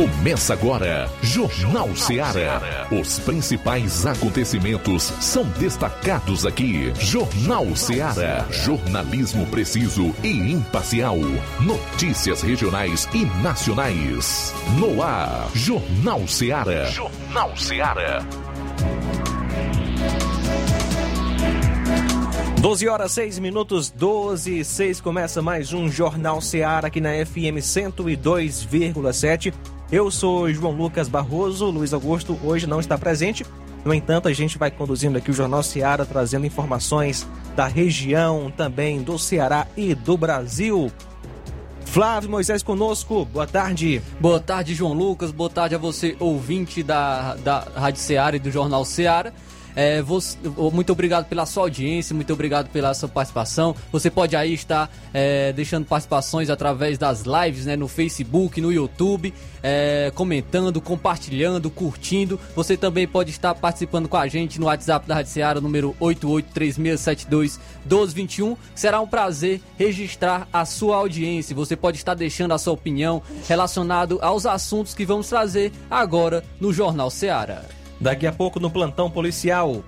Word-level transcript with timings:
Começa 0.00 0.54
agora, 0.54 1.10
Jornal 1.20 1.94
Ceará. 1.94 2.88
Os 2.90 3.18
principais 3.18 4.06
acontecimentos 4.06 5.02
são 5.20 5.44
destacados 5.58 6.46
aqui. 6.46 6.90
Jornal 6.98 7.76
Ceará. 7.76 8.46
Jornalismo 8.50 9.44
preciso 9.48 10.14
e 10.24 10.52
imparcial. 10.52 11.18
Notícias 11.60 12.40
regionais 12.40 13.06
e 13.12 13.26
nacionais. 13.42 14.54
No 14.78 15.02
ar, 15.02 15.50
Jornal 15.52 16.26
Ceará. 16.26 16.86
Jornal 16.86 17.54
Ceará. 17.58 18.24
12 22.60 22.88
horas 22.88 23.12
6 23.12 23.38
minutos, 23.38 23.90
12 23.90 24.60
e 24.60 24.64
6 24.64 25.00
começa 25.00 25.42
mais 25.42 25.74
um 25.74 25.90
Jornal 25.90 26.40
Ceará 26.40 26.88
aqui 26.88 27.00
na 27.02 27.10
FM 27.24 27.56
102,7. 27.60 29.52
Eu 29.92 30.08
sou 30.08 30.52
João 30.52 30.72
Lucas 30.72 31.08
Barroso, 31.08 31.66
Luiz 31.66 31.92
Augusto 31.92 32.38
hoje 32.44 32.64
não 32.64 32.78
está 32.78 32.96
presente. 32.96 33.44
No 33.84 33.92
entanto, 33.92 34.28
a 34.28 34.32
gente 34.32 34.56
vai 34.56 34.70
conduzindo 34.70 35.18
aqui 35.18 35.30
o 35.30 35.34
Jornal 35.34 35.64
Ceará, 35.64 36.04
trazendo 36.04 36.46
informações 36.46 37.26
da 37.56 37.66
região, 37.66 38.52
também 38.56 39.02
do 39.02 39.18
Ceará 39.18 39.66
e 39.76 39.92
do 39.92 40.16
Brasil. 40.16 40.92
Flávio 41.86 42.30
Moisés 42.30 42.62
conosco, 42.62 43.24
boa 43.24 43.48
tarde. 43.48 44.00
Boa 44.20 44.38
tarde, 44.38 44.76
João 44.76 44.92
Lucas, 44.92 45.32
boa 45.32 45.50
tarde 45.50 45.74
a 45.74 45.78
você, 45.78 46.14
ouvinte 46.20 46.84
da, 46.84 47.34
da 47.34 47.66
Rádio 47.74 48.00
Ceará 48.00 48.36
e 48.36 48.38
do 48.38 48.48
Jornal 48.48 48.84
Ceará. 48.84 49.32
É, 49.74 50.00
você, 50.02 50.36
muito 50.72 50.92
obrigado 50.92 51.26
pela 51.26 51.44
sua 51.46 51.62
audiência, 51.64 52.14
muito 52.14 52.32
obrigado 52.32 52.70
pela 52.70 52.94
sua 52.94 53.08
participação. 53.08 53.74
Você 53.92 54.08
pode 54.10 54.36
aí 54.36 54.54
estar 54.54 54.88
é, 55.12 55.52
deixando 55.52 55.84
participações 55.86 56.48
através 56.50 56.98
das 56.98 57.22
lives 57.22 57.66
né, 57.66 57.74
no 57.76 57.88
Facebook, 57.88 58.60
no 58.60 58.72
YouTube, 58.72 59.32
é, 59.62 60.10
comentando, 60.14 60.80
compartilhando, 60.80 61.68
curtindo. 61.70 62.40
Você 62.56 62.76
também 62.76 63.06
pode 63.06 63.30
estar 63.30 63.54
participando 63.54 64.08
com 64.08 64.16
a 64.16 64.26
gente 64.26 64.58
no 64.58 64.66
WhatsApp 64.66 65.06
da 65.06 65.14
Rádio 65.16 65.32
Seara, 65.32 65.60
número 65.60 65.94
8836721221. 66.00 68.56
Será 68.74 69.00
um 69.00 69.06
prazer 69.06 69.60
registrar 69.78 70.48
a 70.52 70.64
sua 70.64 70.96
audiência. 70.96 71.54
Você 71.54 71.76
pode 71.76 71.98
estar 71.98 72.14
deixando 72.14 72.52
a 72.52 72.58
sua 72.58 72.72
opinião 72.72 73.22
relacionado 73.48 74.18
aos 74.22 74.46
assuntos 74.46 74.94
que 74.94 75.04
vamos 75.04 75.28
trazer 75.28 75.70
agora 75.90 76.42
no 76.60 76.72
Jornal 76.72 77.10
Seara. 77.10 77.79
Daqui 78.00 78.26
a 78.26 78.32
pouco 78.32 78.58
no 78.58 78.70
plantão 78.70 79.10
policial. 79.10 79.84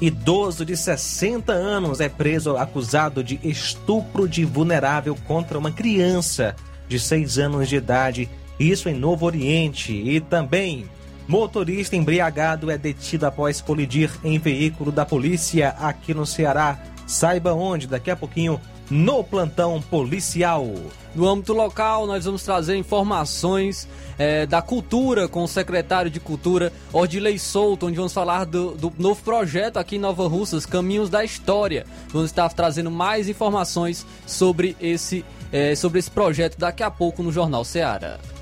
Idoso 0.00 0.64
de 0.64 0.76
60 0.76 1.52
anos 1.52 2.00
é 2.00 2.08
preso 2.08 2.56
acusado 2.56 3.22
de 3.22 3.38
estupro 3.42 4.28
de 4.28 4.44
vulnerável 4.44 5.16
contra 5.26 5.58
uma 5.58 5.72
criança 5.72 6.54
de 6.88 6.98
6 6.98 7.38
anos 7.38 7.68
de 7.68 7.76
idade, 7.76 8.28
isso 8.58 8.88
em 8.88 8.94
Novo 8.94 9.26
Oriente. 9.26 9.92
E 9.92 10.20
também, 10.20 10.86
motorista 11.26 11.96
embriagado 11.96 12.70
é 12.70 12.78
detido 12.78 13.26
após 13.26 13.60
colidir 13.60 14.10
em 14.24 14.38
veículo 14.38 14.90
da 14.90 15.04
polícia 15.04 15.70
aqui 15.80 16.14
no 16.14 16.24
Ceará. 16.24 16.78
Saiba 17.06 17.52
onde, 17.52 17.86
daqui 17.86 18.10
a 18.10 18.16
pouquinho, 18.16 18.60
no 18.90 19.22
plantão 19.22 19.80
policial. 19.82 20.66
No 21.14 21.28
âmbito 21.28 21.52
local, 21.52 22.06
nós 22.06 22.24
vamos 22.24 22.42
trazer 22.42 22.76
informações 22.76 23.88
é, 24.18 24.46
da 24.46 24.62
cultura 24.62 25.28
com 25.28 25.42
o 25.42 25.48
secretário 25.48 26.10
de 26.10 26.20
Cultura, 26.20 26.72
Ordilei 26.92 27.38
Souto, 27.38 27.86
onde 27.86 27.96
vamos 27.96 28.12
falar 28.12 28.44
do, 28.44 28.72
do, 28.72 28.92
novo 28.98 29.22
projeto 29.22 29.78
aqui 29.78 29.96
em 29.96 29.98
Nova 29.98 30.28
Russas, 30.28 30.66
Caminhos 30.66 31.10
da 31.10 31.24
História. 31.24 31.86
Vamos 32.08 32.30
estar 32.30 32.48
trazendo 32.52 32.90
mais 32.90 33.28
informações 33.28 34.06
sobre 34.26 34.76
esse, 34.80 35.24
é, 35.52 35.74
sobre 35.74 35.98
esse 35.98 36.10
projeto 36.10 36.58
daqui 36.58 36.82
a 36.82 36.90
pouco 36.90 37.22
no 37.22 37.32
Jornal 37.32 37.64
Seara. 37.64 38.37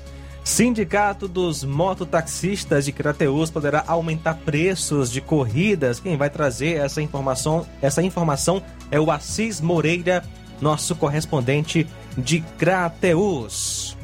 Sindicato 0.47 1.27
dos 1.27 1.65
mototaxistas 1.65 2.85
de 2.85 2.93
Crateus 2.93 3.51
poderá 3.51 3.83
aumentar 3.85 4.33
preços 4.33 5.11
de 5.11 5.19
corridas. 5.19 5.99
Quem 5.99 6.15
vai 6.15 6.29
trazer 6.29 6.77
essa 6.77 7.01
informação, 7.01 7.67
essa 7.81 8.01
informação 8.01 8.63
é 8.89 8.97
o 8.97 9.11
Assis 9.11 9.59
Moreira, 9.59 10.23
nosso 10.61 10.95
correspondente 10.95 11.85
de 12.17 12.39
Crateus. 12.57 13.96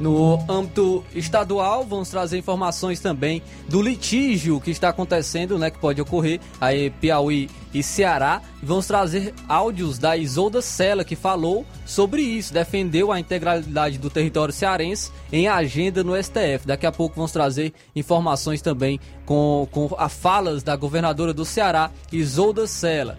No 0.00 0.38
âmbito 0.48 1.04
estadual, 1.14 1.84
vamos 1.84 2.08
trazer 2.08 2.38
informações 2.38 2.98
também 3.00 3.42
do 3.68 3.80
litígio 3.80 4.60
que 4.60 4.70
está 4.70 4.88
acontecendo, 4.88 5.58
né, 5.58 5.70
que 5.70 5.78
pode 5.78 6.00
ocorrer 6.00 6.40
aí 6.60 6.90
Piauí 6.90 7.48
e 7.72 7.82
Ceará. 7.82 8.42
Vamos 8.62 8.86
trazer 8.86 9.34
áudios 9.48 9.98
da 9.98 10.16
Isolda 10.16 10.60
Sela 10.60 11.04
que 11.04 11.16
falou 11.16 11.64
sobre 11.86 12.22
isso, 12.22 12.52
defendeu 12.52 13.12
a 13.12 13.20
integralidade 13.20 13.98
do 13.98 14.10
território 14.10 14.52
cearense 14.52 15.10
em 15.32 15.48
agenda 15.48 16.02
no 16.02 16.20
STF. 16.20 16.66
Daqui 16.66 16.86
a 16.86 16.92
pouco 16.92 17.16
vamos 17.16 17.32
trazer 17.32 17.72
informações 17.94 18.60
também 18.60 18.98
com, 19.24 19.68
com 19.70 19.94
as 19.98 20.12
falas 20.12 20.62
da 20.62 20.74
governadora 20.76 21.32
do 21.32 21.44
Ceará, 21.44 21.90
Isolda 22.10 22.66
Sela. 22.66 23.18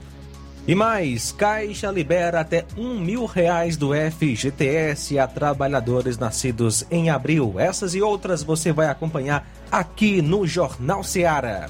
E 0.65 0.73
mais, 0.73 1.33
Caixa 1.33 1.91
libera 1.91 2.39
até 2.39 2.65
um 2.77 2.97
mil 2.97 3.25
reais 3.25 3.75
do 3.75 3.89
FGTS 3.93 5.19
a 5.19 5.27
trabalhadores 5.27 6.17
nascidos 6.17 6.85
em 6.89 7.09
abril. 7.09 7.55
Essas 7.59 7.93
e 7.93 8.01
outras 8.01 8.43
você 8.43 8.71
vai 8.71 8.87
acompanhar 8.87 9.45
aqui 9.69 10.21
no 10.21 10.47
Jornal 10.47 11.03
Seara. 11.03 11.69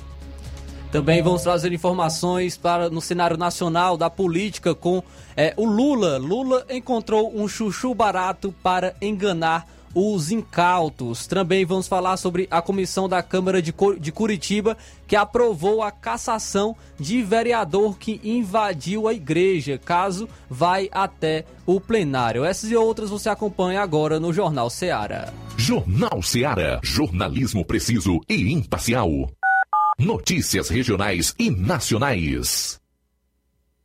Também 0.91 1.23
vamos 1.23 1.41
trazer 1.41 1.73
informações 1.73 2.55
para 2.55 2.87
no 2.87 3.01
cenário 3.01 3.35
nacional 3.35 3.97
da 3.97 4.11
política 4.11 4.75
com 4.75 5.01
é, 5.35 5.55
o 5.57 5.65
Lula. 5.65 6.19
Lula 6.19 6.63
encontrou 6.69 7.35
um 7.35 7.47
chuchu 7.47 7.95
barato 7.95 8.53
para 8.61 8.93
enganar 9.01 9.67
os 9.93 10.31
incautos. 10.31 11.27
Também 11.27 11.65
vamos 11.65 11.87
falar 11.87 12.17
sobre 12.17 12.47
a 12.49 12.61
comissão 12.61 13.07
da 13.07 13.21
Câmara 13.21 13.61
de, 13.61 13.73
Curitiba 14.11 14.77
que 15.07 15.15
aprovou 15.15 15.81
a 15.81 15.91
cassação 15.91 16.75
de 16.99 17.21
vereador 17.21 17.97
que 17.97 18.19
invadiu 18.23 19.07
a 19.07 19.13
igreja, 19.13 19.77
caso 19.77 20.27
vai 20.49 20.89
até 20.91 21.45
o 21.65 21.79
plenário. 21.79 22.43
Essas 22.43 22.71
e 22.71 22.75
outras 22.75 23.09
você 23.09 23.29
acompanha 23.29 23.81
agora 23.81 24.19
no 24.19 24.33
Jornal 24.33 24.69
Seara. 24.69 25.33
Jornal 25.57 26.21
Seara. 26.21 26.79
Jornalismo 26.83 27.63
preciso 27.63 28.19
e 28.27 28.51
imparcial. 28.51 29.09
Notícias 29.99 30.69
regionais 30.69 31.35
e 31.37 31.51
nacionais. 31.51 32.82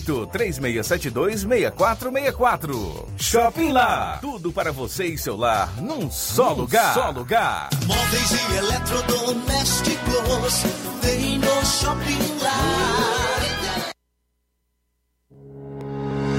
3672 0.00 1.40
6464. 1.40 3.08
Shopping 3.16 3.72
Lá. 3.72 4.18
Tudo 4.20 4.52
para 4.52 4.70
você 4.72 5.06
e 5.06 5.16
seu 5.18 5.36
lar 5.36 5.72
num 5.80 6.10
só 6.10 6.50
num 6.50 6.56
lugar. 6.62 6.94
Só 6.94 7.10
lugar. 7.10 7.68
Móveis 7.86 8.32
e 8.32 8.56
eletrodomésticos. 8.56 10.64
Vem 11.02 11.38
no 11.38 11.66
Shopping 11.66 12.38
Lá. 12.42 13.51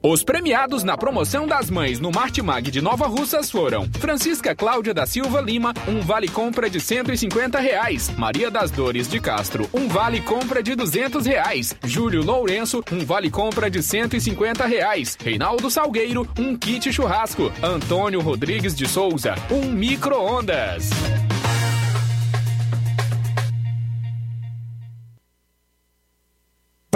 Os 0.00 0.22
premiados 0.22 0.84
na 0.84 0.96
promoção 0.96 1.44
das 1.44 1.68
mães 1.68 1.98
no 1.98 2.12
Martimag 2.12 2.70
de 2.70 2.80
Nova 2.80 3.08
Russas 3.08 3.50
foram 3.50 3.88
Francisca 3.98 4.54
Cláudia 4.54 4.94
da 4.94 5.04
Silva 5.06 5.40
Lima, 5.40 5.74
um 5.88 6.00
vale 6.00 6.28
compra 6.28 6.70
de 6.70 6.78
150 6.78 7.58
reais. 7.58 8.08
Maria 8.16 8.48
das 8.48 8.70
Dores 8.70 9.08
de 9.08 9.18
Castro, 9.18 9.68
um 9.74 9.88
vale 9.88 10.20
compra 10.20 10.62
de 10.62 10.76
200 10.76 11.26
reais. 11.26 11.76
Júlio 11.84 12.22
Lourenço, 12.22 12.82
um 12.92 13.04
vale 13.04 13.28
compra 13.28 13.68
de 13.68 13.82
150 13.82 14.64
reais. 14.66 15.18
Reinaldo 15.20 15.68
Salgueiro, 15.68 16.28
um 16.38 16.56
kit 16.56 16.92
churrasco. 16.92 17.52
Antônio 17.60 18.20
Rodrigues 18.20 18.76
de 18.76 18.86
Souza, 18.86 19.34
um 19.50 19.68
micro-ondas. 19.68 20.90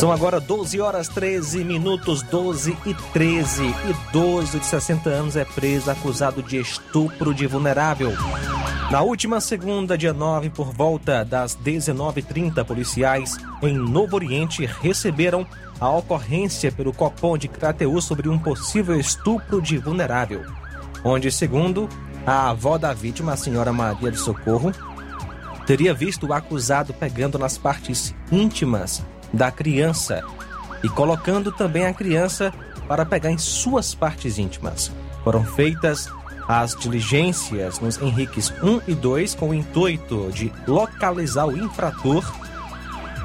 São 0.00 0.10
agora 0.10 0.40
12 0.40 0.80
horas 0.80 1.08
13 1.08 1.62
minutos, 1.62 2.22
12 2.22 2.74
e 2.86 2.94
13. 3.12 3.62
Idoso 4.08 4.58
de 4.58 4.64
60 4.64 5.10
anos 5.10 5.36
é 5.36 5.44
preso 5.44 5.90
acusado 5.90 6.42
de 6.42 6.56
estupro 6.56 7.34
de 7.34 7.46
vulnerável. 7.46 8.10
Na 8.90 9.02
última 9.02 9.42
segunda, 9.42 9.98
dia 9.98 10.14
9, 10.14 10.48
por 10.48 10.72
volta 10.72 11.22
das 11.22 11.54
19h30, 11.54 12.64
policiais 12.64 13.36
em 13.62 13.76
Novo 13.76 14.16
Oriente 14.16 14.64
receberam 14.64 15.46
a 15.78 15.90
ocorrência 15.90 16.72
pelo 16.72 16.94
Copom 16.94 17.36
de 17.36 17.46
Crateú 17.48 18.00
sobre 18.00 18.26
um 18.30 18.38
possível 18.38 18.98
estupro 18.98 19.60
de 19.60 19.76
vulnerável, 19.76 20.42
onde, 21.04 21.30
segundo 21.30 21.86
a 22.26 22.48
avó 22.48 22.78
da 22.78 22.94
vítima, 22.94 23.34
a 23.34 23.36
senhora 23.36 23.70
Maria 23.70 24.10
de 24.10 24.18
Socorro, 24.18 24.72
teria 25.66 25.92
visto 25.92 26.26
o 26.26 26.32
acusado 26.32 26.94
pegando 26.94 27.38
nas 27.38 27.58
partes 27.58 28.14
íntimas 28.32 29.02
da 29.32 29.50
criança 29.50 30.22
e 30.82 30.88
colocando 30.88 31.52
também 31.52 31.86
a 31.86 31.94
criança 31.94 32.52
para 32.88 33.06
pegar 33.06 33.30
em 33.30 33.38
suas 33.38 33.94
partes 33.94 34.38
íntimas. 34.38 34.90
Foram 35.22 35.44
feitas 35.44 36.08
as 36.48 36.74
diligências 36.74 37.78
nos 37.78 38.00
Henriques 38.00 38.52
1 38.62 38.80
e 38.88 38.94
2 38.94 39.34
com 39.34 39.50
o 39.50 39.54
intuito 39.54 40.30
de 40.32 40.52
localizar 40.66 41.46
o 41.46 41.56
infrator 41.56 42.24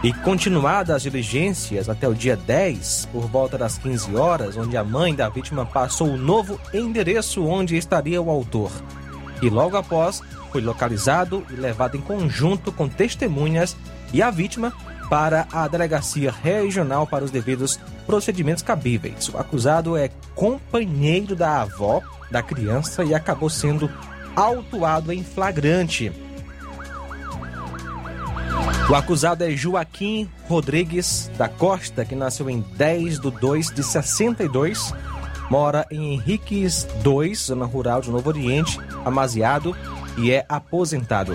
e 0.03 0.13
continuadas 0.13 0.97
as 0.97 1.01
diligências 1.01 1.89
até 1.89 2.07
o 2.07 2.13
dia 2.13 2.35
10, 2.35 3.09
por 3.11 3.27
volta 3.27 3.57
das 3.57 3.79
15 3.79 4.15
horas, 4.15 4.55
onde 4.55 4.77
a 4.77 4.83
mãe 4.83 5.15
da 5.15 5.27
vítima 5.29 5.65
passou 5.65 6.09
o 6.09 6.17
novo 6.17 6.59
endereço 6.71 7.43
onde 7.43 7.75
estaria 7.75 8.21
o 8.21 8.29
autor. 8.29 8.71
E 9.41 9.49
logo 9.49 9.75
após 9.75 10.21
foi 10.51 10.61
localizado 10.61 11.43
e 11.49 11.55
levado 11.55 11.97
em 11.97 12.01
conjunto 12.01 12.71
com 12.71 12.87
testemunhas 12.87 13.75
e 14.13 14.21
a 14.21 14.29
vítima 14.29 14.71
para 15.09 15.47
a 15.51 15.67
delegacia 15.67 16.31
regional 16.31 17.05
para 17.05 17.23
os 17.23 17.31
devidos 17.31 17.79
procedimentos 18.05 18.63
cabíveis. 18.63 19.29
O 19.29 19.37
acusado 19.37 19.95
é 19.97 20.09
companheiro 20.33 21.35
da 21.35 21.61
avó 21.61 22.01
da 22.31 22.41
criança 22.41 23.03
e 23.03 23.13
acabou 23.13 23.49
sendo 23.49 23.89
autuado 24.35 25.11
em 25.11 25.23
flagrante. 25.23 26.11
O 28.89 28.93
acusado 28.93 29.43
é 29.43 29.51
Joaquim 29.51 30.29
Rodrigues 30.47 31.31
da 31.37 31.49
Costa, 31.49 32.05
que 32.05 32.15
nasceu 32.15 32.49
em 32.49 32.63
10 32.75 33.19
de 33.19 33.31
2 33.31 33.71
de 33.71 33.83
62, 33.83 34.93
mora 35.49 35.87
em 35.89 36.13
Henriques 36.13 36.87
2, 37.01 37.47
zona 37.47 37.65
rural 37.65 38.01
de 38.01 38.11
Novo 38.11 38.29
Oriente, 38.29 38.79
amaziado 39.03 39.75
e 40.17 40.31
é 40.31 40.45
aposentado. 40.47 41.33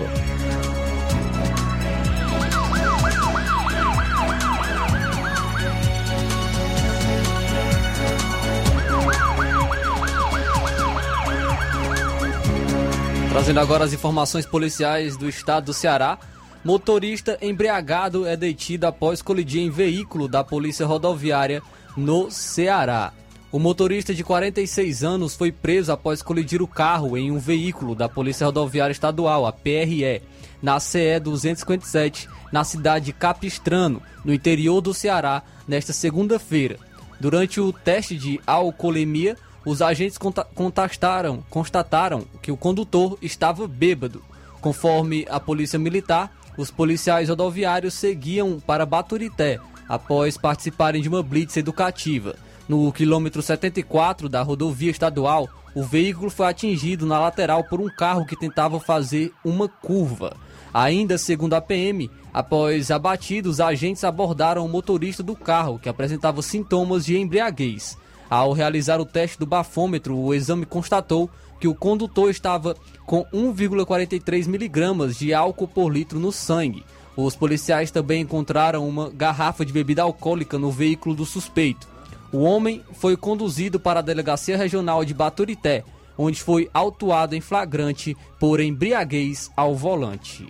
Trazendo 13.51 13.65
agora 13.65 13.83
as 13.83 13.91
informações 13.91 14.45
policiais 14.45 15.17
do 15.17 15.27
estado 15.27 15.65
do 15.65 15.73
Ceará. 15.73 16.17
Motorista 16.63 17.37
embriagado 17.41 18.25
é 18.25 18.37
detido 18.37 18.87
após 18.87 19.21
colidir 19.21 19.61
em 19.61 19.69
veículo 19.69 20.29
da 20.29 20.41
Polícia 20.41 20.85
Rodoviária 20.85 21.61
no 21.97 22.31
Ceará. 22.31 23.11
O 23.51 23.59
motorista 23.59 24.13
de 24.13 24.23
46 24.23 25.03
anos 25.03 25.35
foi 25.35 25.51
preso 25.51 25.91
após 25.91 26.21
colidir 26.21 26.61
o 26.61 26.67
carro 26.67 27.17
em 27.17 27.29
um 27.29 27.39
veículo 27.39 27.93
da 27.93 28.07
Polícia 28.07 28.45
Rodoviária 28.45 28.93
Estadual, 28.93 29.45
a 29.45 29.51
PRE, 29.51 30.21
na 30.61 30.79
CE 30.79 31.19
257, 31.19 32.29
na 32.53 32.63
cidade 32.63 33.07
de 33.07 33.11
Capistrano, 33.11 34.01
no 34.23 34.33
interior 34.33 34.79
do 34.79 34.93
Ceará, 34.93 35.43
nesta 35.67 35.91
segunda-feira. 35.91 36.77
Durante 37.19 37.59
o 37.59 37.73
teste 37.73 38.15
de 38.15 38.39
alcoolemia, 38.47 39.35
os 39.65 39.81
agentes 39.81 40.17
constataram, 40.55 41.43
constataram 41.49 42.25
que 42.41 42.51
o 42.51 42.57
condutor 42.57 43.17
estava 43.21 43.67
bêbado. 43.67 44.23
Conforme 44.59 45.25
a 45.29 45.39
polícia 45.39 45.77
militar, 45.77 46.31
os 46.57 46.69
policiais 46.69 47.29
rodoviários 47.29 47.93
seguiam 47.93 48.59
para 48.59 48.85
Baturité 48.85 49.59
após 49.87 50.37
participarem 50.37 51.01
de 51.01 51.09
uma 51.09 51.21
blitz 51.21 51.57
educativa. 51.57 52.35
No 52.67 52.91
quilômetro 52.91 53.41
74 53.41 54.29
da 54.29 54.41
rodovia 54.41 54.91
estadual, 54.91 55.49
o 55.75 55.83
veículo 55.83 56.29
foi 56.29 56.47
atingido 56.47 57.05
na 57.05 57.19
lateral 57.19 57.63
por 57.63 57.81
um 57.81 57.87
carro 57.87 58.25
que 58.25 58.39
tentava 58.39 58.79
fazer 58.79 59.33
uma 59.43 59.67
curva. 59.67 60.35
Ainda 60.73 61.17
segundo 61.17 61.53
a 61.53 61.61
PM, 61.61 62.09
após 62.33 62.91
abatido, 62.91 63.49
os 63.49 63.59
agentes 63.59 64.03
abordaram 64.03 64.65
o 64.65 64.69
motorista 64.69 65.21
do 65.21 65.35
carro, 65.35 65.79
que 65.79 65.89
apresentava 65.89 66.41
sintomas 66.41 67.05
de 67.05 67.17
embriaguez. 67.17 67.97
Ao 68.31 68.53
realizar 68.53 69.01
o 69.01 69.05
teste 69.05 69.37
do 69.37 69.45
bafômetro, 69.45 70.17
o 70.17 70.33
exame 70.33 70.65
constatou 70.65 71.29
que 71.59 71.67
o 71.67 71.75
condutor 71.75 72.29
estava 72.29 72.77
com 73.05 73.25
1,43 73.25 74.47
miligramas 74.47 75.17
de 75.17 75.33
álcool 75.33 75.67
por 75.67 75.91
litro 75.91 76.17
no 76.17 76.31
sangue. 76.31 76.85
Os 77.17 77.35
policiais 77.35 77.91
também 77.91 78.21
encontraram 78.21 78.87
uma 78.87 79.09
garrafa 79.09 79.65
de 79.65 79.73
bebida 79.73 80.03
alcoólica 80.03 80.57
no 80.57 80.71
veículo 80.71 81.13
do 81.13 81.25
suspeito. 81.25 81.89
O 82.31 82.37
homem 82.43 82.81
foi 82.93 83.17
conduzido 83.17 83.81
para 83.81 83.99
a 83.99 84.03
Delegacia 84.03 84.55
Regional 84.55 85.03
de 85.03 85.13
Baturité, 85.13 85.83
onde 86.17 86.41
foi 86.41 86.69
autuado 86.73 87.35
em 87.35 87.41
flagrante 87.41 88.15
por 88.39 88.61
embriaguez 88.61 89.51
ao 89.57 89.75
volante. 89.75 90.47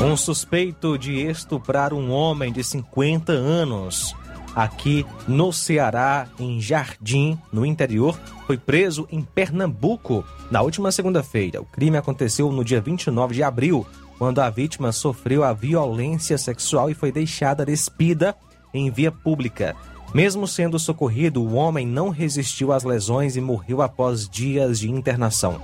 Um 0.00 0.16
suspeito 0.16 0.96
de 0.96 1.14
estuprar 1.26 1.92
um 1.92 2.12
homem 2.12 2.52
de 2.52 2.62
50 2.62 3.32
anos 3.32 4.14
aqui 4.56 5.04
no 5.28 5.52
Ceará, 5.52 6.26
em 6.40 6.58
Jardim, 6.58 7.38
no 7.52 7.66
interior, 7.66 8.18
foi 8.46 8.56
preso 8.56 9.06
em 9.12 9.20
Pernambuco 9.20 10.24
na 10.50 10.62
última 10.62 10.90
segunda-feira. 10.90 11.60
O 11.60 11.66
crime 11.66 11.98
aconteceu 11.98 12.50
no 12.50 12.64
dia 12.64 12.80
29 12.80 13.34
de 13.34 13.42
abril, 13.42 13.86
quando 14.18 14.38
a 14.38 14.48
vítima 14.48 14.92
sofreu 14.92 15.44
a 15.44 15.52
violência 15.52 16.38
sexual 16.38 16.88
e 16.88 16.94
foi 16.94 17.12
deixada 17.12 17.66
despida 17.66 18.34
em 18.72 18.90
via 18.90 19.12
pública. 19.12 19.76
Mesmo 20.14 20.48
sendo 20.48 20.78
socorrido, 20.78 21.42
o 21.42 21.52
homem 21.54 21.86
não 21.86 22.08
resistiu 22.08 22.72
às 22.72 22.82
lesões 22.82 23.36
e 23.36 23.40
morreu 23.42 23.82
após 23.82 24.26
dias 24.26 24.80
de 24.80 24.90
internação. 24.90 25.60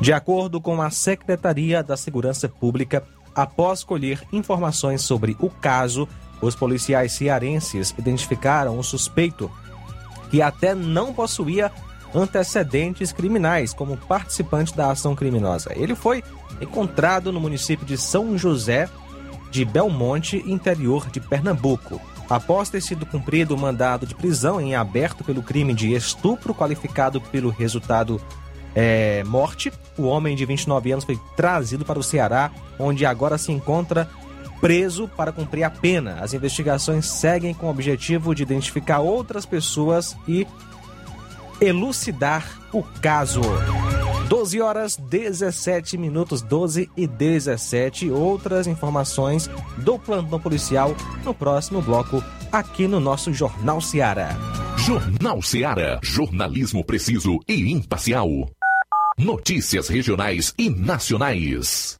De 0.00 0.12
acordo 0.12 0.60
com 0.60 0.80
a 0.80 0.90
Secretaria 0.90 1.82
da 1.82 1.96
Segurança 1.96 2.48
Pública, 2.48 3.02
após 3.34 3.82
colher 3.82 4.22
informações 4.32 5.02
sobre 5.02 5.36
o 5.40 5.50
caso, 5.50 6.08
os 6.40 6.54
policiais 6.54 7.12
cearenses 7.12 7.94
identificaram 7.98 8.78
o 8.78 8.82
suspeito, 8.82 9.50
que 10.30 10.40
até 10.40 10.74
não 10.74 11.12
possuía 11.12 11.70
antecedentes 12.14 13.12
criminais 13.12 13.72
como 13.72 13.96
participante 13.96 14.76
da 14.76 14.90
ação 14.90 15.14
criminosa. 15.14 15.72
Ele 15.76 15.94
foi 15.94 16.24
encontrado 16.60 17.32
no 17.32 17.40
município 17.40 17.86
de 17.86 17.96
São 17.96 18.36
José 18.36 18.88
de 19.50 19.64
Belmonte, 19.64 20.42
interior 20.46 21.08
de 21.10 21.20
Pernambuco. 21.20 22.00
Após 22.28 22.70
ter 22.70 22.80
sido 22.80 23.04
cumprido 23.04 23.54
o 23.54 23.58
mandado 23.58 24.06
de 24.06 24.14
prisão 24.14 24.60
em 24.60 24.76
aberto 24.76 25.24
pelo 25.24 25.42
crime 25.42 25.74
de 25.74 25.92
estupro 25.92 26.54
qualificado 26.54 27.20
pelo 27.20 27.50
resultado 27.50 28.20
é, 28.74 29.24
morte, 29.24 29.72
o 29.98 30.04
homem 30.04 30.36
de 30.36 30.44
29 30.44 30.92
anos 30.92 31.04
foi 31.04 31.18
trazido 31.36 31.84
para 31.84 31.98
o 31.98 32.04
Ceará, 32.04 32.52
onde 32.78 33.04
agora 33.04 33.36
se 33.36 33.50
encontra 33.50 34.08
preso 34.60 35.08
para 35.08 35.32
cumprir 35.32 35.64
a 35.64 35.70
pena. 35.70 36.18
As 36.20 36.34
investigações 36.34 37.06
seguem 37.06 37.54
com 37.54 37.66
o 37.66 37.70
objetivo 37.70 38.34
de 38.34 38.42
identificar 38.42 39.00
outras 39.00 39.46
pessoas 39.46 40.16
e 40.28 40.46
elucidar 41.60 42.60
o 42.72 42.82
caso. 42.82 43.40
12 44.28 44.60
horas 44.60 44.96
17 44.96 45.98
minutos, 45.98 46.40
12 46.40 46.88
e 46.96 47.06
17. 47.06 48.10
Outras 48.10 48.66
informações 48.66 49.50
do 49.78 49.98
plantão 49.98 50.38
policial 50.38 50.94
no 51.24 51.34
próximo 51.34 51.82
bloco, 51.82 52.22
aqui 52.52 52.86
no 52.86 53.00
nosso 53.00 53.32
Jornal 53.32 53.80
Seara. 53.80 54.36
Jornal 54.76 55.42
Seara. 55.42 55.98
Jornalismo 56.02 56.84
preciso 56.84 57.40
e 57.48 57.72
imparcial. 57.72 58.28
Notícias 59.18 59.88
regionais 59.88 60.54
e 60.56 60.70
nacionais. 60.70 61.99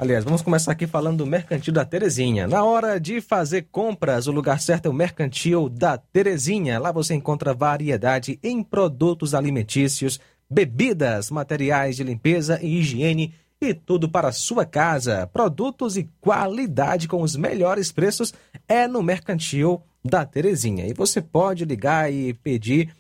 Aliás, 0.01 0.23
vamos 0.23 0.43
começar 0.43 0.71
aqui 0.71 0.87
falando 0.87 1.19
do 1.19 1.27
Mercantil 1.27 1.73
da 1.73 1.85
Terezinha. 1.85 2.47
Na 2.47 2.63
hora 2.63 3.01
de 3.01 3.21
fazer 3.21 3.67
compras, 3.73 4.29
o 4.29 4.33
lugar 4.33 4.61
certo 4.61 4.87
é 4.87 4.89
o 4.89 4.93
Mercantil 4.93 5.69
da 5.69 5.99
Terezinha. 5.99 6.79
Lá 6.79 6.93
você 6.93 7.15
encontra 7.15 7.53
variedade 7.53 8.39
em 8.41 8.63
produtos 8.63 9.35
alimentícios, 9.35 10.21
bebidas, 10.49 11.33
materiais 11.33 11.97
de 11.97 12.05
limpeza 12.05 12.61
e 12.63 12.79
higiene 12.79 13.35
e 13.61 13.75
tudo 13.75 14.09
para 14.09 14.29
a 14.29 14.33
sua 14.33 14.65
casa. 14.65 15.27
Produtos 15.33 15.97
e 15.97 16.09
qualidade 16.21 17.09
com 17.09 17.21
os 17.21 17.35
melhores 17.35 17.91
preços 17.91 18.33
é 18.69 18.87
no 18.87 19.03
Mercantil 19.03 19.83
da 20.05 20.25
Terezinha. 20.25 20.87
E 20.87 20.93
você 20.93 21.21
pode 21.21 21.65
ligar 21.65 22.13
e 22.13 22.33
pedir 22.35 22.95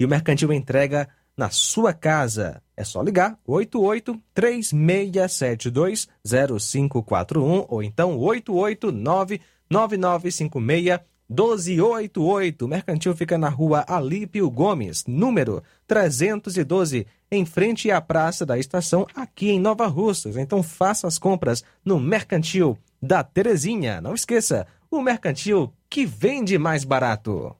e 0.00 0.04
o 0.06 0.08
Mercantil 0.08 0.50
entrega 0.50 1.10
na 1.36 1.50
sua 1.50 1.92
casa. 1.92 2.62
É 2.78 2.84
só 2.84 3.02
ligar 3.02 3.36
88 3.44 4.22
3672 4.32 6.06
0541 6.22 7.66
ou 7.68 7.82
então 7.82 8.16
889 8.16 9.40
9956 9.68 11.00
1288. 11.28 12.64
O 12.64 12.68
Mercantil 12.68 13.16
fica 13.16 13.36
na 13.36 13.48
rua 13.48 13.84
Alípio 13.88 14.48
Gomes, 14.48 15.04
número 15.08 15.60
312, 15.88 17.04
em 17.32 17.44
frente 17.44 17.90
à 17.90 18.00
Praça 18.00 18.46
da 18.46 18.56
Estação, 18.56 19.08
aqui 19.12 19.50
em 19.50 19.58
Nova 19.58 19.88
Russas. 19.88 20.36
Então 20.36 20.62
faça 20.62 21.08
as 21.08 21.18
compras 21.18 21.64
no 21.84 21.98
Mercantil 21.98 22.78
da 23.02 23.24
Terezinha. 23.24 24.00
Não 24.00 24.14
esqueça, 24.14 24.68
o 24.88 25.02
Mercantil 25.02 25.72
que 25.90 26.06
vende 26.06 26.56
mais 26.56 26.84
barato. 26.84 27.56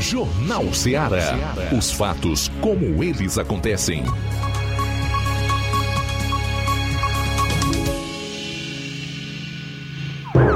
Jornal 0.00 0.72
Ceará. 0.72 1.36
Os 1.76 1.92
fatos 1.92 2.50
como 2.62 3.04
eles 3.04 3.36
acontecem. 3.36 4.02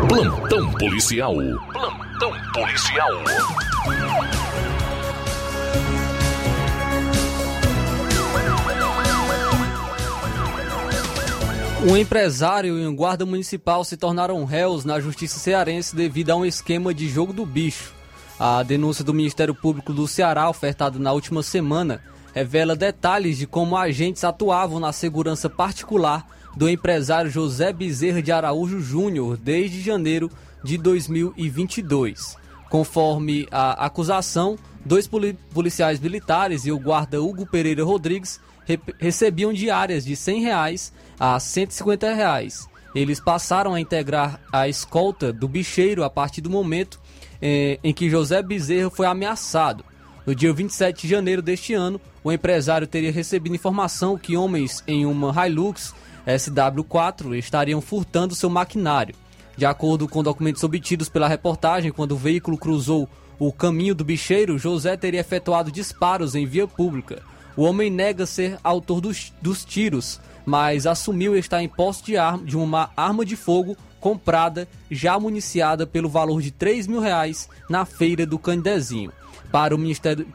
Plantão 0.09 0.73
policial. 0.73 1.35
Plantão 1.73 2.33
policial. 2.55 3.11
Um 11.87 11.97
empresário 11.99 12.79
e 12.79 12.87
um 12.87 12.97
guarda 12.97 13.27
municipal 13.27 13.85
se 13.85 13.99
tornaram 13.99 14.42
réus 14.47 14.87
na 14.87 14.99
justiça 15.01 15.38
cearense 15.38 15.94
devido 15.94 16.31
a 16.31 16.37
um 16.37 16.47
esquema 16.47 16.94
de 16.94 17.09
jogo 17.11 17.35
do 17.35 17.44
bicho. 17.44 17.92
A 18.38 18.62
denúncia 18.64 19.05
do 19.05 19.14
Ministério 19.14 19.55
Público 19.55 19.92
do 19.92 20.09
Ceará, 20.09 20.49
ofertada 20.51 20.99
na 20.99 21.12
última 21.12 21.42
semana, 21.42 22.01
revela 22.35 22.75
detalhes 22.75 23.38
de 23.38 23.47
como 23.47 23.77
agentes 23.77 24.25
atuavam 24.25 24.81
na 24.81 24.92
segurança 24.92 25.49
particular 25.49 26.27
do 26.57 26.68
empresário 26.68 27.31
José 27.31 27.73
Bezerra 27.73 28.20
de 28.20 28.33
Araújo 28.33 28.81
Júnior 28.81 29.37
desde 29.37 29.81
janeiro 29.81 30.29
de 30.64 30.77
2022. 30.77 32.37
Conforme 32.68 33.47
a 33.53 33.87
acusação, 33.87 34.57
dois 34.85 35.09
policiais 35.53 36.01
militares 36.01 36.66
e 36.66 36.73
o 36.73 36.79
guarda 36.79 37.23
Hugo 37.23 37.47
Pereira 37.47 37.85
Rodrigues 37.85 38.40
re 38.64 38.81
recebiam 38.99 39.53
diárias 39.53 40.05
de 40.05 40.16
100 40.16 40.42
reais 40.42 40.92
a 41.20 41.38
150 41.38 42.12
reais. 42.12 42.68
Eles 42.94 43.20
passaram 43.20 43.75
a 43.75 43.81
integrar 43.81 44.40
a 44.53 44.68
escolta 44.68 45.33
do 45.33 45.47
bicheiro 45.47 46.03
a 46.03 46.11
partir 46.11 46.40
do 46.40 46.51
momento 46.51 47.01
eh, 47.47 47.79
em 47.85 47.93
que 47.93 48.09
José 48.09 48.43
Bezerra 48.43 48.89
foi 48.89 49.05
ameaçado. 49.05 49.85
No 50.27 50.35
dia 50.35 50.51
27 50.51 51.03
de 51.03 51.09
janeiro 51.09 51.43
deste 51.43 51.75
ano, 51.75 52.01
o 52.25 52.33
empresário 52.33 52.87
teria 52.87 53.13
recebido 53.13 53.55
informação 53.55 54.17
que 54.17 54.35
homens 54.35 54.83
em 54.87 55.05
uma 55.05 55.47
Hilux 55.47 55.95
SW4 56.27 57.37
estariam 57.37 57.83
furtando 57.83 58.35
seu 58.35 58.49
maquinário. 58.49 59.15
De 59.59 59.67
acordo 59.67 60.09
com 60.09 60.23
documentos 60.23 60.65
obtidos 60.65 61.11
pela 61.11 61.29
reportagem, 61.29 61.93
quando 61.93 62.13
o 62.13 62.17
veículo 62.17 62.57
cruzou 62.57 63.07
o 63.39 63.53
caminho 63.53 63.95
do 63.95 64.05
bicheiro, 64.05 64.57
José 64.57 64.97
teria 64.97 65.21
efetuado 65.21 65.71
disparos 65.71 66.35
em 66.35 66.47
via 66.47 66.67
pública. 66.67 67.23
O 67.55 67.65
homem 67.65 67.91
nega 67.91 68.25
ser 68.25 68.59
autor 68.65 69.03
dos, 69.03 69.35
dos 69.43 69.67
tiros, 69.67 70.19
mas 70.47 70.87
assumiu 70.87 71.37
estar 71.37 71.63
em 71.63 71.69
posse 71.69 72.03
de, 72.03 72.17
arma, 72.17 72.43
de 72.43 72.57
uma 72.57 72.91
arma 72.97 73.23
de 73.23 73.37
fogo 73.37 73.77
comprada, 74.05 74.69
já 74.90 75.19
municiada 75.19 75.87
pelo 75.87 76.11
valor 76.11 76.43
de 76.43 76.51
3 76.51 76.87
mil 76.87 77.01
reais 77.01 77.49
na 77.71 77.87
feira 77.87 78.27
do 78.27 78.38
Candezinho. 78.38 79.11
Para 79.51 79.75
o 79.75 79.79
Ministério, 79.79 80.27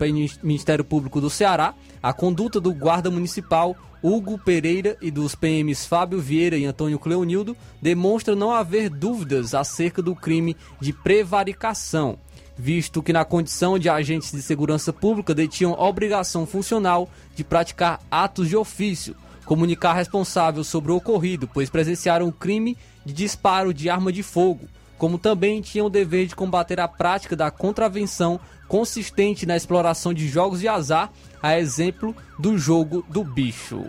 Ministério 0.42 0.84
Público 0.84 1.22
do 1.22 1.30
Ceará, 1.30 1.76
a 2.02 2.12
conduta 2.12 2.60
do 2.60 2.74
guarda 2.74 3.12
municipal 3.12 3.76
Hugo 4.02 4.40
Pereira 4.40 4.98
e 5.00 5.12
dos 5.12 5.36
PMs 5.36 5.86
Fábio 5.86 6.20
Vieira 6.20 6.58
e 6.58 6.66
Antônio 6.66 6.98
Cleonildo 6.98 7.56
demonstra 7.80 8.36
não 8.36 8.52
haver 8.52 8.90
dúvidas 8.90 9.54
acerca 9.54 10.02
do 10.02 10.16
crime 10.16 10.58
de 10.80 10.92
prevaricação, 10.92 12.18
visto 12.58 13.04
que 13.04 13.14
na 13.14 13.24
condição 13.24 13.78
de 13.78 13.88
agentes 13.88 14.32
de 14.32 14.42
segurança 14.42 14.92
pública 14.92 15.36
detinham 15.36 15.74
obrigação 15.74 16.48
funcional 16.48 17.08
de 17.36 17.44
praticar 17.44 18.00
atos 18.10 18.50
de 18.50 18.58
ofício, 18.58 19.16
comunicar 19.46 19.94
responsável 19.94 20.64
sobre 20.64 20.92
o 20.92 20.96
ocorrido, 20.96 21.48
pois 21.48 21.70
presenciaram 21.70 22.28
o 22.28 22.32
crime 22.32 22.76
de 23.10 23.14
disparo 23.14 23.74
de 23.74 23.90
arma 23.90 24.12
de 24.12 24.22
fogo, 24.22 24.68
como 24.98 25.18
também 25.18 25.62
tinham 25.62 25.88
o 25.88 25.90
dever 25.90 26.28
de 26.28 26.36
combater 26.36 26.80
a 26.80 26.88
prática 26.88 27.36
da 27.36 27.50
contravenção 27.50 28.40
consistente 28.68 29.48
na 29.48 29.58
exploração 29.58 30.14
de 30.14 30.28
jogos 30.28 30.60
de 30.60 30.68
azar, 30.68 31.12
a 31.42 31.58
exemplo 31.58 32.16
do 32.38 32.58
jogo 32.58 33.04
do 33.10 33.24
bicho. 33.24 33.84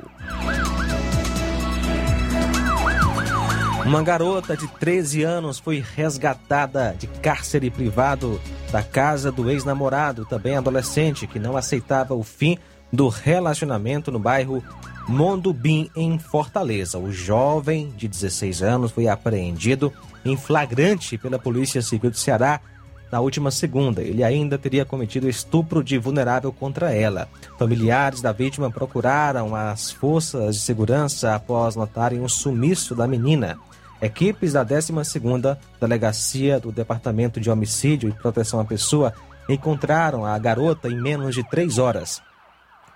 Uma 3.84 4.02
garota 4.02 4.56
de 4.56 4.66
13 4.68 5.22
anos 5.22 5.58
foi 5.58 5.84
resgatada 5.96 6.94
de 6.98 7.06
cárcere 7.06 7.70
privado 7.70 8.40
da 8.70 8.82
casa 8.82 9.30
do 9.30 9.50
ex-namorado, 9.50 10.24
também 10.24 10.56
adolescente, 10.56 11.26
que 11.26 11.38
não 11.38 11.56
aceitava 11.56 12.14
o 12.14 12.22
fim 12.22 12.56
do 12.92 13.08
relacionamento 13.08 14.10
no 14.10 14.18
bairro 14.18 14.62
Mondubim, 15.08 15.90
em 15.96 16.18
Fortaleza. 16.18 16.98
O 16.98 17.10
jovem 17.10 17.92
de 17.96 18.06
16 18.06 18.62
anos 18.62 18.92
foi 18.92 19.08
apreendido 19.08 19.92
em 20.24 20.36
flagrante 20.36 21.18
pela 21.18 21.38
Polícia 21.38 21.82
Civil 21.82 22.10
do 22.10 22.16
Ceará 22.16 22.60
na 23.10 23.20
última 23.20 23.50
segunda. 23.50 24.02
Ele 24.02 24.22
ainda 24.22 24.56
teria 24.56 24.84
cometido 24.84 25.28
estupro 25.28 25.82
de 25.82 25.98
vulnerável 25.98 26.52
contra 26.52 26.94
ela. 26.94 27.28
Familiares 27.58 28.20
da 28.20 28.32
vítima 28.32 28.70
procuraram 28.70 29.54
as 29.54 29.90
forças 29.90 30.56
de 30.56 30.62
segurança 30.62 31.34
após 31.34 31.74
notarem 31.74 32.22
o 32.22 32.28
sumiço 32.28 32.94
da 32.94 33.08
menina. 33.08 33.58
Equipes 34.00 34.54
da 34.54 34.64
12ª 34.64 35.58
Delegacia 35.80 36.58
do 36.58 36.72
Departamento 36.72 37.40
de 37.40 37.50
Homicídio 37.50 38.08
e 38.08 38.12
Proteção 38.12 38.60
à 38.60 38.64
Pessoa 38.64 39.12
encontraram 39.48 40.24
a 40.24 40.38
garota 40.38 40.88
em 40.88 40.98
menos 40.98 41.34
de 41.34 41.42
três 41.50 41.78
horas. 41.78 42.22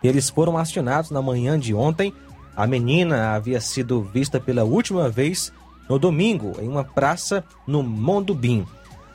Eles 0.05 0.29
foram 0.29 0.59
acionados 0.59 1.11
na 1.11 1.23
manhã 1.23 1.59
de 1.59 1.73
ontem. 1.75 2.13
A 2.55 2.67
menina 2.67 3.35
havia 3.35 3.59
sido 3.59 4.03
vista 4.03 4.39
pela 4.39 4.63
última 4.63 5.09
vez 5.09 5.51
no 5.89 5.99
domingo 5.99 6.53
em 6.61 6.69
uma 6.69 6.85
praça 6.85 7.43
no 7.67 7.83
Mondubim. 7.83 8.67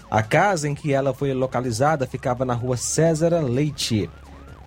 A 0.10 0.24
casa 0.24 0.68
em 0.68 0.74
que 0.74 0.92
ela 0.92 1.14
foi 1.14 1.32
localizada 1.32 2.08
ficava 2.08 2.44
na 2.44 2.56
rua 2.56 2.76
César 2.76 3.40
Leite. 3.44 4.10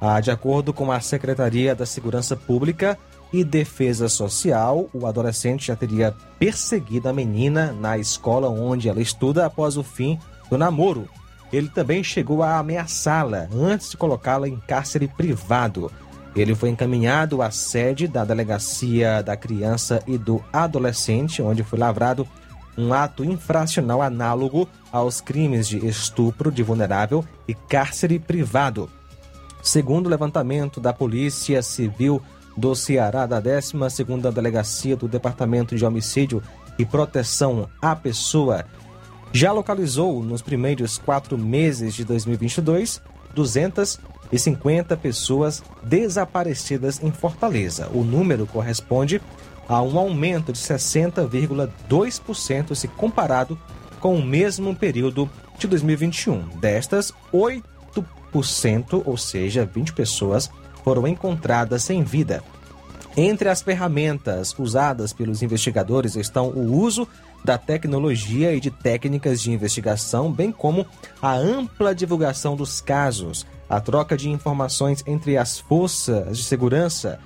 Ah, 0.01 0.21
de 0.21 0.31
acordo 0.31 0.73
com 0.73 0.93
a 0.93 1.01
Secretaria 1.01 1.75
da 1.75 1.85
Segurança 1.85 2.37
Pública 2.37 2.97
e 3.33 3.43
Defesa 3.43 4.09
Social, 4.09 4.89
o 4.93 5.07
adolescente 5.07 5.67
já 5.67 5.75
teria 5.75 6.15
perseguido 6.39 7.09
a 7.09 7.13
menina 7.13 7.73
na 7.73 7.99
escola 7.99 8.49
onde 8.49 8.89
ela 8.89 9.01
estuda 9.01 9.45
após 9.45 9.77
o 9.77 9.83
fim 9.83 10.19
do 10.49 10.57
namoro. 10.57 11.09
Ele 11.53 11.69
também 11.69 12.03
chegou 12.05 12.43
a 12.43 12.59
ameaçá-la 12.59 13.49
antes 13.55 13.91
de 13.91 13.97
colocá-la 13.97 14.49
em 14.49 14.57
cárcere 14.57 15.09
privado. 15.09 15.91
Ele 16.35 16.55
foi 16.55 16.71
encaminhado 16.71 17.42
à 17.42 17.51
sede 17.51 18.09
da 18.09 18.25
Delegacia 18.25 19.23
da 19.23 19.37
Criança 19.37 20.03
e 20.07 20.16
do 20.16 20.42
Adolescente, 20.53 21.42
onde 21.42 21.62
foi 21.62 21.79
lavrado 21.79 22.27
um 22.77 22.95
ato 22.95 23.23
infracional 23.23 24.01
análogo 24.01 24.66
aos 24.90 25.21
crimes 25.21 25.68
de 25.68 25.87
estupro 25.87 26.51
de 26.51 26.62
vulnerável 26.62 27.25
e 27.47 27.55
cárcere 27.55 28.18
privado. 28.18 28.88
Segundo 29.62 30.07
o 30.07 30.09
levantamento 30.09 30.81
da 30.81 30.92
Polícia 30.92 31.62
Civil 31.62 32.23
do 32.57 32.75
Ceará, 32.75 33.27
da 33.27 33.40
12ª 33.40 34.33
Delegacia 34.33 34.97
do 34.97 35.07
Departamento 35.07 35.77
de 35.77 35.85
Homicídio 35.85 36.42
e 36.79 36.87
Proteção 36.87 37.68
à 37.81 37.95
Pessoa, 37.95 38.64
já 39.33 39.53
localizou 39.53 40.23
nos 40.23 40.42
primeiros 40.42 40.99
quatro 40.99 41.38
meses 41.38 41.95
de 41.95 42.05
2022 42.05 43.01
250 44.33 44.97
pessoas 44.97 45.62
desaparecidas 45.83 47.03
em 47.03 47.12
Fortaleza. 47.12 47.90
O 47.92 48.03
número 48.03 48.47
corresponde 48.47 49.21
a 49.68 49.83
um 49.83 49.99
aumento 49.99 50.51
de 50.53 50.59
60,2% 50.59 52.75
se 52.75 52.88
comparado 52.88 53.59
com 54.01 54.16
o 54.16 54.25
mesmo 54.25 54.75
período 54.75 55.29
de 55.59 55.66
2021. 55.66 56.49
Destas, 56.59 57.12
8%, 57.33 59.03
ou 59.05 59.18
seja, 59.18 59.66
20 59.66 59.92
pessoas, 59.92 60.51
foram 60.83 61.07
encontradas 61.07 61.83
sem 61.85 62.03
vida. 62.03 62.42
Entre 63.16 63.49
as 63.49 63.62
ferramentas 63.62 64.53
usadas 64.59 65.12
pelos 65.12 65.42
investigadores 65.42 66.16
estão 66.16 66.49
o 66.49 66.75
uso 66.75 67.07
da 67.45 67.59
tecnologia 67.59 68.55
e 68.55 68.61
de 68.61 68.71
técnicas 68.71 69.41
de 69.41 69.51
investigação, 69.51 70.31
bem 70.33 70.53
como 70.53 70.87
a 71.21 71.35
ampla 71.35 71.95
divulgação 71.95 72.55
dos 72.57 72.81
casos, 72.81 73.47
a 73.69 73.81
troca 73.81 74.17
de 74.17 74.31
informações 74.31 75.03
entre 75.07 75.37
as 75.37 75.59
forças 75.59 76.37
de 76.37 76.45
segurança, 76.45 77.19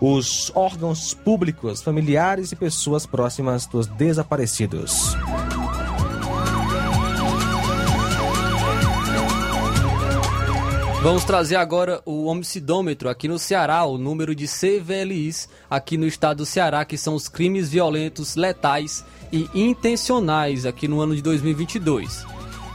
os 0.00 0.52
órgãos 0.54 1.14
públicos, 1.14 1.82
familiares 1.82 2.52
e 2.52 2.56
pessoas 2.56 3.06
próximas 3.06 3.66
dos 3.66 3.86
desaparecidos. 3.86 5.16
Vamos 11.00 11.24
trazer 11.24 11.54
agora 11.54 12.02
o 12.04 12.26
homicidômetro 12.26 13.08
aqui 13.08 13.28
no 13.28 13.38
Ceará, 13.38 13.84
o 13.84 13.96
número 13.96 14.34
de 14.34 14.46
CVLIs 14.46 15.48
aqui 15.70 15.96
no 15.96 16.06
estado 16.06 16.38
do 16.38 16.46
Ceará, 16.46 16.84
que 16.84 16.98
são 16.98 17.14
os 17.14 17.28
crimes 17.28 17.70
violentos, 17.70 18.34
letais 18.34 19.04
e 19.32 19.48
intencionais 19.54 20.66
aqui 20.66 20.86
no 20.88 21.00
ano 21.00 21.14
de 21.14 21.22
2022. 21.22 22.24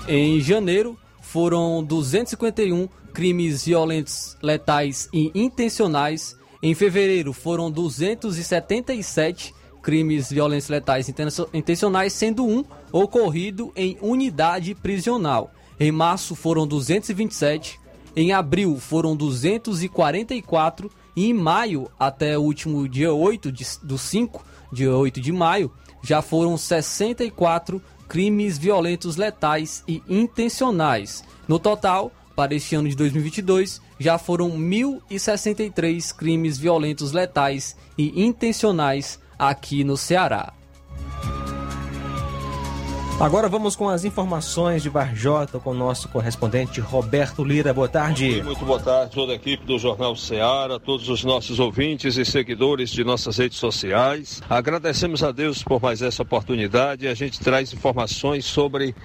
Em 0.08 0.40
janeiro, 0.40 0.98
foram 1.22 1.84
251 1.84 2.88
crimes 3.14 3.66
violentos, 3.66 4.38
letais 4.42 5.10
e 5.14 5.32
intencionais. 5.34 6.38
Em 6.62 6.74
fevereiro, 6.74 7.34
foram 7.34 7.72
277 7.72 9.54
crimes 9.82 10.30
violentos, 10.30 10.70
letais 10.70 11.10
e 11.10 11.16
intencionais, 11.54 12.14
sendo 12.14 12.46
um 12.46 12.64
ocorrido 12.92 13.72
em 13.76 13.98
unidade 14.02 14.74
prisional. 14.76 15.52
Em 15.80 15.92
março, 15.92 16.36
foram 16.36 16.66
227 16.66 17.84
em 18.16 18.32
abril 18.32 18.78
foram 18.80 19.16
244 19.16 20.92
e 21.16 21.30
em 21.30 21.34
maio, 21.34 21.90
até 22.00 22.38
o 22.38 22.42
último 22.42 22.88
dia 22.88 23.12
8 23.12 23.52
de, 23.52 23.66
do 23.82 23.98
5, 23.98 24.46
dia 24.72 24.96
8 24.96 25.20
de 25.20 25.32
maio, 25.32 25.72
já 26.04 26.22
foram 26.22 26.58
64 26.58 27.82
crimes 28.08 28.58
violentos 28.58 29.16
letais 29.16 29.84
e 29.88 30.04
intencionais. 30.08 31.24
No 31.48 31.58
total, 31.58 32.12
para 32.36 32.54
este 32.54 32.76
ano 32.76 32.90
de 32.90 32.96
2022, 32.96 33.82
já 34.00 34.18
foram 34.18 34.52
1.063 34.52 36.16
crimes 36.16 36.58
violentos 36.58 37.12
letais 37.12 37.76
e 37.98 38.22
intencionais 38.24 39.20
aqui 39.40 39.84
no 39.84 39.98
Ceará. 39.98 40.54
Agora 43.20 43.48
vamos 43.48 43.76
com 43.76 43.88
as 43.88 44.04
informações 44.04 44.82
de 44.82 44.90
Varjota 44.90 45.60
com 45.60 45.70
o 45.70 45.74
nosso 45.74 46.10
correspondente 46.10 46.82
Roberto 46.82 47.44
Lira. 47.44 47.72
Boa 47.72 47.88
tarde. 47.88 48.42
Muito 48.44 48.66
boa 48.66 48.80
tarde, 48.80 49.14
toda 49.14 49.34
a 49.34 49.36
equipe 49.36 49.66
do 49.66 49.78
Jornal 49.78 50.16
Ceará, 50.16 50.80
todos 50.80 51.08
os 51.08 51.24
nossos 51.24 51.60
ouvintes 51.60 52.18
e 52.18 52.26
seguidores 52.26 52.90
de 52.90 53.04
nossas 53.04 53.38
redes 53.38 53.60
sociais. 53.60 54.42
Agradecemos 54.50 55.24
a 55.24 55.32
Deus 55.32 55.64
por 55.64 55.82
mais 55.82 56.02
essa 56.02 56.24
oportunidade. 56.24 57.08
A 57.08 57.14
gente 57.14 57.40
traz 57.40 57.72
informações 57.72 58.46
sobre 58.46 58.96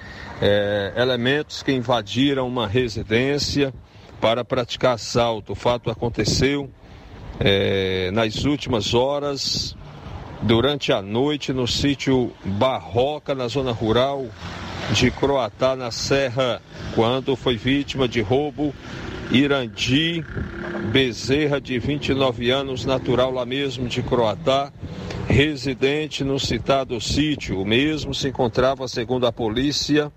é, 0.40 0.94
elementos 0.96 1.62
que 1.62 1.70
invadiram 1.70 2.48
uma 2.48 2.66
residência 2.66 3.72
para 4.20 4.42
praticar 4.42 4.94
assalto. 4.94 5.52
O 5.52 5.56
fato 5.56 5.90
aconteceu 5.90 6.70
é, 7.38 8.10
nas 8.10 8.44
últimas 8.44 8.94
horas 8.94 9.76
durante 10.42 10.92
a 10.92 11.02
noite 11.02 11.52
no 11.52 11.66
sítio 11.66 12.32
Barroca, 12.44 13.34
na 13.34 13.48
zona 13.48 13.72
rural 13.72 14.26
de 14.92 15.10
Croatá, 15.10 15.76
na 15.76 15.90
Serra, 15.90 16.62
quando 16.94 17.36
foi 17.36 17.56
vítima 17.56 18.08
de 18.08 18.20
roubo. 18.20 18.74
Irandi 19.30 20.24
Bezerra, 20.90 21.60
de 21.60 21.78
29 21.78 22.50
anos, 22.50 22.86
natural 22.86 23.30
lá 23.30 23.44
mesmo 23.44 23.86
de 23.86 24.02
Croatá, 24.02 24.72
residente 25.26 26.24
no 26.24 26.40
citado 26.40 26.98
sítio. 26.98 27.60
O 27.60 27.66
mesmo 27.66 28.14
se 28.14 28.28
encontrava, 28.28 28.88
segundo 28.88 29.26
a 29.26 29.32
polícia, 29.32 30.10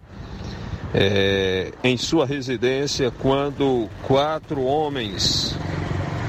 é, 0.93 1.73
em 1.84 1.97
sua 1.97 2.25
residência 2.25 3.12
quando 3.12 3.89
quatro 4.03 4.63
homens 4.63 5.57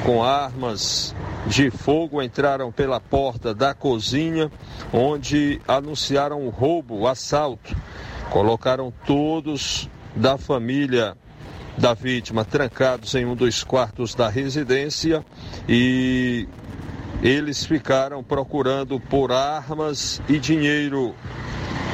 com 0.04 0.22
armas 0.22 1.14
de 1.46 1.70
fogo 1.70 2.22
entraram 2.22 2.72
pela 2.72 3.00
porta 3.00 3.54
da 3.54 3.72
cozinha, 3.72 4.50
onde 4.92 5.60
anunciaram 5.66 6.44
o 6.44 6.50
roubo, 6.50 6.98
o 6.98 7.08
assalto. 7.08 7.76
Colocaram 8.30 8.92
todos 9.06 9.88
da 10.14 10.36
família 10.36 11.16
da 11.76 11.94
vítima 11.94 12.44
trancados 12.44 13.14
em 13.14 13.24
um 13.24 13.34
dos 13.34 13.64
quartos 13.64 14.14
da 14.14 14.28
residência 14.28 15.24
e 15.68 16.46
eles 17.22 17.64
ficaram 17.64 18.22
procurando 18.22 18.98
por 18.98 19.32
armas 19.32 20.20
e 20.28 20.38
dinheiro, 20.38 21.14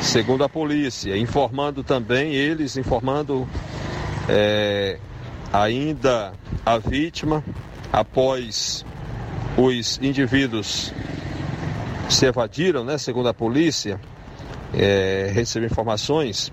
segundo 0.01 0.43
a 0.43 0.49
polícia, 0.49 1.17
informando 1.17 1.85
também 1.85 2.35
eles, 2.35 2.77
informando 2.77 3.47
é, 4.29 4.99
ainda 5.53 6.33
a 6.65 6.79
vítima 6.79 7.45
após 7.93 8.85
os 9.57 9.99
indivíduos 10.03 10.93
se 12.09 12.27
evadiram, 12.27 12.85
né, 12.85 12.97
segundo 12.99 13.29
a 13.29 13.35
polícia, 13.35 14.01
é, 14.75 15.33
informações 15.67 16.53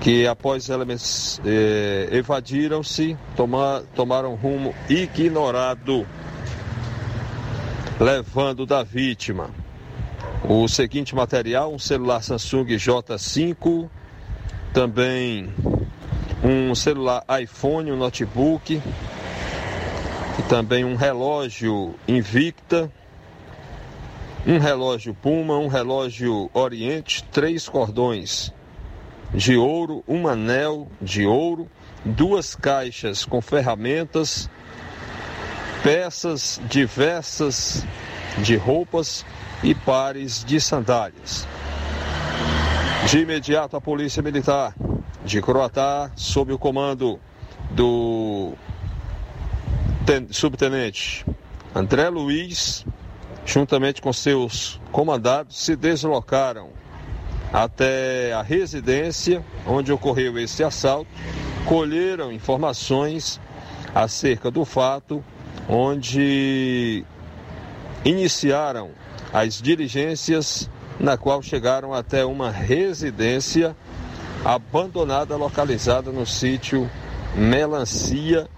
que 0.00 0.26
após 0.26 0.68
elementos 0.68 1.40
é, 1.44 2.08
evadiram-se, 2.10 3.16
toma, 3.36 3.84
tomaram 3.94 4.34
rumo 4.34 4.74
ignorado, 4.88 6.06
levando 8.00 8.66
da 8.66 8.82
vítima. 8.82 9.50
O 10.48 10.66
seguinte 10.66 11.14
material: 11.14 11.72
um 11.72 11.78
celular 11.78 12.20
Samsung 12.20 12.66
J5, 12.66 13.88
também 14.74 15.54
um 16.42 16.74
celular 16.74 17.24
iPhone, 17.40 17.92
um 17.92 17.96
notebook, 17.96 18.82
e 20.38 20.42
também 20.44 20.84
um 20.84 20.94
relógio 20.94 21.94
Invicta, 22.08 22.90
um 24.46 24.58
relógio 24.58 25.14
Puma, 25.14 25.58
um 25.58 25.68
relógio 25.68 26.50
Oriente, 26.52 27.22
três 27.24 27.68
cordões 27.68 28.52
de 29.34 29.56
ouro, 29.56 30.02
um 30.06 30.26
anel 30.26 30.88
de 31.00 31.26
ouro, 31.26 31.68
duas 32.04 32.54
caixas 32.54 33.24
com 33.24 33.40
ferramentas, 33.40 34.48
peças 35.82 36.60
diversas 36.68 37.84
de 38.38 38.56
roupas 38.56 39.24
e 39.62 39.74
pares 39.74 40.44
de 40.44 40.60
sandálias. 40.60 41.46
De 43.08 43.18
imediato, 43.18 43.76
a 43.76 43.80
Polícia 43.80 44.22
Militar 44.22 44.74
de 45.24 45.40
Croatá, 45.40 46.10
sob 46.16 46.52
o 46.52 46.58
comando 46.58 47.20
do 47.70 48.52
subtenente 50.30 51.24
André 51.74 52.08
Luiz 52.08 52.84
juntamente 53.44 54.00
com 54.00 54.12
seus 54.12 54.80
comandados, 54.90 55.58
se 55.58 55.76
deslocaram 55.76 56.70
até 57.52 58.32
a 58.32 58.42
residência 58.42 59.44
onde 59.66 59.92
ocorreu 59.92 60.38
esse 60.38 60.64
assalto, 60.64 61.10
colheram 61.66 62.32
informações 62.32 63.40
acerca 63.94 64.50
do 64.50 64.64
fato, 64.64 65.22
onde 65.68 67.04
iniciaram 68.04 68.90
as 69.32 69.60
diligências 69.60 70.68
na 70.98 71.16
qual 71.16 71.42
chegaram 71.42 71.92
até 71.92 72.24
uma 72.24 72.50
residência 72.50 73.76
abandonada 74.44 75.36
localizada 75.36 76.10
no 76.10 76.26
sítio 76.26 76.90
Melancia, 77.34 78.48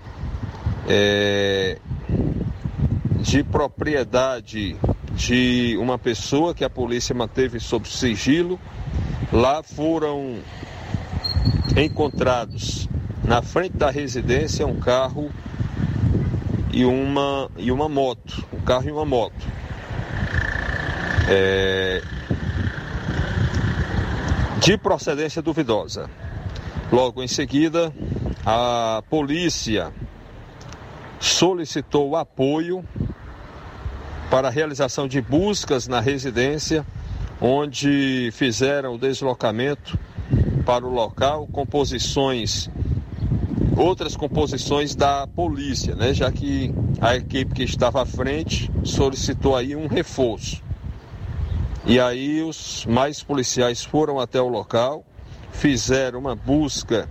é, 0.89 1.79
de 3.21 3.43
propriedade 3.43 4.77
de 5.15 5.77
uma 5.81 5.99
pessoa 5.99 6.55
que 6.55 6.65
a 6.65 6.71
polícia 6.71 7.15
manteve 7.15 7.61
sob 7.61 7.89
sigilo. 7.89 8.59
Lá 9.33 9.63
foram 9.63 10.39
encontrados 11.77 12.89
na 13.25 13.43
frente 13.43 13.77
da 13.77 13.91
residência 13.91 14.67
um 14.67 14.79
carro 14.79 15.31
e 16.73 16.85
uma, 16.85 17.51
e 17.57 17.73
uma 17.73 17.89
moto. 17.89 18.45
Um 18.53 18.61
carro 18.61 18.89
e 18.89 18.93
uma 18.93 19.05
moto. 19.05 19.47
É, 21.29 22.03
de 24.61 24.77
procedência 24.77 25.41
duvidosa. 25.41 26.11
Logo 26.93 27.23
em 27.23 27.29
seguida, 27.29 27.93
a 28.45 29.03
polícia 29.09 29.93
solicitou 31.21 32.17
apoio 32.17 32.85
para 34.31 34.49
a 34.49 34.51
realização 34.51 35.07
de 35.07 35.21
buscas 35.21 35.87
na 35.87 36.01
residência, 36.01 36.85
onde 37.41 38.31
fizeram 38.33 38.95
o 38.95 38.99
deslocamento 38.99 39.99
para 40.65 40.85
o 40.85 40.91
local, 40.91 41.47
composições, 41.47 42.71
outras 43.77 44.17
composições 44.17 44.95
da 44.95 45.27
polícia, 45.27 45.95
né? 45.95 46.15
já 46.15 46.31
que 46.33 46.75
a 47.01 47.17
equipe 47.17 47.55
que 47.55 47.63
estava 47.63 48.03
à 48.03 48.07
frente 48.07 48.71
solicitou 48.83 49.57
aí 49.57 49.77
um 49.77 49.87
reforço. 49.87 50.63
E 51.87 52.01
aí 52.01 52.43
os 52.43 52.87
mais 52.87 53.23
policiais 53.23 53.85
foram 53.85 54.19
até 54.19 54.41
o 54.41 54.49
local, 54.49 55.05
fizeram 55.53 56.19
uma 56.19 56.35
busca 56.35 57.09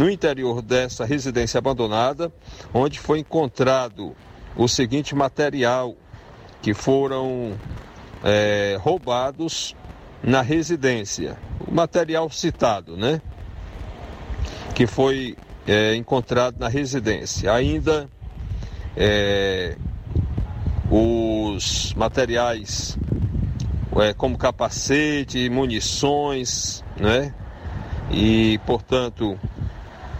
no 0.00 0.08
interior 0.08 0.62
dessa 0.62 1.04
residência 1.04 1.58
abandonada, 1.58 2.32
onde 2.72 2.98
foi 2.98 3.18
encontrado 3.18 4.16
o 4.56 4.66
seguinte 4.66 5.14
material 5.14 5.94
que 6.62 6.72
foram 6.72 7.52
é, 8.24 8.78
roubados 8.80 9.76
na 10.22 10.40
residência. 10.40 11.36
O 11.68 11.74
material 11.74 12.30
citado, 12.30 12.96
né? 12.96 13.20
Que 14.74 14.86
foi 14.86 15.36
é, 15.66 15.94
encontrado 15.96 16.58
na 16.58 16.68
residência. 16.68 17.52
Ainda 17.52 18.08
é, 18.96 19.76
os 20.90 21.92
materiais 21.92 22.96
é, 24.00 24.14
como 24.14 24.38
capacete, 24.38 25.50
munições, 25.50 26.82
né? 26.98 27.34
E, 28.10 28.58
portanto, 28.64 29.38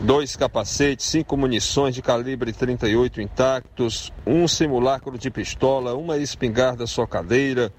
dois 0.01 0.35
capacetes, 0.35 1.07
cinco 1.07 1.37
munições 1.37 1.95
de 1.95 2.01
calibre 2.01 2.53
38 2.53 3.21
intactos, 3.21 4.11
um 4.27 4.49
simulacro 4.49 5.19
de 5.19 5.31
pistola, 5.31 5.95
uma 5.95 6.17
espingarda 6.17 6.87
socadeira, 6.87 7.73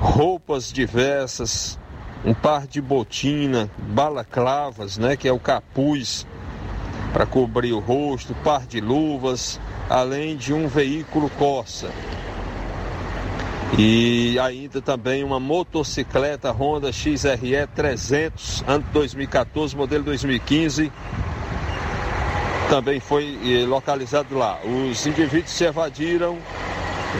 roupas 0.00 0.72
diversas, 0.72 1.78
um 2.24 2.34
par 2.34 2.66
de 2.66 2.80
botina, 2.80 3.70
balaclavas, 3.78 4.98
né, 4.98 5.16
que 5.16 5.28
é 5.28 5.32
o 5.32 5.38
capuz 5.38 6.26
para 7.12 7.24
cobrir 7.24 7.72
o 7.72 7.78
rosto, 7.78 8.34
par 8.42 8.66
de 8.66 8.80
luvas, 8.80 9.60
além 9.88 10.36
de 10.36 10.52
um 10.52 10.66
veículo 10.66 11.30
Corsa. 11.30 11.90
E 13.78 14.38
ainda 14.38 14.80
também 14.80 15.24
uma 15.24 15.40
motocicleta 15.40 16.50
Honda 16.50 16.92
XRE 16.92 17.66
300, 17.74 18.64
ano 18.66 18.84
2014, 18.92 19.76
modelo 19.76 20.04
2015, 20.04 20.92
também 22.68 23.00
foi 23.00 23.38
eh, 23.44 23.66
localizado 23.66 24.36
lá. 24.36 24.58
Os 24.64 25.06
indivíduos 25.06 25.50
se 25.50 25.64
evadiram 25.64 26.38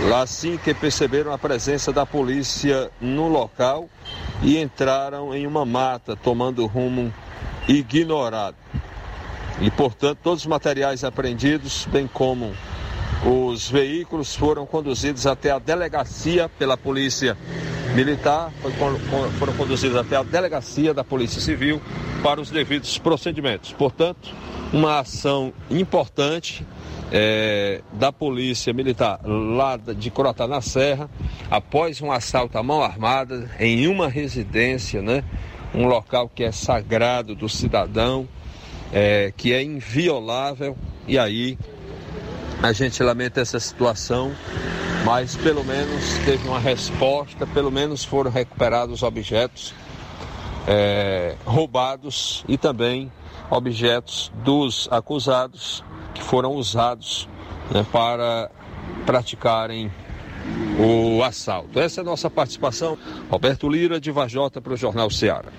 lá 0.09 0.22
assim 0.22 0.56
que 0.56 0.74
perceberam 0.74 1.32
a 1.32 1.38
presença 1.38 1.92
da 1.92 2.04
polícia 2.04 2.90
no 3.00 3.28
local 3.28 3.88
e 4.42 4.59
entraram 4.59 5.35
em 5.35 5.46
uma 5.46 5.64
mata, 5.64 6.16
tomando 6.16 6.66
rumo 6.66 7.12
ignorado. 7.68 8.56
E, 9.61 9.70
portanto, 9.70 10.18
todos 10.22 10.42
os 10.42 10.46
materiais 10.46 11.02
apreendidos, 11.02 11.87
bem 11.90 12.06
como 12.06 12.52
os 13.24 13.70
veículos, 13.70 14.35
foram 14.35 14.66
conduzidos 14.66 15.26
até 15.26 15.50
a 15.50 15.59
delegacia 15.59 16.48
pela 16.48 16.76
Polícia 16.76 17.37
Militar, 17.94 18.52
foram 19.38 19.54
conduzidos 19.54 19.96
até 19.96 20.16
a 20.16 20.22
delegacia 20.22 20.92
da 20.92 21.02
Polícia 21.02 21.40
Civil 21.40 21.80
para 22.22 22.40
os 22.40 22.50
devidos 22.50 22.98
procedimentos. 22.98 23.72
Portanto, 23.72 24.35
uma 24.72 25.00
ação 25.00 25.52
importante 25.70 26.66
é, 27.12 27.83
da 27.92 28.12
Polícia 28.12 28.72
Militar 28.72 29.20
lá 29.24 29.76
de 29.76 30.11
Corotá 30.11 30.46
na 30.46 30.61
Serra, 30.61 31.09
após 31.50 32.00
um 32.00 32.11
assalto 32.11 32.59
à 32.59 32.62
mão 32.62 32.83
armada 32.83 33.50
em 33.61 33.87
uma 33.87 34.09
residência, 34.09 35.00
né? 35.00 35.22
um 35.74 35.87
local 35.87 36.29
que 36.29 36.42
é 36.42 36.52
sagrado 36.52 37.35
do 37.35 37.48
cidadão, 37.48 38.29
é, 38.92 39.33
que 39.37 39.52
é 39.52 39.62
inviolável, 39.62 40.76
e 41.07 41.18
aí 41.18 41.59
a 42.62 42.72
gente 42.72 43.02
lamenta 43.02 43.40
essa 43.40 43.61
situação, 43.61 44.33
mas 45.05 45.37
pelo 45.37 45.64
menos 45.64 46.18
teve 46.24 46.48
uma 46.48 46.59
resposta, 46.59 47.46
pelo 47.46 47.70
menos 47.70 48.05
foram 48.05 48.31
recuperados 48.31 49.02
objetos 49.02 49.74
é, 50.66 51.37
roubados 51.44 52.44
e 52.48 52.59
também 52.59 53.12
objetos 53.50 54.32
dos 54.44 54.88
acusados 54.90 55.85
que 56.14 56.22
foram 56.22 56.52
usados 56.54 57.28
né, 57.70 57.85
para 57.92 58.50
praticarem 59.04 59.90
o 60.78 61.22
assalto. 61.22 61.78
Essa 61.78 62.00
é 62.00 62.02
a 62.02 62.04
nossa 62.04 62.30
participação. 62.30 62.96
Roberto 63.30 63.68
Lira, 63.68 64.00
de 64.00 64.11
Vajota, 64.11 64.61
para 64.61 64.72
o 64.72 64.76
Jornal 64.76 65.11
Ceará. 65.11 65.50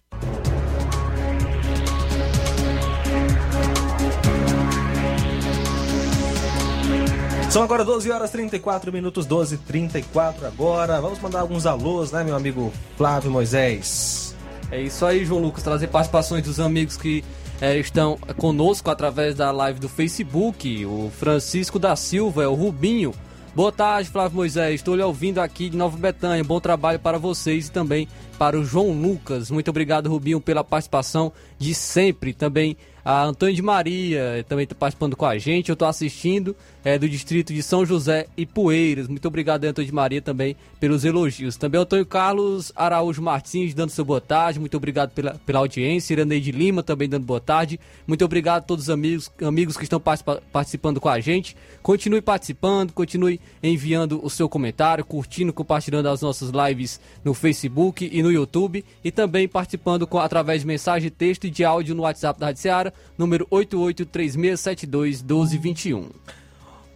São 7.50 7.64
agora 7.64 7.84
12 7.84 8.12
horas 8.12 8.30
34 8.30 8.92
minutos, 8.92 9.26
12 9.26 9.56
e 9.56 9.58
34 9.58 10.46
agora. 10.46 11.02
Vamos 11.02 11.20
mandar 11.20 11.40
alguns 11.40 11.66
alôs, 11.66 12.12
né, 12.12 12.24
meu 12.24 12.36
amigo 12.36 12.72
Flávio 12.98 13.32
Moisés? 13.32 14.37
É 14.70 14.82
isso 14.82 15.06
aí, 15.06 15.24
João 15.24 15.42
Lucas, 15.42 15.64
trazer 15.64 15.88
participações 15.88 16.44
dos 16.44 16.60
amigos 16.60 16.98
que 16.98 17.24
é, 17.62 17.78
estão 17.78 18.18
conosco 18.38 18.90
através 18.90 19.34
da 19.36 19.50
live 19.52 19.80
do 19.80 19.88
Facebook. 19.88 20.86
O 20.86 21.10
Francisco 21.18 21.80
da 21.80 21.96
Silva, 21.96 22.44
é 22.44 22.48
o 22.48 22.54
Rubinho. 22.54 23.14
Boa 23.56 23.72
tarde, 23.72 24.10
Flávio 24.10 24.36
Moisés. 24.36 24.76
Estou 24.76 24.96
lhe 24.96 25.02
ouvindo 25.02 25.40
aqui 25.40 25.70
de 25.70 25.78
Nova 25.78 25.98
Betânia. 25.98 26.44
Bom 26.44 26.60
trabalho 26.60 27.00
para 27.00 27.18
vocês 27.18 27.68
e 27.68 27.72
também 27.72 28.08
para 28.38 28.60
o 28.60 28.64
João 28.64 28.92
Lucas. 28.92 29.50
Muito 29.50 29.70
obrigado, 29.70 30.10
Rubinho, 30.10 30.40
pela 30.40 30.64
participação 30.64 31.32
de 31.58 31.74
sempre. 31.74 32.34
Também 32.34 32.78
a 33.10 33.24
Antônio 33.24 33.56
de 33.56 33.62
Maria 33.62 34.46
também 34.50 34.64
está 34.64 34.76
participando 34.76 35.16
com 35.16 35.26
a 35.26 35.38
gente. 35.38 35.70
Eu 35.70 35.74
estou 35.74 35.88
assistindo 35.88 36.54
é, 36.84 37.00
do 37.00 37.08
distrito 37.08 37.54
de 37.54 37.64
São 37.64 37.86
José 37.86 38.28
e 38.36 38.46
Poeiras. 38.46 39.08
Muito 39.08 39.26
obrigado, 39.26 39.64
Antônio 39.64 39.90
de 39.90 39.96
Maria, 39.96 40.22
também 40.22 40.58
pelos 40.78 41.06
elogios. 41.06 41.56
Também 41.56 41.80
Antônio 41.80 42.06
Carlos 42.06 42.70
Araújo 42.76 43.22
Martins 43.22 43.74
dando 43.74 43.92
seu 43.92 44.04
boa 44.04 44.20
tarde. 44.20 44.60
Muito 44.60 44.76
obrigado 44.76 45.12
pela, 45.12 45.36
pela 45.46 45.60
audiência. 45.60 46.16
Iraneide 46.16 46.52
Lima 46.52 46.84
também 46.84 47.08
dando 47.08 47.24
boa 47.24 47.40
tarde. 47.40 47.80
Muito 48.06 48.26
obrigado 48.26 48.64
a 48.64 48.66
todos 48.66 48.86
os 48.86 48.90
amigos, 48.90 49.32
amigos 49.42 49.78
que 49.78 49.84
estão 49.84 50.02
participando 50.02 51.00
com 51.00 51.08
a 51.08 51.22
gente. 51.22 51.56
Continue 51.82 52.22
participando, 52.22 52.92
continue 52.92 53.40
enviando 53.64 54.20
o 54.22 54.30
seu 54.30 54.50
comentário, 54.50 55.06
curtindo, 55.06 55.54
compartilhando 55.54 56.10
as 56.10 56.22
nossas 56.22 56.50
lives 56.50 57.00
no 57.24 57.34
Facebook 57.34 58.10
e 58.12 58.22
no 58.22 58.27
YouTube. 58.32 58.86
E 59.04 59.12
também 59.12 59.48
participando 59.48 60.08
com, 60.08 60.20
através 60.20 60.62
de 60.62 60.68
mensagem, 60.68 61.10
texto 61.10 61.46
e 61.46 61.50
de 61.50 61.64
áudio 61.64 61.96
no 61.96 62.04
WhatsApp 62.04 62.40
da 62.40 62.48
Rádio 62.48 62.62
Seara, 62.62 62.94
número 63.18 63.48
8836721221. 63.52 66.10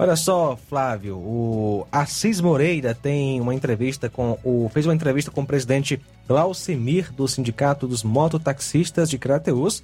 Olha 0.02 0.16
só, 0.16 0.58
Flávio, 0.58 1.16
o 1.16 1.88
Assis 1.92 2.42
Moreira 2.42 2.96
tem 2.96 3.40
uma 3.40 3.54
entrevista 3.54 4.10
com 4.10 4.36
o 4.44 4.68
fez 4.74 4.88
uma 4.88 4.96
entrevista 4.96 5.30
com 5.30 5.42
o 5.42 5.46
presidente 5.46 6.02
Glaucimir 6.28 7.14
do 7.14 7.28
Sindicato 7.28 7.88
dos 7.88 8.02
Mototaxistas 8.02 9.12
de 9.12 9.20
Crateus. 9.20 9.84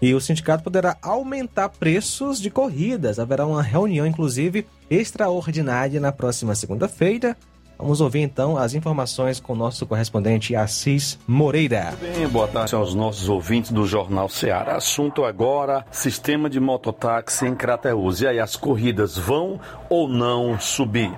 E 0.00 0.14
o 0.14 0.20
sindicato 0.20 0.64
poderá 0.64 0.96
aumentar 1.02 1.68
preços 1.68 2.40
de 2.40 2.50
corridas. 2.50 3.18
Haverá 3.18 3.46
uma 3.46 3.62
reunião, 3.62 4.06
inclusive, 4.06 4.66
extraordinária 4.90 6.00
na 6.00 6.12
próxima 6.12 6.54
segunda-feira, 6.54 7.36
Vamos 7.78 8.00
ouvir 8.00 8.20
então 8.20 8.56
as 8.56 8.74
informações 8.74 9.38
com 9.38 9.52
o 9.52 9.56
nosso 9.56 9.86
correspondente 9.86 10.56
Assis 10.56 11.18
Moreira. 11.26 11.94
Bem, 12.00 12.26
boa 12.26 12.48
tarde 12.48 12.74
aos 12.74 12.94
nossos 12.94 13.28
ouvintes 13.28 13.70
do 13.70 13.86
Jornal 13.86 14.28
Ceará. 14.28 14.76
Assunto 14.76 15.24
agora: 15.24 15.84
sistema 15.90 16.48
de 16.48 16.58
mototáxi 16.58 17.46
em 17.46 17.54
Crateús. 17.54 18.22
E 18.22 18.26
aí, 18.26 18.40
as 18.40 18.56
corridas 18.56 19.16
vão 19.16 19.60
ou 19.90 20.08
não 20.08 20.58
subir? 20.58 21.12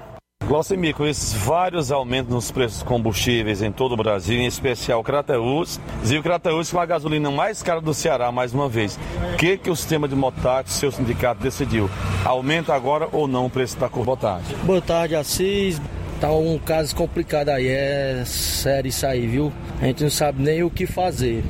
Glaucemir, 0.47 0.95
com 0.95 1.07
esses 1.07 1.35
vários 1.35 1.93
aumentos 1.93 2.33
nos 2.33 2.51
preços 2.51 2.79
dos 2.79 2.89
combustíveis 2.89 3.61
em 3.61 3.71
todo 3.71 3.93
o 3.93 3.97
Brasil, 3.97 4.39
em 4.39 4.47
especial 4.47 5.05
Crateús, 5.05 5.79
e 6.11 6.17
o 6.17 6.23
Crateús 6.23 6.73
com 6.73 6.81
a 6.81 6.87
gasolina 6.87 7.31
mais 7.31 7.63
cara 7.63 7.83
do 7.83 7.93
Ceará, 7.93 8.33
mais 8.33 8.55
uma 8.55 8.67
vez. 8.67 8.99
O 9.35 9.37
que, 9.37 9.59
que 9.59 9.69
o 9.69 9.77
sistema 9.77 10.09
de 10.09 10.17
mototáxi, 10.17 10.79
seu 10.79 10.91
sindicato, 10.91 11.43
decidiu? 11.43 11.91
Aumenta 12.25 12.75
agora 12.75 13.09
ou 13.13 13.29
não 13.29 13.45
o 13.45 13.51
preço 13.51 13.79
da 13.79 13.91
corbotagem? 13.91 14.57
Boa 14.65 14.81
tarde, 14.81 15.17
Assis. 15.17 15.79
Tá 16.21 16.33
um 16.33 16.59
caso 16.59 16.97
complicado 16.97 17.51
aí, 17.51 17.69
é 17.69 18.25
sério 18.27 18.89
isso 18.89 19.07
aí, 19.07 19.25
viu? 19.25 19.53
A 19.81 19.87
gente 19.87 20.03
não 20.03 20.11
sabe 20.11 20.43
nem 20.43 20.65
o 20.65 20.71
que 20.71 20.85
fazer. 20.85 21.45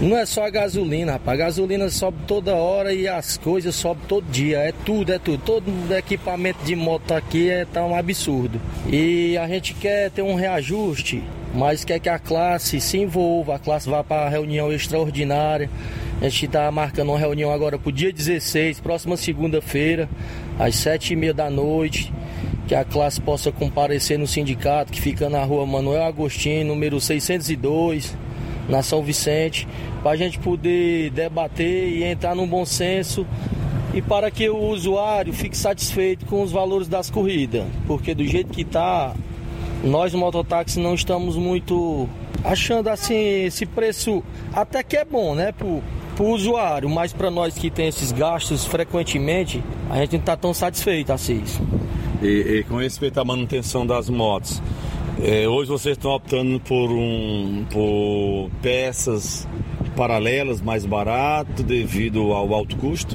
Não 0.00 0.16
é 0.16 0.24
só 0.24 0.46
a 0.46 0.50
gasolina, 0.50 1.12
rapaz. 1.12 1.38
A 1.38 1.44
gasolina 1.44 1.90
sobe 1.90 2.16
toda 2.26 2.54
hora 2.54 2.94
e 2.94 3.06
as 3.06 3.36
coisas 3.36 3.74
sobem 3.74 4.02
todo 4.08 4.24
dia. 4.24 4.58
É 4.60 4.72
tudo, 4.72 5.12
é 5.12 5.18
tudo. 5.18 5.42
Todo 5.44 5.70
equipamento 5.94 6.64
de 6.64 6.74
moto 6.74 7.12
aqui 7.12 7.50
é 7.50 7.66
tá 7.66 7.84
um 7.84 7.94
absurdo. 7.94 8.58
E 8.90 9.36
a 9.36 9.46
gente 9.46 9.74
quer 9.74 10.10
ter 10.10 10.22
um 10.22 10.34
reajuste, 10.34 11.22
mas 11.54 11.84
quer 11.84 12.00
que 12.00 12.08
a 12.08 12.18
classe 12.18 12.80
se 12.80 12.96
envolva, 12.96 13.56
a 13.56 13.58
classe 13.58 13.90
vá 13.90 14.02
para 14.02 14.30
reunião 14.30 14.72
extraordinária. 14.72 15.68
A 16.22 16.24
gente 16.24 16.46
está 16.46 16.70
marcando 16.70 17.10
uma 17.10 17.18
reunião 17.18 17.52
agora 17.52 17.78
para 17.78 17.90
o 17.90 17.92
dia 17.92 18.10
16, 18.10 18.80
próxima 18.80 19.18
segunda-feira, 19.18 20.08
às 20.58 20.76
sete 20.76 21.12
e 21.12 21.16
meia 21.16 21.34
da 21.34 21.50
noite 21.50 22.10
que 22.66 22.74
a 22.74 22.84
classe 22.84 23.20
possa 23.20 23.52
comparecer 23.52 24.18
no 24.18 24.26
sindicato 24.26 24.92
que 24.92 25.00
fica 25.00 25.28
na 25.28 25.44
rua 25.44 25.66
Manuel 25.66 26.04
Agostinho, 26.04 26.66
número 26.66 27.00
602, 27.00 28.16
na 28.68 28.82
São 28.82 29.02
Vicente, 29.02 29.68
para 30.02 30.12
a 30.12 30.16
gente 30.16 30.38
poder 30.38 31.10
debater 31.10 31.88
e 31.88 32.04
entrar 32.04 32.34
num 32.34 32.46
bom 32.46 32.64
senso 32.64 33.26
e 33.92 34.02
para 34.02 34.30
que 34.30 34.48
o 34.48 34.56
usuário 34.56 35.32
fique 35.32 35.56
satisfeito 35.56 36.26
com 36.26 36.42
os 36.42 36.50
valores 36.50 36.88
das 36.88 37.10
corridas, 37.10 37.64
porque 37.86 38.14
do 38.14 38.26
jeito 38.26 38.52
que 38.52 38.62
está, 38.62 39.14
nós 39.84 40.12
no 40.12 40.18
mototáxi 40.18 40.80
não 40.80 40.94
estamos 40.94 41.36
muito 41.36 42.08
achando 42.42 42.88
assim 42.88 43.44
esse 43.44 43.64
preço 43.64 44.22
até 44.52 44.82
que 44.82 44.96
é 44.96 45.04
bom, 45.04 45.34
né, 45.34 45.52
pro, 45.52 45.82
pro 46.16 46.26
usuário, 46.26 46.88
mas 46.88 47.12
para 47.12 47.30
nós 47.30 47.54
que 47.54 47.70
tem 47.70 47.88
esses 47.88 48.10
gastos 48.10 48.64
frequentemente, 48.64 49.62
a 49.88 49.96
gente 49.98 50.12
não 50.12 50.20
está 50.20 50.36
tão 50.36 50.52
satisfeito 50.52 51.12
assim. 51.12 51.42
E, 52.24 52.60
e 52.60 52.64
com 52.64 52.76
respeito 52.76 53.20
à 53.20 53.24
manutenção 53.24 53.86
das 53.86 54.08
motos, 54.08 54.62
é, 55.22 55.46
hoje 55.46 55.70
vocês 55.70 55.94
estão 55.94 56.10
optando 56.10 56.58
por, 56.58 56.90
um, 56.90 57.66
por 57.70 58.50
peças 58.62 59.46
paralelas 59.94 60.62
mais 60.62 60.86
barato 60.86 61.62
devido 61.62 62.32
ao 62.32 62.54
alto 62.54 62.78
custo? 62.78 63.14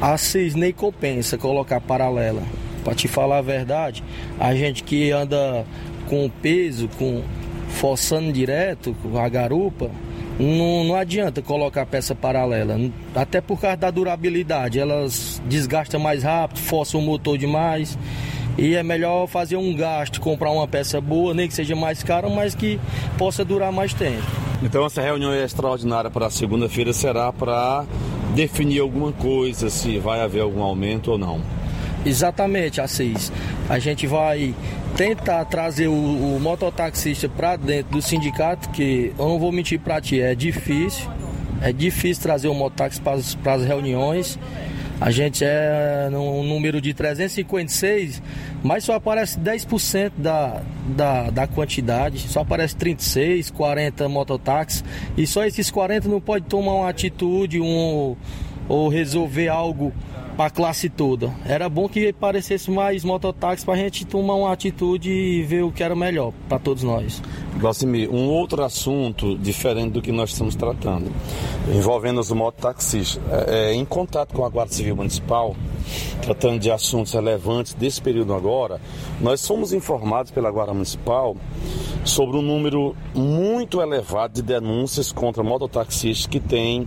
Assis 0.00 0.56
nem 0.56 0.72
compensa 0.72 1.38
colocar 1.38 1.80
paralela. 1.80 2.42
Para 2.82 2.96
te 2.96 3.06
falar 3.06 3.38
a 3.38 3.42
verdade, 3.42 4.02
a 4.38 4.52
gente 4.52 4.82
que 4.82 5.12
anda 5.12 5.64
com 6.08 6.28
peso, 6.28 6.88
com 6.98 7.22
forçando 7.68 8.32
direto, 8.32 8.96
com 9.00 9.16
a 9.16 9.28
garupa, 9.28 9.92
não, 10.38 10.84
não 10.84 10.94
adianta 10.94 11.40
colocar 11.40 11.86
peça 11.86 12.14
paralela. 12.14 12.78
Até 13.14 13.40
por 13.40 13.60
causa 13.60 13.76
da 13.76 13.90
durabilidade. 13.90 14.78
Elas 14.78 15.40
desgastam 15.46 16.00
mais 16.00 16.22
rápido, 16.22 16.58
forçam 16.58 17.00
o 17.00 17.02
motor 17.02 17.38
demais. 17.38 17.98
E 18.56 18.74
é 18.74 18.82
melhor 18.82 19.26
fazer 19.26 19.56
um 19.56 19.74
gasto, 19.74 20.20
comprar 20.20 20.50
uma 20.50 20.66
peça 20.68 21.00
boa, 21.00 21.34
nem 21.34 21.48
que 21.48 21.54
seja 21.54 21.74
mais 21.74 22.02
cara, 22.04 22.28
mas 22.28 22.54
que 22.54 22.78
possa 23.18 23.44
durar 23.44 23.72
mais 23.72 23.92
tempo. 23.92 24.22
Então 24.62 24.86
essa 24.86 25.02
reunião 25.02 25.34
extraordinária 25.34 26.08
para 26.08 26.30
segunda-feira 26.30 26.92
será 26.92 27.32
para 27.32 27.84
definir 28.34 28.80
alguma 28.80 29.10
coisa, 29.12 29.68
se 29.70 29.98
vai 29.98 30.20
haver 30.20 30.40
algum 30.40 30.62
aumento 30.62 31.10
ou 31.10 31.18
não. 31.18 31.40
Exatamente, 32.06 32.80
Assis. 32.80 33.32
A 33.68 33.78
gente 33.78 34.06
vai 34.06 34.54
tentar 34.96 35.44
trazer 35.46 35.88
o, 35.88 35.92
o 35.92 36.38
mototaxista 36.40 37.28
para 37.28 37.56
dentro 37.56 37.92
do 37.92 38.02
sindicato, 38.02 38.68
que 38.70 39.12
eu 39.18 39.28
não 39.28 39.38
vou 39.38 39.50
mentir 39.50 39.80
para 39.80 40.00
ti, 40.00 40.20
é 40.20 40.34
difícil. 40.34 41.10
É 41.60 41.72
difícil 41.72 42.22
trazer 42.22 42.48
o 42.48 42.54
mototáxi 42.54 43.00
para 43.00 43.54
as 43.54 43.64
reuniões. 43.64 44.38
A 45.00 45.10
gente 45.10 45.44
é 45.44 46.08
no 46.10 46.42
número 46.44 46.80
de 46.80 46.94
356, 46.94 48.22
mas 48.62 48.84
só 48.84 48.94
aparece 48.94 49.38
10% 49.38 50.12
da, 50.16 50.62
da, 50.88 51.30
da 51.30 51.46
quantidade, 51.46 52.20
só 52.28 52.40
aparece 52.40 52.76
36, 52.76 53.50
40 53.50 54.08
mototáxis, 54.08 54.84
e 55.16 55.26
só 55.26 55.44
esses 55.44 55.70
40 55.70 56.08
não 56.08 56.20
pode 56.20 56.44
tomar 56.44 56.74
uma 56.74 56.88
atitude 56.88 57.60
um, 57.60 58.16
ou 58.68 58.88
resolver 58.88 59.48
algo 59.48 59.92
para 60.36 60.46
a 60.46 60.50
classe 60.50 60.88
toda. 60.88 61.32
Era 61.44 61.68
bom 61.68 61.88
que 61.88 62.08
aparecesse 62.08 62.70
mais 62.70 63.04
mototáxis 63.04 63.64
para 63.64 63.74
a 63.74 63.76
gente 63.76 64.04
tomar 64.04 64.34
uma 64.34 64.52
atitude 64.52 65.10
e 65.10 65.42
ver 65.42 65.62
o 65.62 65.70
que 65.70 65.82
era 65.82 65.94
melhor 65.94 66.32
para 66.48 66.58
todos 66.58 66.82
nós. 66.82 67.22
Glaucimir, 67.58 68.10
um 68.10 68.28
outro 68.28 68.62
assunto 68.64 69.38
diferente 69.38 69.92
do 69.92 70.02
que 70.02 70.10
nós 70.10 70.30
estamos 70.30 70.54
tratando, 70.56 71.10
envolvendo 71.68 72.20
os 72.20 72.30
mototaxistas. 72.30 73.22
É, 73.30 73.70
é, 73.70 73.74
em 73.74 73.84
contato 73.84 74.34
com 74.34 74.44
a 74.44 74.48
Guarda 74.48 74.72
Civil 74.72 74.96
Municipal, 74.96 75.54
tratando 76.20 76.58
de 76.58 76.70
assuntos 76.70 77.12
relevantes 77.12 77.72
desse 77.74 78.02
período 78.02 78.34
agora, 78.34 78.80
nós 79.20 79.46
fomos 79.46 79.72
informados 79.72 80.30
pela 80.30 80.50
Guarda 80.50 80.74
Municipal 80.74 81.36
sobre 82.04 82.36
um 82.36 82.42
número 82.42 82.96
muito 83.14 83.80
elevado 83.80 84.34
de 84.34 84.42
denúncias 84.42 85.12
contra 85.12 85.42
mototaxistas 85.42 86.26
que 86.26 86.40
têm 86.40 86.86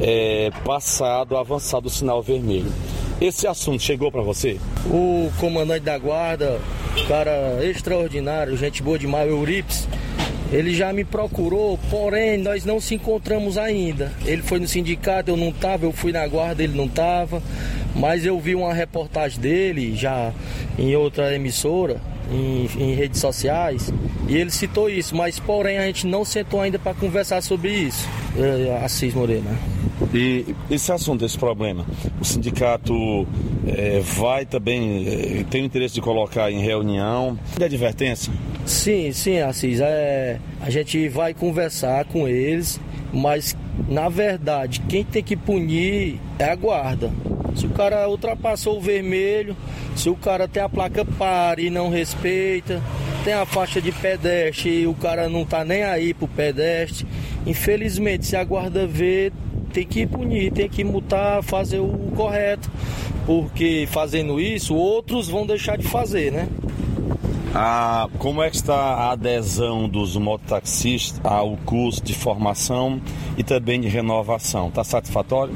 é, 0.00 0.50
passado, 0.64 1.36
avançado 1.36 1.86
o 1.86 1.90
sinal 1.90 2.22
vermelho. 2.22 2.72
Esse 3.20 3.48
assunto 3.48 3.82
chegou 3.82 4.12
para 4.12 4.22
você? 4.22 4.58
O 4.86 5.30
comandante 5.38 5.82
da 5.82 5.98
guarda, 5.98 6.60
cara 7.08 7.58
extraordinário, 7.64 8.56
gente 8.56 8.80
boa 8.80 8.96
demais, 8.96 9.28
Eurips, 9.28 9.88
ele 10.52 10.72
já 10.72 10.92
me 10.92 11.04
procurou, 11.04 11.78
porém 11.90 12.38
nós 12.38 12.64
não 12.64 12.80
se 12.80 12.94
encontramos 12.94 13.58
ainda. 13.58 14.12
Ele 14.24 14.40
foi 14.42 14.60
no 14.60 14.68
sindicato, 14.68 15.30
eu 15.30 15.36
não 15.36 15.48
estava, 15.48 15.84
eu 15.84 15.92
fui 15.92 16.12
na 16.12 16.26
guarda, 16.28 16.62
ele 16.62 16.76
não 16.76 16.86
estava. 16.86 17.42
Mas 17.94 18.24
eu 18.24 18.38
vi 18.38 18.54
uma 18.54 18.72
reportagem 18.72 19.40
dele 19.40 19.96
já 19.96 20.32
em 20.78 20.94
outra 20.94 21.34
emissora, 21.34 22.00
em, 22.30 22.68
em, 22.78 22.94
redes 22.94 23.20
sociais, 23.20 23.92
e 24.28 24.36
ele 24.36 24.50
citou 24.50 24.88
isso, 24.88 25.16
mas 25.16 25.40
porém 25.40 25.78
a 25.78 25.86
gente 25.86 26.06
não 26.06 26.24
sentou 26.24 26.60
ainda 26.60 26.78
para 26.78 26.94
conversar 26.94 27.42
sobre 27.42 27.70
isso, 27.70 28.06
eh, 28.36 28.80
Assis 28.84 29.12
Moreira. 29.12 29.77
E 30.12 30.54
esse 30.70 30.92
assunto, 30.92 31.24
esse 31.24 31.36
problema, 31.36 31.84
o 32.20 32.24
sindicato 32.24 33.26
é, 33.66 34.00
vai 34.00 34.46
também, 34.46 35.06
é, 35.06 35.44
tem 35.50 35.62
o 35.62 35.64
interesse 35.64 35.94
de 35.94 36.00
colocar 36.00 36.50
em 36.50 36.60
reunião 36.60 37.38
de 37.56 37.64
advertência? 37.64 38.32
Sim, 38.64 39.12
sim, 39.12 39.38
Assis. 39.40 39.80
É, 39.80 40.38
a 40.60 40.70
gente 40.70 41.08
vai 41.08 41.34
conversar 41.34 42.04
com 42.04 42.28
eles, 42.28 42.80
mas 43.12 43.56
na 43.88 44.08
verdade 44.08 44.80
quem 44.88 45.04
tem 45.04 45.22
que 45.22 45.36
punir 45.36 46.20
é 46.38 46.44
a 46.44 46.54
guarda. 46.54 47.10
Se 47.54 47.66
o 47.66 47.70
cara 47.70 48.08
ultrapassou 48.08 48.78
o 48.78 48.80
vermelho, 48.80 49.56
se 49.96 50.08
o 50.08 50.14
cara 50.14 50.46
tem 50.46 50.62
a 50.62 50.68
placa 50.68 51.04
pare 51.04 51.66
e 51.66 51.70
não 51.70 51.90
respeita, 51.90 52.80
tem 53.24 53.32
a 53.32 53.44
faixa 53.44 53.80
de 53.80 53.90
pedestre 53.90 54.82
e 54.82 54.86
o 54.86 54.94
cara 54.94 55.28
não 55.28 55.44
tá 55.44 55.64
nem 55.64 55.82
aí 55.82 56.14
pro 56.14 56.28
pedestre. 56.28 57.06
Infelizmente, 57.44 58.26
se 58.26 58.36
a 58.36 58.44
guarda 58.44 58.86
vê, 58.86 59.32
tem 59.68 59.86
que 59.86 60.06
punir, 60.06 60.52
tem 60.52 60.68
que 60.68 60.82
multar, 60.84 61.42
fazer 61.42 61.78
o 61.78 62.10
correto, 62.16 62.70
porque 63.26 63.86
fazendo 63.90 64.40
isso, 64.40 64.74
outros 64.74 65.28
vão 65.28 65.46
deixar 65.46 65.76
de 65.76 65.86
fazer, 65.86 66.32
né? 66.32 66.48
Ah, 67.54 68.08
como 68.18 68.42
é 68.42 68.50
que 68.50 68.56
está 68.56 68.74
a 68.74 69.12
adesão 69.12 69.88
dos 69.88 70.16
mototaxistas 70.16 71.20
ao 71.24 71.56
curso 71.58 72.02
de 72.02 72.14
formação 72.14 73.00
e 73.38 73.42
também 73.42 73.80
de 73.80 73.88
renovação? 73.88 74.68
Está 74.68 74.84
satisfatório? 74.84 75.54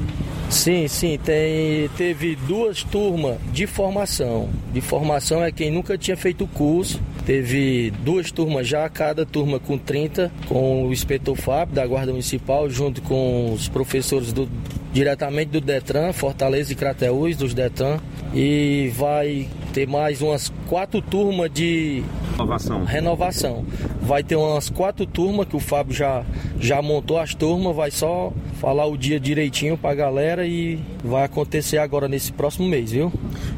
Sim, 0.49 0.87
sim, 0.87 1.19
tem, 1.23 1.87
teve 1.95 2.35
duas 2.35 2.83
turmas 2.83 3.37
de 3.51 3.67
formação. 3.67 4.49
De 4.73 4.81
formação 4.81 5.43
é 5.43 5.51
quem 5.51 5.71
nunca 5.71 5.97
tinha 5.97 6.17
feito 6.17 6.43
o 6.43 6.47
curso. 6.47 6.99
Teve 7.25 7.91
duas 8.03 8.31
turmas 8.31 8.67
já, 8.67 8.87
cada 8.89 9.25
turma 9.25 9.59
com 9.59 9.77
30, 9.77 10.31
com 10.47 10.87
o 10.87 10.91
inspetor 10.91 11.35
Fábio 11.37 11.73
da 11.73 11.85
Guarda 11.87 12.11
Municipal, 12.11 12.69
junto 12.69 13.01
com 13.01 13.53
os 13.53 13.69
professores 13.69 14.33
do, 14.33 14.49
diretamente 14.91 15.51
do 15.51 15.61
Detran, 15.61 16.11
Fortaleza 16.11 16.73
e 16.73 16.75
Crateús, 16.75 17.37
dos 17.37 17.53
Detran. 17.53 17.99
E 18.33 18.91
vai 18.95 19.47
ter 19.73 19.87
mais 19.87 20.21
umas 20.21 20.53
quatro 20.67 21.01
turmas 21.01 21.51
de 21.51 22.03
renovação. 22.37 22.85
renovação. 22.85 23.65
Vai 24.01 24.23
ter 24.23 24.35
umas 24.35 24.69
quatro 24.69 25.05
turmas 25.05 25.47
que 25.47 25.55
o 25.55 25.59
Fábio 25.59 25.93
já, 25.95 26.23
já 26.59 26.81
montou 26.81 27.17
as 27.17 27.33
turmas, 27.33 27.75
vai 27.75 27.89
só 27.89 28.31
falar 28.59 28.85
o 28.85 28.95
dia 28.95 29.19
direitinho 29.19 29.77
pra 29.77 29.95
galera 29.95 30.45
e 30.45 30.79
vai 31.03 31.23
acontecer 31.23 31.79
agora 31.79 32.07
nesse 32.07 32.31
próximo 32.31 32.67
mês, 32.67 32.91
viu? 32.91 33.11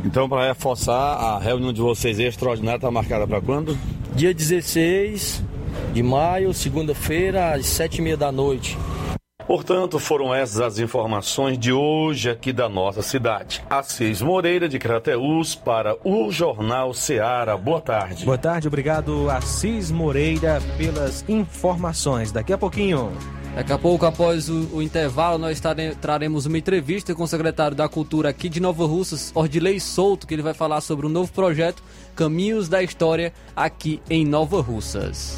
Então, 0.04 0.30
para 0.30 0.48
reforçar, 0.48 0.96
a 0.96 1.38
reunião 1.40 1.74
de 1.74 1.82
vocês 1.82 2.18
extraordinária 2.18 2.78
está 2.78 2.90
marcada 2.90 3.28
para 3.28 3.42
quando? 3.42 3.78
Dia 4.16 4.34
16 4.34 5.44
de 5.94 6.02
maio, 6.02 6.54
segunda-feira, 6.54 7.54
às 7.54 7.66
sete 7.66 7.98
e 7.98 8.02
meia 8.02 8.16
da 8.16 8.32
noite. 8.32 8.78
Portanto, 9.48 10.00
foram 10.00 10.34
essas 10.34 10.60
as 10.60 10.80
informações 10.80 11.58
de 11.60 11.72
hoje 11.72 12.30
aqui 12.30 12.52
da 12.52 12.68
nossa 12.68 13.02
cidade. 13.02 13.64
Assis 13.70 14.22
Moreira 14.22 14.68
de 14.68 14.80
Crateús 14.80 15.54
para 15.54 15.96
o 16.04 16.32
Jornal 16.32 16.94
Ceará. 16.94 17.56
Boa 17.56 17.80
tarde. 17.80 18.26
Boa 18.26 18.38
tarde, 18.38 18.68
obrigado 18.68 19.30
Assis 19.30 19.92
Moreira 19.92 20.60
pelas 20.78 21.24
informações. 21.30 22.32
Daqui 22.32 22.54
a 22.54 22.58
pouquinho. 22.58 23.12
Daqui 23.56 23.72
a 23.72 23.78
pouco, 23.78 24.06
após 24.06 24.50
o, 24.50 24.68
o 24.74 24.82
intervalo, 24.82 25.38
nós 25.38 25.62
tare, 25.62 25.96
traremos 25.96 26.46
uma 26.46 26.58
entrevista 26.58 27.16
com 27.16 27.24
o 27.24 27.28
secretário 27.28 27.78
da 27.78 27.88
Cultura 27.88 28.28
aqui 28.28 28.50
de 28.50 28.60
Nova 28.60 28.86
Russas, 28.86 29.32
Ordilei 29.34 29.80
Souto, 29.80 30.28
que 30.28 30.34
ele 30.34 30.42
vai 30.42 30.54
falar 30.54 30.82
sobre 30.82 31.06
o 31.06 31.10
um 31.10 31.12
novo 31.12 31.32
projeto 31.32 31.82
Caminhos 32.18 32.68
da 32.68 32.84
História 32.84 33.32
aqui 33.56 34.02
em 34.10 34.26
Nova 34.26 34.62
Russas. 34.62 35.38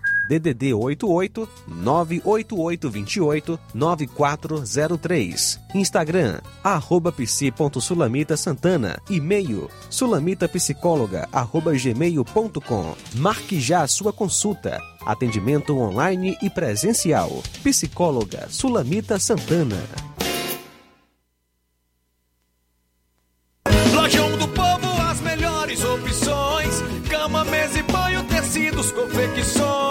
DDD 0.31 0.73
88 0.73 1.49
98828 1.67 3.59
9403. 3.73 5.59
Instagram, 5.75 6.39
arroba 6.63 7.11
psi.sulamita 7.11 8.37
Santana. 8.37 8.97
E-mail, 9.09 9.69
sulamitapsicóloga, 9.89 11.27
arroba 11.33 11.73
gmail.com. 11.73 12.95
Marque 13.15 13.59
já 13.59 13.81
a 13.81 13.87
sua 13.87 14.13
consulta. 14.13 14.79
Atendimento 15.05 15.77
online 15.77 16.37
e 16.41 16.49
presencial. 16.49 17.43
Psicóloga 17.63 18.47
Sulamita 18.49 19.19
Santana. 19.19 19.83
Lojão 23.93 24.37
do 24.37 24.47
Povo, 24.47 25.01
as 25.09 25.19
melhores 25.21 25.83
opções: 25.83 26.81
cama, 27.09 27.43
mesa 27.45 27.79
e 27.79 27.83
banho, 27.83 28.23
tecidos, 28.25 28.91
confecções. 28.91 29.90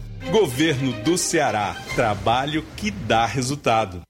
Governo 0.29 0.93
do 1.03 1.17
Ceará. 1.17 1.75
Trabalho 1.95 2.63
que 2.77 2.91
dá 2.91 3.25
resultado. 3.25 4.01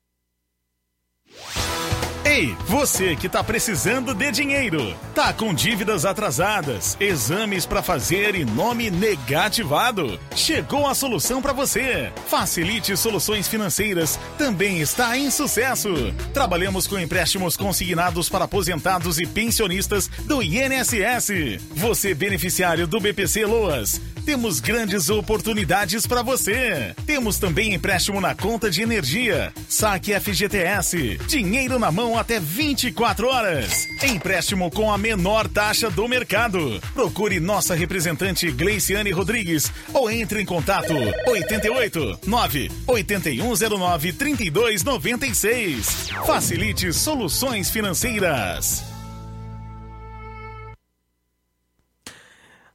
Ei, 2.24 2.56
você 2.68 3.16
que 3.16 3.28
tá 3.28 3.44
precisando 3.44 4.14
de 4.14 4.32
dinheiro, 4.32 4.96
tá 5.14 5.34
com 5.34 5.54
dívidas 5.54 6.06
atrasadas, 6.06 6.96
exames 7.00 7.66
para 7.66 7.82
fazer 7.82 8.36
e 8.36 8.46
nome 8.46 8.92
negativado? 8.92 10.20
Chegou 10.36 10.88
a 10.88 10.94
solução 10.94 11.42
para 11.42 11.52
você. 11.52 12.12
Facilite 12.28 12.96
Soluções 12.96 13.48
Financeiras 13.48 14.20
também 14.38 14.80
está 14.80 15.18
em 15.18 15.32
sucesso. 15.32 15.90
Trabalhamos 16.34 16.88
com 16.88 17.00
empréstimos 17.00 17.58
consignados 17.58 18.30
para 18.30 18.46
aposentados 18.46 19.20
e 19.20 19.26
pensionistas 19.26 20.08
do 20.26 20.42
INSS. 20.42 21.60
Você 21.76 22.14
beneficiário 22.14 22.88
do 22.88 23.00
BPC 23.00 23.46
Loas, 23.46 24.00
temos 24.26 24.60
grandes 24.60 25.10
oportunidades 25.10 26.06
para 26.06 26.22
você. 26.22 26.94
Temos 27.06 27.38
também 27.38 27.74
empréstimo 27.74 28.22
na 28.22 28.36
conta 28.36 28.70
de 28.70 28.82
energia, 28.82 29.54
saque 29.68 30.14
FGTS, 30.20 31.20
dinheiro 31.28 31.80
na 31.80 31.92
mão 31.92 32.18
até 32.18 32.40
24 32.40 33.28
horas. 33.28 33.88
Empréstimo 34.04 34.70
com 34.72 34.92
a 34.92 34.98
menor 34.98 35.48
taxa 35.48 35.90
do 35.90 36.08
mercado. 36.08 36.82
Procure 36.94 37.40
nossa 37.40 37.76
representante 37.76 38.52
Gleiciane 38.52 39.12
Rodrigues 39.12 39.72
ou 39.94 40.10
entre 40.10 40.42
em 40.42 40.46
contato 40.46 40.94
88 41.28 42.20
9 42.26 42.72
8109 42.88 44.14
3296. 44.14 46.10
Facilite 46.26 46.94
soluções 46.94 47.70
financeiras. 47.70 48.91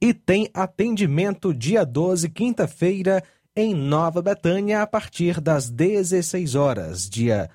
e 0.00 0.14
tem 0.14 0.48
atendimento 0.54 1.52
dia 1.52 1.84
12, 1.84 2.28
quinta-feira, 2.28 3.22
em 3.54 3.74
Nova 3.74 4.22
Betânia, 4.22 4.82
a 4.82 4.86
partir 4.86 5.40
das 5.40 5.68
16 5.68 6.54
horas. 6.54 7.08
Dia 7.08 7.50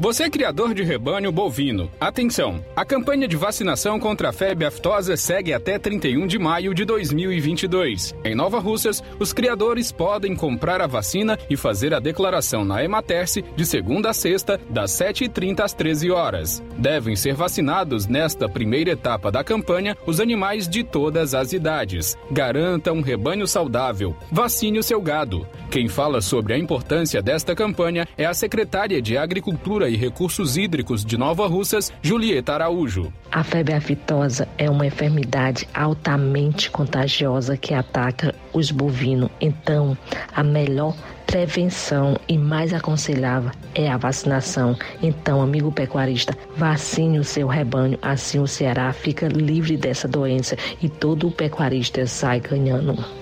Você 0.00 0.22
é 0.22 0.30
criador 0.30 0.72
de 0.72 0.82
rebanho 0.82 1.30
bovino. 1.30 1.90
Atenção! 2.00 2.64
A 2.74 2.86
campanha 2.86 3.28
de 3.28 3.36
vacinação 3.36 4.00
contra 4.00 4.30
a 4.30 4.32
febre 4.32 4.64
aftosa 4.64 5.14
segue 5.14 5.52
até 5.52 5.78
31 5.78 6.26
de 6.26 6.38
maio 6.38 6.72
de 6.72 6.86
2022. 6.86 8.14
Em 8.24 8.34
Nova 8.34 8.58
Russas, 8.58 9.04
os 9.18 9.34
criadores 9.34 9.92
podem 9.92 10.34
comprar 10.34 10.80
a 10.80 10.86
vacina 10.86 11.38
e 11.50 11.56
fazer 11.56 11.92
a 11.92 12.00
declaração 12.00 12.64
na 12.64 12.82
Ematerce 12.82 13.44
de 13.54 13.66
segunda 13.66 14.08
a 14.08 14.14
sexta, 14.14 14.58
das 14.70 14.90
7h30 14.92 15.60
às 15.60 15.74
13 15.74 16.10
horas. 16.10 16.62
Devem 16.78 17.14
ser 17.14 17.34
vacinados 17.34 18.06
nesta 18.06 18.48
primeira 18.48 18.92
etapa 18.92 19.30
da 19.30 19.44
campanha 19.44 19.94
os 20.06 20.18
animais 20.18 20.66
de 20.66 20.82
todas 20.82 21.34
as 21.34 21.52
idades. 21.52 22.16
Garanta 22.30 22.90
um 22.90 23.02
rebanho 23.02 23.46
saudável. 23.46 24.16
Vacine 24.32 24.78
o 24.78 24.82
seu 24.82 25.02
gado. 25.02 25.46
Quem 25.70 25.88
fala 25.88 26.22
sobre 26.22 26.54
a 26.54 26.58
importância 26.58 27.20
desta 27.20 27.54
campanha 27.54 28.08
é 28.16 28.24
a 28.24 28.32
secretária 28.32 29.02
de 29.02 29.18
Agricultura 29.18 29.89
e 29.90 29.96
Recursos 29.96 30.56
Hídricos 30.56 31.04
de 31.04 31.18
Nova 31.18 31.46
Russas, 31.46 31.92
Julieta 32.00 32.54
Araújo. 32.54 33.12
A 33.30 33.42
febre 33.42 33.74
aftosa 33.74 34.48
é 34.56 34.70
uma 34.70 34.86
enfermidade 34.86 35.68
altamente 35.74 36.70
contagiosa 36.70 37.56
que 37.56 37.74
ataca 37.74 38.34
os 38.52 38.70
bovinos. 38.70 39.30
Então, 39.40 39.96
a 40.34 40.42
melhor 40.42 40.96
prevenção 41.26 42.16
e 42.28 42.36
mais 42.36 42.72
aconselhável 42.72 43.50
é 43.74 43.88
a 43.88 43.96
vacinação. 43.96 44.76
Então, 45.02 45.42
amigo 45.42 45.70
pecuarista, 45.70 46.36
vacine 46.56 47.18
o 47.18 47.24
seu 47.24 47.46
rebanho, 47.46 47.98
assim 48.02 48.40
o 48.40 48.46
Ceará 48.46 48.92
fica 48.92 49.28
livre 49.28 49.76
dessa 49.76 50.08
doença 50.08 50.56
e 50.82 50.88
todo 50.88 51.28
o 51.28 51.32
pecuarista 51.32 52.06
sai 52.06 52.40
ganhando. 52.40 53.19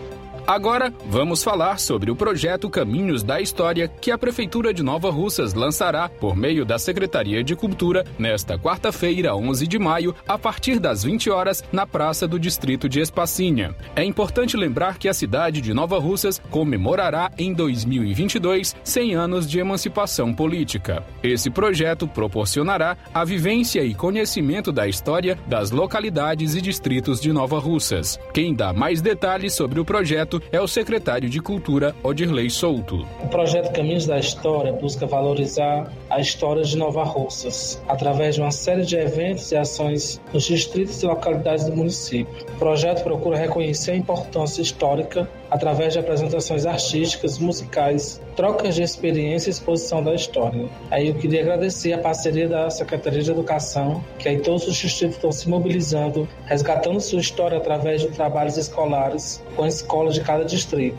Agora, 0.48 0.90
vamos 1.04 1.42
falar 1.42 1.78
sobre 1.78 2.10
o 2.10 2.16
projeto 2.16 2.70
Caminhos 2.70 3.22
da 3.22 3.38
História 3.38 3.86
que 3.86 4.10
a 4.10 4.16
Prefeitura 4.16 4.72
de 4.72 4.82
Nova 4.82 5.10
Russas 5.10 5.52
lançará 5.52 6.08
por 6.08 6.34
meio 6.34 6.64
da 6.64 6.78
Secretaria 6.78 7.44
de 7.44 7.54
Cultura 7.54 8.02
nesta 8.18 8.58
quarta-feira, 8.58 9.36
11 9.36 9.66
de 9.66 9.78
maio, 9.78 10.14
a 10.26 10.38
partir 10.38 10.78
das 10.78 11.04
20 11.04 11.28
horas, 11.28 11.62
na 11.70 11.86
Praça 11.86 12.26
do 12.26 12.38
Distrito 12.38 12.88
de 12.88 12.98
Espacinha. 12.98 13.76
É 13.94 14.02
importante 14.02 14.56
lembrar 14.56 14.96
que 14.96 15.06
a 15.06 15.12
cidade 15.12 15.60
de 15.60 15.74
Nova 15.74 15.98
Russas 15.98 16.40
comemorará 16.50 17.30
em 17.36 17.52
2022 17.52 18.74
100 18.82 19.14
anos 19.16 19.46
de 19.46 19.58
emancipação 19.58 20.32
política. 20.32 21.04
Esse 21.22 21.50
projeto 21.50 22.08
proporcionará 22.08 22.96
a 23.12 23.22
vivência 23.22 23.84
e 23.84 23.94
conhecimento 23.94 24.72
da 24.72 24.88
história 24.88 25.38
das 25.46 25.70
localidades 25.70 26.54
e 26.54 26.62
distritos 26.62 27.20
de 27.20 27.34
Nova 27.34 27.58
Russas. 27.58 28.18
Quem 28.32 28.54
dá 28.54 28.72
mais 28.72 29.02
detalhes 29.02 29.52
sobre 29.52 29.78
o 29.78 29.84
projeto 29.84 30.37
é 30.52 30.60
o 30.60 30.68
secretário 30.68 31.28
de 31.28 31.40
Cultura, 31.40 31.94
Odirley 32.02 32.50
Souto. 32.50 33.06
O 33.22 33.28
projeto 33.28 33.72
Caminhos 33.72 34.06
da 34.06 34.18
História 34.18 34.72
busca 34.72 35.06
valorizar 35.06 35.92
a 36.10 36.20
história 36.20 36.62
de 36.62 36.76
Nova 36.76 37.04
Russas, 37.04 37.82
através 37.88 38.34
de 38.34 38.40
uma 38.40 38.50
série 38.50 38.84
de 38.84 38.96
eventos 38.96 39.50
e 39.52 39.56
ações 39.56 40.20
nos 40.32 40.44
distritos 40.44 41.02
e 41.02 41.06
localidades 41.06 41.64
do 41.64 41.76
município. 41.76 42.46
O 42.54 42.58
projeto 42.58 43.02
procura 43.02 43.36
reconhecer 43.36 43.92
a 43.92 43.96
importância 43.96 44.62
histórica 44.62 45.28
através 45.50 45.92
de 45.92 45.98
apresentações 45.98 46.66
artísticas, 46.66 47.38
musicais, 47.38 48.20
trocas 48.36 48.74
de 48.74 48.82
experiência 48.82 49.50
e 49.50 49.52
exposição 49.52 50.02
da 50.02 50.14
história. 50.14 50.68
Aí 50.90 51.08
eu 51.08 51.14
queria 51.14 51.42
agradecer 51.42 51.92
a 51.92 51.98
parceria 51.98 52.48
da 52.48 52.70
Secretaria 52.70 53.22
de 53.22 53.30
Educação, 53.30 54.02
que 54.18 54.28
aí 54.28 54.38
todos 54.38 54.66
os 54.66 54.76
distritos 54.76 55.16
estão 55.16 55.32
se 55.32 55.48
mobilizando, 55.48 56.28
resgatando 56.46 57.00
sua 57.00 57.20
história 57.20 57.58
através 57.58 58.00
de 58.00 58.08
trabalhos 58.08 58.56
escolares 58.56 59.42
com 59.56 59.64
a 59.64 59.68
escola 59.68 60.10
de 60.10 60.20
cada 60.20 60.44
distrito. 60.44 60.98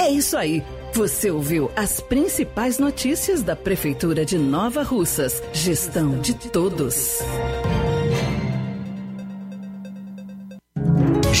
É 0.00 0.08
isso 0.08 0.36
aí. 0.36 0.62
Você 0.92 1.30
ouviu 1.30 1.70
as 1.76 2.00
principais 2.00 2.78
notícias 2.78 3.42
da 3.42 3.54
Prefeitura 3.54 4.24
de 4.24 4.38
Nova 4.38 4.82
Russas. 4.82 5.42
Gestão 5.52 6.18
de 6.18 6.34
todos. 6.34 7.20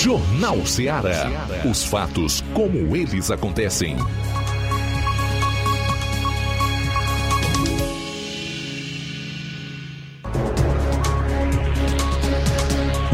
Jornal 0.00 0.64
Ceará. 0.64 1.26
Os 1.68 1.82
fatos 1.82 2.40
como 2.54 2.96
eles 2.96 3.32
acontecem. 3.32 3.96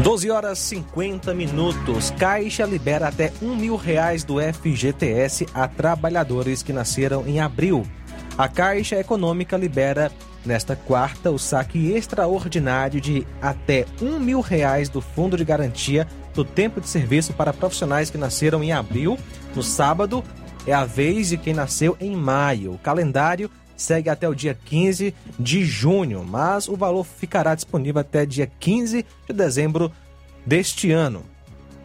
Doze 0.03 0.29
horas 0.29 0.59
50 0.59 1.33
minutos. 1.33 2.11
Caixa 2.11 2.65
libera 2.67 3.07
até 3.07 3.33
um 3.41 3.55
mil 3.55 3.75
reais 3.75 4.23
do 4.23 4.35
FGTS 4.39 5.47
a 5.55 5.67
trabalhadores 5.67 6.61
que 6.61 6.71
nasceram 6.71 7.25
em 7.25 7.39
abril. 7.39 7.83
A 8.37 8.47
Caixa 8.47 8.99
Econômica 8.99 9.57
libera 9.57 10.11
nesta 10.45 10.75
quarta 10.75 11.31
o 11.31 11.39
saque 11.39 11.93
extraordinário 11.93 13.01
de 13.01 13.25
até 13.41 13.87
um 13.99 14.19
mil 14.19 14.39
reais 14.39 14.87
do 14.87 15.01
Fundo 15.01 15.35
de 15.35 15.43
Garantia 15.43 16.07
do 16.35 16.43
Tempo 16.43 16.81
de 16.81 16.87
Serviço 16.87 17.33
para 17.33 17.53
profissionais 17.53 18.09
que 18.09 18.17
nasceram 18.17 18.63
em 18.63 18.71
abril. 18.71 19.17
No 19.55 19.63
sábado 19.63 20.23
é 20.67 20.73
a 20.73 20.85
vez 20.85 21.29
de 21.29 21.37
quem 21.37 21.53
nasceu 21.53 21.97
em 21.99 22.15
maio. 22.15 22.73
O 22.73 22.77
calendário 22.77 23.49
segue 23.75 24.09
até 24.09 24.27
o 24.27 24.35
dia 24.35 24.57
15 24.65 25.13
de 25.39 25.65
junho, 25.65 26.23
mas 26.23 26.67
o 26.67 26.75
valor 26.75 27.05
ficará 27.05 27.55
disponível 27.55 28.01
até 28.01 28.25
dia 28.25 28.49
15 28.59 29.05
de 29.27 29.33
dezembro 29.33 29.91
deste 30.45 30.91
ano. 30.91 31.23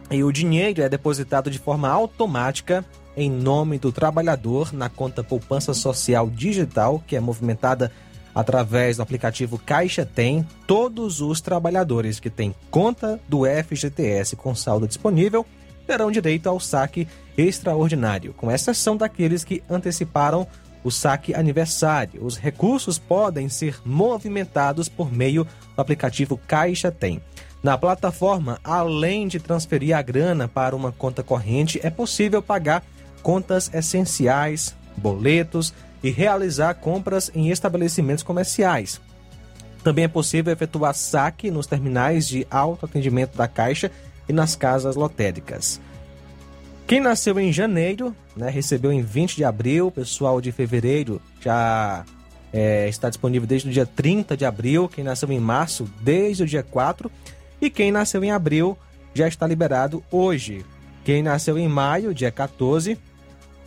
E 0.09 0.23
o 0.23 0.31
dinheiro 0.31 0.81
é 0.81 0.89
depositado 0.89 1.49
de 1.49 1.57
forma 1.57 1.89
automática 1.89 2.85
em 3.15 3.29
nome 3.29 3.77
do 3.77 3.91
trabalhador 3.91 4.73
na 4.73 4.89
conta 4.89 5.23
Poupança 5.23 5.73
Social 5.73 6.29
Digital, 6.29 7.03
que 7.05 7.15
é 7.15 7.19
movimentada 7.19 7.91
através 8.33 8.97
do 8.97 9.03
aplicativo 9.03 9.57
Caixa 9.57 10.05
Tem. 10.05 10.45
Todos 10.65 11.21
os 11.21 11.41
trabalhadores 11.41 12.19
que 12.19 12.29
têm 12.29 12.55
conta 12.69 13.19
do 13.27 13.43
FGTS 13.45 14.35
com 14.35 14.55
saldo 14.55 14.87
disponível 14.87 15.45
terão 15.85 16.11
direito 16.11 16.47
ao 16.47 16.59
saque 16.59 17.07
extraordinário, 17.37 18.33
com 18.33 18.51
exceção 18.51 18.95
daqueles 18.95 19.43
que 19.43 19.63
anteciparam 19.69 20.47
o 20.83 20.89
saque 20.89 21.33
aniversário. 21.33 22.25
Os 22.25 22.37
recursos 22.37 22.97
podem 22.97 23.49
ser 23.49 23.79
movimentados 23.85 24.89
por 24.89 25.11
meio 25.11 25.43
do 25.75 25.81
aplicativo 25.81 26.39
Caixa 26.47 26.91
Tem. 26.91 27.21
Na 27.61 27.77
plataforma, 27.77 28.59
além 28.63 29.27
de 29.27 29.39
transferir 29.39 29.95
a 29.95 30.01
grana 30.01 30.47
para 30.47 30.75
uma 30.75 30.91
conta 30.91 31.21
corrente, 31.21 31.79
é 31.83 31.91
possível 31.91 32.41
pagar 32.41 32.83
contas 33.21 33.69
essenciais, 33.73 34.75
boletos 34.97 35.71
e 36.03 36.09
realizar 36.09 36.73
compras 36.75 37.31
em 37.33 37.49
estabelecimentos 37.49 38.23
comerciais. 38.23 38.99
Também 39.83 40.05
é 40.05 40.07
possível 40.07 40.53
efetuar 40.53 40.93
saque 40.93 41.49
nos 41.49 41.67
terminais 41.67 42.27
de 42.27 42.45
autoatendimento 42.49 43.37
da 43.37 43.47
Caixa 43.47 43.91
e 44.27 44.33
nas 44.33 44.55
casas 44.55 44.95
lotéricas. 44.95 45.81
Quem 46.85 46.99
nasceu 46.99 47.39
em 47.39 47.53
janeiro, 47.53 48.15
né, 48.35 48.49
recebeu 48.49 48.91
em 48.91 49.01
20 49.01 49.35
de 49.35 49.43
abril, 49.43 49.87
o 49.87 49.91
pessoal 49.91 50.41
de 50.41 50.51
fevereiro 50.51 51.21
já 51.39 52.03
é, 52.51 52.87
está 52.89 53.09
disponível 53.09 53.47
desde 53.47 53.69
o 53.69 53.71
dia 53.71 53.85
30 53.85 54.35
de 54.35 54.45
abril, 54.45 54.89
quem 54.89 55.03
nasceu 55.03 55.31
em 55.31 55.39
março, 55.39 55.89
desde 56.01 56.43
o 56.43 56.45
dia 56.45 56.63
4, 56.63 57.09
e 57.61 57.69
quem 57.69 57.91
nasceu 57.91 58.23
em 58.23 58.31
abril 58.31 58.77
já 59.13 59.27
está 59.27 59.47
liberado 59.47 60.03
hoje. 60.11 60.65
Quem 61.03 61.23
nasceu 61.23 61.57
em 61.57 61.67
maio, 61.67 62.13
dia 62.13 62.31
14, 62.31 62.97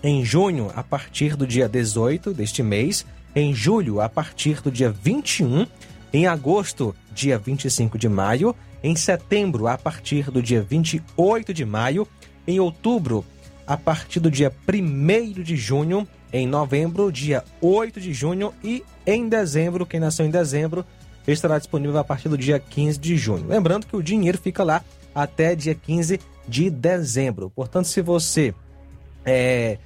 em 0.05 0.23
junho, 0.23 0.71
a 0.77 0.83
partir 0.83 1.35
do 1.35 1.47
dia 1.47 1.67
18 1.67 2.35
deste 2.35 2.63
mês, 2.63 3.07
em 3.35 3.55
julho, 3.55 4.03
a 4.03 4.09
partir 4.09 4.61
do 4.61 4.71
dia 4.71 4.91
21, 4.91 5.67
em 6.13 6.27
agosto, 6.27 6.95
dia 7.11 7.39
25 7.39 7.97
de 7.97 8.07
maio, 8.07 8.55
em 8.83 8.95
setembro, 8.95 9.67
a 9.67 9.79
partir 9.79 10.31
do 10.31 10.43
dia 10.43 10.61
28 10.61 11.55
de 11.55 11.65
maio, 11.65 12.07
em 12.47 12.61
outubro, 12.61 13.25
a 13.67 13.79
partir 13.79 14.21
do 14.21 14.31
dia 14.31 14.53
1 14.69 15.43
de 15.43 15.57
junho, 15.57 16.07
em 16.31 16.47
novembro, 16.47 17.11
dia 17.11 17.43
8 17.63 17.99
de 17.99 18.13
junho 18.13 18.53
e 18.63 18.85
em 19.07 19.27
dezembro, 19.27 19.87
quem 19.87 19.99
nasceu 19.99 20.27
em 20.27 20.31
dezembro, 20.31 20.85
estará 21.27 21.57
disponível 21.57 21.99
a 21.99 22.05
partir 22.05 22.29
do 22.29 22.37
dia 22.37 22.59
15 22.61 22.99
de 22.99 23.17
junho. 23.17 23.49
Lembrando 23.49 23.87
que 23.87 23.97
o 23.97 24.03
dinheiro 24.03 24.37
fica 24.37 24.63
lá 24.63 24.85
até 25.15 25.55
dia 25.55 25.75
15 25.75 26.21
de 26.47 26.69
dezembro. 26.69 27.49
Portanto, 27.49 27.87
se 27.87 28.03
você 28.03 28.55
é, 29.25 29.79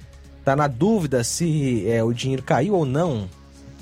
tá 0.49 0.55
na 0.55 0.67
dúvida 0.67 1.23
se 1.23 1.87
é, 1.87 2.03
o 2.03 2.11
dinheiro 2.11 2.41
caiu 2.41 2.73
ou 2.73 2.83
não, 2.83 3.29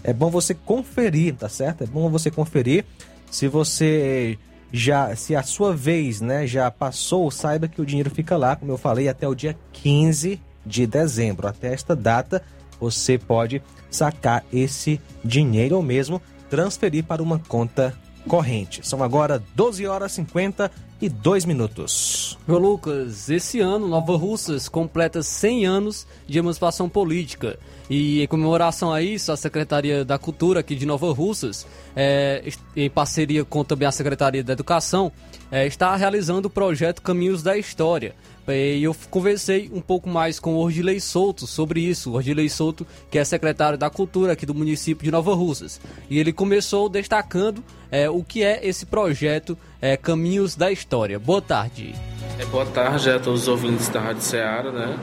é 0.04 0.12
bom 0.12 0.30
você 0.30 0.54
conferir, 0.54 1.34
tá 1.34 1.48
certo? 1.48 1.86
É 1.86 1.88
bom 1.88 2.10
você 2.10 2.30
conferir. 2.30 2.84
Se 3.32 3.48
você 3.48 4.38
já, 4.70 5.16
se 5.16 5.34
a 5.34 5.44
sua 5.44 5.74
vez, 5.74 6.20
né, 6.20 6.46
já 6.46 6.70
passou, 6.70 7.32
saiba 7.32 7.70
que 7.70 7.82
o 7.82 7.86
dinheiro 7.86 8.10
fica 8.10 8.36
lá, 8.36 8.54
como 8.58 8.70
eu 8.70 8.78
falei, 8.78 9.08
até 9.08 9.26
o 9.26 9.34
dia 9.34 9.58
15 9.72 10.42
de 10.66 10.86
dezembro. 10.86 11.48
Até 11.48 11.74
esta 11.74 11.96
data, 11.96 12.44
você 12.82 13.18
pode 13.18 13.62
sacar 13.90 14.44
esse 14.52 15.00
dinheiro 15.24 15.78
ou 15.78 15.82
mesmo 15.82 16.22
transferir 16.50 17.06
para 17.06 17.24
uma 17.24 17.40
conta 17.40 17.94
corrente. 18.28 18.86
São 18.86 19.02
agora 19.02 19.42
12 19.56 19.88
horas 19.88 20.12
50 20.12 20.70
e 21.02 21.10
2 21.10 21.46
minutos. 21.46 22.38
Ô 22.48 22.58
Lucas, 22.58 23.30
esse 23.30 23.60
ano 23.60 23.88
Nova 23.88 24.18
Russas 24.18 24.68
completa 24.68 25.22
100 25.22 25.66
anos 25.66 26.08
de 26.28 26.40
emancipação 26.40 26.90
política. 26.90 27.60
E 27.90 28.22
em 28.22 28.28
comemoração 28.28 28.92
a 28.92 29.02
isso, 29.02 29.32
a 29.32 29.38
Secretaria 29.38 30.04
da 30.04 30.18
Cultura 30.18 30.60
aqui 30.60 30.76
de 30.76 30.86
Nova 30.86 31.12
Russas, 31.14 31.66
é, 31.96 32.44
em 32.76 32.90
parceria 32.90 33.46
com 33.46 33.64
também 33.64 33.88
a 33.88 33.92
Secretaria 33.92 34.44
da 34.44 34.54
Educação, 34.54 35.12
é, 35.50 35.66
está 35.66 35.96
realizando 35.96 36.48
o 36.48 36.52
projeto 36.52 37.02
Caminhos 37.02 37.42
da 37.42 37.58
História. 37.58 38.14
E 38.50 38.82
eu 38.82 38.96
conversei 39.10 39.70
um 39.74 39.82
pouco 39.82 40.08
mais 40.08 40.40
com 40.40 40.56
o 40.56 40.60
Ordilei 40.60 41.02
Souto 41.02 41.46
sobre 41.46 41.82
isso. 41.82 42.12
O 42.12 42.14
Ordilei 42.14 42.48
Souto, 42.48 42.88
que 43.12 43.20
é 43.20 43.24
secretário 43.26 43.78
da 43.78 43.90
Cultura 43.90 44.32
aqui 44.32 44.46
do 44.46 44.54
município 44.54 45.04
de 45.04 45.12
Nova 45.12 45.36
Russas. 45.36 45.82
E 46.10 46.18
ele 46.18 46.32
começou 46.32 46.88
destacando 46.88 47.62
é, 47.92 48.10
o 48.10 48.24
que 48.24 48.44
é 48.44 48.66
esse 48.66 48.86
projeto 48.86 49.58
é, 49.82 49.96
Caminhos 49.98 50.56
da 50.56 50.72
História. 50.72 51.20
Boa 51.20 51.42
tarde. 51.42 51.94
É, 52.40 52.46
boa 52.46 52.66
tarde 52.66 53.10
a 53.10 53.20
todos 53.20 53.44
os 53.44 53.48
ouvintes 53.48 53.90
da 53.90 54.00
Rádio 54.00 54.22
Ceará, 54.22 54.72
né? 54.72 54.98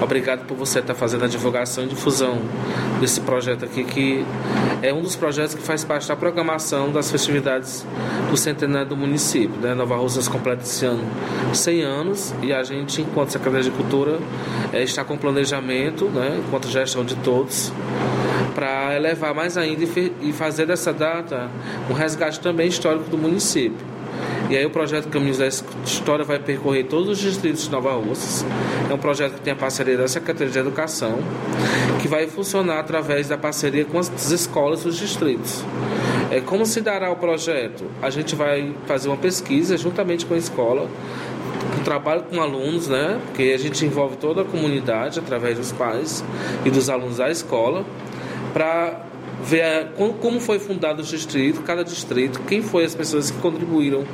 Obrigado 0.00 0.46
por 0.46 0.56
você 0.56 0.80
estar 0.80 0.94
fazendo 0.94 1.24
a 1.24 1.28
divulgação 1.28 1.84
e 1.84 1.86
difusão 1.88 2.38
desse 3.00 3.20
projeto 3.20 3.64
aqui, 3.64 3.82
que 3.82 4.26
é 4.82 4.92
um 4.92 5.00
dos 5.00 5.16
projetos 5.16 5.54
que 5.54 5.62
faz 5.62 5.84
parte 5.84 6.06
da 6.06 6.14
programação 6.14 6.92
das 6.92 7.10
festividades 7.10 7.86
do 8.30 8.36
centenário 8.36 8.90
do 8.90 8.96
município. 8.96 9.56
Né? 9.58 9.74
Nova 9.74 9.96
Russas 9.96 10.28
completa 10.28 10.62
esse 10.62 10.84
ano 10.84 11.02
100 11.52 11.82
anos 11.82 12.34
e 12.42 12.52
a 12.52 12.62
gente, 12.62 13.00
enquanto 13.00 13.30
Secretaria 13.30 13.70
de 13.70 13.70
Cultura, 13.70 14.18
é, 14.72 14.82
está 14.82 15.02
com 15.02 15.16
planejamento, 15.16 16.06
né? 16.06 16.42
enquanto 16.46 16.68
gestão 16.68 17.02
de 17.02 17.14
todos, 17.16 17.72
para 18.54 18.94
elevar 18.94 19.34
mais 19.34 19.56
ainda 19.56 19.82
e 20.20 20.32
fazer 20.32 20.66
dessa 20.66 20.92
data 20.92 21.50
um 21.88 21.94
resgate 21.94 22.38
também 22.40 22.68
histórico 22.68 23.08
do 23.08 23.16
município. 23.16 23.95
E 24.48 24.56
aí 24.56 24.64
o 24.64 24.70
projeto 24.70 25.08
Caminhos 25.08 25.38
da 25.38 25.48
História 25.48 26.24
vai 26.24 26.38
percorrer 26.38 26.84
todos 26.84 27.08
os 27.08 27.18
distritos 27.18 27.64
de 27.64 27.70
Nova 27.70 27.92
Russas. 27.94 28.46
É 28.88 28.94
um 28.94 28.98
projeto 28.98 29.34
que 29.34 29.40
tem 29.40 29.52
a 29.52 29.56
parceria 29.56 29.96
da 29.96 30.06
Secretaria 30.06 30.52
de 30.52 30.58
Educação, 30.58 31.18
que 32.00 32.06
vai 32.06 32.28
funcionar 32.28 32.78
através 32.78 33.28
da 33.28 33.36
parceria 33.36 33.84
com 33.84 33.98
as 33.98 34.30
escolas 34.30 34.84
dos 34.84 34.96
distritos. 34.96 35.64
É, 36.30 36.40
como 36.40 36.64
se 36.64 36.80
dará 36.80 37.10
o 37.10 37.16
projeto? 37.16 37.84
A 38.00 38.10
gente 38.10 38.36
vai 38.36 38.72
fazer 38.86 39.08
uma 39.08 39.16
pesquisa 39.16 39.76
juntamente 39.76 40.24
com 40.24 40.34
a 40.34 40.36
escola, 40.36 40.88
um 41.78 41.82
trabalho 41.82 42.22
com 42.22 42.40
alunos, 42.40 42.88
né? 42.88 43.20
Porque 43.26 43.52
a 43.54 43.58
gente 43.58 43.84
envolve 43.84 44.16
toda 44.16 44.42
a 44.42 44.44
comunidade 44.44 45.18
através 45.18 45.58
dos 45.58 45.72
pais 45.72 46.24
e 46.64 46.70
dos 46.70 46.88
alunos 46.88 47.16
da 47.18 47.30
escola, 47.30 47.84
para 48.52 49.05
ver 49.42 49.88
como 50.20 50.40
foi 50.40 50.58
fundado 50.58 51.02
o 51.02 51.04
distrito, 51.04 51.62
cada 51.62 51.84
distrito, 51.84 52.40
quem 52.48 52.62
foram 52.62 52.86
as 52.86 52.94
pessoas 52.94 53.30
que 53.30 53.38
contribuíram 53.38 54.04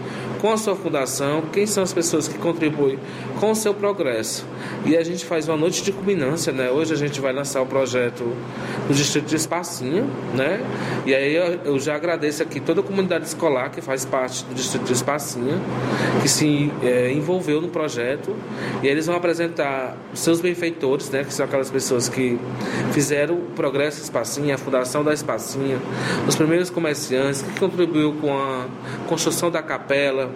com 0.42 0.52
a 0.52 0.56
sua 0.56 0.74
fundação, 0.74 1.42
quem 1.52 1.66
são 1.66 1.84
as 1.84 1.92
pessoas 1.92 2.26
que 2.26 2.36
contribuem 2.36 2.98
com 3.38 3.52
o 3.52 3.54
seu 3.54 3.72
progresso. 3.72 4.44
E 4.84 4.96
a 4.96 5.04
gente 5.04 5.24
faz 5.24 5.48
uma 5.48 5.56
noite 5.56 5.84
de 5.84 5.92
culminância, 5.92 6.52
né? 6.52 6.68
Hoje 6.68 6.92
a 6.92 6.96
gente 6.96 7.20
vai 7.20 7.32
lançar 7.32 7.62
o 7.62 7.66
projeto 7.66 8.24
no 8.88 8.92
distrito 8.92 9.26
de 9.26 9.36
Espacinha, 9.36 10.04
né? 10.34 10.60
E 11.06 11.14
aí 11.14 11.36
eu 11.64 11.78
já 11.78 11.94
agradeço 11.94 12.42
aqui 12.42 12.58
toda 12.58 12.80
a 12.80 12.82
comunidade 12.82 13.24
escolar 13.24 13.70
que 13.70 13.80
faz 13.80 14.04
parte 14.04 14.44
do 14.44 14.54
distrito 14.54 14.84
de 14.84 14.92
Espacinha, 14.92 15.60
que 16.20 16.28
se 16.28 16.72
é, 16.82 17.12
envolveu 17.12 17.60
no 17.60 17.68
projeto, 17.68 18.34
e 18.82 18.88
eles 18.88 19.06
vão 19.06 19.14
apresentar 19.14 19.96
os 20.12 20.18
seus 20.18 20.40
benfeitores, 20.40 21.08
né? 21.08 21.22
Que 21.22 21.32
são 21.32 21.46
aquelas 21.46 21.70
pessoas 21.70 22.08
que 22.08 22.36
fizeram 22.92 23.36
o 23.36 23.42
Progresso 23.54 24.02
Espacinha, 24.02 24.56
a 24.56 24.58
fundação 24.58 25.04
da 25.04 25.11
Espacinha, 25.12 25.78
os 26.26 26.34
primeiros 26.36 26.70
comerciantes 26.70 27.42
que 27.42 27.58
contribuiu 27.58 28.14
com 28.20 28.36
a 28.36 28.66
construção 29.08 29.50
da 29.50 29.62
capela, 29.62 30.30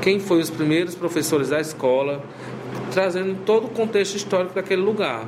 quem 0.00 0.20
foi 0.20 0.40
os 0.40 0.50
primeiros 0.50 0.94
professores 0.94 1.48
da 1.48 1.60
escola, 1.60 2.22
trazendo 2.92 3.36
todo 3.44 3.66
o 3.66 3.70
contexto 3.70 4.16
histórico 4.16 4.54
daquele 4.54 4.82
lugar. 4.82 5.26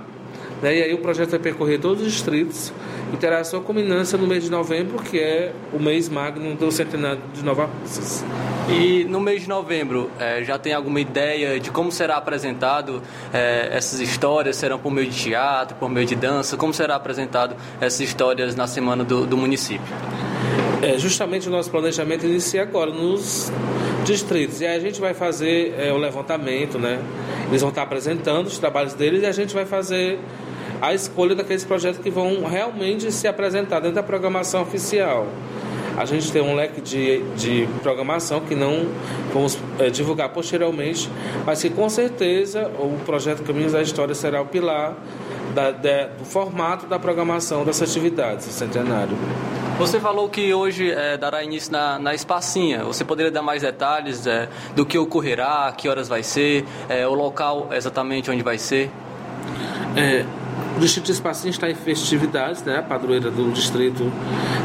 Né? 0.62 0.78
E 0.78 0.82
aí 0.82 0.94
o 0.94 0.98
projeto 0.98 1.30
vai 1.30 1.38
percorrer 1.38 1.78
todos 1.78 2.04
os 2.04 2.12
distritos 2.12 2.72
e 3.12 3.16
terá 3.16 3.42
sua 3.44 3.61
culminância 3.61 4.18
no 4.18 4.26
mês 4.26 4.44
de 4.44 4.50
novembro, 4.50 5.02
que 5.02 5.18
é 5.18 5.52
o 5.72 5.78
mês 5.78 6.09
magno 6.09 6.54
do 6.54 6.70
centenário 6.70 7.20
de 7.32 7.42
Nova 7.42 7.68
Russas. 7.80 8.24
E 8.68 9.04
no 9.04 9.18
mês 9.18 9.42
de 9.42 9.48
novembro, 9.48 10.11
é, 10.18 10.44
já 10.44 10.59
tem 10.59 10.74
alguma 10.74 11.00
ideia 11.00 11.59
de 11.59 11.70
como 11.70 11.90
será 11.90 12.16
apresentado 12.16 13.02
é, 13.32 13.70
essas 13.72 14.00
histórias? 14.00 14.56
Serão 14.56 14.78
por 14.78 14.90
meio 14.90 15.09
de 15.09 15.16
teatro, 15.16 15.76
por 15.76 15.88
meio 15.88 16.06
de 16.06 16.14
dança? 16.14 16.56
Como 16.56 16.74
será 16.74 16.96
apresentado 16.96 17.56
essas 17.80 18.00
histórias 18.00 18.54
na 18.54 18.66
semana 18.66 19.04
do, 19.04 19.26
do 19.26 19.36
município? 19.38 19.86
É, 20.82 20.98
justamente 20.98 21.48
o 21.48 21.50
nosso 21.50 21.70
planejamento 21.70 22.26
inicia 22.26 22.62
agora 22.62 22.90
nos 22.90 23.50
distritos. 24.04 24.61
E 24.61 24.66
aí 24.66 24.76
a 24.76 24.80
gente 24.80 25.00
vai 25.00 25.14
fazer 25.14 25.74
é, 25.78 25.92
o 25.92 25.96
levantamento, 25.96 26.78
né? 26.78 27.00
Eles 27.48 27.62
vão 27.62 27.70
estar 27.70 27.82
apresentando 27.82 28.46
os 28.46 28.59
trabalhos 28.59 28.92
deles 28.92 29.22
e 29.22 29.26
a 29.26 29.32
gente 29.32 29.54
vai 29.54 29.64
fazer 29.64 30.18
a 30.80 30.94
escolha 30.94 31.34
daqueles 31.34 31.64
projetos 31.64 32.00
que 32.00 32.10
vão 32.10 32.44
realmente 32.44 33.10
se 33.12 33.26
apresentar 33.26 33.80
dentro 33.80 33.96
da 33.96 34.02
programação 34.02 34.62
oficial. 34.62 35.26
A 35.96 36.04
gente 36.04 36.30
tem 36.30 36.40
um 36.40 36.54
leque 36.54 36.80
de, 36.80 37.22
de 37.34 37.68
programação 37.82 38.40
que 38.40 38.54
não 38.54 38.86
vamos 39.32 39.58
é, 39.80 39.90
divulgar 39.90 40.28
posteriormente, 40.28 41.10
mas 41.44 41.60
que 41.60 41.68
com 41.70 41.88
certeza 41.88 42.70
o 42.78 42.96
projeto 43.04 43.42
Caminhos 43.42 43.72
da 43.72 43.82
História 43.82 44.14
será 44.14 44.40
o 44.40 44.46
pilar 44.46 44.94
da, 45.52 45.72
da, 45.72 46.06
do 46.06 46.24
formato 46.24 46.86
da 46.86 47.00
programação 47.00 47.64
das 47.64 47.82
atividades 47.82 48.46
do 48.46 48.52
centenário. 48.52 49.16
Você 49.76 49.98
falou 49.98 50.28
que 50.28 50.54
hoje 50.54 50.90
é, 50.90 51.16
dará 51.16 51.42
início 51.42 51.72
na, 51.72 51.98
na 51.98 52.14
Espacinha. 52.14 52.84
Você 52.84 53.04
poderia 53.04 53.30
dar 53.30 53.42
mais 53.42 53.62
detalhes 53.62 54.26
é, 54.26 54.48
do 54.76 54.86
que 54.86 54.98
ocorrerá, 54.98 55.72
que 55.76 55.88
horas 55.88 56.08
vai 56.08 56.22
ser, 56.22 56.64
é, 56.88 57.06
o 57.08 57.14
local 57.14 57.70
exatamente 57.72 58.30
onde 58.30 58.42
vai 58.42 58.58
ser? 58.58 58.90
É, 59.96 60.24
o 60.78 60.80
Distrito 60.80 61.06
de 61.06 61.48
está 61.50 61.68
em 61.68 61.74
festividades, 61.74 62.62
né? 62.62 62.78
A 62.78 62.82
padroeira 62.82 63.32
do 63.32 63.50
distrito 63.50 64.12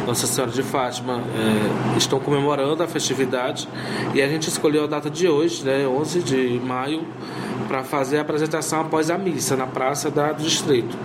Nossa 0.05 0.27
Senhora 0.27 0.51
de 0.51 0.61
Fátima 0.61 1.15
é, 1.15 1.97
estão 1.97 2.19
comemorando 2.19 2.83
a 2.83 2.87
festividade 2.87 3.67
e 4.13 4.21
a 4.21 4.27
gente 4.27 4.47
escolheu 4.47 4.83
a 4.83 4.87
data 4.87 5.09
de 5.09 5.27
hoje, 5.27 5.63
né? 5.63 5.87
11 5.87 6.19
de 6.21 6.61
maio, 6.63 7.03
para 7.63 7.83
fazer 7.83 8.17
a 8.17 8.21
apresentação 8.21 8.81
após 8.81 9.09
a 9.09 9.17
missa 9.17 9.55
na 9.55 9.67
praça 9.67 10.09
da, 10.09 10.31
do 10.31 10.43
distrito. 10.43 10.97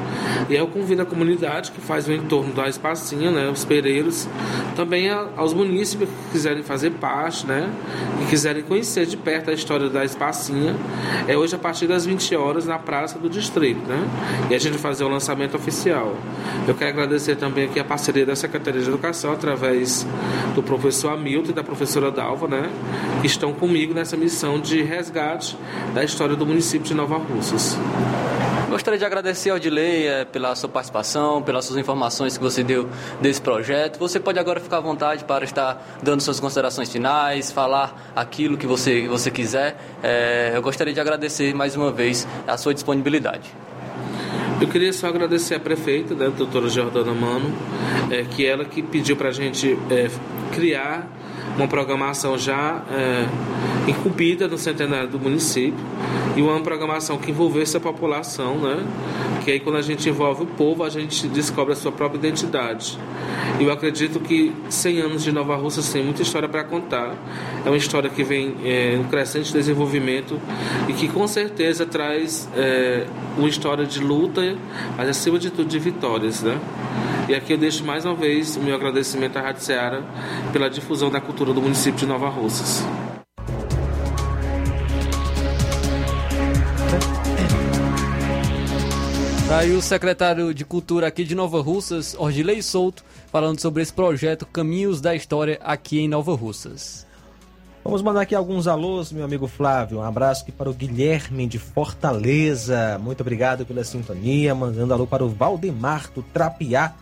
E 0.48 0.54
eu 0.54 0.66
convido 0.66 1.02
a 1.02 1.06
comunidade 1.06 1.70
que 1.72 1.80
faz 1.80 2.08
o 2.08 2.12
entorno 2.12 2.52
da 2.52 2.68
espacinha, 2.68 3.30
né, 3.30 3.48
os 3.48 3.64
pereiros, 3.64 4.28
também 4.76 5.10
a, 5.10 5.26
aos 5.36 5.52
munícipes 5.52 6.08
que 6.08 6.32
quiserem 6.32 6.62
fazer 6.62 6.90
parte, 6.92 7.46
né, 7.46 7.70
e 8.22 8.26
quiserem 8.26 8.62
conhecer 8.62 9.06
de 9.06 9.16
perto 9.16 9.50
a 9.50 9.52
história 9.52 9.88
da 9.88 10.04
espacinha. 10.04 10.74
É 11.26 11.36
hoje 11.36 11.54
a 11.54 11.58
partir 11.58 11.86
das 11.86 12.04
20 12.04 12.34
horas 12.36 12.66
na 12.66 12.78
praça 12.78 13.18
do 13.18 13.28
distrito, 13.28 13.80
né? 13.88 14.08
E 14.50 14.54
a 14.54 14.58
gente 14.58 14.78
fazer 14.78 15.04
o 15.04 15.08
lançamento 15.08 15.56
oficial. 15.56 16.14
Eu 16.66 16.74
quero 16.74 16.90
agradecer 16.90 17.36
também 17.36 17.64
aqui 17.64 17.80
a 17.80 17.84
parceria 17.84 18.24
da 18.24 18.36
Secretaria 18.36 18.80
de 18.80 18.88
Educação 18.88 19.32
através 19.32 20.06
do 20.54 20.62
professor 20.62 21.12
Hamilton 21.12 21.50
e 21.50 21.54
da 21.54 21.62
professora 21.62 22.10
Dalva, 22.10 22.48
né, 22.48 22.70
que 23.20 23.26
estão 23.26 23.52
comigo 23.52 23.94
nessa 23.94 24.16
missão 24.16 24.60
de 24.60 24.82
resgate 24.82 25.56
da 25.94 26.04
história 26.04 26.36
do 26.36 26.46
município 26.48 26.88
de 26.88 26.94
Nova 26.94 27.18
Russas. 27.18 27.76
Gostaria 28.70 28.98
de 28.98 29.04
agradecer 29.04 29.50
ao 29.50 29.58
Dilei 29.58 30.06
é, 30.06 30.24
pela 30.24 30.54
sua 30.54 30.68
participação, 30.68 31.42
pelas 31.42 31.66
suas 31.66 31.78
informações 31.78 32.38
que 32.38 32.42
você 32.42 32.64
deu 32.64 32.88
desse 33.20 33.40
projeto. 33.40 33.98
Você 33.98 34.18
pode 34.18 34.38
agora 34.38 34.58
ficar 34.58 34.78
à 34.78 34.80
vontade 34.80 35.24
para 35.24 35.44
estar 35.44 35.98
dando 36.02 36.22
suas 36.22 36.40
considerações 36.40 36.90
finais, 36.90 37.52
falar 37.52 38.12
aquilo 38.16 38.56
que 38.56 38.66
você, 38.66 39.06
você 39.06 39.30
quiser. 39.30 39.78
É, 40.02 40.52
eu 40.54 40.62
gostaria 40.62 40.92
de 40.92 41.00
agradecer 41.00 41.54
mais 41.54 41.76
uma 41.76 41.92
vez 41.92 42.26
a 42.46 42.56
sua 42.56 42.72
disponibilidade. 42.72 43.50
Eu 44.60 44.68
queria 44.68 44.92
só 44.92 45.06
agradecer 45.06 45.54
a 45.54 45.60
prefeita, 45.60 46.14
né, 46.14 46.26
a 46.26 46.30
doutora 46.30 46.68
Jordana 46.68 47.12
Mano, 47.12 47.54
é, 48.10 48.24
que 48.24 48.46
ela 48.46 48.64
que 48.64 48.82
pediu 48.82 49.16
para 49.16 49.28
a 49.28 49.32
gente 49.32 49.78
é, 49.90 50.10
criar 50.52 51.06
uma 51.56 51.68
programação 51.68 52.38
já 52.38 52.82
é, 52.90 53.90
incumbida 53.90 54.46
no 54.46 54.56
centenário 54.56 55.08
do 55.08 55.18
município 55.18 55.84
e 56.38 56.40
uma 56.42 56.60
programação 56.60 57.18
que 57.18 57.32
envolvesse 57.32 57.76
a 57.76 57.80
população, 57.80 58.58
né? 58.58 58.86
Que 59.44 59.50
aí 59.50 59.58
quando 59.58 59.74
a 59.74 59.82
gente 59.82 60.08
envolve 60.08 60.44
o 60.44 60.46
povo, 60.46 60.84
a 60.84 60.88
gente 60.88 61.26
descobre 61.26 61.72
a 61.72 61.76
sua 61.76 61.90
própria 61.90 62.16
identidade. 62.16 62.96
E 63.58 63.64
eu 63.64 63.72
acredito 63.72 64.20
que 64.20 64.54
100 64.68 65.00
anos 65.00 65.24
de 65.24 65.32
Nova 65.32 65.56
Rússia 65.56 65.82
tem 65.92 66.04
muita 66.04 66.22
história 66.22 66.48
para 66.48 66.62
contar. 66.62 67.16
É 67.66 67.68
uma 67.68 67.76
história 67.76 68.08
que 68.08 68.22
vem 68.22 68.54
é, 68.62 68.94
em 68.94 69.02
crescente 69.02 69.52
desenvolvimento 69.52 70.40
e 70.88 70.92
que 70.92 71.08
com 71.08 71.26
certeza 71.26 71.84
traz 71.84 72.48
é, 72.54 73.08
uma 73.36 73.48
história 73.48 73.84
de 73.84 73.98
luta, 73.98 74.56
mas 74.96 75.08
acima 75.08 75.40
de 75.40 75.50
tudo 75.50 75.68
de 75.68 75.80
vitórias, 75.80 76.40
né? 76.40 76.56
E 77.28 77.34
aqui 77.34 77.52
eu 77.52 77.58
deixo 77.58 77.84
mais 77.84 78.04
uma 78.04 78.14
vez 78.14 78.54
o 78.56 78.60
meu 78.60 78.76
agradecimento 78.76 79.36
à 79.38 79.40
Rádio 79.42 79.64
Ceará 79.64 80.02
pela 80.52 80.70
difusão 80.70 81.10
da 81.10 81.20
cultura 81.20 81.52
do 81.52 81.60
município 81.60 81.98
de 81.98 82.06
Nova 82.06 82.28
Russas. 82.28 82.86
Aí 89.50 89.72
o 89.72 89.80
secretário 89.80 90.52
de 90.52 90.62
Cultura 90.62 91.06
aqui 91.06 91.24
de 91.24 91.34
Nova 91.34 91.60
Russas, 91.62 92.14
Ordilei 92.18 92.60
Souto, 92.60 93.02
falando 93.32 93.58
sobre 93.58 93.82
esse 93.82 93.92
projeto 93.92 94.44
Caminhos 94.44 95.00
da 95.00 95.14
História 95.14 95.58
aqui 95.62 96.00
em 96.00 96.06
Nova 96.06 96.34
Russas. 96.34 97.06
Vamos 97.82 98.02
mandar 98.02 98.20
aqui 98.20 98.34
alguns 98.34 98.66
alôs, 98.66 99.10
meu 99.10 99.24
amigo 99.24 99.46
Flávio. 99.46 99.98
Um 99.98 100.02
abraço 100.02 100.42
aqui 100.42 100.52
para 100.52 100.68
o 100.68 100.74
Guilherme 100.74 101.46
de 101.46 101.58
Fortaleza. 101.58 102.98
Muito 103.02 103.22
obrigado 103.22 103.64
pela 103.64 103.82
sintonia. 103.82 104.54
Mandando 104.54 104.92
alô 104.92 105.06
para 105.06 105.24
o 105.24 105.30
Valdemar 105.30 106.10
do 106.14 106.22
Trapiá, 106.22 106.94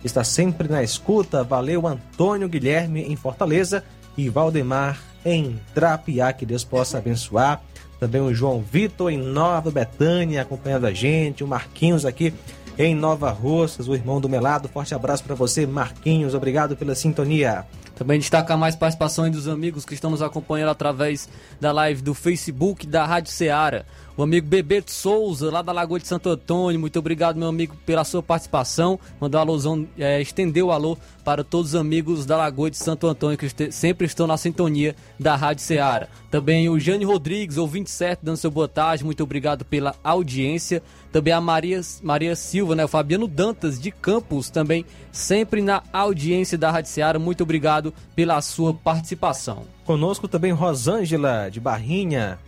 que 0.00 0.06
está 0.06 0.24
sempre 0.24 0.68
na 0.68 0.82
escuta. 0.82 1.44
Valeu, 1.44 1.86
Antônio 1.86 2.48
Guilherme 2.48 3.02
em 3.02 3.16
Fortaleza 3.16 3.84
e 4.16 4.30
Valdemar 4.30 4.98
em 5.26 5.60
Trapiá. 5.74 6.32
Que 6.32 6.46
Deus 6.46 6.64
possa 6.64 6.96
abençoar. 6.96 7.62
Também 8.02 8.20
o 8.20 8.34
João 8.34 8.60
Vitor 8.60 9.12
em 9.12 9.16
Nova 9.16 9.70
Betânia 9.70 10.42
acompanhando 10.42 10.86
a 10.86 10.92
gente. 10.92 11.44
O 11.44 11.46
Marquinhos 11.46 12.04
aqui 12.04 12.34
em 12.76 12.96
Nova 12.96 13.30
Russas, 13.30 13.86
o 13.86 13.94
irmão 13.94 14.20
do 14.20 14.28
Melado. 14.28 14.68
Forte 14.68 14.92
abraço 14.92 15.22
para 15.22 15.36
você, 15.36 15.68
Marquinhos. 15.68 16.34
Obrigado 16.34 16.76
pela 16.76 16.96
sintonia. 16.96 17.64
Também 17.94 18.18
destacar 18.18 18.58
mais 18.58 18.74
participações 18.74 19.30
dos 19.30 19.46
amigos 19.46 19.84
que 19.84 19.94
estão 19.94 20.10
nos 20.10 20.20
acompanhando 20.20 20.70
através 20.70 21.28
da 21.60 21.70
live 21.70 22.02
do 22.02 22.12
Facebook 22.12 22.88
da 22.88 23.06
Rádio 23.06 23.30
Ceará. 23.30 23.84
O 24.16 24.22
amigo 24.22 24.46
Bebeto 24.46 24.90
Souza, 24.90 25.50
lá 25.50 25.62
da 25.62 25.72
Lagoa 25.72 25.98
de 25.98 26.06
Santo 26.06 26.28
Antônio, 26.28 26.78
muito 26.78 26.98
obrigado, 26.98 27.36
meu 27.36 27.48
amigo, 27.48 27.74
pela 27.86 28.04
sua 28.04 28.22
participação. 28.22 28.98
Mandou 29.18 29.40
alôzão, 29.40 29.88
é, 29.98 30.20
estendeu 30.20 30.66
o 30.66 30.72
alô 30.72 30.98
para 31.24 31.42
todos 31.42 31.70
os 31.72 31.80
amigos 31.80 32.26
da 32.26 32.36
Lagoa 32.36 32.70
de 32.70 32.76
Santo 32.76 33.06
Antônio, 33.06 33.38
que 33.38 33.72
sempre 33.72 34.06
estão 34.06 34.26
na 34.26 34.36
sintonia 34.36 34.94
da 35.18 35.34
Rádio 35.34 35.62
Ceará. 35.62 36.08
Também 36.30 36.68
o 36.68 36.78
Jane 36.78 37.06
Rodrigues, 37.06 37.56
ouvinte 37.56 37.90
certo, 37.90 38.20
dando 38.22 38.36
seu 38.36 38.50
boa 38.50 38.68
tarde, 38.68 39.02
muito 39.04 39.22
obrigado 39.22 39.64
pela 39.64 39.94
audiência. 40.04 40.82
Também 41.10 41.32
a 41.32 41.40
Maria, 41.40 41.80
Maria 42.02 42.36
Silva, 42.36 42.74
né? 42.74 42.84
O 42.84 42.88
Fabiano 42.88 43.26
Dantas, 43.26 43.80
de 43.80 43.90
Campos, 43.90 44.50
também 44.50 44.84
sempre 45.10 45.62
na 45.62 45.82
audiência 45.92 46.58
da 46.58 46.70
Rádio 46.70 46.90
Ceará. 46.90 47.18
Muito 47.18 47.42
obrigado 47.42 47.94
pela 48.14 48.40
sua 48.42 48.74
participação. 48.74 49.64
Conosco 49.84 50.28
também 50.28 50.52
Rosângela, 50.52 51.50
de 51.50 51.60
Barrinha. 51.60 52.38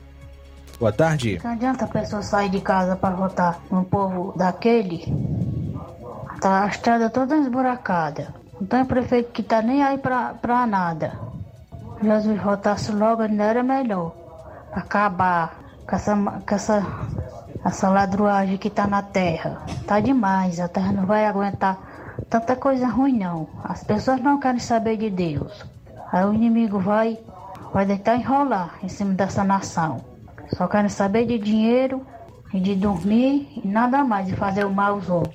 Boa 0.79 0.93
tarde. 0.93 1.41
Não 1.43 1.53
adianta 1.53 1.85
a 1.85 1.89
pessoa 1.89 2.23
sair 2.23 2.49
de 2.49 2.61
casa 2.61 2.97
para 2.97 3.15
votar 3.15 3.59
no 3.71 3.85
povo 3.85 4.37
daquele. 4.37 5.05
Tá 6.41 6.65
a 6.65 6.67
estrada 6.67 7.09
toda 7.09 7.37
esburacada. 7.37 8.35
Não 8.61 8.67
tem 8.67 8.85
prefeito 8.85 9.31
que 9.33 9.43
tá 9.43 9.63
nem 9.63 9.83
aí 9.83 9.99
pra, 9.99 10.35
pra 10.35 10.67
nada. 10.67 11.13
Jesus 12.03 12.41
votasse 12.43 12.93
logo, 12.93 13.23
ainda 13.23 13.45
era 13.45 13.63
melhor. 13.63 14.13
Acabar 14.73 15.59
com 15.87 15.97
essa, 15.97 16.17
com 16.17 16.55
essa, 16.55 16.87
essa 17.65 17.89
ladruagem 17.89 18.59
que 18.59 18.69
tá 18.69 18.87
na 18.87 19.03
terra. 19.03 19.63
Tá 19.87 20.01
demais, 20.01 20.59
a 20.59 20.69
terra 20.69 20.93
não 20.93 21.07
vai 21.07 21.25
aguentar 21.25 21.79
tanta 22.29 22.57
coisa 22.57 22.87
ruim 22.89 23.19
não. 23.19 23.49
As 23.63 23.85
pessoas 23.85 24.21
não 24.21 24.41
querem 24.41 24.61
saber 24.61 24.97
de 24.97 25.09
Deus. 25.09 25.65
Aí 26.13 26.25
o 26.25 26.35
inimigo 26.35 26.79
vai, 26.81 27.19
vai 27.73 27.87
deitar 27.87 28.17
enrolar 28.17 28.75
em 28.83 28.89
cima 28.89 29.15
dessa 29.15 29.45
nação. 29.45 30.14
Só 30.57 30.67
querem 30.67 30.89
saber 30.89 31.27
de 31.27 31.39
dinheiro 31.39 32.05
e 32.53 32.61
de 32.61 32.75
dormir 32.75 33.49
e 33.63 33.67
nada 33.67 34.05
mais, 34.05 34.27
de 34.27 34.37
fazer 34.37 34.65
o 34.65 34.73
mal 34.73 34.95
aos 34.95 35.09
outros. 35.09 35.35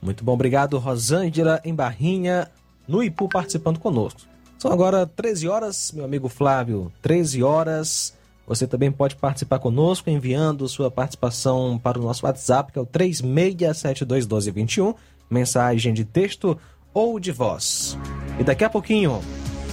Muito 0.00 0.24
bom, 0.24 0.32
obrigado, 0.32 0.78
Rosângela 0.78 1.60
em 1.64 1.74
Barrinha, 1.74 2.48
no 2.86 3.02
Ipu, 3.02 3.28
participando 3.28 3.78
conosco. 3.78 4.20
São 4.58 4.72
agora 4.72 5.06
13 5.06 5.48
horas, 5.48 5.92
meu 5.92 6.04
amigo 6.04 6.28
Flávio, 6.28 6.92
13 7.02 7.42
horas. 7.42 8.14
Você 8.46 8.66
também 8.66 8.92
pode 8.92 9.16
participar 9.16 9.58
conosco 9.58 10.10
enviando 10.10 10.68
sua 10.68 10.90
participação 10.90 11.78
para 11.78 11.98
o 11.98 12.02
nosso 12.02 12.26
WhatsApp, 12.26 12.72
que 12.72 12.78
é 12.78 12.82
o 12.82 12.86
36721221, 12.86 14.94
mensagem 15.30 15.94
de 15.94 16.04
texto 16.04 16.58
ou 16.92 17.18
de 17.18 17.32
voz. 17.32 17.98
E 18.38 18.44
daqui 18.44 18.64
a 18.64 18.70
pouquinho. 18.70 19.20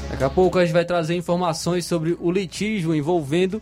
Daqui 0.09 0.23
a 0.23 0.29
pouco 0.29 0.57
a 0.57 0.65
gente 0.65 0.73
vai 0.73 0.85
trazer 0.85 1.15
informações 1.15 1.85
sobre 1.85 2.17
o 2.19 2.31
litígio 2.31 2.95
envolvendo 2.95 3.61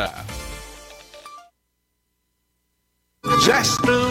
Gestão 3.43 4.10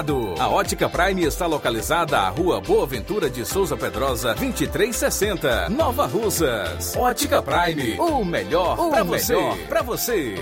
A 0.39 0.49
Ótica 0.49 0.89
Prime 0.89 1.23
está 1.23 1.45
localizada 1.45 2.17
à 2.17 2.29
Rua 2.29 2.59
Boa 2.59 2.87
Ventura 2.87 3.29
de 3.29 3.45
Souza 3.45 3.77
Pedrosa, 3.77 4.33
2360, 4.33 5.69
Nova 5.69 6.07
Russas. 6.07 6.95
Ótica 6.95 7.39
Prime, 7.39 7.99
o 7.99 8.25
melhor 8.25 8.89
para 8.89 9.03
você. 9.03 9.35
Para 9.69 9.83
você. 9.83 10.35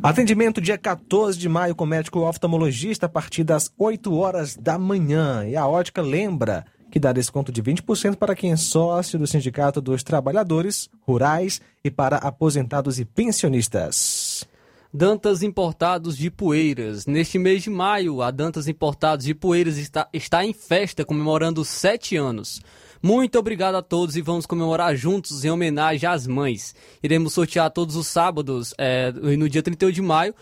Atendimento 0.00 0.60
dia 0.60 0.78
14 0.78 1.36
de 1.36 1.48
maio 1.48 1.74
com 1.74 1.84
médico 1.84 2.20
oftalmologista 2.20 3.06
a 3.06 3.08
partir 3.08 3.42
das 3.42 3.72
8 3.76 4.14
horas 4.14 4.54
da 4.54 4.78
manhã. 4.78 5.44
E 5.48 5.56
a 5.56 5.66
ótica 5.66 6.00
lembra 6.00 6.64
que 6.92 7.00
dá 7.00 7.12
desconto 7.12 7.50
de 7.50 7.60
20% 7.60 8.14
para 8.14 8.36
quem 8.36 8.52
é 8.52 8.56
sócio 8.56 9.18
do 9.18 9.26
Sindicato 9.26 9.80
dos 9.80 10.04
Trabalhadores 10.04 10.88
Rurais 11.00 11.60
e 11.82 11.90
para 11.90 12.18
aposentados 12.18 13.00
e 13.00 13.04
pensionistas. 13.04 14.13
Dantas 14.96 15.42
Importados 15.42 16.16
de 16.16 16.30
Poeiras. 16.30 17.04
Neste 17.04 17.36
mês 17.36 17.64
de 17.64 17.68
maio, 17.68 18.22
a 18.22 18.30
Dantas 18.30 18.68
Importados 18.68 19.26
de 19.26 19.34
Poeiras 19.34 19.76
está, 19.76 20.08
está 20.12 20.44
em 20.44 20.52
festa 20.52 21.04
comemorando 21.04 21.64
sete 21.64 22.16
anos. 22.16 22.60
Muito 23.02 23.36
obrigado 23.36 23.74
a 23.74 23.82
todos 23.82 24.14
e 24.14 24.22
vamos 24.22 24.46
comemorar 24.46 24.94
juntos 24.94 25.44
em 25.44 25.50
homenagem 25.50 26.08
às 26.08 26.28
mães. 26.28 26.76
Iremos 27.02 27.32
sortear 27.32 27.72
todos 27.72 27.96
os 27.96 28.06
sábados, 28.06 28.72
é, 28.78 29.10
no 29.10 29.48
dia 29.48 29.64
31 29.64 29.90
de 29.90 30.00
maio, 30.00 30.32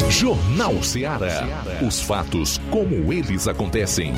Jornal 0.08 0.82
Ceará. 0.82 1.46
Os 1.86 2.00
fatos 2.00 2.56
como 2.70 3.12
eles 3.12 3.46
acontecem. 3.46 4.14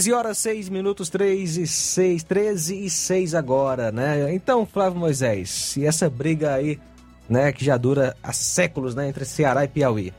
13 0.00 0.14
horas 0.14 0.38
6 0.38 0.70
minutos, 0.70 1.10
3 1.10 1.58
e 1.58 1.66
6, 1.66 2.22
13 2.22 2.86
e 2.86 2.88
6 2.88 3.34
agora, 3.34 3.92
né? 3.92 4.34
Então, 4.34 4.64
Flávio 4.64 4.98
Moisés, 4.98 5.76
e 5.76 5.84
essa 5.84 6.08
briga 6.08 6.54
aí, 6.54 6.78
né, 7.28 7.52
que 7.52 7.62
já 7.62 7.76
dura 7.76 8.16
há 8.22 8.32
séculos, 8.32 8.94
né, 8.94 9.10
entre 9.10 9.26
Ceará 9.26 9.62
e 9.62 9.68
Piauí. 9.68 10.10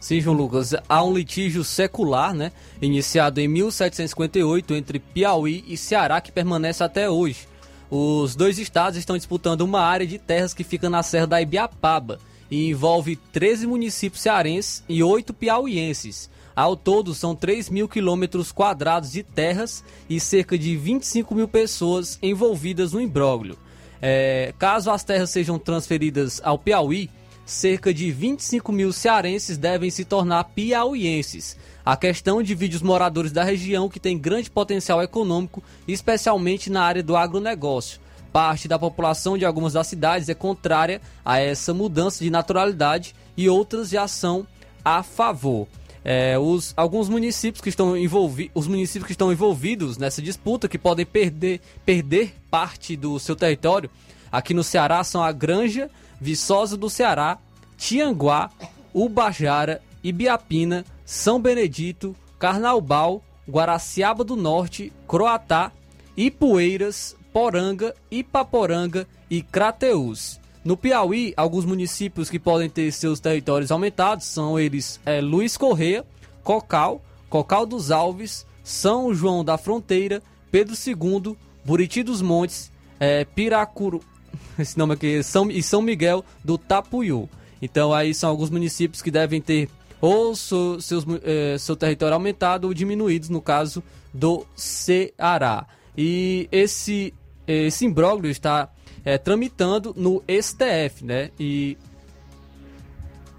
Sim, 0.00 0.20
João 0.20 0.36
Lucas, 0.36 0.74
há 0.88 1.04
um 1.04 1.14
litígio 1.14 1.62
secular, 1.62 2.34
né, 2.34 2.50
iniciado 2.82 3.40
em 3.40 3.46
1758 3.46 4.74
entre 4.74 4.98
Piauí 4.98 5.64
e 5.68 5.76
Ceará 5.76 6.20
que 6.20 6.32
permanece 6.32 6.82
até 6.82 7.08
hoje. 7.08 7.46
Os 7.88 8.34
dois 8.34 8.58
estados 8.58 8.98
estão 8.98 9.16
disputando 9.16 9.60
uma 9.60 9.80
área 9.80 10.08
de 10.08 10.18
terras 10.18 10.52
que 10.52 10.64
fica 10.64 10.90
na 10.90 11.04
Serra 11.04 11.28
da 11.28 11.40
Ibiapaba 11.40 12.18
e 12.50 12.68
envolve 12.68 13.14
13 13.14 13.64
municípios 13.64 14.22
cearenses 14.22 14.82
e 14.88 15.04
8 15.04 15.32
piauienses. 15.32 16.33
Ao 16.54 16.76
todo, 16.76 17.14
são 17.14 17.34
3 17.34 17.68
mil 17.68 17.88
quilômetros 17.88 18.52
quadrados 18.52 19.10
de 19.10 19.22
terras 19.22 19.84
e 20.08 20.20
cerca 20.20 20.56
de 20.56 20.76
25 20.76 21.34
mil 21.34 21.48
pessoas 21.48 22.18
envolvidas 22.22 22.92
no 22.92 23.00
imbróglio. 23.00 23.58
É, 24.00 24.54
caso 24.58 24.90
as 24.90 25.02
terras 25.02 25.30
sejam 25.30 25.58
transferidas 25.58 26.40
ao 26.44 26.58
Piauí, 26.58 27.10
cerca 27.44 27.92
de 27.92 28.10
25 28.10 28.70
mil 28.72 28.92
cearenses 28.92 29.58
devem 29.58 29.90
se 29.90 30.04
tornar 30.04 30.44
piauienses. 30.44 31.56
A 31.84 31.96
questão 31.96 32.42
divide 32.42 32.76
os 32.76 32.82
moradores 32.82 33.32
da 33.32 33.44
região 33.44 33.88
que 33.88 34.00
tem 34.00 34.18
grande 34.18 34.50
potencial 34.50 35.02
econômico, 35.02 35.62
especialmente 35.86 36.70
na 36.70 36.82
área 36.82 37.02
do 37.02 37.16
agronegócio. 37.16 38.00
Parte 38.32 38.66
da 38.66 38.78
população 38.78 39.36
de 39.38 39.44
algumas 39.44 39.74
das 39.74 39.86
cidades 39.86 40.28
é 40.28 40.34
contrária 40.34 41.00
a 41.24 41.38
essa 41.38 41.74
mudança 41.74 42.24
de 42.24 42.30
naturalidade 42.30 43.14
e 43.36 43.48
outras 43.48 43.90
já 43.90 44.08
são 44.08 44.46
a 44.84 45.02
favor. 45.02 45.68
É, 46.04 46.38
os, 46.38 46.74
alguns 46.76 47.08
municípios 47.08 47.62
que 47.62 47.70
estão 47.70 47.96
envolvidos, 47.96 48.52
os 48.54 48.66
municípios 48.66 49.06
que 49.06 49.12
estão 49.12 49.32
envolvidos 49.32 49.96
nessa 49.96 50.20
disputa, 50.20 50.68
que 50.68 50.76
podem 50.76 51.06
perder, 51.06 51.62
perder 51.84 52.34
parte 52.50 52.94
do 52.94 53.18
seu 53.18 53.34
território, 53.34 53.90
aqui 54.30 54.52
no 54.52 54.62
Ceará 54.62 55.02
são 55.02 55.22
a 55.22 55.32
Granja, 55.32 55.90
Viçosa 56.20 56.76
do 56.76 56.90
Ceará, 56.90 57.38
Tianguá, 57.78 58.50
Ubajara, 58.92 59.80
Ibiapina, 60.02 60.84
São 61.06 61.40
Benedito, 61.40 62.14
Carnaubal, 62.38 63.22
Guaraciaba 63.48 64.22
do 64.22 64.36
Norte, 64.36 64.92
Croatá, 65.08 65.72
Ipueiras, 66.16 67.16
Poranga, 67.32 67.94
Ipaporanga 68.10 69.06
e 69.30 69.42
Crateús. 69.42 70.38
No 70.64 70.78
Piauí, 70.78 71.34
alguns 71.36 71.66
municípios 71.66 72.30
que 72.30 72.38
podem 72.38 72.70
ter 72.70 72.90
seus 72.90 73.20
territórios 73.20 73.70
aumentados 73.70 74.24
são 74.24 74.58
eles 74.58 74.98
é, 75.04 75.20
Luiz 75.20 75.58
Correia, 75.58 76.06
Cocal, 76.42 77.04
Cocal 77.28 77.66
dos 77.66 77.90
Alves, 77.90 78.46
São 78.62 79.14
João 79.14 79.44
da 79.44 79.58
Fronteira, 79.58 80.22
Pedro 80.50 80.74
II, 80.74 81.36
Buriti 81.62 82.02
dos 82.02 82.22
Montes, 82.22 82.72
é, 82.98 83.26
Piracuru, 83.26 84.00
esse 84.58 84.78
nome 84.78 84.94
aqui, 84.94 85.22
São, 85.22 85.50
e 85.50 85.62
São 85.62 85.82
Miguel 85.82 86.24
do 86.42 86.56
Tapuiú. 86.56 87.28
Então 87.60 87.92
aí 87.92 88.14
são 88.14 88.30
alguns 88.30 88.48
municípios 88.48 89.02
que 89.02 89.10
devem 89.10 89.42
ter 89.42 89.68
ou 90.00 90.34
seu, 90.34 90.80
seus, 90.80 91.04
é, 91.22 91.58
seu 91.58 91.76
território 91.76 92.14
aumentado 92.14 92.68
ou 92.68 92.74
diminuídos, 92.74 93.28
no 93.28 93.42
caso 93.42 93.82
do 94.12 94.46
Ceará. 94.56 95.66
E 95.96 96.48
esse, 96.50 97.12
esse 97.46 97.84
imbróglio 97.84 98.30
está 98.30 98.70
é, 99.04 99.18
tramitando 99.18 99.92
no 99.96 100.22
STF, 100.28 101.04
né? 101.04 101.30
E 101.38 101.76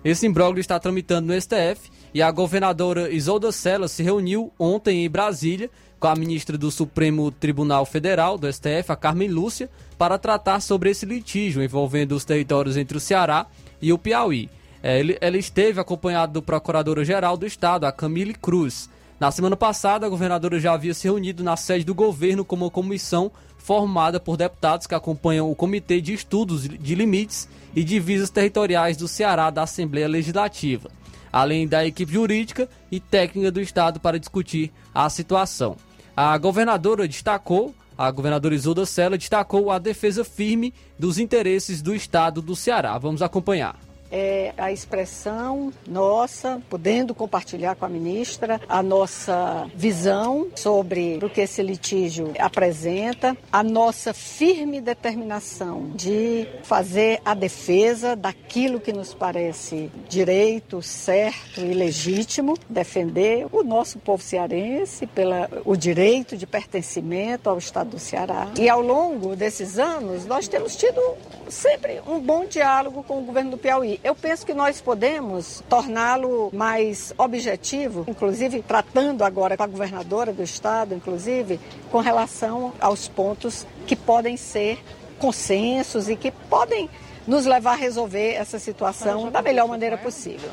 esse 0.03 0.28
imbróglio 0.28 0.61
está 0.61 0.80
tramitando 0.80 1.34
no 1.34 1.41
STF 1.41 1.89
e 2.13 2.22
a 2.22 2.30
governadora 2.30 3.11
Isolda 3.11 3.51
Sela 3.51 3.88
se 3.88 4.03
reuniu 4.03 4.51
ontem 4.59 5.03
em 5.03 5.09
Brasília 5.09 5.70
com 5.99 6.07
a 6.07 6.16
ministra 6.16 6.57
do 6.57 6.70
Supremo 6.70 7.32
Tribunal 7.32 7.86
Federal, 7.86 8.38
do 8.38 8.51
STF, 8.51 8.91
a 8.91 8.95
Carmen 8.95 9.28
Lúcia, 9.28 9.70
para 9.97 10.18
tratar 10.18 10.59
sobre 10.59 10.91
esse 10.91 11.05
litígio 11.05 11.63
envolvendo 11.63 12.11
os 12.11 12.24
territórios 12.24 12.78
entre 12.78 12.97
o 12.97 13.01
Ceará 13.01 13.47
e 13.82 13.91
o 13.91 13.97
Piauí. 13.97 14.49
É, 14.84 15.01
ela 15.20 15.38
esteve 15.38 15.80
acompanhada 15.80 16.32
do 16.32 16.43
Procurador-Geral 16.43 17.36
do 17.36 17.47
Estado, 17.47 17.86
a 17.86 17.91
Camille 17.91 18.36
Cruz. 18.36 18.88
Na 19.20 19.32
semana 19.32 19.55
passada, 19.55 20.05
a 20.05 20.09
governadora 20.09 20.59
já 20.59 20.74
havia 20.74 20.93
se 20.93 21.07
reunido 21.07 21.43
na 21.43 21.57
sede 21.57 21.84
do 21.84 21.95
governo 21.95 22.45
com 22.45 22.55
uma 22.55 22.70
comissão 22.70 23.32
formada 23.66 24.20
por 24.20 24.38
deputados 24.38 24.86
que 24.86 24.93
acompanham 24.93 25.49
o 25.49 25.55
Comitê 25.55 25.99
de 25.99 26.13
Estudos 26.13 26.70
de 26.70 26.93
Limites 26.93 27.49
e 27.76 27.84
Divisas 27.84 28.30
Territoriais 28.30 28.95
do 28.95 29.07
Ceará 29.07 29.49
da 29.49 29.63
Assembleia 29.63 30.07
Legislativa, 30.07 30.91
além 31.34 31.68
da 31.68 31.84
equipe 31.84 32.13
jurídica 32.13 32.70
e 32.91 32.99
técnica 32.99 33.49
do 33.49 33.59
Estado 33.59 33.99
para 33.99 34.20
discutir 34.20 34.72
a 34.93 35.09
situação. 35.09 35.78
A 36.16 36.38
governadora 36.38 37.07
destacou, 37.07 37.74
a 37.97 38.11
governadora 38.11 38.53
Isolda 38.53 38.86
Sela 38.86 39.18
destacou 39.18 39.72
a 39.72 39.80
defesa 39.80 40.24
firme 40.24 40.72
dos 40.99 41.18
interesses 41.18 41.82
do 41.82 41.95
Estado 41.95 42.43
do 42.43 42.55
Ceará. 42.55 42.95
Vamos 42.99 43.24
acompanhar 43.24 43.80
é 44.12 44.53
a 44.58 44.72
expressão 44.72 45.72
nossa, 45.88 46.62
podendo 46.70 47.14
compartilhar 47.14 47.76
com 47.76 47.86
a 47.86 47.89
ministra 47.89 48.62
a 48.68 48.82
nossa 48.82 49.70
visão 49.76 50.47
sobre 50.56 51.20
o 51.22 51.30
que 51.30 51.41
esse 51.41 51.62
litígio 51.62 52.34
apresenta, 52.39 53.36
a 53.51 53.64
nossa 53.64 54.14
firme 54.14 54.80
determinação 54.80 55.91
de 55.95 56.47
fazer 56.64 57.20
a 57.26 57.34
defesa 57.34 58.16
daquilo 58.16 58.80
que 58.80 58.93
nos 58.93 59.14
parece 59.14 59.91
direito, 60.08 60.82
certo 60.82 61.62
e 61.62 61.74
legítimo, 61.74 62.58
defender 62.70 63.47
o 63.51 63.64
nosso 63.64 63.99
povo 63.99 64.22
cearense 64.22 65.08
pela 65.08 65.49
o 65.66 65.76
direito 65.76 66.38
de 66.38 66.45
pertencimento 66.45 67.49
ao 67.49 67.58
Estado 67.58 67.91
do 67.91 67.99
Ceará. 67.99 68.49
E 68.58 68.70
ao 68.70 68.82
longo 68.82 69.36
desses 69.36 69.78
anos, 69.78 70.26
nós 70.26 70.47
temos 70.47 70.76
tido 70.76 71.01
sempre 71.49 72.01
um 72.08 72.20
bom 72.20 72.45
diálogo 72.45 73.03
com 73.03 73.20
o 73.20 73.24
governo 73.24 73.51
do 73.51 73.58
Piauí. 73.58 73.94
Eu 74.03 74.15
penso 74.15 74.45
que 74.45 74.53
nós 74.53 74.81
podemos 74.81 75.63
torná-lo 75.69 76.49
mais 76.53 77.13
objetivo, 77.17 78.05
inclusive 78.07 78.61
tratando 78.61 79.23
agora 79.23 79.57
com 79.57 79.63
a 79.63 79.67
governadora 79.67 80.31
do 80.31 80.43
estado, 80.43 80.95
inclusive, 80.95 81.59
com 81.91 81.99
relação 81.99 82.73
aos 82.79 83.07
pontos 83.07 83.65
que 83.85 83.95
podem 83.95 84.37
ser 84.37 84.79
consensos 85.19 86.09
e 86.09 86.15
que 86.15 86.31
podem 86.31 86.89
nos 87.27 87.45
levar 87.45 87.73
a 87.73 87.75
resolver 87.75 88.33
essa 88.33 88.59
situação 88.59 89.31
da 89.31 89.41
melhor 89.41 89.67
maneira 89.67 89.97
possível. 89.97 90.51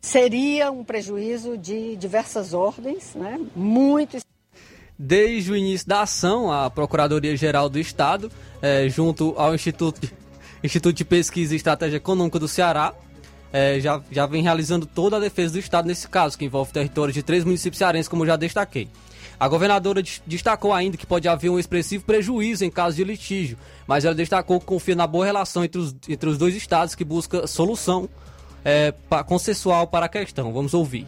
Seria 0.00 0.70
um 0.70 0.82
prejuízo 0.82 1.58
de 1.58 1.94
diversas 1.96 2.54
ordens, 2.54 3.14
né? 3.14 3.38
muito 3.54 4.18
Desde 5.02 5.50
o 5.50 5.56
início 5.56 5.88
da 5.88 6.02
ação, 6.02 6.52
a 6.52 6.68
Procuradoria-Geral 6.68 7.70
do 7.70 7.78
Estado, 7.78 8.30
é, 8.60 8.86
junto 8.86 9.34
ao 9.38 9.54
Instituto 9.54 9.98
de, 9.98 10.12
Instituto 10.62 10.96
de 10.96 11.04
Pesquisa 11.04 11.54
e 11.54 11.56
Estratégia 11.56 11.96
Econômica 11.96 12.38
do 12.38 12.48
Ceará, 12.48 12.92
é, 13.52 13.80
já, 13.80 14.00
já 14.10 14.26
vem 14.26 14.42
realizando 14.42 14.86
toda 14.86 15.16
a 15.16 15.20
defesa 15.20 15.54
do 15.54 15.58
Estado 15.58 15.86
nesse 15.86 16.08
caso, 16.08 16.38
que 16.38 16.44
envolve 16.44 16.72
territórios 16.72 17.14
de 17.14 17.22
três 17.22 17.44
municípios 17.44 17.78
cearenses, 17.78 18.08
como 18.08 18.24
já 18.26 18.36
destaquei. 18.36 18.88
A 19.38 19.48
governadora 19.48 20.02
destacou 20.26 20.72
ainda 20.72 20.98
que 20.98 21.06
pode 21.06 21.26
haver 21.26 21.48
um 21.48 21.58
expressivo 21.58 22.04
prejuízo 22.04 22.62
em 22.64 22.70
caso 22.70 22.96
de 22.96 23.04
litígio, 23.04 23.56
mas 23.86 24.04
ela 24.04 24.14
destacou 24.14 24.60
que 24.60 24.66
confia 24.66 24.94
na 24.94 25.06
boa 25.06 25.24
relação 25.24 25.64
entre 25.64 25.80
os, 25.80 25.96
entre 26.08 26.28
os 26.28 26.36
dois 26.36 26.54
estados 26.54 26.94
que 26.94 27.04
busca 27.04 27.46
solução 27.46 28.08
é, 28.62 28.92
consensual 29.26 29.86
para 29.86 30.06
a 30.06 30.08
questão. 30.10 30.52
Vamos 30.52 30.74
ouvir. 30.74 31.06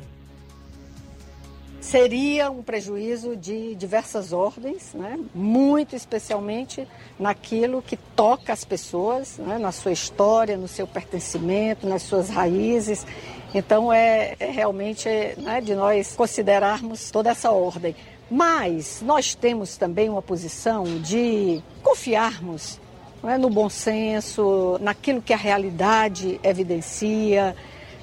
Seria 1.83 2.49
um 2.49 2.62
prejuízo 2.62 3.37
de 3.37 3.74
diversas 3.74 4.33
ordens, 4.33 4.95
né? 4.95 5.18
muito 5.35 5.97
especialmente 5.97 6.87
naquilo 7.18 7.83
que 7.83 7.97
toca 7.97 8.53
as 8.53 8.64
pessoas, 8.64 9.37
né? 9.39 9.59
na 9.59 9.72
sua 9.72 9.91
história, 9.91 10.57
no 10.57 10.68
seu 10.68 10.87
pertencimento, 10.87 11.87
nas 11.87 12.03
suas 12.03 12.30
raízes. 12.30 13.05
Então 13.53 13.93
é, 13.93 14.37
é 14.39 14.51
realmente 14.51 15.09
né, 15.39 15.61
de 15.61 15.74
nós 15.74 16.14
considerarmos 16.14 17.11
toda 17.11 17.30
essa 17.30 17.51
ordem. 17.51 17.97
Mas 18.30 19.03
nós 19.03 19.35
temos 19.35 19.76
também 19.76 20.09
uma 20.09 20.22
posição 20.22 20.85
de 20.85 21.61
confiarmos 21.83 22.80
né, 23.22 23.37
no 23.37 23.51
bom 23.51 23.68
senso, 23.68 24.78
naquilo 24.80 25.20
que 25.20 25.33
a 25.33 25.37
realidade 25.37 26.41
evidencia, 26.45 27.57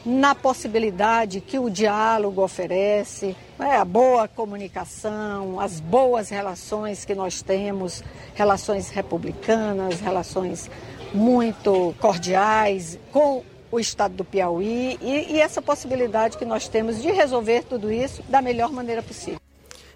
na 0.06 0.34
possibilidade 0.34 1.42
que 1.42 1.60
o 1.60 1.70
diálogo 1.70 2.42
oferece, 2.42 3.36
né, 3.58 3.78
a 3.78 3.86
boa 3.86 4.28
comunicação, 4.28 5.60
as 5.60 5.80
boas 5.80 6.30
relações 6.30 7.06
que 7.06 7.14
nós 7.14 7.42
temos, 7.42 8.04
relações 8.34 8.90
republicanas, 8.90 10.00
relações 10.00 10.70
muito 11.14 11.94
cordiais 12.00 12.98
com 13.12 13.44
o 13.72 13.80
estado 13.80 14.16
do 14.16 14.26
Piauí 14.26 14.98
e, 15.02 15.34
e 15.34 15.42
essa 15.42 15.62
possibilidade 15.62 16.38
que 16.38 16.46
nós 16.46 16.68
temos 16.68 17.02
de 17.02 17.12
resolver 17.12 17.64
tudo 17.64 17.92
isso 17.92 18.24
da 18.30 18.42
melhor 18.42 18.72
maneira 18.72 19.04
possível. 19.04 19.40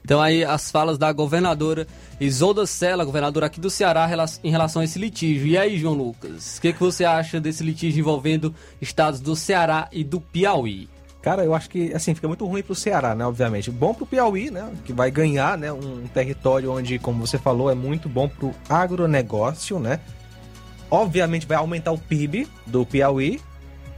Então 0.03 0.21
aí 0.21 0.43
as 0.43 0.69
falas 0.69 0.97
da 0.97 1.11
governadora 1.11 1.87
Isolda 2.19 2.65
Sela, 2.65 3.05
governadora 3.05 3.45
aqui 3.45 3.59
do 3.59 3.69
Ceará, 3.69 4.09
em 4.43 4.51
relação 4.51 4.81
a 4.81 4.85
esse 4.85 4.99
litígio. 4.99 5.47
E 5.47 5.57
aí, 5.57 5.77
João 5.77 5.93
Lucas, 5.93 6.57
o 6.57 6.61
que, 6.61 6.73
que 6.73 6.79
você 6.79 7.05
acha 7.05 7.39
desse 7.39 7.63
litígio 7.63 7.99
envolvendo 7.99 8.53
estados 8.81 9.19
do 9.19 9.35
Ceará 9.35 9.87
e 9.91 10.03
do 10.03 10.19
Piauí? 10.19 10.89
Cara, 11.21 11.45
eu 11.45 11.55
acho 11.55 11.69
que 11.69 11.93
assim 11.93 12.13
fica 12.13 12.27
muito 12.27 12.45
ruim 12.45 12.61
pro 12.61 12.75
Ceará, 12.75 13.15
né? 13.15 13.25
Obviamente. 13.25 13.71
Bom 13.71 13.93
pro 13.93 14.05
Piauí, 14.05 14.51
né? 14.51 14.69
Que 14.83 14.91
vai 14.91 15.09
ganhar, 15.09 15.57
né? 15.57 15.71
Um 15.71 16.05
território 16.13 16.69
onde, 16.69 16.99
como 16.99 17.25
você 17.25 17.37
falou, 17.37 17.71
é 17.71 17.75
muito 17.75 18.09
bom 18.09 18.27
pro 18.27 18.53
agronegócio, 18.67 19.79
né? 19.79 20.01
Obviamente 20.91 21.47
vai 21.47 21.57
aumentar 21.57 21.93
o 21.93 21.97
PIB 21.97 22.45
do 22.67 22.85
Piauí 22.85 23.39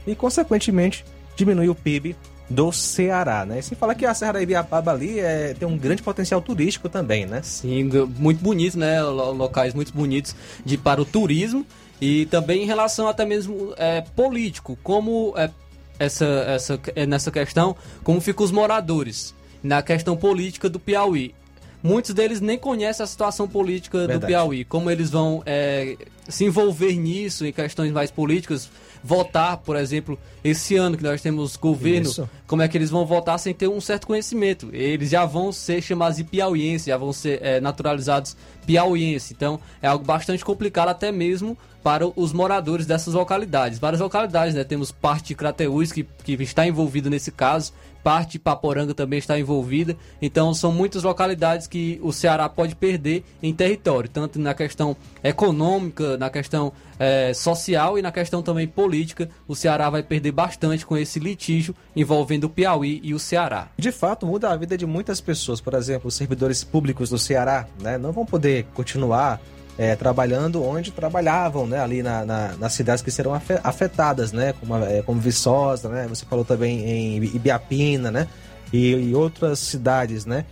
e, 0.06 0.14
consequentemente, 0.14 1.04
diminuir 1.34 1.68
o 1.68 1.74
PIB 1.74 2.16
do 2.48 2.70
Ceará, 2.72 3.44
né? 3.44 3.58
E 3.58 3.62
sem 3.62 3.76
falar 3.76 3.94
que 3.94 4.06
a 4.06 4.14
Serra 4.14 4.34
da 4.34 4.42
Ibiapaba 4.42 4.92
ali 4.92 5.18
é, 5.18 5.54
tem 5.54 5.66
um 5.66 5.76
grande 5.76 6.02
potencial 6.02 6.40
turístico 6.40 6.88
também, 6.88 7.26
né? 7.26 7.40
Sim, 7.42 7.90
muito 8.18 8.42
bonito, 8.42 8.78
né? 8.78 9.02
Locais 9.02 9.74
muito 9.74 9.92
bonitos 9.92 10.34
de, 10.64 10.78
para 10.78 11.00
o 11.00 11.04
turismo 11.04 11.66
e 12.00 12.26
também 12.26 12.62
em 12.62 12.66
relação 12.66 13.08
até 13.08 13.24
mesmo 13.24 13.72
é, 13.76 14.00
político, 14.00 14.78
como 14.82 15.34
é, 15.36 15.50
essa, 15.98 16.24
essa, 16.24 16.80
é, 16.94 17.06
nessa 17.06 17.30
questão, 17.30 17.76
como 18.04 18.20
ficam 18.20 18.44
os 18.44 18.52
moradores 18.52 19.34
na 19.62 19.82
questão 19.82 20.16
política 20.16 20.68
do 20.68 20.78
Piauí. 20.78 21.34
Muitos 21.82 22.14
deles 22.14 22.40
nem 22.40 22.58
conhecem 22.58 23.04
a 23.04 23.06
situação 23.06 23.46
política 23.46 23.98
Verdade. 23.98 24.20
do 24.20 24.26
Piauí, 24.26 24.64
como 24.64 24.90
eles 24.90 25.10
vão 25.10 25.42
é, 25.46 25.96
se 26.28 26.44
envolver 26.44 26.94
nisso, 26.94 27.46
em 27.46 27.52
questões 27.52 27.92
mais 27.92 28.10
políticas, 28.10 28.68
votar, 29.06 29.58
por 29.58 29.76
exemplo, 29.76 30.18
esse 30.42 30.74
ano 30.76 30.96
que 30.96 31.02
nós 31.02 31.22
temos 31.22 31.56
governo, 31.56 32.10
Isso. 32.10 32.28
como 32.46 32.60
é 32.60 32.68
que 32.68 32.76
eles 32.76 32.90
vão 32.90 33.06
votar 33.06 33.38
sem 33.38 33.54
ter 33.54 33.68
um 33.68 33.80
certo 33.80 34.08
conhecimento? 34.08 34.68
Eles 34.72 35.10
já 35.10 35.24
vão 35.24 35.52
ser 35.52 35.80
chamados 35.80 36.16
de 36.16 36.24
piauienses, 36.24 36.88
já 36.88 36.96
vão 36.96 37.12
ser 37.12 37.38
é, 37.40 37.60
naturalizados 37.60 38.36
piauienses. 38.66 39.30
Então 39.30 39.60
é 39.80 39.86
algo 39.86 40.04
bastante 40.04 40.44
complicado 40.44 40.88
até 40.88 41.12
mesmo 41.12 41.56
para 41.84 42.04
os 42.16 42.32
moradores 42.32 42.84
dessas 42.84 43.14
localidades. 43.14 43.78
Várias 43.78 44.00
localidades, 44.00 44.56
né? 44.56 44.64
Temos 44.64 44.90
parte 44.90 45.28
de 45.28 45.34
Crateús 45.36 45.92
que, 45.92 46.02
que 46.24 46.32
está 46.42 46.66
envolvido 46.66 47.08
nesse 47.08 47.30
caso, 47.30 47.72
parte 48.06 48.32
de 48.32 48.38
Paporanga 48.38 48.94
também 48.94 49.18
está 49.18 49.36
envolvida. 49.36 49.96
Então 50.22 50.54
são 50.54 50.70
muitas 50.70 51.02
localidades 51.02 51.66
que 51.66 51.98
o 52.00 52.12
Ceará 52.12 52.48
pode 52.48 52.76
perder 52.76 53.24
em 53.42 53.52
território, 53.52 54.08
tanto 54.08 54.38
na 54.38 54.54
questão 54.54 54.96
econômica, 55.24 56.16
na 56.16 56.30
questão 56.30 56.72
é, 57.00 57.34
social 57.34 57.98
e 57.98 58.02
na 58.02 58.12
questão 58.12 58.44
também 58.44 58.68
política. 58.68 59.28
O 59.48 59.56
Ceará 59.56 59.90
vai 59.90 60.04
perder 60.04 60.30
bastante 60.30 60.86
com 60.86 60.96
esse 60.96 61.18
litígio 61.18 61.74
envolvendo 61.96 62.44
o 62.44 62.48
Piauí 62.48 63.00
e 63.02 63.12
o 63.12 63.18
Ceará. 63.18 63.70
De 63.76 63.90
fato, 63.90 64.24
muda 64.24 64.52
a 64.52 64.56
vida 64.56 64.78
de 64.78 64.86
muitas 64.86 65.20
pessoas. 65.20 65.60
Por 65.60 65.74
exemplo, 65.74 66.06
os 66.06 66.14
servidores 66.14 66.62
públicos 66.62 67.10
do 67.10 67.18
Ceará 67.18 67.66
né, 67.82 67.98
não 67.98 68.12
vão 68.12 68.24
poder 68.24 68.66
continuar 68.72 69.40
é, 69.78 69.94
trabalhando 69.94 70.64
onde 70.64 70.90
trabalhavam, 70.90 71.66
né, 71.66 71.80
ali 71.80 72.02
na, 72.02 72.24
na, 72.24 72.48
nas 72.56 72.72
cidades 72.72 73.02
que 73.02 73.10
serão 73.10 73.32
afetadas, 73.62 74.32
né, 74.32 74.54
como, 74.58 74.76
é, 74.76 75.02
como 75.02 75.20
Viçosa, 75.20 75.88
né, 75.88 76.06
você 76.08 76.24
falou 76.24 76.44
também 76.44 76.84
em 76.84 77.16
Ibiapina, 77.16 78.10
né, 78.10 78.26
e, 78.72 78.92
e 78.92 79.14
outras 79.14 79.58
cidades, 79.58 80.24
né. 80.24 80.44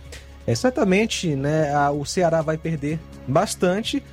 É, 0.47 0.53
certamente, 0.53 1.35
né, 1.35 1.73
a, 1.73 1.89
o 1.89 2.05
Ceará 2.05 2.41
vai 2.41 2.57
perder 2.57 2.99
bastante. 3.27 4.03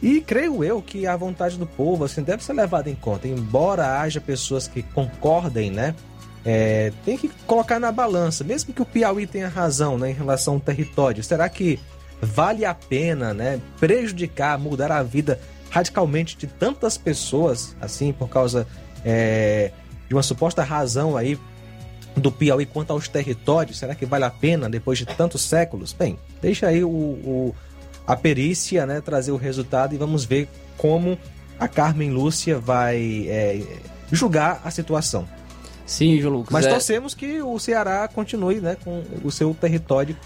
E 0.00 0.20
creio 0.20 0.62
eu 0.62 0.82
que 0.82 1.06
a 1.06 1.16
vontade 1.16 1.56
do 1.56 1.66
povo 1.66 2.04
assim 2.04 2.22
deve 2.22 2.44
ser 2.44 2.52
levada 2.52 2.90
em 2.90 2.94
conta, 2.94 3.26
embora 3.26 4.00
haja 4.00 4.20
pessoas 4.20 4.68
que 4.68 4.82
concordem, 4.82 5.70
né, 5.70 5.94
é, 6.44 6.92
tem 7.04 7.16
que 7.16 7.28
colocar 7.46 7.80
na 7.80 7.90
balança, 7.90 8.44
mesmo 8.44 8.72
que 8.72 8.82
o 8.82 8.84
Piauí 8.84 9.26
tenha 9.26 9.48
razão, 9.48 9.98
né, 9.98 10.10
em 10.10 10.14
relação 10.14 10.54
ao 10.54 10.60
território. 10.60 11.24
Será 11.24 11.48
que 11.48 11.80
vale 12.24 12.64
a 12.64 12.74
pena, 12.74 13.32
né, 13.32 13.60
prejudicar, 13.78 14.58
mudar 14.58 14.90
a 14.90 15.02
vida 15.02 15.40
radicalmente 15.70 16.36
de 16.36 16.46
tantas 16.46 16.96
pessoas, 16.96 17.76
assim, 17.80 18.12
por 18.12 18.28
causa 18.28 18.66
é, 19.04 19.72
de 20.08 20.14
uma 20.14 20.22
suposta 20.22 20.62
razão 20.62 21.16
aí 21.16 21.38
do 22.16 22.30
Piauí 22.30 22.64
quanto 22.64 22.92
aos 22.92 23.08
territórios? 23.08 23.78
Será 23.78 23.94
que 23.94 24.06
vale 24.06 24.24
a 24.24 24.30
pena 24.30 24.70
depois 24.70 24.98
de 24.98 25.06
tantos 25.06 25.42
séculos? 25.42 25.92
Bem, 25.92 26.18
deixa 26.40 26.68
aí 26.68 26.84
o, 26.84 26.88
o 26.88 27.54
a 28.06 28.14
perícia, 28.14 28.86
né, 28.86 29.00
trazer 29.00 29.32
o 29.32 29.36
resultado 29.36 29.94
e 29.94 29.98
vamos 29.98 30.24
ver 30.24 30.48
como 30.76 31.18
a 31.58 31.66
Carmen 31.66 32.10
Lúcia 32.10 32.58
vai 32.58 33.26
é, 33.28 33.62
julgar 34.12 34.60
a 34.64 34.70
situação. 34.70 35.26
Sim, 35.86 36.20
João 36.20 36.36
Lucas. 36.36 36.52
Mas 36.52 36.66
é... 36.66 36.70
torcemos 36.70 37.14
que 37.14 37.42
o 37.42 37.58
Ceará 37.58 38.08
continue 38.08 38.60
né, 38.60 38.76
com 38.82 39.02
o 39.22 39.30
seu 39.30 39.54
território 39.54 40.16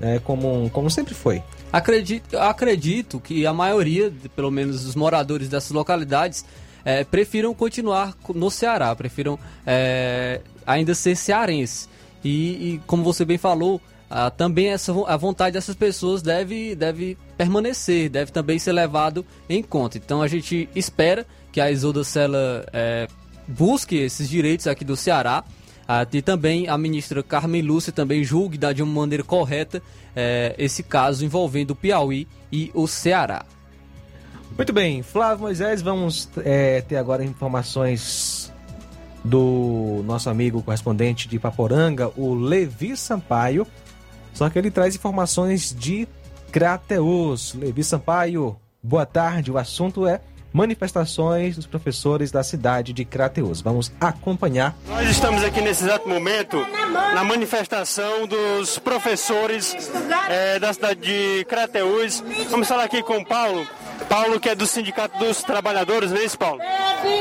né, 0.00 0.20
como, 0.24 0.68
como 0.70 0.90
sempre 0.90 1.14
foi. 1.14 1.42
Acredito, 1.72 2.38
acredito 2.38 3.20
que 3.20 3.46
a 3.46 3.52
maioria, 3.52 4.12
pelo 4.34 4.50
menos 4.50 4.84
os 4.86 4.94
moradores 4.94 5.48
dessas 5.48 5.70
localidades, 5.70 6.44
é, 6.84 7.04
prefiram 7.04 7.52
continuar 7.52 8.16
no 8.34 8.50
Ceará, 8.50 8.94
prefiram 8.94 9.38
é, 9.66 10.40
ainda 10.66 10.94
ser 10.94 11.16
cearense. 11.16 11.88
E, 12.24 12.74
e, 12.74 12.80
como 12.86 13.04
você 13.04 13.24
bem 13.24 13.38
falou, 13.38 13.80
ah, 14.10 14.30
também 14.30 14.68
essa, 14.68 14.92
a 15.06 15.16
vontade 15.16 15.52
dessas 15.52 15.74
pessoas 15.74 16.22
deve, 16.22 16.74
deve 16.74 17.16
permanecer, 17.36 18.08
deve 18.08 18.32
também 18.32 18.58
ser 18.58 18.72
levado 18.72 19.24
em 19.48 19.62
conta. 19.62 19.98
Então 19.98 20.22
a 20.22 20.28
gente 20.28 20.68
espera 20.74 21.26
que 21.52 21.60
a 21.60 21.70
Isolda 21.70 22.02
Sela 22.04 22.66
é, 22.72 23.06
busque 23.46 23.96
esses 23.96 24.28
direitos 24.28 24.66
aqui 24.66 24.84
do 24.84 24.96
Ceará 24.96 25.44
ah, 25.90 26.06
e 26.12 26.20
também 26.20 26.68
a 26.68 26.76
ministra 26.76 27.22
Carmen 27.22 27.62
Lúcia 27.62 27.90
também 27.90 28.22
julgue 28.22 28.58
de 28.58 28.82
uma 28.82 29.00
maneira 29.00 29.24
correta 29.24 29.82
é, 30.14 30.54
esse 30.58 30.82
caso 30.82 31.24
envolvendo 31.24 31.70
o 31.70 31.74
Piauí 31.74 32.28
e 32.52 32.70
o 32.74 32.86
Ceará. 32.86 33.46
Muito 34.54 34.70
bem, 34.70 35.02
Flávio 35.02 35.44
Moisés, 35.44 35.80
vamos 35.80 36.28
é, 36.44 36.82
ter 36.82 36.96
agora 36.96 37.24
informações 37.24 38.52
do 39.24 40.02
nosso 40.04 40.28
amigo 40.28 40.62
correspondente 40.62 41.26
de 41.26 41.38
Paporanga, 41.38 42.10
o 42.16 42.34
Levi 42.34 42.94
Sampaio. 42.94 43.66
Só 44.34 44.50
que 44.50 44.58
ele 44.58 44.70
traz 44.70 44.94
informações 44.94 45.74
de 45.74 46.06
Crateus. 46.52 47.54
Levi 47.54 47.82
Sampaio, 47.82 48.56
boa 48.82 49.06
tarde. 49.06 49.50
O 49.50 49.56
assunto 49.56 50.06
é 50.06 50.20
manifestações 50.52 51.56
dos 51.56 51.66
professores 51.66 52.30
da 52.30 52.42
cidade 52.42 52.92
de 52.92 53.04
Crateus. 53.04 53.60
Vamos 53.60 53.92
acompanhar. 54.00 54.74
Nós 54.86 55.08
estamos 55.10 55.42
aqui 55.44 55.60
nesse 55.60 55.84
exato 55.84 56.08
momento 56.08 56.56
na 57.14 57.24
manifestação 57.24 58.26
dos 58.26 58.78
professores 58.78 59.90
é, 60.28 60.58
da 60.58 60.72
cidade 60.72 61.00
de 61.00 61.44
Crateus. 61.44 62.22
Vamos 62.50 62.68
falar 62.68 62.84
aqui 62.84 63.02
com 63.02 63.18
o 63.18 63.24
Paulo. 63.24 63.66
Paulo, 64.08 64.40
que 64.40 64.48
é 64.48 64.54
do 64.54 64.66
Sindicato 64.66 65.18
dos 65.18 65.42
Trabalhadores, 65.42 66.10
não 66.10 66.18
é 66.18 66.24
isso, 66.24 66.38
Paulo? 66.38 66.60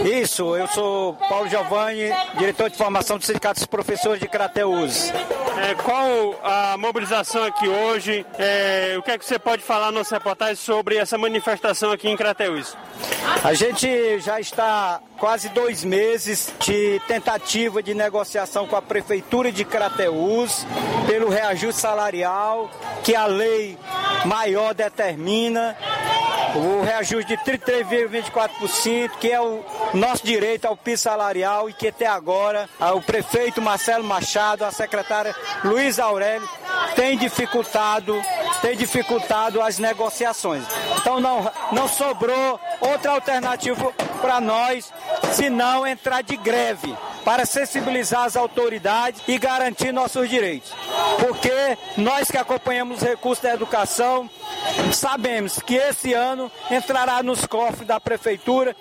Isso, 0.05 0.55
eu 0.55 0.68
sou 0.68 1.14
Paulo 1.30 1.47
Giovanni, 1.49 2.11
diretor 2.38 2.69
de 2.69 2.77
formação 2.77 3.18
do 3.18 3.26
Sindicato 3.26 3.59
dos 3.59 3.68
Professores 3.68 4.19
de 4.19 4.27
Crateus. 4.27 5.11
É, 5.57 5.76
qual 5.76 6.39
a 6.43 6.77
mobilização 6.77 7.43
aqui 7.43 7.68
hoje? 7.68 8.26
É, 8.39 8.95
o 8.97 9.01
que 9.01 9.11
é 9.11 9.18
que 9.18 9.26
você 9.26 9.38
pode 9.38 9.64
falar 9.64 9.91
nossa 9.91 10.15
reportagem 10.15 10.55
sobre 10.55 10.97
essa 10.97 11.18
manifestação 11.18 11.91
aqui 11.91 12.07
em 12.09 12.15
Crateus? 12.15 12.76
A 13.43 13.53
gente 13.53 14.19
já 14.19 14.39
está 14.39 15.01
quase 15.19 15.49
dois 15.49 15.84
meses 15.84 16.53
de 16.59 17.01
tentativa 17.07 17.81
de 17.84 17.93
negociação 17.93 18.68
com 18.68 18.76
a 18.76 18.81
Prefeitura 18.81 19.51
de 19.51 19.65
Crateús 19.65 20.65
pelo 21.05 21.30
reajuste 21.30 21.81
salarial 21.81 22.69
que 23.03 23.15
a 23.15 23.26
lei 23.26 23.77
maior 24.26 24.73
determina 24.73 25.76
o 26.55 26.83
reajuste 26.83 27.35
de 27.35 27.43
33,24%, 27.43 29.11
que 29.19 29.31
é 29.31 29.41
o 29.41 29.63
nosso 29.93 30.25
direito 30.25 30.65
ao 30.65 30.75
piso 30.75 31.03
salarial 31.03 31.69
e 31.69 31.73
que 31.73 31.87
até 31.87 32.05
agora 32.05 32.69
o 32.95 33.01
prefeito 33.01 33.61
Marcelo 33.61 34.03
Machado, 34.03 34.63
a 34.63 34.71
secretária 34.71 35.35
Luiz 35.63 35.99
Aurélio 35.99 36.47
tem 36.95 37.17
dificultado, 37.17 38.19
tem 38.61 38.75
dificultado 38.75 39.61
as 39.61 39.77
negociações. 39.77 40.63
Então 40.99 41.19
não, 41.19 41.51
não 41.71 41.87
sobrou 41.87 42.59
outra 42.81 43.11
alternativa 43.11 43.93
para 44.21 44.41
nós 44.41 44.91
senão 45.33 45.85
entrar 45.85 46.21
de 46.21 46.35
greve 46.37 46.95
para 47.27 47.45
sensibilizar 47.45 48.23
as 48.23 48.37
autoridades 48.37 49.21
e 49.27 49.37
garantir 49.37 49.91
nossos 49.91 50.29
direitos. 50.29 50.71
Porque 51.19 51.77
nós 51.97 52.31
que 52.31 52.37
acompanhamos 52.37 52.99
os 52.99 53.03
recursos 53.03 53.43
da 53.43 53.53
educação, 53.53 54.29
sabemos 54.93 55.59
que 55.59 55.75
esse 55.75 56.13
ano 56.13 56.49
entrará 56.71 57.21
nos 57.21 57.45
cofres 57.45 57.85
da 57.85 57.99
prefeitura 57.99 58.73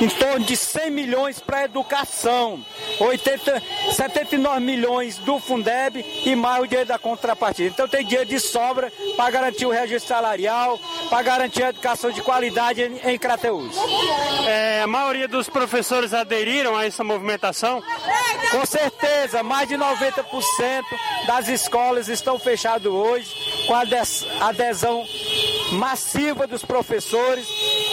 em 0.00 0.08
torno 0.08 0.46
de 0.46 0.56
100 0.56 0.90
milhões 0.90 1.40
para 1.40 1.58
a 1.58 1.64
educação, 1.64 2.64
80, 2.98 3.62
79 3.92 4.60
milhões 4.60 5.18
do 5.18 5.38
Fundeb 5.38 6.04
e 6.24 6.34
mais 6.34 6.62
o 6.62 6.66
dinheiro 6.66 6.88
da 6.88 6.98
contrapartida. 6.98 7.68
Então 7.68 7.88
tem 7.88 8.04
dinheiro 8.04 8.28
de 8.28 8.40
sobra 8.40 8.92
para 9.16 9.30
garantir 9.30 9.66
o 9.66 9.70
registro 9.70 10.08
salarial, 10.08 10.78
para 11.08 11.22
garantir 11.22 11.64
a 11.64 11.68
educação 11.70 12.10
de 12.10 12.22
qualidade 12.22 12.82
em, 12.82 13.18
Crateús. 13.18 13.76
É, 14.46 14.82
a 14.82 14.86
maioria 14.86 15.28
dos 15.28 15.48
professores 15.48 16.14
aderiram 16.14 16.76
a 16.76 16.86
essa 16.86 17.04
movimentação? 17.04 17.79
Com 18.50 18.66
certeza, 18.66 19.42
mais 19.42 19.68
de 19.68 19.76
90% 19.76 20.84
das 21.26 21.48
escolas 21.48 22.08
estão 22.08 22.38
fechadas 22.38 22.92
hoje 22.92 23.34
com 23.66 23.74
a 23.74 23.82
adesão 24.48 25.04
massiva 25.72 26.46
dos 26.46 26.64
professores, 26.64 27.46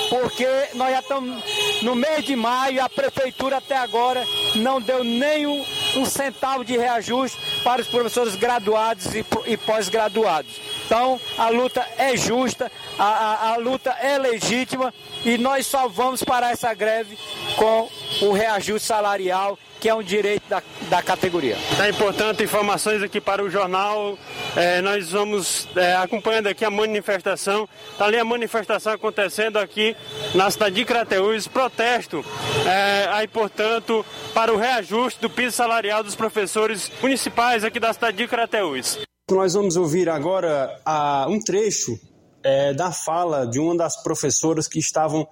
porque 0.10 0.48
nós 0.74 0.92
já 0.92 1.00
estamos 1.00 1.44
no 1.84 1.96
mês 1.96 2.26
de 2.26 2.36
maio 2.36 2.76
e 2.76 2.80
a 2.80 2.90
prefeitura 2.90 3.58
até 3.58 3.78
agora 3.78 4.26
não 4.56 4.82
deu 4.82 5.04
nem 5.04 5.46
um, 5.46 6.06
centavo 6.06 6.66
de 6.66 6.78
reajuste 6.78 7.38
para 7.64 7.82
os 7.82 7.88
professores 7.88 8.36
graduados 8.36 9.08
e 9.46 9.58
pós-graduados. 9.58 10.77
Então 10.88 11.20
a 11.38 11.50
luta 11.50 11.86
é 11.98 12.16
justa, 12.16 12.72
a, 12.98 13.04
a, 13.04 13.50
a 13.52 13.58
luta 13.58 13.90
é 14.02 14.18
legítima 14.18 14.94
e 15.26 15.38
nós 15.38 15.68
só 15.68 15.90
vamos 15.90 16.24
parar 16.24 16.52
essa 16.52 16.74
greve 16.74 17.18
com 17.58 17.90
o 18.22 18.32
reajuste 18.32 18.88
salarial 18.88 19.60
que 19.82 19.90
é 19.90 19.94
um 19.94 20.02
direito 20.02 20.48
da, 20.50 20.64
da 20.90 21.04
categoria. 21.04 21.56
É 21.80 21.90
importante 21.90 22.42
informações 22.42 23.04
aqui 23.04 23.22
para 23.22 23.44
o 23.44 23.50
jornal. 23.50 24.18
É, 24.56 24.82
nós 24.82 25.12
vamos 25.12 25.68
é, 25.76 25.96
acompanhando 25.98 26.48
aqui 26.48 26.66
a 26.66 26.72
manifestação. 26.72 27.70
Está 27.92 28.06
ali 28.06 28.18
a 28.18 28.26
manifestação 28.26 28.94
acontecendo 28.94 29.58
aqui 29.58 29.96
na 30.34 30.50
cidade 30.50 30.76
de 30.76 30.86
Crateús. 30.86 31.48
Protesto 31.48 32.26
é, 32.66 33.08
aí, 33.12 33.28
portanto, 33.28 34.06
para 34.34 34.54
o 34.54 34.58
reajuste 34.58 35.22
do 35.22 35.30
piso 35.30 35.56
salarial 35.56 36.02
dos 36.02 36.16
professores 36.16 36.92
municipais 37.02 37.64
aqui 37.64 37.80
da 37.80 37.94
cidade 37.94 38.18
de 38.18 38.28
Crateús. 38.28 38.98
Nós 39.30 39.56
vamos 39.56 39.76
ouvir 39.76 40.08
agora 40.08 40.80
a, 40.86 41.28
um 41.28 41.38
trecho 41.38 42.00
é, 42.42 42.74
da 42.74 42.94
fala 42.94 43.46
de 43.46 43.60
uma 43.60 43.76
das 43.76 44.02
professoras 44.02 44.70
que 44.70 44.80
estavam 44.80 45.28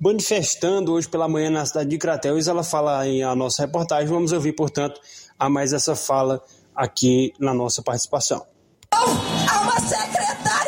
manifestando 0.00 0.92
hoje 0.92 1.08
pela 1.08 1.26
manhã 1.26 1.50
na 1.50 1.66
cidade 1.66 1.90
de 1.90 1.98
Crateus. 1.98 2.46
Ela 2.46 2.62
fala 2.62 3.04
em 3.08 3.24
a 3.24 3.34
nossa 3.34 3.62
reportagem. 3.62 4.06
Vamos 4.06 4.30
ouvir, 4.30 4.52
portanto, 4.52 5.00
a 5.36 5.48
mais 5.48 5.72
essa 5.72 5.96
fala 5.96 6.40
aqui 6.72 7.32
na 7.40 7.52
nossa 7.52 7.82
participação. 7.82 8.46
Há 8.92 9.60
uma 9.62 9.80
secretária 9.80 10.59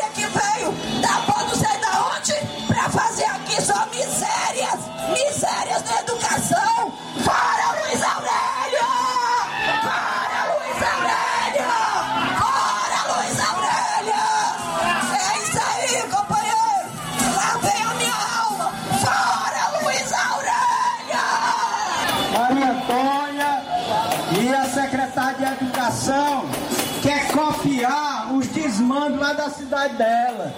desmandos 28.93 29.19
lá 29.19 29.33
da 29.33 29.49
cidade 29.49 29.95
dela. 29.97 30.53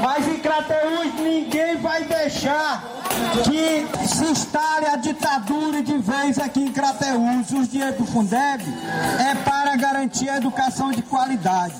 Mas 0.00 0.26
em 0.26 0.38
Crateús 0.38 1.14
ninguém 1.20 1.76
vai 1.76 2.04
deixar 2.04 2.82
que 3.44 3.86
se 4.08 4.24
instale 4.24 4.86
a 4.86 4.96
ditadura 4.96 5.82
de 5.82 5.98
vez 5.98 6.38
aqui 6.38 6.60
em 6.60 6.72
Crateús. 6.72 7.50
Os 7.50 7.68
dinheiros 7.68 7.98
do 7.98 8.06
Fundeb 8.06 8.64
é 9.20 9.34
para 9.34 9.76
garantir 9.76 10.28
a 10.30 10.38
educação 10.38 10.90
de 10.90 11.02
qualidade. 11.02 11.74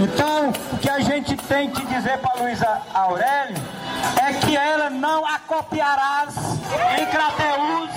Então, 0.00 0.52
o 0.72 0.78
que 0.78 0.90
a 0.90 1.00
gente 1.00 1.36
tem 1.36 1.70
que 1.70 1.84
dizer 1.86 2.18
para 2.18 2.42
Luísa 2.42 2.82
Aurélio 2.92 3.56
é 4.22 4.32
que 4.34 4.56
ela 4.56 4.90
não 4.90 5.24
a 5.24 5.38
copiará 5.38 6.26
em 6.98 7.06
Crateús. 7.06 7.90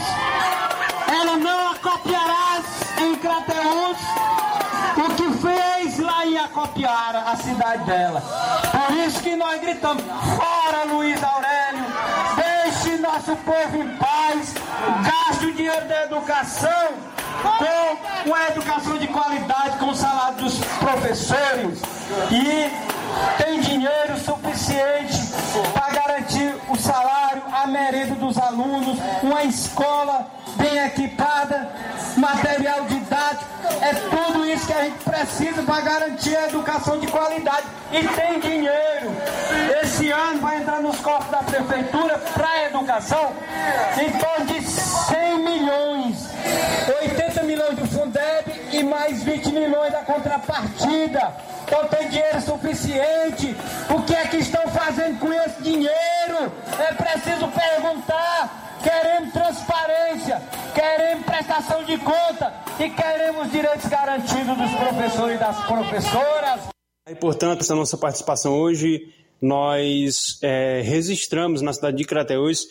Ela 1.11 1.37
não 1.37 1.71
a 1.71 1.75
copiará 1.75 2.61
em 3.01 3.15
fez 3.15 3.58
Acopiara, 6.49 7.19
a 7.31 7.35
cidade 7.35 7.83
dela. 7.83 8.21
Por 8.71 8.97
isso 8.97 9.21
que 9.21 9.35
nós 9.35 9.61
gritamos, 9.61 10.03
fora 10.35 10.83
Luiz 10.85 11.21
Aurélio, 11.23 11.85
deixe 12.35 12.97
nosso 12.97 13.35
povo 13.35 13.77
em 13.77 13.95
paz, 13.97 14.55
gaste 15.05 15.45
o 15.45 15.53
dinheiro 15.53 15.87
da 15.87 16.05
educação 16.05 16.89
com 17.59 18.29
uma 18.29 18.47
educação 18.47 18.97
de 18.97 19.07
qualidade, 19.07 19.77
com 19.77 19.89
o 19.89 19.95
salário 19.95 20.37
dos 20.37 20.57
professores 20.57 21.79
e 22.31 23.41
tem 23.41 23.59
dinheiro 23.59 24.17
suficiente 24.17 25.17
para 25.71 25.89
garantir 25.91 26.55
o 26.67 26.75
salário, 26.75 27.43
a 27.51 27.67
merenda 27.67 28.15
dos 28.15 28.37
alunos, 28.37 28.97
uma 29.21 29.43
escola 29.43 30.27
bem 30.57 30.79
equipada, 30.79 31.69
material 32.17 32.85
didático, 33.09 33.45
é 33.81 33.93
tudo 33.93 34.45
isso 34.45 34.67
que 34.67 34.73
a 34.73 34.83
gente 34.83 35.03
precisa 35.03 35.63
para 35.63 35.81
garantir 35.81 36.37
a 36.37 36.47
educação 36.47 36.99
de 36.99 37.07
qualidade. 37.07 37.65
E 37.91 38.07
tem 38.07 38.39
dinheiro. 38.39 39.11
Esse 39.81 40.11
ano 40.11 40.39
vai 40.39 40.57
entrar 40.57 40.79
nos 40.79 40.99
cofres 40.99 41.31
da 41.31 41.39
prefeitura 41.39 42.19
para 42.19 42.47
a 42.47 42.65
educação 42.65 43.33
em 43.99 44.11
torno 44.11 44.45
de 44.45 44.61
100 44.61 45.39
milhões. 45.39 46.29
80 47.01 47.43
milhões 47.43 47.75
do 47.75 47.87
Fundeb 47.87 48.69
e 48.71 48.83
mais 48.83 49.23
20 49.23 49.51
milhões 49.51 49.91
da 49.91 49.99
contrapartida. 49.99 51.33
Então 51.63 51.85
tem 51.85 52.09
dinheiro 52.09 52.41
suficiente. 52.41 53.55
O 53.89 54.03
que 54.03 54.15
é 54.15 54.27
que 54.27 54.37
estão 54.37 54.67
fazendo 54.67 55.19
com 55.19 55.33
esse 55.33 55.61
dinheiro? 55.63 56.51
É 56.77 56.93
preciso 56.93 57.47
perguntar. 57.47 58.67
Queremos 58.81 59.33
transparência, 59.33 60.41
queremos 60.73 61.25
prestação 61.25 61.83
de 61.83 61.97
conta 61.97 62.53
e 62.79 62.89
queremos 63.01 63.51
direitos 63.51 63.85
garantidos 63.87 64.57
dos 64.57 64.71
professores 64.71 65.35
e 65.35 65.39
das 65.39 65.65
professoras. 65.65 66.61
E, 67.09 67.15
portanto, 67.15 67.61
essa 67.61 67.75
nossa 67.75 67.97
participação 67.97 68.59
hoje, 68.59 69.13
nós 69.41 70.37
é, 70.41 70.81
registramos 70.83 71.61
na 71.61 71.73
cidade 71.73 71.97
de 71.97 72.03
Crateús 72.03 72.67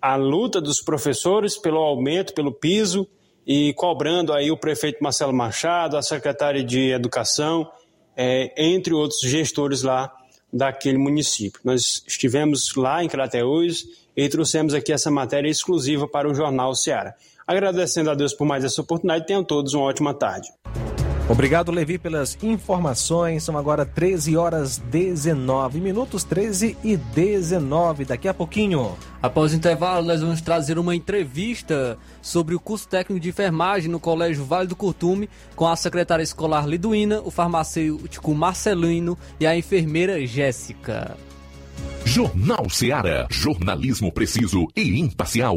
a 0.00 0.16
luta 0.16 0.60
dos 0.60 0.80
professores 0.80 1.58
pelo 1.58 1.78
aumento, 1.78 2.32
pelo 2.32 2.52
piso 2.52 3.06
e 3.46 3.74
cobrando 3.74 4.32
aí 4.32 4.50
o 4.50 4.56
prefeito 4.56 5.02
Marcelo 5.02 5.32
Machado, 5.32 5.96
a 5.96 6.02
secretária 6.02 6.64
de 6.64 6.90
Educação, 6.90 7.70
é, 8.16 8.52
entre 8.56 8.94
outros 8.94 9.20
gestores 9.20 9.82
lá 9.82 10.10
daquele 10.52 10.98
município. 10.98 11.60
Nós 11.62 12.02
estivemos 12.06 12.74
lá 12.74 13.04
em 13.04 13.08
Crateús 13.08 13.84
e 14.16 14.28
trouxemos 14.28 14.74
aqui 14.74 14.92
essa 14.92 15.10
matéria 15.10 15.48
exclusiva 15.48 16.08
para 16.08 16.28
o 16.28 16.34
Jornal 16.34 16.74
Ceará. 16.74 17.14
Agradecendo 17.50 18.12
a 18.12 18.14
Deus 18.14 18.32
por 18.32 18.46
mais 18.46 18.62
essa 18.62 18.80
oportunidade, 18.80 19.26
tenham 19.26 19.42
todos 19.42 19.74
uma 19.74 19.82
ótima 19.82 20.14
tarde. 20.14 20.48
Obrigado, 21.28 21.72
Levi, 21.72 21.98
pelas 21.98 22.38
informações. 22.44 23.42
São 23.42 23.58
agora 23.58 23.84
13 23.84 24.36
horas 24.36 24.78
19 24.78 25.80
minutos, 25.80 26.22
13 26.22 26.76
e 26.84 26.96
19. 26.96 28.04
Daqui 28.04 28.28
a 28.28 28.34
pouquinho. 28.34 28.96
Após 29.20 29.52
o 29.52 29.56
intervalo, 29.56 30.06
nós 30.06 30.20
vamos 30.20 30.40
trazer 30.40 30.78
uma 30.78 30.94
entrevista 30.94 31.98
sobre 32.22 32.54
o 32.54 32.60
curso 32.60 32.86
técnico 32.86 33.18
de 33.18 33.30
enfermagem 33.30 33.90
no 33.90 33.98
Colégio 33.98 34.44
Vale 34.44 34.68
do 34.68 34.76
Curtume 34.76 35.28
com 35.56 35.66
a 35.66 35.74
secretária 35.74 36.22
escolar 36.22 36.68
Liduína, 36.68 37.20
o 37.20 37.32
farmacêutico 37.32 38.32
Marcelino 38.32 39.18
e 39.40 39.46
a 39.46 39.56
enfermeira 39.56 40.24
Jéssica. 40.24 41.16
Jornal 42.04 42.70
Ceará. 42.70 43.26
Jornalismo 43.28 44.12
preciso 44.12 44.68
e 44.76 45.00
imparcial. 45.00 45.56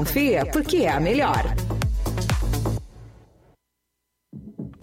porque 0.51 0.77
é 0.77 0.89
a 0.89 0.99
melhor. 0.99 1.53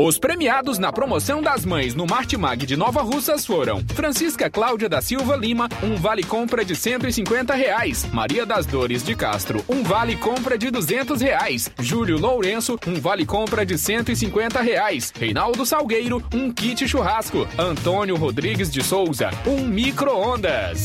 Os 0.01 0.17
premiados 0.17 0.79
na 0.79 0.93
promoção 0.93 1.43
das 1.43 1.67
mães 1.67 1.93
no 1.93 2.07
Martimag 2.07 2.65
de 2.65 2.77
Nova 2.77 3.03
Russas 3.03 3.45
foram 3.45 3.85
Francisca 3.97 4.49
Cláudia 4.49 4.89
da 4.89 5.03
Silva 5.03 5.35
Lima, 5.35 5.69
um 5.83 5.97
vale 5.97 6.23
compra 6.23 6.65
de 6.65 6.77
150 6.77 7.53
reais. 7.53 8.07
Maria 8.13 8.47
das 8.47 8.65
Dores 8.65 9.03
de 9.03 9.17
Castro, 9.17 9.65
um 9.69 9.83
vale 9.83 10.15
compra 10.15 10.57
de 10.57 10.71
200 10.71 11.21
reais. 11.21 11.69
Júlio 11.81 12.17
Lourenço, 12.17 12.79
um 12.87 13.01
vale 13.01 13.27
compra 13.27 13.67
de 13.67 13.77
150 13.77 14.61
reais. 14.61 15.13
Reinaldo 15.19 15.67
Salgueiro, 15.67 16.25
um 16.33 16.53
kit 16.53 16.87
churrasco. 16.87 17.49
Antônio 17.59 18.15
Rodrigues 18.15 18.71
de 18.71 18.85
Souza, 18.85 19.31
um 19.45 19.67
micro-ondas. 19.67 20.85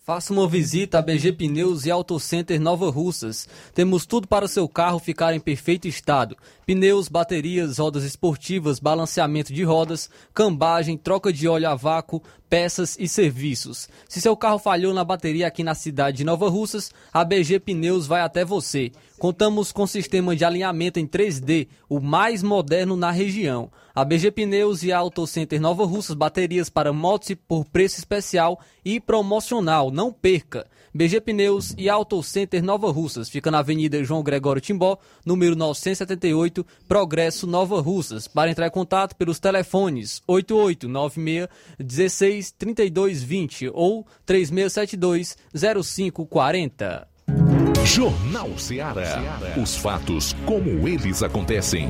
Faça 0.09 0.33
uma 0.33 0.47
visita 0.47 0.97
a 0.97 1.03
BG 1.03 1.33
Pneus 1.33 1.85
e 1.85 1.91
Auto 1.91 2.19
Center 2.19 2.59
Nova 2.59 2.89
Russas. 2.89 3.47
Temos 3.75 4.07
tudo 4.07 4.27
para 4.27 4.45
o 4.45 4.47
seu 4.47 4.67
carro 4.67 4.97
ficar 4.97 5.35
em 5.35 5.39
perfeito 5.39 5.87
estado: 5.87 6.35
pneus, 6.65 7.07
baterias, 7.07 7.77
rodas 7.77 8.03
esportivas, 8.03 8.79
balanceamento 8.79 9.53
de 9.53 9.63
rodas, 9.63 10.09
cambagem, 10.33 10.97
troca 10.97 11.31
de 11.31 11.47
óleo 11.47 11.69
a 11.69 11.75
vácuo, 11.75 12.23
peças 12.49 12.97
e 12.99 13.07
serviços. 13.07 13.87
Se 14.07 14.19
seu 14.19 14.35
carro 14.35 14.57
falhou 14.57 14.95
na 14.95 15.03
bateria 15.03 15.45
aqui 15.45 15.63
na 15.63 15.75
cidade 15.75 16.17
de 16.17 16.23
Nova 16.23 16.49
Russas, 16.49 16.91
a 17.13 17.23
BG 17.23 17.59
Pneus 17.59 18.07
vai 18.07 18.21
até 18.21 18.43
você. 18.43 18.91
Contamos 19.19 19.73
com 19.73 19.85
sistema 19.85 20.33
de 20.33 20.45
alinhamento 20.45 20.97
em 20.97 21.05
3D, 21.05 21.67
o 21.89 21.99
mais 21.99 22.41
moderno 22.41 22.95
na 22.95 23.11
região. 23.11 23.69
A 23.93 24.05
BG 24.05 24.31
Pneus 24.31 24.81
e 24.81 24.93
Auto 24.93 25.27
Center 25.27 25.59
Nova 25.59 25.83
Russas 25.83 26.15
baterias 26.15 26.69
para 26.69 26.93
motos 26.93 27.35
por 27.45 27.65
preço 27.65 27.97
especial 27.97 28.61
e 28.83 28.97
promocional. 28.97 29.91
Não 29.91 30.13
perca! 30.13 30.65
BG 30.93 31.19
Pneus 31.19 31.75
e 31.77 31.89
Auto 31.89 32.23
Center 32.23 32.63
Nova 32.63 32.89
Russas. 32.89 33.27
Fica 33.27 33.51
na 33.51 33.59
Avenida 33.59 34.01
João 34.05 34.23
Gregório 34.23 34.61
Timbó, 34.61 34.97
número 35.25 35.53
978, 35.53 36.65
Progresso 36.87 37.45
Nova 37.45 37.81
Russas. 37.81 38.25
Para 38.25 38.49
entrar 38.49 38.67
em 38.67 38.71
contato 38.71 39.17
pelos 39.17 39.37
telefones 39.37 40.21
8896 40.27 41.49
16 41.77 42.51
32 42.51 43.21
20 43.21 43.71
ou 43.73 44.07
3672 44.25 45.35
0540. 45.53 47.08
Jornal 47.85 48.57
Ceará. 48.57 49.39
Os 49.61 49.75
fatos 49.75 50.35
como 50.45 50.87
eles 50.87 51.23
acontecem. 51.23 51.89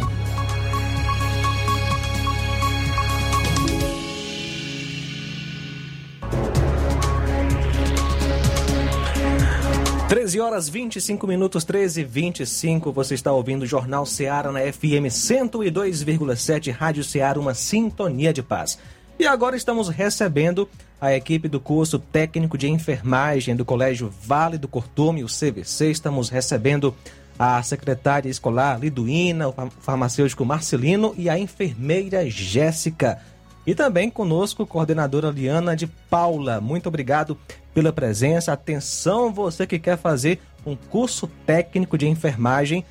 13 10.10 10.40
horas 10.40 10.68
25 10.68 11.28
minutos, 11.28 11.64
13 11.64 12.02
e 12.02 12.04
25. 12.04 12.92
Você 12.92 13.14
está 13.14 13.32
ouvindo 13.32 13.62
o 13.62 13.68
Jornal 13.68 14.08
Seara 14.08 14.52
na 14.52 14.60
FM 14.62 15.06
102,7 15.08 16.72
Rádio 16.72 17.04
Seara, 17.04 17.40
uma 17.40 17.54
sintonia 17.54 18.34
de 18.34 18.42
paz. 18.42 18.80
E 19.20 19.28
agora 19.28 19.58
estamos 19.58 19.90
recebendo 19.90 20.70
a 21.02 21.14
equipe 21.14 21.50
do 21.50 21.60
curso 21.60 22.00
técnico 22.00 22.58
de 22.58 22.70
enfermagem 22.70 23.54
do 23.54 23.66
Colégio 23.66 24.10
Vale 24.24 24.58
do 24.58 24.66
Cortume, 24.66 25.26
o 25.26 25.28
CVC. 25.28 25.92
Estamos 25.92 26.30
recebendo 26.30 26.96
a 27.38 27.62
secretária 27.62 28.30
escolar 28.30 28.80
Liduína, 28.80 29.50
o 29.50 29.54
farmacêutico 29.82 30.46
Marcelino 30.46 31.14
e 31.18 31.30
a 31.30 31.38
enfermeira 31.38 32.30
Jéssica. 32.30 33.20
E 33.68 33.76
também 33.76 34.10
conosco, 34.10 34.66
coordenadora 34.66 35.30
Liana 35.32 35.76
de 35.76 35.86
Paula. 35.86 36.62
Muito 36.62 36.88
obrigado 36.88 37.38
pela 37.74 37.92
presença. 37.92 38.54
Atenção, 38.54 39.34
você 39.34 39.68
que 39.68 39.78
quer 39.78 39.98
fazer 39.98 40.40
um 40.66 40.78
curso 40.78 41.28
técnico 41.46 41.98
de 41.98 42.08
enfermagem. 42.08 42.86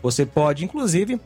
Você 0.00 0.24
pode, 0.24 0.64
inclusive, 0.64 1.20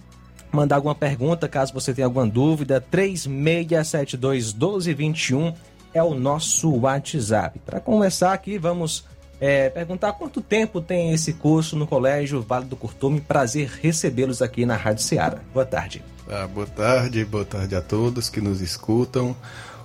mandar 0.53 0.77
alguma 0.77 0.95
pergunta 0.95 1.49
caso 1.49 1.73
você 1.73 1.93
tenha 1.93 2.07
alguma 2.07 2.27
dúvida. 2.27 2.81
3672 2.81 4.53
1221 4.53 5.55
é 5.93 6.03
o 6.03 6.15
nosso 6.15 6.71
WhatsApp. 6.75 7.59
Para 7.65 7.81
começar 7.81 8.33
aqui, 8.33 8.59
vamos 8.59 9.05
é, 9.41 9.69
perguntar 9.71 10.13
quanto 10.13 10.41
tempo 10.41 10.81
tem 10.81 11.13
esse 11.13 11.33
curso 11.33 11.77
no 11.77 11.87
Colégio 11.87 12.43
Vale 12.43 12.65
do 12.65 12.77
Curtume. 12.77 13.21
Prazer 13.21 13.69
recebê-los 13.81 14.43
aqui 14.43 14.67
na 14.67 14.77
Rádio 14.77 15.03
Ceará. 15.03 15.39
Boa 15.53 15.67
tarde. 15.67 16.03
Ah, 16.29 16.47
boa 16.47 16.67
tarde, 16.67 17.25
boa 17.25 17.45
tarde 17.45 17.75
a 17.75 17.81
todos 17.81 18.29
que 18.29 18.41
nos 18.41 18.61
escutam. 18.61 19.35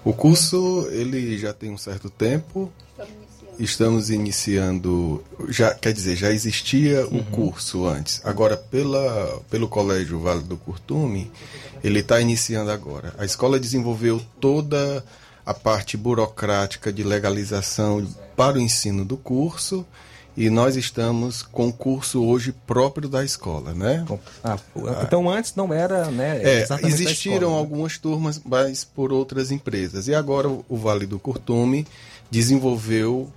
O 0.04 0.12
curso 0.12 0.88
ele 0.92 1.38
já 1.38 1.54
tem 1.54 1.72
um 1.72 1.78
certo 1.78 2.10
tempo. 2.10 2.72
Estamos 3.60 4.10
iniciando, 4.10 5.24
já 5.50 5.74
quer 5.74 5.94
dizer, 5.94 6.16
já 6.16 6.32
existia 6.32 7.06
uhum. 7.08 7.20
o 7.20 7.24
curso 7.26 7.86
antes. 7.86 8.22
Agora 8.24 8.58
pela 8.58 9.42
pelo 9.50 9.68
Colégio 9.68 10.20
Vale 10.20 10.44
do 10.44 10.58
Curtume, 10.58 11.32
ele 11.84 12.00
está 12.00 12.20
iniciando 12.20 12.72
agora. 12.72 13.14
A 13.18 13.26
escola 13.26 13.60
desenvolveu 13.60 14.22
toda 14.40 15.04
a 15.46 15.54
parte 15.54 15.98
burocrática 15.98 16.92
de 16.92 17.04
legalização 17.04 18.08
para 18.36 18.58
o 18.58 18.62
ensino 18.62 19.04
do 19.04 19.18
curso 19.18 19.86
e 20.36 20.50
nós 20.50 20.76
estamos 20.76 21.44
com 21.44 21.68
o 21.68 21.74
curso 21.74 22.24
hoje 22.24 22.52
próprio 22.66 23.08
da 23.08 23.24
escola, 23.24 23.74
né? 23.74 24.04
Ah, 24.44 24.58
então 25.04 25.30
antes 25.30 25.54
não 25.56 25.72
era, 25.72 26.10
né? 26.10 26.42
É, 26.44 26.68
existiram 26.84 27.36
escola, 27.36 27.52
né? 27.52 27.60
algumas 27.60 27.98
turmas, 27.98 28.42
mas 28.44 28.84
por 28.84 29.14
outras 29.14 29.52
empresas. 29.52 30.08
E 30.08 30.16
agora 30.16 30.48
o 30.50 30.78
Vale 30.78 31.06
do 31.06 31.20
Curtume 31.20 31.86
desenvolveu 32.32 33.32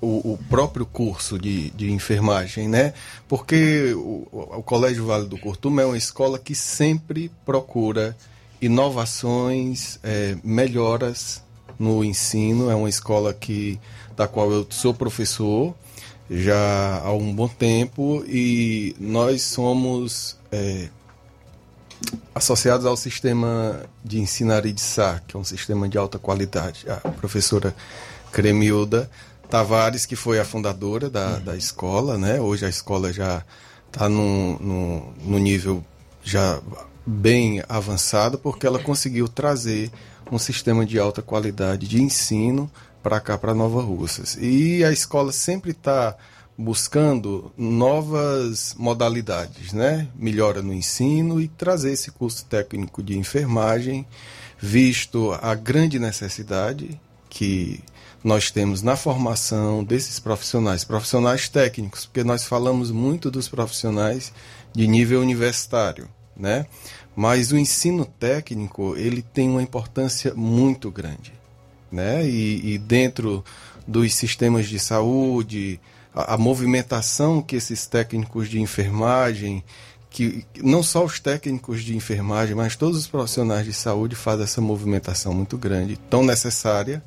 o, 0.00 0.32
o 0.32 0.38
próprio 0.48 0.86
curso 0.86 1.38
de, 1.38 1.70
de 1.70 1.90
enfermagem, 1.92 2.68
né? 2.68 2.94
Porque 3.28 3.92
o, 3.94 4.26
o 4.32 4.62
Colégio 4.62 5.06
Vale 5.06 5.26
do 5.26 5.38
Curtume 5.38 5.82
é 5.82 5.86
uma 5.86 5.98
escola 5.98 6.38
que 6.38 6.54
sempre 6.54 7.30
procura 7.44 8.16
inovações, 8.60 9.98
é, 10.02 10.36
melhoras 10.42 11.42
no 11.78 12.04
ensino. 12.04 12.70
É 12.70 12.74
uma 12.74 12.88
escola 12.88 13.32
que 13.32 13.78
da 14.16 14.26
qual 14.26 14.50
eu 14.50 14.66
sou 14.70 14.92
professor 14.92 15.74
já 16.30 17.00
há 17.02 17.12
um 17.12 17.34
bom 17.34 17.48
tempo 17.48 18.24
e 18.26 18.94
nós 19.00 19.42
somos 19.42 20.36
é, 20.52 20.88
associados 22.34 22.86
ao 22.86 22.96
sistema 22.96 23.82
de 24.04 24.20
ensino 24.20 24.52
Sá, 24.76 25.20
que 25.26 25.36
é 25.36 25.40
um 25.40 25.44
sistema 25.44 25.88
de 25.88 25.98
alta 25.98 26.18
qualidade. 26.18 26.86
A 26.88 26.96
professora 27.10 27.74
Cremilda 28.30 29.10
Tavares, 29.50 30.06
que 30.06 30.14
foi 30.14 30.38
a 30.38 30.44
fundadora 30.44 31.10
da, 31.10 31.34
uhum. 31.34 31.40
da 31.44 31.56
escola, 31.56 32.16
né? 32.16 32.40
Hoje 32.40 32.64
a 32.64 32.68
escola 32.68 33.12
já 33.12 33.44
está 33.88 34.08
no, 34.08 34.58
no, 34.60 35.12
no 35.24 35.38
nível 35.38 35.84
já 36.22 36.60
bem 37.04 37.60
avançado, 37.68 38.38
porque 38.38 38.64
ela 38.64 38.78
conseguiu 38.78 39.28
trazer 39.28 39.90
um 40.30 40.38
sistema 40.38 40.86
de 40.86 40.98
alta 41.00 41.20
qualidade 41.20 41.88
de 41.88 42.00
ensino 42.00 42.70
para 43.02 43.18
cá, 43.18 43.36
para 43.36 43.52
Nova 43.52 43.82
Russas. 43.82 44.38
E 44.40 44.84
a 44.84 44.92
escola 44.92 45.32
sempre 45.32 45.72
está 45.72 46.16
buscando 46.56 47.50
novas 47.56 48.74
modalidades, 48.78 49.72
né? 49.72 50.06
Melhora 50.14 50.62
no 50.62 50.72
ensino 50.72 51.40
e 51.40 51.48
trazer 51.48 51.92
esse 51.92 52.12
curso 52.12 52.44
técnico 52.44 53.02
de 53.02 53.18
enfermagem, 53.18 54.06
visto 54.60 55.36
a 55.42 55.54
grande 55.56 55.98
necessidade 55.98 57.00
que 57.28 57.82
nós 58.22 58.50
temos 58.50 58.82
na 58.82 58.96
formação 58.96 59.82
desses 59.82 60.18
profissionais, 60.18 60.84
profissionais 60.84 61.48
técnicos, 61.48 62.06
porque 62.06 62.22
nós 62.22 62.44
falamos 62.44 62.90
muito 62.90 63.30
dos 63.30 63.48
profissionais 63.48 64.32
de 64.72 64.86
nível 64.86 65.20
universitário, 65.20 66.08
né? 66.36 66.66
Mas 67.16 67.50
o 67.52 67.58
ensino 67.58 68.04
técnico 68.04 68.94
ele 68.96 69.22
tem 69.22 69.48
uma 69.48 69.62
importância 69.62 70.32
muito 70.34 70.90
grande 70.90 71.40
né? 71.90 72.26
E, 72.26 72.74
e 72.74 72.78
dentro 72.78 73.44
dos 73.86 74.14
sistemas 74.14 74.68
de 74.68 74.78
saúde, 74.78 75.80
a, 76.14 76.34
a, 76.34 76.38
movimentação 76.38 77.42
que 77.42 77.56
esses 77.56 77.86
técnicos 77.86 78.48
de 78.48 78.60
enfermagem, 78.60 79.64
que 80.08 80.44
não 80.62 80.82
só 80.82 81.04
os 81.04 81.18
técnicos 81.18 81.82
de 81.82 81.96
enfermagem, 81.96 82.54
mas 82.54 82.76
todos 82.76 82.98
os 82.98 83.06
profissionais 83.06 83.64
de 83.64 83.72
saúde 83.72 84.14
fazem 84.14 84.44
essa 84.44 84.60
movimentação 84.60 85.34
muito 85.34 85.56
grande, 85.56 85.96
tão 86.08 86.24
necessária, 86.24 87.02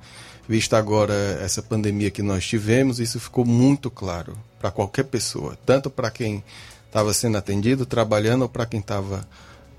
vista 0.47 0.77
agora 0.77 1.13
essa 1.41 1.61
pandemia 1.61 2.11
que 2.11 2.21
nós 2.21 2.45
tivemos, 2.45 2.99
isso 2.99 3.19
ficou 3.19 3.45
muito 3.45 3.89
claro 3.89 4.37
para 4.59 4.71
qualquer 4.71 5.03
pessoa, 5.03 5.57
tanto 5.65 5.89
para 5.89 6.09
quem 6.09 6.43
estava 6.87 7.13
sendo 7.13 7.37
atendido, 7.37 7.85
trabalhando, 7.85 8.43
ou 8.43 8.49
para 8.49 8.65
quem 8.65 8.79
estava 8.79 9.27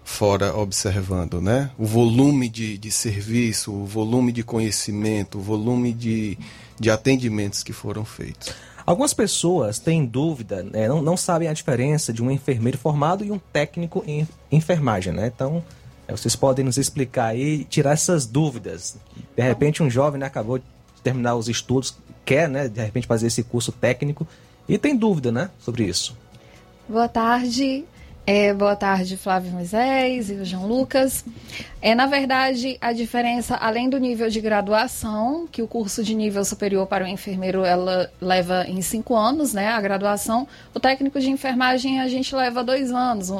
fora 0.05 0.55
observando, 0.55 1.41
né? 1.41 1.71
O 1.79 1.87
volume 1.87 2.49
de, 2.49 2.77
de 2.77 2.91
serviço, 2.91 3.73
o 3.73 3.87
volume 3.87 4.33
de 4.33 4.43
conhecimento, 4.43 5.39
o 5.39 5.41
volume 5.41 5.93
de, 5.93 6.37
de 6.79 6.91
atendimentos 6.91 7.63
que 7.63 7.73
foram 7.73 8.05
feitos. 8.05 8.53
Algumas 8.85 9.15
pessoas 9.15 9.79
têm 9.79 10.05
dúvida, 10.05 10.63
né? 10.63 10.87
não, 10.87 11.01
não 11.01 11.17
sabem 11.17 11.49
a 11.49 11.55
diferença 11.55 12.13
de 12.13 12.23
um 12.23 12.31
enfermeiro 12.31 12.77
formado 12.77 13.25
e 13.25 13.31
um 13.31 13.39
técnico 13.39 14.05
em 14.07 14.29
enfermagem, 14.53 15.11
né? 15.13 15.33
Então, 15.35 15.65
vocês 16.09 16.37
podem 16.37 16.65
nos 16.65 16.77
explicar 16.77 17.27
aí, 17.27 17.65
tirar 17.65 17.93
essas 17.93 18.27
dúvidas. 18.27 18.97
De 19.37 19.43
repente, 19.43 19.83
um 19.83 19.91
jovem 19.91 20.21
né, 20.21 20.27
acabou 20.27 20.59
de 20.59 20.65
terminar 21.03 21.35
os 21.35 21.49
estudos, 21.49 21.97
quer, 22.25 22.49
né, 22.49 22.69
de 22.69 22.81
repente, 22.81 23.07
fazer 23.07 23.27
esse 23.27 23.43
curso 23.43 23.73
técnico 23.73 24.27
e 24.69 24.79
tem 24.79 24.97
dúvida, 24.97 25.33
né, 25.33 25.51
sobre 25.59 25.85
isso. 25.85 26.17
Boa 26.89 27.09
tarde. 27.09 27.85
É, 28.27 28.55
boa 28.55 28.75
tarde, 28.75 29.19
Flávio 29.19 29.53
Moisés 29.53 30.31
e 30.31 30.35
o 30.35 30.47
João 30.47 30.67
Lucas. 30.67 31.23
É, 31.83 31.95
na 31.95 32.07
verdade, 32.07 32.79
a 32.81 32.91
diferença, 32.91 33.55
além 33.55 33.91
do 33.91 33.99
nível 33.99 34.31
de 34.31 34.41
graduação, 34.41 35.47
que 35.47 35.61
o 35.61 35.69
curso 35.69 36.03
de 36.03 36.15
nível 36.15 36.43
superior 36.43 36.87
para 36.87 37.05
o 37.05 37.07
enfermeiro 37.07 37.67
ela 37.67 38.11
leva 38.19 38.65
em 38.67 38.81
cinco 38.81 39.15
anos, 39.15 39.53
né, 39.53 39.69
a 39.69 39.81
graduação, 39.81 40.49
o 40.73 40.81
técnico 40.81 41.21
de 41.21 41.29
enfermagem 41.29 42.01
a 42.01 42.09
gente 42.09 42.35
leva 42.35 42.65
dois 42.65 42.91
anos, 42.91 43.31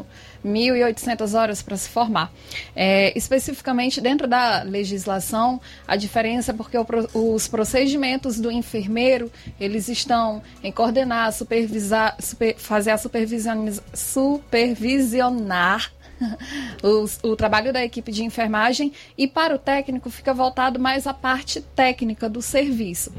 1.800 0.45 1.39
horas 1.39 1.63
para 1.63 1.77
se 1.77 1.89
formar. 1.89 2.33
É, 2.77 3.17
especificamente 3.17 4.01
dentro 4.01 4.27
da 4.29 4.63
legislação, 4.63 5.61
a 5.87 5.97
diferença 5.97 6.51
é 6.51 6.55
porque 6.55 6.77
o, 6.77 6.87
os 7.15 7.49
procedimentos 7.49 8.39
do 8.39 8.51
enfermeiro, 8.51 9.33
eles 9.59 9.89
estão 9.89 10.43
em 10.63 10.71
coordenar, 10.71 11.33
supervisar, 11.33 12.15
super, 12.21 12.55
fazer 12.57 12.91
a 12.91 12.99
supervisionar 12.99 15.91
o, 16.83 17.31
o 17.31 17.37
trabalho 17.37 17.73
da 17.73 17.85
equipe 17.85 18.13
de 18.13 18.25
enfermagem 18.25 18.93
e 19.17 19.27
para 19.27 19.55
o 19.55 19.59
técnico 19.59 20.11
fica 20.11 20.35
voltado 20.35 20.79
mais 20.79 21.07
à 21.07 21.15
parte 21.15 21.61
técnica 21.61 22.29
do 22.29 22.43
serviço. 22.43 23.13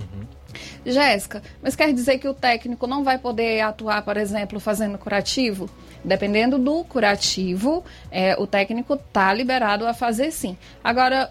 Jéssica, 0.85 1.41
mas 1.61 1.76
quer 1.76 1.91
dizer 1.93 2.18
que 2.18 2.27
o 2.27 2.34
técnico 2.34 2.88
não 2.88 3.03
vai 3.03 3.18
poder 3.18 3.61
atuar, 3.61 4.02
por 4.03 4.18
exemplo, 4.18 4.60
fazendo 4.60 4.97
curativo? 4.97 5.69
Dependendo 6.06 6.60
do 6.60 6.84
curativo, 6.84 7.84
é, 8.11 8.36
o 8.40 8.45
técnico 8.45 8.94
está 8.94 9.34
liberado 9.34 9.88
a 9.88 9.94
fazer 9.94 10.32
sim. 10.32 10.56
Agora, 10.84 11.30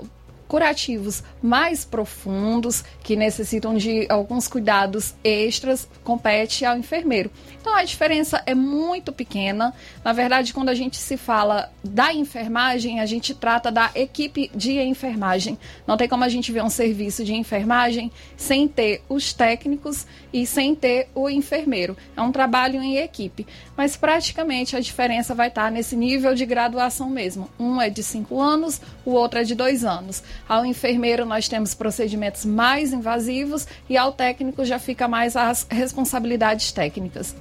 curativos 0.55 1.23
mais 1.43 1.85
profundos, 1.85 2.85
que 3.03 3.17
necessitam 3.17 3.77
de 3.77 4.07
alguns 4.09 4.47
cuidados 4.47 5.15
extras, 5.25 5.89
compete 6.03 6.65
ao 6.65 6.77
enfermeiro. 6.77 7.31
Então 7.61 7.75
a 7.75 7.83
diferença 7.83 8.43
é 8.47 8.55
muito 8.55 9.13
pequena. 9.13 9.75
Na 10.05 10.13
verdade, 10.13 10.53
quando 10.53 10.69
a 10.69 10.75
gente 10.75 10.97
se 10.97 11.17
fala 11.17 11.73
da 11.83 12.13
enfermagem, 12.13 13.01
a 13.01 13.07
gente 13.07 13.35
trata 13.35 13.73
da 13.73 13.91
equipe 13.95 14.51
de 14.55 14.79
enfermagem. 14.81 15.59
Não 15.87 15.97
tem 15.97 16.09
como 16.09 16.25
a 16.25 16.29
gente 16.29 16.53
ver 16.53 16.63
um 16.63 16.71
serviço 16.71 17.25
de 17.25 17.35
enfermagem 17.35 18.13
sem 18.37 18.69
ter 18.69 19.03
os 19.09 19.33
técnicos 19.33 20.07
e 20.33 20.47
sem 20.47 20.75
ter 20.75 21.09
o 21.15 21.29
enfermeiro. 21.29 21.97
É 22.17 22.23
um 22.23 22.31
trabalho 22.31 22.83
em 22.83 22.99
equipe. 22.99 23.47
Mas 23.77 23.97
praticamente 23.97 24.77
a 24.77 24.81
diferença 24.81 25.35
vai 25.35 25.49
estar 25.49 25.71
nesse 25.71 25.97
nível 25.97 26.35
de 26.35 26.47
graduação 26.47 27.11
mesmo. 27.11 27.49
Um 27.59 27.81
é 27.81 27.91
de 27.91 28.03
cinco 28.03 28.41
anos, 28.41 28.81
o 29.05 29.11
outro 29.11 29.41
é 29.41 29.45
de 29.45 29.55
dois 29.55 29.85
anos. 29.85 30.23
Ao 30.49 30.65
enfermeiro, 30.65 31.25
nós 31.25 31.49
temos 31.49 31.75
procedimentos 31.75 32.45
mais 32.45 32.93
invasivos 32.93 33.67
e 33.89 33.97
ao 33.97 34.13
técnico 34.13 34.65
já 34.65 34.79
fica 34.79 35.09
mais 35.09 35.37
as 35.37 35.67
responsabilidades 35.69 36.71
técnicas. 36.73 37.35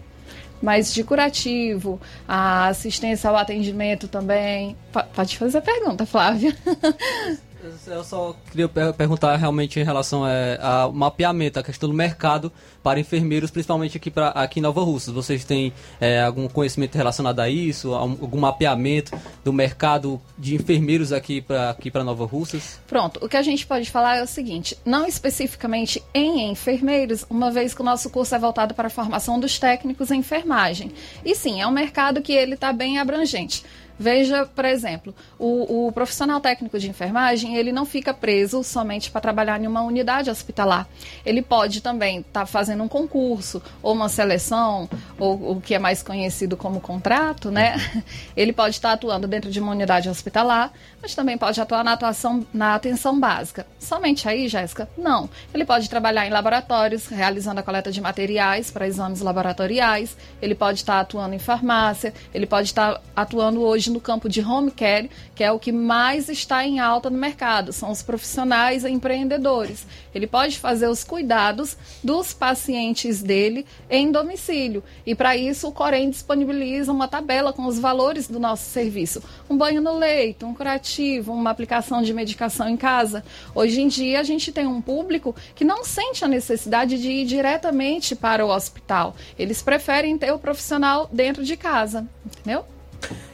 Mas 0.61 0.93
de 0.93 1.03
curativo, 1.03 1.99
a 2.27 2.67
assistência 2.67 3.29
ao 3.29 3.35
atendimento 3.35 4.07
também. 4.07 4.77
Pode 5.13 5.37
fazer 5.37 5.57
a 5.57 5.61
pergunta, 5.61 6.05
Flávia. 6.05 6.55
Eu 7.87 8.03
só 8.03 8.35
queria 8.51 8.67
perguntar 8.67 9.35
realmente 9.37 9.79
em 9.79 9.83
relação 9.83 10.27
é, 10.27 10.59
ao 10.61 10.91
mapeamento, 10.91 11.59
a 11.59 11.63
questão 11.63 11.87
do 11.87 11.95
mercado 11.95 12.51
para 12.81 12.99
enfermeiros, 12.99 13.49
principalmente 13.49 13.95
aqui, 13.95 14.11
pra, 14.11 14.29
aqui 14.29 14.59
em 14.59 14.61
Nova 14.61 14.83
Russas. 14.83 15.13
Vocês 15.13 15.45
têm 15.45 15.71
é, 15.99 16.21
algum 16.21 16.47
conhecimento 16.47 16.95
relacionado 16.95 17.39
a 17.39 17.49
isso? 17.49 17.93
Algum 17.93 18.39
mapeamento 18.39 19.17
do 19.43 19.53
mercado 19.53 20.21
de 20.37 20.55
enfermeiros 20.55 21.13
aqui 21.13 21.41
para 21.41 21.69
aqui 21.69 21.91
Nova 21.93 22.25
Russas? 22.25 22.79
Pronto, 22.85 23.23
o 23.23 23.29
que 23.29 23.37
a 23.37 23.41
gente 23.41 23.65
pode 23.65 23.89
falar 23.89 24.17
é 24.17 24.23
o 24.23 24.27
seguinte: 24.27 24.77
não 24.83 25.05
especificamente 25.07 26.03
em 26.13 26.51
enfermeiros, 26.51 27.25
uma 27.29 27.49
vez 27.49 27.73
que 27.73 27.81
o 27.81 27.85
nosso 27.85 28.09
curso 28.09 28.35
é 28.35 28.39
voltado 28.39 28.73
para 28.73 28.87
a 28.87 28.91
formação 28.91 29.39
dos 29.39 29.57
técnicos 29.57 30.11
em 30.11 30.19
enfermagem. 30.19 30.91
E 31.23 31.35
sim, 31.35 31.61
é 31.61 31.67
um 31.67 31.71
mercado 31.71 32.21
que 32.21 32.33
ele 32.33 32.55
está 32.55 32.73
bem 32.73 32.99
abrangente. 32.99 33.63
Veja, 33.97 34.45
por 34.45 34.65
exemplo, 34.65 35.13
o, 35.37 35.87
o, 35.87 35.91
profissional 35.91 36.39
técnico 36.39 36.79
de 36.79 36.89
enfermagem, 36.89 37.55
ele 37.55 37.71
não 37.71 37.85
fica 37.85 38.13
preso 38.13 38.63
somente 38.63 39.11
para 39.11 39.21
trabalhar 39.21 39.61
em 39.61 39.67
uma 39.67 39.81
unidade 39.81 40.29
hospitalar. 40.29 40.87
Ele 41.25 41.41
pode 41.41 41.81
também 41.81 42.19
estar 42.19 42.41
tá 42.41 42.45
fazendo 42.45 42.83
um 42.83 42.87
concurso, 42.87 43.61
ou 43.81 43.93
uma 43.93 44.09
seleção, 44.09 44.89
ou 45.19 45.51
o 45.51 45.61
que 45.61 45.75
é 45.75 45.79
mais 45.79 46.01
conhecido 46.01 46.57
como 46.57 46.81
contrato, 46.81 47.51
né? 47.51 47.75
Ele 48.35 48.51
pode 48.51 48.75
estar 48.75 48.89
tá 48.89 48.93
atuando 48.95 49.27
dentro 49.27 49.51
de 49.51 49.59
uma 49.59 49.71
unidade 49.71 50.09
hospitalar, 50.09 50.71
mas 51.01 51.13
também 51.13 51.37
pode 51.37 51.59
atuar 51.61 51.83
na 51.83 51.93
atuação 51.93 52.45
na 52.53 52.75
atenção 52.75 53.19
básica. 53.19 53.65
Somente 53.79 54.27
aí, 54.27 54.47
Jéssica? 54.47 54.89
Não. 54.97 55.29
Ele 55.53 55.65
pode 55.65 55.89
trabalhar 55.89 56.25
em 56.25 56.29
laboratórios, 56.29 57.07
realizando 57.07 57.59
a 57.59 57.63
coleta 57.63 57.91
de 57.91 58.01
materiais 58.01 58.71
para 58.71 58.87
exames 58.87 59.21
laboratoriais, 59.21 60.17
ele 60.41 60.55
pode 60.55 60.79
estar 60.79 60.93
tá 60.93 60.99
atuando 61.01 61.35
em 61.35 61.39
farmácia, 61.39 62.13
ele 62.33 62.45
pode 62.45 62.69
estar 62.69 63.01
atuando 63.15 63.61
hoje 63.61 63.82
hoje 63.83 63.91
no 63.91 63.99
campo 63.99 64.29
de 64.29 64.39
home 64.41 64.71
care, 64.71 65.09
que 65.35 65.43
é 65.43 65.51
o 65.51 65.59
que 65.59 65.71
mais 65.71 66.29
está 66.29 66.65
em 66.65 66.79
alta 66.79 67.09
no 67.09 67.17
mercado, 67.17 67.73
são 67.73 67.91
os 67.91 68.01
profissionais 68.01 68.85
empreendedores. 68.85 69.85
Ele 70.15 70.25
pode 70.25 70.57
fazer 70.57 70.87
os 70.87 71.03
cuidados 71.03 71.75
dos 72.01 72.33
pacientes 72.33 73.21
dele 73.21 73.65
em 73.89 74.09
domicílio. 74.11 74.83
E 75.05 75.13
para 75.13 75.35
isso 75.35 75.67
o 75.67 75.71
Corém 75.71 76.09
disponibiliza 76.09 76.91
uma 76.91 77.07
tabela 77.07 77.51
com 77.51 77.65
os 77.65 77.77
valores 77.77 78.27
do 78.27 78.39
nosso 78.39 78.69
serviço. 78.69 79.21
Um 79.49 79.57
banho 79.57 79.81
no 79.81 79.97
leito, 79.97 80.45
um 80.45 80.53
curativo, 80.53 81.33
uma 81.33 81.49
aplicação 81.49 82.01
de 82.01 82.13
medicação 82.13 82.69
em 82.69 82.77
casa. 82.77 83.23
Hoje 83.53 83.81
em 83.81 83.87
dia 83.87 84.19
a 84.19 84.23
gente 84.23 84.51
tem 84.51 84.65
um 84.65 84.81
público 84.81 85.35
que 85.55 85.65
não 85.65 85.83
sente 85.83 86.23
a 86.23 86.27
necessidade 86.27 87.01
de 87.01 87.09
ir 87.09 87.25
diretamente 87.25 88.15
para 88.15 88.45
o 88.45 88.49
hospital. 88.49 89.15
Eles 89.37 89.61
preferem 89.61 90.17
ter 90.17 90.31
o 90.31 90.39
profissional 90.39 91.09
dentro 91.11 91.43
de 91.43 91.57
casa, 91.57 92.07
entendeu? 92.25 92.65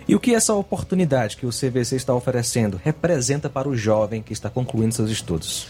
E 0.10 0.16
o 0.16 0.20
que 0.20 0.34
essa 0.34 0.56
oportunidade 0.56 1.38
que 1.38 1.46
o 1.46 1.52
CVC 1.52 1.96
está 1.96 2.16
oferecendo 2.16 2.82
representa 2.84 3.48
para 3.48 3.70
o 3.70 3.78
jovem 3.78 4.24
que 4.24 4.34
está 4.34 4.50
concluindo 4.50 4.96
seus 4.96 5.12
estudos? 5.12 5.68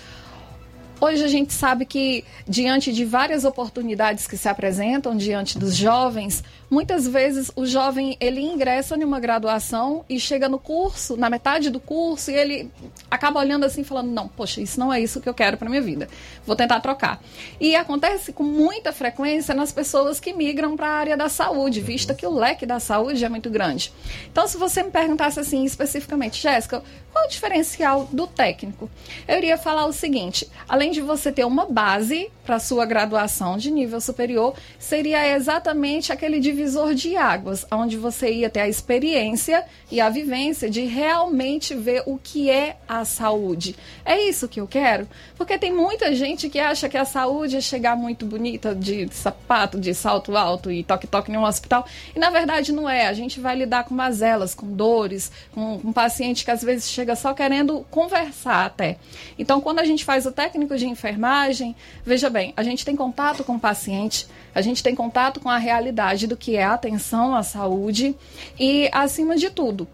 Hoje 1.01 1.23
a 1.23 1.29
gente 1.29 1.53
sabe 1.53 1.85
que, 1.85 2.25
diante 2.45 2.91
de 2.91 3.05
várias 3.05 3.45
oportunidades 3.45 4.27
que 4.27 4.35
se 4.35 4.49
apresentam 4.49 5.15
diante 5.15 5.57
dos 5.57 5.73
jovens, 5.73 6.43
muitas 6.69 7.07
vezes 7.07 7.49
o 7.55 7.65
jovem 7.65 8.17
ele 8.19 8.41
ingressa 8.41 8.97
em 8.97 9.05
uma 9.05 9.17
graduação 9.17 10.03
e 10.09 10.19
chega 10.19 10.49
no 10.49 10.59
curso, 10.59 11.15
na 11.15 11.29
metade 11.29 11.69
do 11.69 11.79
curso, 11.79 12.31
e 12.31 12.35
ele 12.35 12.71
acaba 13.09 13.39
olhando 13.39 13.65
assim 13.65 13.81
falando: 13.81 14.11
não, 14.11 14.27
poxa, 14.27 14.59
isso 14.59 14.77
não 14.77 14.91
é 14.91 14.99
isso 14.99 15.21
que 15.21 15.29
eu 15.29 15.33
quero 15.33 15.55
para 15.55 15.69
minha 15.69 15.81
vida, 15.81 16.09
vou 16.45 16.55
tentar 16.55 16.81
trocar. 16.81 17.21
E 17.61 17.77
acontece 17.77 18.33
com 18.33 18.43
muita 18.43 18.91
frequência 18.91 19.55
nas 19.55 19.71
pessoas 19.71 20.19
que 20.19 20.33
migram 20.33 20.75
para 20.75 20.87
a 20.87 20.97
área 20.97 21.15
da 21.15 21.29
saúde, 21.29 21.79
vista 21.79 22.13
que 22.13 22.27
o 22.27 22.33
leque 22.33 22.65
da 22.65 22.79
saúde 22.79 23.23
é 23.23 23.29
muito 23.29 23.49
grande. 23.49 23.93
Então, 24.29 24.45
se 24.47 24.57
você 24.57 24.83
me 24.83 24.91
perguntasse 24.91 25.39
assim 25.39 25.63
especificamente, 25.63 26.41
Jéssica, 26.41 26.83
qual 27.11 27.25
o 27.25 27.29
diferencial 27.29 28.07
do 28.11 28.27
técnico? 28.27 28.89
Eu 29.27 29.37
iria 29.37 29.57
falar 29.57 29.85
o 29.85 29.93
seguinte: 29.93 30.49
além 30.67 30.88
de 30.91 31.01
você 31.01 31.31
ter 31.31 31.45
uma 31.45 31.65
base 31.65 32.29
para 32.45 32.59
sua 32.59 32.85
graduação 32.85 33.57
de 33.57 33.69
nível 33.69 34.01
superior, 34.01 34.55
seria 34.79 35.35
exatamente 35.35 36.11
aquele 36.11 36.39
divisor 36.39 36.95
de 36.95 37.15
águas, 37.15 37.65
onde 37.71 37.95
você 37.95 38.31
ia 38.31 38.49
ter 38.49 38.61
a 38.61 38.67
experiência 38.67 39.63
e 39.91 40.01
a 40.01 40.09
vivência 40.09 40.69
de 40.69 40.81
realmente 40.85 41.75
ver 41.75 42.03
o 42.05 42.17
que 42.17 42.49
é 42.49 42.77
a 42.87 43.05
saúde. 43.05 43.75
É 44.03 44.19
isso 44.27 44.47
que 44.47 44.59
eu 44.59 44.67
quero? 44.67 45.07
Porque 45.35 45.57
tem 45.57 45.71
muita 45.71 46.15
gente 46.15 46.49
que 46.49 46.57
acha 46.57 46.89
que 46.89 46.97
a 46.97 47.05
saúde 47.05 47.57
é 47.57 47.61
chegar 47.61 47.95
muito 47.95 48.25
bonita 48.25 48.73
de 48.73 49.07
sapato, 49.13 49.79
de 49.79 49.93
salto 49.93 50.35
alto 50.35 50.71
e 50.71 50.83
toque-toque 50.83 51.31
em 51.31 51.37
um 51.37 51.43
hospital. 51.43 51.85
E 52.15 52.19
na 52.19 52.29
verdade 52.29 52.71
não 52.71 52.89
é. 52.89 53.07
A 53.07 53.13
gente 53.13 53.39
vai 53.39 53.55
lidar 53.55 53.83
com 53.83 53.93
mazelas, 53.93 54.55
com 54.55 54.67
dores, 54.73 55.31
com 55.53 55.75
um 55.83 55.93
paciente 55.93 56.43
que 56.43 56.51
às 56.51 56.63
vezes 56.63 56.89
chega 56.89 57.15
só 57.15 57.33
querendo 57.33 57.85
conversar 57.91 58.65
até. 58.65 58.97
Então, 59.37 59.61
quando 59.61 59.79
a 59.79 59.85
gente 59.85 60.03
faz 60.03 60.25
o 60.25 60.31
técnico 60.31 60.77
de 60.79 60.87
enfermagem, 60.87 61.75
veja 62.03 62.29
bem, 62.29 62.53
a 62.57 62.63
gente 62.63 62.83
tem 62.83 62.95
contato 62.95 63.43
com 63.43 63.55
o 63.55 63.59
paciente, 63.59 64.25
a 64.55 64.61
gente 64.61 64.81
tem 64.81 64.95
contato 64.95 65.39
com 65.39 65.49
a 65.49 65.57
realidade 65.57 66.25
do 66.25 66.35
que 66.35 66.55
é 66.55 66.63
a 66.63 66.73
atenção 66.73 67.35
à 67.35 67.43
saúde 67.43 68.15
e, 68.59 68.89
acima 68.91 69.35
de 69.35 69.49
tudo, 69.49 69.87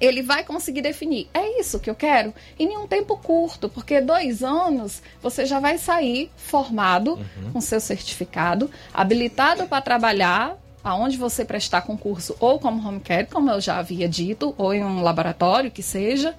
ele 0.00 0.22
vai 0.22 0.44
conseguir 0.44 0.82
definir. 0.82 1.28
É 1.34 1.60
isso 1.60 1.80
que 1.80 1.90
eu 1.90 1.94
quero? 1.94 2.32
Em 2.58 2.76
um 2.76 2.86
tempo 2.86 3.16
curto, 3.16 3.68
porque 3.68 4.00
dois 4.00 4.42
anos 4.42 5.02
você 5.20 5.44
já 5.44 5.58
vai 5.58 5.78
sair 5.78 6.30
formado 6.36 7.14
uhum. 7.14 7.52
com 7.52 7.60
seu 7.60 7.80
certificado, 7.80 8.70
habilitado 8.94 9.66
para 9.66 9.82
trabalhar 9.82 10.56
aonde 10.82 11.16
você 11.16 11.44
prestar 11.44 11.82
concurso 11.82 12.36
ou 12.38 12.58
como 12.58 12.86
home 12.86 13.00
care, 13.00 13.26
como 13.26 13.50
eu 13.50 13.60
já 13.60 13.78
havia 13.78 14.08
dito, 14.08 14.54
ou 14.56 14.72
em 14.72 14.84
um 14.84 15.02
laboratório 15.02 15.70
que 15.70 15.82
seja. 15.82 16.34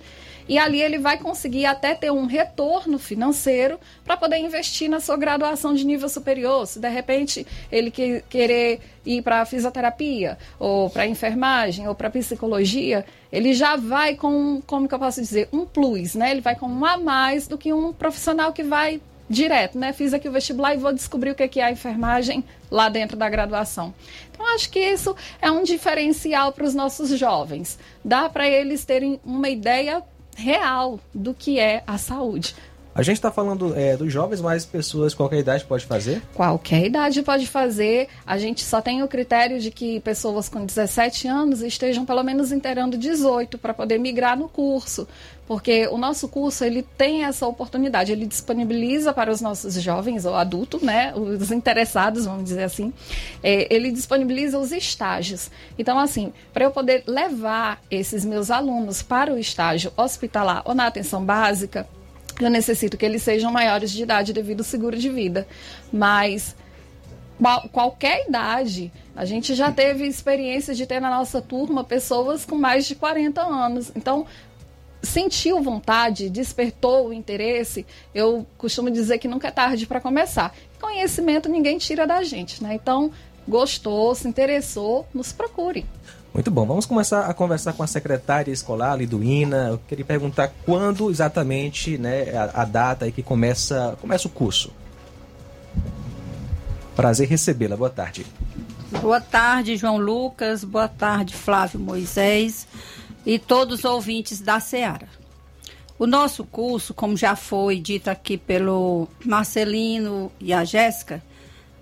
E 0.50 0.58
ali 0.58 0.82
ele 0.82 0.98
vai 0.98 1.20
conseguir 1.20 1.68
até 1.68 1.94
ter 1.94 2.12
um 2.12 2.26
retorno 2.26 2.98
financeiro 2.98 3.80
para 4.04 4.18
poder 4.18 4.38
investir 4.38 4.90
na 4.90 5.00
sua 5.00 5.16
graduação 5.16 5.76
de 5.76 5.86
nível 5.86 6.10
superior. 6.10 6.66
Se 6.66 6.80
de 6.80 6.90
repente 6.90 7.46
ele 7.72 7.92
que, 7.92 8.24
querer 8.28 8.82
ir 9.06 9.22
para 9.22 9.46
fisioterapia, 9.46 10.40
ou 10.58 10.90
para 10.90 11.06
enfermagem, 11.06 11.88
ou 11.88 11.94
para 11.94 12.10
psicologia, 12.10 13.06
ele 13.32 13.54
já 13.54 13.76
vai 13.76 14.16
com, 14.16 14.60
como 14.66 14.88
que 14.88 14.96
eu 14.96 15.00
posso 15.00 15.22
dizer, 15.22 15.48
um 15.54 15.68
plus, 15.68 16.16
né? 16.16 16.32
Ele 16.32 16.42
vai 16.42 16.56
com 16.56 16.66
um 16.66 16.84
a 16.84 16.98
mais 16.98 17.48
do 17.48 17.56
que 17.56 17.72
um 17.72 17.94
profissional 17.94 18.52
que 18.52 18.64
vai 18.64 19.00
direto, 19.30 19.78
né? 19.78 19.94
Fiz 19.94 20.16
aqui 20.16 20.28
o 20.28 20.32
vestibular 20.32 20.74
e 20.74 20.78
vou 20.78 20.92
descobrir 20.92 21.30
o 21.30 21.36
que 21.36 21.60
é 21.60 21.64
a 21.64 21.72
enfermagem 21.72 22.44
lá 22.72 22.90
dentro 22.90 23.16
da 23.16 23.30
graduação. 23.30 23.94
Então, 24.32 24.48
acho 24.56 24.70
que 24.72 24.80
isso 24.80 25.16
é 25.40 25.52
um 25.52 25.64
diferencial 25.64 26.52
para 26.52 26.66
os 26.66 26.74
nossos 26.74 27.10
jovens. 27.10 27.78
Dá 28.04 28.28
para 28.28 28.50
eles 28.50 28.84
terem 28.84 29.20
uma 29.24 29.48
ideia 29.48 30.04
real 30.36 31.00
do 31.14 31.34
que 31.34 31.60
é 31.60 31.84
a 31.86 31.98
saúde. 31.98 32.56
A 32.94 33.04
gente 33.04 33.16
está 33.16 33.32
falando 33.32 33.74
é, 33.78 33.96
dos 33.96 34.12
jovens, 34.12 34.42
mas 34.42 34.66
pessoas 34.66 35.14
qualquer 35.14 35.40
idade 35.40 35.64
pode 35.64 35.86
fazer? 35.86 36.22
Qualquer 36.34 36.86
idade 36.86 37.22
pode 37.22 37.48
fazer. 37.48 38.10
A 38.26 38.38
gente 38.38 38.64
só 38.64 38.82
tem 38.82 39.04
o 39.04 39.08
critério 39.08 39.60
de 39.60 39.72
que 39.72 40.00
pessoas 40.02 40.50
com 40.50 40.66
17 40.66 41.28
anos 41.28 41.62
estejam 41.62 42.04
pelo 42.06 42.24
menos 42.24 42.52
inteirando 42.52 42.98
18 42.98 43.58
para 43.58 43.74
poder 43.74 44.00
migrar 44.00 44.38
no 44.38 44.50
curso. 44.50 45.08
Porque 45.50 45.88
o 45.88 45.98
nosso 45.98 46.28
curso 46.28 46.64
ele 46.64 46.84
tem 46.96 47.24
essa 47.24 47.48
oportunidade, 47.48 48.12
ele 48.12 48.28
disponibiliza 48.28 49.12
para 49.12 49.32
os 49.32 49.42
nossos 49.42 49.74
jovens 49.82 50.24
ou 50.24 50.36
adultos, 50.36 50.84
né, 50.84 51.12
os 51.16 51.50
interessados, 51.50 52.26
vamos 52.26 52.44
dizer 52.44 52.62
assim, 52.62 52.94
é, 53.42 53.68
ele 53.74 53.92
disponibiliza 53.92 54.60
os 54.60 54.72
estágios. 54.72 55.50
Então, 55.76 55.98
assim, 55.98 56.32
para 56.54 56.66
eu 56.66 56.70
poder 56.70 57.04
levar 57.08 57.82
esses 57.90 58.24
meus 58.24 58.52
alunos 58.52 59.02
para 59.02 59.34
o 59.34 59.40
estágio 59.40 59.92
hospitalar 59.98 60.62
ou 60.66 60.76
na 60.76 60.86
atenção 60.86 61.26
básica, 61.26 61.90
eu 62.40 62.52
necessito 62.52 62.96
que 62.96 63.04
eles 63.04 63.24
sejam 63.24 63.52
maiores 63.52 63.90
de 63.90 64.04
idade 64.04 64.34
devido 64.34 64.60
ao 64.60 64.66
seguro 64.66 65.00
de 65.00 65.10
vida. 65.10 65.48
Mas 65.92 66.56
qual, 67.42 67.70
qualquer 67.70 68.28
idade, 68.28 68.92
a 69.16 69.26
gente 69.26 69.56
já 69.56 69.72
teve 69.72 70.06
experiência 70.06 70.76
de 70.76 70.86
ter 70.86 71.00
na 71.00 71.10
nossa 71.10 71.42
turma 71.42 71.84
pessoas 71.84 72.46
com 72.46 72.56
mais 72.56 72.86
de 72.86 72.96
40 72.96 73.42
anos. 73.42 73.92
Então, 73.96 74.28
sentiu 75.02 75.62
vontade, 75.62 76.30
despertou 76.30 77.08
o 77.08 77.14
interesse, 77.14 77.86
eu 78.14 78.46
costumo 78.58 78.92
dizer 78.92 79.18
que 79.18 79.28
nunca 79.28 79.48
é 79.48 79.52
tarde 79.52 79.86
para 79.86 80.02
começar. 80.02 80.54
Conhecimento 80.80 81.50
ninguém 81.50 81.78
tira 81.78 82.06
da 82.06 82.24
gente, 82.24 82.62
né? 82.64 82.76
Então, 82.76 83.12
gostou, 83.48 84.14
se 84.14 84.28
interessou, 84.28 85.08
nos 85.14 85.32
procure. 85.32 85.86
Muito 86.34 86.52
bom. 86.52 86.66
Vamos 86.66 86.86
começar 86.86 87.26
a 87.26 87.34
conversar 87.34 87.74
com 87.74 87.82
a 87.82 87.88
secretária 87.88 88.52
escolar, 88.52 88.96
Liduína. 88.96 89.70
Eu 89.70 89.82
queria 89.88 90.06
perguntar 90.06 90.52
quando 90.64 91.10
exatamente, 91.10 91.98
né, 91.98 92.30
a, 92.36 92.62
a 92.62 92.66
data 92.66 93.06
aí 93.06 93.12
que 93.12 93.24
começa, 93.24 93.98
começa 94.00 94.28
o 94.28 94.32
curso. 94.32 94.72
Prazer 96.96 97.28
recebê-la. 97.28 97.76
Boa 97.76 97.90
tarde. 97.90 98.26
Boa 99.02 99.22
tarde, 99.22 99.76
João 99.76 99.98
Lucas. 99.98 100.64
Boa 100.64 100.88
tarde, 100.88 101.34
Flávio 101.34 101.80
Moisés 101.80 102.68
e 103.26 103.38
todos 103.38 103.80
os 103.80 103.86
ouvintes 103.86 104.40
da 104.40 104.60
Seara. 104.60 105.08
O 105.98 106.08
nosso 106.08 106.46
curso, 106.46 106.94
como 106.94 107.18
já 107.18 107.36
foi 107.36 107.80
dito 107.80 108.10
aqui 108.10 108.38
pelo 108.38 109.08
Marcelino 109.26 110.32
e 110.40 110.54
a 110.54 110.64
Jéssica, 110.64 111.22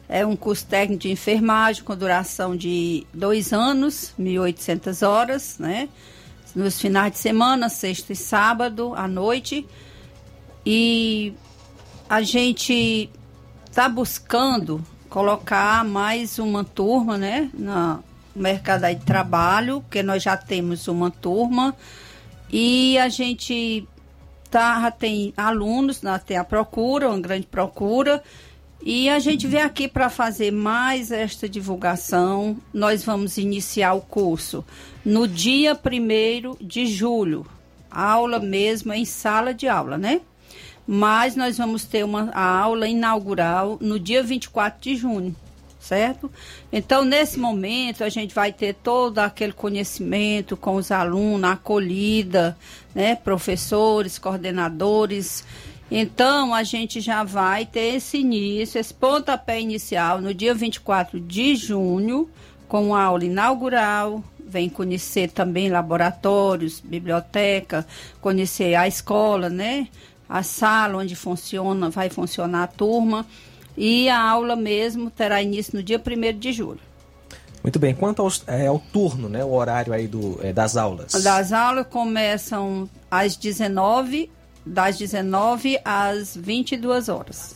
é 0.10 0.26
um 0.26 0.36
curso 0.36 0.66
técnico 0.66 1.04
de 1.04 1.12
enfermagem 1.12 1.84
com 1.84 1.96
duração 1.96 2.56
de 2.56 3.06
dois 3.14 3.54
anos, 3.54 4.14
1.800 4.20 5.08
horas, 5.08 5.60
né? 5.60 5.90
Nos 6.56 6.80
finais 6.80 7.12
de 7.12 7.20
semana, 7.20 7.70
sexta 7.70 8.14
e 8.14 8.16
sábado, 8.16 8.94
à 8.96 9.08
noite. 9.08 9.68
E 10.66 11.34
a 12.10 12.22
gente 12.22 13.10
está 13.70 13.88
buscando 13.88 14.84
colocar 15.10 15.86
mais 15.86 16.40
uma 16.40 16.64
turma, 16.64 17.18
né? 17.18 17.52
No 17.54 18.04
mercado 18.38 18.88
de 18.88 19.04
trabalho, 19.06 19.82
porque 19.82 20.02
nós 20.04 20.24
já 20.24 20.38
temos 20.38 20.88
uma 20.88 21.12
turma. 21.12 21.76
E 22.50 22.98
a 22.98 23.10
gente 23.10 23.88
tá, 24.50 24.90
tem 24.92 25.34
alunos, 25.36 26.02
nós 26.02 26.24
tem 26.24 26.38
a 26.38 26.44
procura, 26.44 27.10
uma 27.10 27.20
grande 27.20 27.48
procura 27.48 28.24
e 28.82 29.10
a 29.10 29.20
gente 29.20 29.48
vem 29.48 29.62
aqui 29.62 29.88
para 29.88 30.10
fazer 30.10 30.52
mais 30.52 31.12
esta 31.12 31.50
divulgação. 31.50 32.58
Nós 32.74 33.04
vamos 33.04 33.38
iniciar 33.38 33.94
o 33.94 34.02
curso 34.02 34.64
no 35.04 35.28
dia 35.28 35.74
1 35.74 36.66
de 36.66 36.86
julho. 36.86 37.46
Aula 37.90 38.40
mesmo 38.40 38.94
em 38.94 39.04
sala 39.04 39.54
de 39.54 39.68
aula, 39.68 39.98
né? 39.98 40.22
Mas 40.86 41.36
nós 41.36 41.58
vamos 41.58 41.84
ter 41.86 42.06
uma 42.06 42.32
aula 42.32 42.88
inaugural 42.88 43.78
no 43.82 44.00
dia 44.00 44.24
24 44.24 44.80
de 44.80 44.96
junho, 44.96 45.36
certo? 45.88 46.32
Então, 46.72 47.04
nesse 47.04 47.40
momento, 47.40 48.04
a 48.04 48.10
gente 48.10 48.34
vai 48.36 48.52
ter 48.52 48.74
todo 48.76 49.20
aquele 49.20 49.54
conhecimento 49.54 50.58
com 50.58 50.76
os 50.76 50.92
alunos, 50.92 51.50
acolhida, 51.50 52.58
né? 52.94 53.16
Professores, 53.16 54.20
coordenadores 54.20 55.46
então, 55.90 56.54
a 56.54 56.64
gente 56.64 57.00
já 57.00 57.24
vai 57.24 57.66
ter 57.66 57.96
esse 57.96 58.18
início, 58.18 58.78
esse 58.78 58.94
pontapé 58.94 59.62
inicial 59.62 60.20
no 60.20 60.34
dia 60.34 60.54
24 60.54 61.20
de 61.20 61.56
junho, 61.56 62.30
com 62.68 62.94
a 62.94 63.04
aula 63.04 63.24
inaugural. 63.24 64.22
Vem 64.46 64.70
conhecer 64.70 65.32
também 65.32 65.70
laboratórios, 65.70 66.82
biblioteca, 66.82 67.88
conhecer 68.20 68.76
a 68.76 68.88
escola, 68.88 69.50
né? 69.50 69.88
A 70.28 70.44
sala 70.44 70.98
onde 70.98 71.16
funciona, 71.16 71.90
vai 71.90 72.10
funcionar 72.10 72.64
a 72.64 72.68
turma. 72.68 73.26
E 73.78 74.10
a 74.10 74.20
aula 74.20 74.56
mesmo 74.56 75.12
terá 75.12 75.42
início 75.42 75.76
no 75.76 75.84
dia 75.84 76.02
1 76.02 76.38
de 76.38 76.52
julho. 76.52 76.80
Muito 77.62 77.78
bem. 77.78 77.94
Quanto 77.94 78.22
aos, 78.22 78.44
é, 78.48 78.68
ao 78.68 78.80
turno, 78.80 79.30
né, 79.30 79.44
o 79.44 79.54
horário 79.54 79.94
aí 79.94 80.08
do, 80.08 80.40
é, 80.42 80.52
das 80.52 80.76
aulas? 80.76 81.12
Das 81.24 81.54
aulas 81.54 81.86
começam 81.88 82.90
às 83.12 83.36
19 83.36 84.30
das 84.68 84.98
19 84.98 85.80
às 85.84 86.36
22 86.36 87.10
horas. 87.10 87.56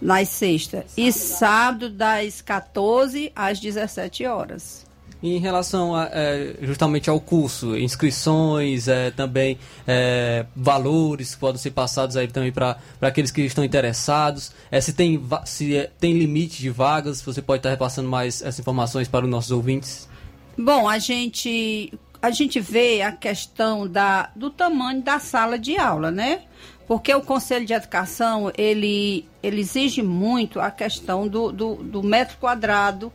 Nas 0.00 0.28
sextas. 0.28 0.92
E 0.96 1.12
sábado, 1.12 1.90
das 1.90 2.40
14 2.40 3.30
às 3.36 3.60
17 3.60 4.26
horas. 4.26 4.86
Em 5.22 5.38
relação 5.38 5.94
a, 5.94 6.08
é, 6.12 6.54
justamente 6.62 7.10
ao 7.10 7.20
curso, 7.20 7.76
inscrições, 7.76 8.88
é, 8.88 9.10
também 9.10 9.58
é, 9.86 10.46
valores 10.56 11.34
que 11.34 11.40
podem 11.40 11.60
ser 11.60 11.72
passados 11.72 12.16
aí 12.16 12.26
também 12.26 12.50
para 12.50 12.78
aqueles 13.02 13.30
que 13.30 13.42
estão 13.42 13.62
interessados, 13.62 14.52
é, 14.70 14.80
se, 14.80 14.94
tem, 14.94 15.22
se 15.44 15.76
é, 15.76 15.90
tem 16.00 16.14
limite 16.14 16.62
de 16.62 16.70
vagas, 16.70 17.20
você 17.20 17.42
pode 17.42 17.58
estar 17.58 17.70
repassando 17.70 18.08
mais 18.08 18.40
essas 18.40 18.60
informações 18.60 19.08
para 19.08 19.24
os 19.24 19.30
nossos 19.30 19.50
ouvintes? 19.50 20.08
Bom, 20.56 20.88
a 20.88 20.98
gente 20.98 21.92
a 22.22 22.30
gente 22.30 22.60
vê 22.60 23.00
a 23.00 23.12
questão 23.12 23.88
da, 23.88 24.30
do 24.36 24.50
tamanho 24.50 25.02
da 25.02 25.18
sala 25.18 25.58
de 25.58 25.78
aula, 25.78 26.10
né? 26.10 26.42
Porque 26.86 27.14
o 27.14 27.22
Conselho 27.22 27.64
de 27.64 27.72
Educação, 27.72 28.52
ele, 28.58 29.26
ele 29.42 29.60
exige 29.60 30.02
muito 30.02 30.60
a 30.60 30.70
questão 30.70 31.28
do, 31.28 31.50
do, 31.52 31.76
do 31.76 32.02
metro 32.02 32.36
quadrado 32.38 33.12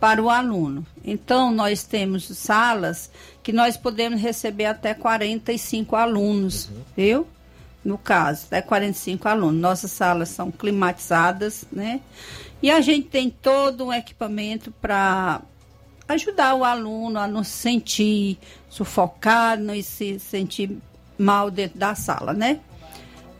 para 0.00 0.22
o 0.22 0.30
aluno. 0.30 0.84
Então, 1.04 1.52
nós 1.52 1.84
temos 1.84 2.24
salas 2.24 3.10
que 3.42 3.52
nós 3.52 3.76
podemos 3.76 4.20
receber 4.20 4.64
até 4.64 4.94
45 4.94 5.94
alunos, 5.94 6.68
uhum. 6.68 6.82
viu? 6.96 7.26
No 7.84 7.98
caso, 7.98 8.46
até 8.46 8.62
45 8.62 9.28
alunos. 9.28 9.60
Nossas 9.60 9.92
salas 9.92 10.30
são 10.30 10.50
climatizadas, 10.50 11.64
né? 11.70 12.00
E 12.62 12.70
a 12.70 12.80
gente 12.80 13.08
tem 13.08 13.30
todo 13.30 13.86
um 13.86 13.92
equipamento 13.92 14.70
para 14.80 15.40
ajudar 16.08 16.54
o 16.54 16.64
aluno 16.64 17.18
a 17.18 17.28
não 17.28 17.44
se 17.44 17.52
sentir 17.52 18.38
sufocado, 18.68 19.62
não 19.62 19.80
se 19.82 20.18
sentir 20.18 20.76
mal 21.16 21.50
dentro 21.50 21.78
da 21.78 21.94
sala, 21.94 22.32
né? 22.32 22.60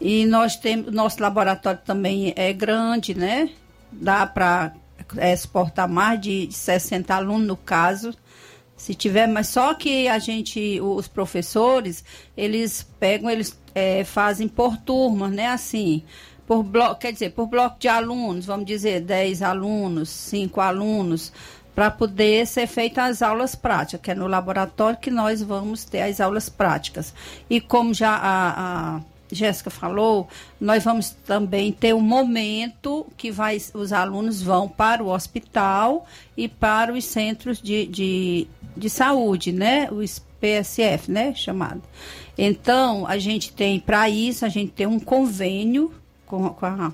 E 0.01 0.25
nós 0.25 0.57
temos, 0.57 0.93
nosso 0.93 1.21
laboratório 1.21 1.81
também 1.85 2.33
é 2.37 2.53
grande, 2.53 3.15
né? 3.15 3.51
Dá 3.93 4.27
para 4.27 4.73
é, 5.17 5.33
exportar 5.33 5.89
mais 5.89 6.21
de 6.21 6.49
60 6.51 7.15
alunos 7.15 7.47
no 7.47 7.57
caso. 7.57 8.15
Se 8.77 8.95
tiver, 8.95 9.27
mas 9.27 9.49
só 9.49 9.75
que 9.75 10.09
a 10.09 10.19
gente, 10.19 10.81
os 10.81 11.07
professores, 11.07 12.03
eles 12.37 12.87
pegam, 12.99 13.29
eles 13.29 13.59
é, 13.75 14.05
fazem 14.05 14.49
por 14.49 14.77
turmas, 14.79 15.31
né? 15.31 15.49
Assim, 15.49 16.03
por 16.47 16.63
bloco, 16.63 16.97
quer 17.01 17.13
dizer, 17.13 17.31
por 17.31 17.47
bloco 17.47 17.79
de 17.79 17.89
alunos, 17.89 18.47
vamos 18.47 18.67
dizer, 18.67 19.03
10 19.03 19.43
alunos, 19.43 20.09
5 20.09 20.61
alunos, 20.61 21.33
para 21.75 21.91
poder 21.91 22.47
ser 22.47 22.67
feitas 22.67 23.05
as 23.05 23.23
aulas 23.23 23.55
práticas, 23.55 24.01
que 24.01 24.11
é 24.11 24.15
no 24.15 24.27
laboratório 24.27 24.99
que 24.99 25.11
nós 25.11 25.43
vamos 25.43 25.85
ter 25.85 26.01
as 26.03 26.21
aulas 26.21 26.49
práticas. 26.49 27.15
E 27.49 27.61
como 27.61 27.95
já 27.95 28.17
a, 28.17 28.97
a 28.97 29.01
Jéssica 29.33 29.71
falou, 29.71 30.29
nós 30.61 30.85
vamos 30.85 31.11
também 31.11 31.73
ter 31.73 31.95
um 31.95 32.01
momento 32.01 33.07
que 33.17 33.31
vai, 33.31 33.59
os 33.75 33.93
alunos 33.93 34.43
vão 34.43 34.69
para 34.69 35.03
o 35.03 35.09
hospital 35.09 36.07
e 36.37 36.49
para 36.49 36.93
os 36.93 37.05
centros 37.05 37.61
de, 37.61 37.87
de, 37.87 38.47
de 38.77 38.91
saúde, 38.91 39.53
né? 39.53 39.89
Os 39.91 40.23
PSF, 40.41 41.11
né? 41.11 41.35
Chamado. 41.35 41.83
Então, 42.37 43.07
a 43.07 43.19
gente 43.19 43.53
tem, 43.53 43.79
para 43.79 44.09
isso, 44.09 44.45
a 44.45 44.49
gente 44.49 44.73
tem 44.73 44.87
um 44.87 44.99
convênio 44.99 45.93
com, 46.27 46.49
com 46.51 46.67
a 46.67 46.93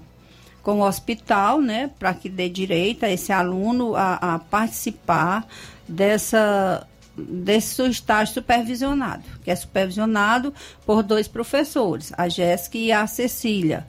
com 0.67 0.81
o 0.81 0.83
hospital, 0.85 1.61
né, 1.61 1.89
para 1.97 2.13
que 2.13 2.29
dê 2.29 2.49
direito 2.49 3.05
a 3.05 3.09
esse 3.09 3.31
aluno 3.31 3.95
a, 3.95 4.35
a 4.35 4.39
participar 4.41 5.47
dessa 5.87 6.85
desse 7.17 7.83
estágio 7.89 8.35
supervisionado, 8.35 9.25
que 9.43 9.51
é 9.51 9.57
supervisionado 9.57 10.53
por 10.85 11.03
dois 11.03 11.27
professores, 11.27 12.13
a 12.17 12.29
Jéssica 12.29 12.79
e 12.79 12.93
a 12.93 13.07
Cecília, 13.07 13.87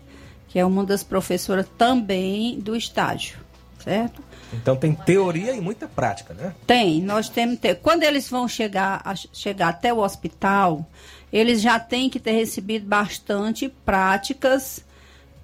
que 0.48 0.58
é 0.58 0.66
uma 0.66 0.84
das 0.84 1.04
professoras 1.04 1.68
também 1.78 2.60
do 2.60 2.76
estágio, 2.76 3.38
certo? 3.84 4.24
Então 4.54 4.76
tem 4.76 4.94
teoria 4.94 5.54
e 5.54 5.60
muita 5.60 5.88
prática, 5.88 6.34
né? 6.34 6.56
Tem, 6.66 7.02
nós 7.02 7.28
temos 7.28 7.60
ter. 7.60 7.76
Quando 7.76 8.04
eles 8.04 8.30
vão 8.30 8.48
chegar, 8.48 9.02
a, 9.04 9.14
chegar 9.16 9.70
até 9.70 9.94
o 9.94 10.00
hospital, 10.00 10.86
eles 11.32 11.62
já 11.62 11.80
têm 11.80 12.10
que 12.10 12.20
ter 12.20 12.32
recebido 12.32 12.86
bastante 12.86 13.68
práticas 13.68 14.86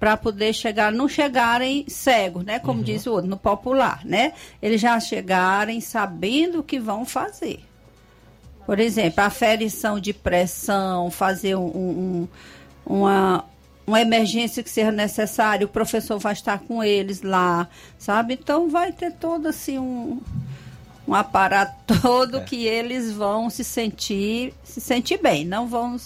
para 0.00 0.16
poder 0.16 0.52
chegar, 0.52 0.92
não 0.92 1.08
chegarem 1.08 1.84
cegos, 1.88 2.44
né? 2.44 2.58
Como 2.58 2.82
diz 2.82 3.06
o 3.06 3.12
outro, 3.12 3.28
no 3.28 3.36
popular, 3.36 4.04
né? 4.04 4.32
Eles 4.60 4.80
já 4.80 4.98
chegarem 5.00 5.80
sabendo 5.80 6.60
o 6.60 6.62
que 6.62 6.78
vão 6.78 7.04
fazer. 7.04 7.60
Por 8.66 8.78
exemplo, 8.80 9.22
aferição 9.22 10.00
de 10.00 10.12
pressão, 10.12 11.10
fazer 11.10 11.54
um, 11.54 11.66
um- 11.66 12.28
uma, 12.86 13.44
uma 13.86 14.00
emergência 14.00 14.62
que 14.62 14.70
seja 14.70 14.90
necessária, 14.90 15.66
o 15.66 15.68
professor 15.68 16.18
vai 16.18 16.32
estar 16.32 16.58
com 16.60 16.82
eles 16.82 17.22
lá, 17.22 17.68
sabe? 17.98 18.34
Então 18.34 18.68
vai 18.70 18.92
ter 18.92 19.12
todo 19.12 19.46
assim 19.48 19.78
um, 19.78 20.20
um 21.06 21.14
aparato 21.14 21.74
todo 22.00 22.42
que 22.42 22.66
eles 22.66 23.12
vão 23.12 23.50
se 23.50 23.62
sentir, 23.64 24.54
se 24.64 24.80
sentir 24.80 25.18
bem, 25.20 25.44
não 25.44 25.66
vão 25.68 25.96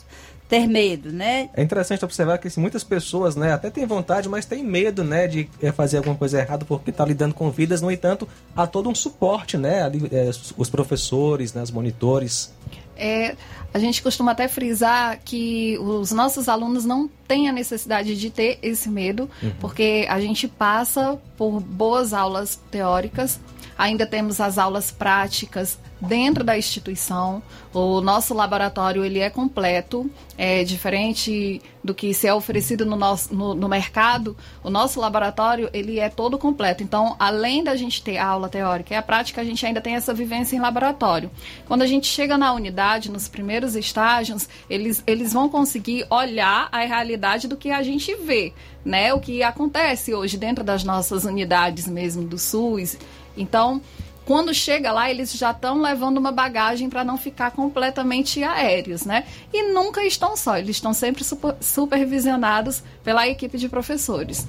ter 0.49 0.67
medo, 0.67 1.13
né? 1.13 1.51
É 1.55 1.63
interessante 1.63 2.05
observar 2.05 2.39
que 2.39 2.49
assim, 2.49 2.61
muitas 2.61 2.83
pessoas, 2.83 3.37
né, 3.37 3.53
até 3.53 3.69
têm 3.69 3.85
vontade, 3.87 4.29
mas 4.29 4.47
têm 4.47 4.65
medo, 4.65 5.05
né, 5.05 5.27
de 5.29 5.49
eh, 5.63 5.71
fazer 5.73 5.99
alguma 5.99 6.17
coisa 6.17 6.39
errada 6.41 6.65
porque 6.65 6.89
está 6.91 7.05
lidando 7.05 7.35
com 7.35 7.51
vidas. 7.51 7.83
No 7.83 7.91
entanto, 7.91 8.27
há 8.57 8.67
todo 8.67 8.89
um 8.89 8.95
suporte, 8.95 9.59
né, 9.59 9.83
ali, 9.83 10.09
eh, 10.11 10.31
os 10.57 10.71
professores, 10.71 11.53
né, 11.53 11.63
os 11.63 11.71
monitores. 11.71 12.53
É, 12.97 13.37
a 13.73 13.79
gente 13.79 14.03
costuma 14.03 14.33
até 14.33 14.49
frisar 14.49 15.21
que 15.25 15.79
os 15.79 16.11
nossos 16.11 16.49
alunos 16.49 16.85
não 16.85 17.09
têm 17.29 17.49
a 17.49 17.53
necessidade 17.53 18.17
de 18.19 18.31
ter 18.31 18.59
esse 18.63 18.89
medo, 18.89 19.29
Uhum. 19.43 19.53
porque 19.61 20.07
a 20.09 20.19
gente 20.19 20.49
passa 20.49 21.17
por 21.37 21.61
boas 21.61 22.13
aulas 22.13 22.59
teóricas, 22.71 23.39
ainda 23.79 24.05
temos 24.05 24.41
as 24.41 24.59
aulas 24.59 24.91
práticas 24.91 25.79
dentro 26.01 26.45
da 26.45 26.59
instituição. 26.59 27.43
O 27.73 28.01
nosso 28.01 28.35
laboratório 28.35 29.05
ele 29.05 29.21
é 29.21 29.31
completo, 29.31 30.11
é 30.37 30.65
diferente 30.65 31.63
do 31.83 31.95
que 31.95 32.13
se 32.13 32.27
é 32.27 32.35
oferecido 32.35 32.85
no, 32.85 32.97
nosso, 32.97 33.35
no, 33.35 33.55
no 33.55 33.69
mercado. 33.69 34.37
O 34.63 34.71
nosso 34.71 35.01
laboratório 35.01 35.71
ele 35.73 35.99
é 35.99 36.09
todo 36.09 36.39
completo. 36.39 36.83
Então, 36.83 37.17
além 37.19 37.63
da 37.65 37.77
gente 37.77 38.03
ter 38.03 38.19
a 38.19 38.27
aula 38.27 38.49
teórica 38.49 38.95
e 38.95 38.97
a 38.97 39.03
prática, 39.03 39.41
a 39.41 39.45
gente 39.45 39.65
ainda 39.65 39.81
tem 39.81 39.95
essa 39.95 40.13
vivência 40.13 40.57
em 40.57 40.61
laboratório. 40.61 41.31
Quando 41.67 41.83
a 41.83 41.87
gente 41.87 42.07
chega 42.07 42.37
na 42.37 42.53
unidade, 42.53 43.11
nos 43.11 43.29
primeiros 43.29 43.75
estágios, 43.75 44.49
eles, 44.69 45.03
eles 45.07 45.33
vão 45.33 45.49
conseguir 45.49 46.07
olhar 46.11 46.69
a 46.71 46.81
realidade 46.81 47.49
do 47.49 47.57
que 47.57 47.71
a 47.71 47.83
gente 47.83 48.15
vê, 48.17 48.53
né? 48.85 49.13
O 49.13 49.21
que 49.21 49.43
acontece 49.43 50.15
hoje 50.15 50.37
dentro 50.37 50.63
das 50.65 50.85
nossas 50.85 51.25
unidades 51.25 51.87
mesmo 51.87 52.23
do 52.23 52.39
SUS. 52.39 52.97
Então, 53.41 53.81
quando 54.25 54.53
chega 54.53 54.93
lá, 54.93 55.11
eles 55.11 55.33
já 55.33 55.53
estão 55.53 55.81
levando 55.81 56.19
uma 56.19 56.31
bagagem 56.31 56.91
para 56.91 57.03
não 57.03 57.17
ficar 57.17 57.51
completamente 57.53 58.43
aéreos, 58.45 59.07
né? 59.07 59.25
E 59.53 59.73
nunca 59.73 60.05
estão 60.05 60.37
só, 60.37 60.59
eles 60.59 60.77
estão 60.77 60.93
sempre 60.93 61.25
super- 61.25 61.55
supervisionados 61.61 62.83
pela 63.03 63.27
equipe 63.27 63.57
de 63.57 63.69
professores. 63.69 64.47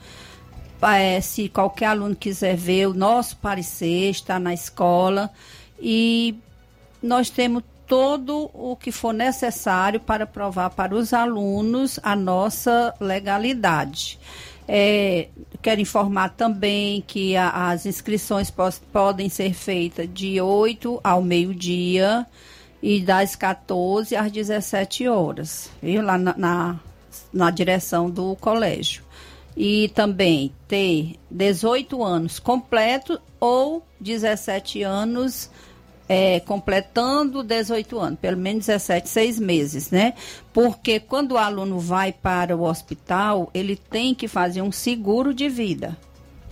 É, 0.81 1.21
se 1.21 1.47
qualquer 1.47 1.85
aluno 1.85 2.13
quiser 2.13 2.57
ver 2.57 2.87
o 2.87 2.93
nosso 2.93 3.37
parecer, 3.37 4.09
está 4.09 4.37
na 4.37 4.53
escola. 4.53 5.31
E 5.79 6.35
nós 7.01 7.29
temos 7.29 7.63
todo 7.87 8.49
o 8.53 8.75
que 8.75 8.91
for 8.91 9.13
necessário 9.13 9.99
para 9.99 10.25
provar 10.25 10.71
para 10.71 10.93
os 10.93 11.13
alunos 11.13 11.99
a 12.03 12.15
nossa 12.15 12.93
legalidade. 12.99 14.19
É, 14.67 15.27
quero 15.63 15.81
informar 15.81 16.29
também 16.29 17.01
que 17.07 17.35
a- 17.35 17.69
as 17.71 17.85
inscrições 17.85 18.51
pos- 18.51 18.79
podem 18.91 19.29
ser 19.29 19.53
feitas 19.53 20.07
de 20.13 20.39
8 20.39 20.99
ao 21.03 21.21
meio-dia 21.21 22.25
e 22.81 22.99
das 22.99 23.35
14 23.35 24.15
às 24.15 24.31
17 24.31 25.07
horas, 25.07 25.69
viu? 25.81 26.01
Lá 26.03 26.17
na, 26.17 26.35
na, 26.37 26.79
na 27.31 27.49
direção 27.49 28.09
do 28.09 28.35
colégio. 28.35 29.03
E 29.55 29.89
também 29.89 30.51
ter 30.67 31.15
18 31.31 32.03
anos 32.03 32.39
completo 32.39 33.19
ou 33.39 33.85
17 33.99 34.81
anos 34.83 35.49
é, 36.07 36.39
completando 36.41 37.43
18 37.43 37.99
anos, 37.99 38.19
pelo 38.19 38.37
menos 38.37 38.65
17, 38.65 39.09
seis 39.09 39.39
meses, 39.39 39.89
né? 39.89 40.13
Porque 40.51 40.99
quando 40.99 41.33
o 41.33 41.37
aluno 41.37 41.79
vai 41.79 42.11
para 42.11 42.55
o 42.55 42.63
hospital, 42.63 43.49
ele 43.53 43.75
tem 43.75 44.13
que 44.13 44.27
fazer 44.27 44.61
um 44.61 44.71
seguro 44.71 45.33
de 45.33 45.47
vida. 45.49 45.97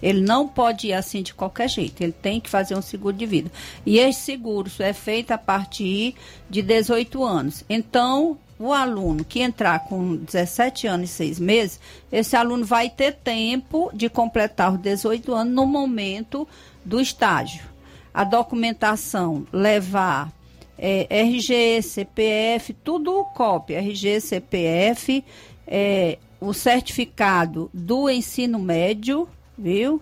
Ele 0.01 0.21
não 0.21 0.47
pode 0.47 0.87
ir 0.87 0.93
assim 0.93 1.21
de 1.21 1.33
qualquer 1.33 1.69
jeito, 1.69 2.01
ele 2.01 2.11
tem 2.11 2.39
que 2.39 2.49
fazer 2.49 2.75
um 2.75 2.81
seguro 2.81 3.15
de 3.15 3.25
vida. 3.25 3.51
E 3.85 3.99
esse 3.99 4.21
seguro 4.21 4.71
é 4.79 4.93
feito 4.93 5.31
a 5.31 5.37
partir 5.37 6.15
de 6.49 6.61
18 6.63 7.23
anos. 7.23 7.63
Então, 7.69 8.37
o 8.57 8.73
aluno 8.73 9.23
que 9.23 9.41
entrar 9.41 9.85
com 9.85 10.15
17 10.15 10.87
anos 10.87 11.11
e 11.11 11.13
6 11.13 11.39
meses, 11.39 11.79
esse 12.11 12.35
aluno 12.35 12.65
vai 12.65 12.89
ter 12.89 13.13
tempo 13.13 13.91
de 13.93 14.09
completar 14.09 14.73
os 14.73 14.79
18 14.79 15.33
anos 15.33 15.53
no 15.53 15.67
momento 15.67 16.47
do 16.83 16.99
estágio. 16.99 17.70
A 18.13 18.23
documentação 18.23 19.45
levar 19.51 20.31
é, 20.77 21.05
RG, 21.09 21.81
CPF, 21.83 22.73
tudo 22.73 23.23
cópia, 23.35 23.77
RG, 23.77 24.19
CPF, 24.19 25.23
é, 25.67 26.17
o 26.39 26.53
certificado 26.53 27.69
do 27.71 28.09
ensino 28.09 28.57
médio, 28.57 29.29
viu? 29.55 30.01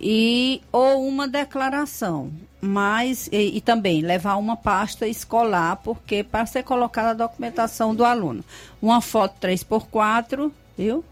E 0.00 0.60
ou 0.72 1.06
uma 1.06 1.28
declaração, 1.28 2.32
mas 2.60 3.28
e, 3.30 3.56
e 3.56 3.60
também 3.60 4.00
levar 4.00 4.34
uma 4.36 4.56
pasta 4.56 5.06
escolar, 5.06 5.76
porque 5.76 6.24
para 6.24 6.44
ser 6.46 6.64
colocada 6.64 7.10
a 7.10 7.28
documentação 7.28 7.94
do 7.94 8.04
aluno, 8.04 8.44
uma 8.82 9.00
foto 9.00 9.36
3x4, 9.40 10.50
viu? 10.76 11.04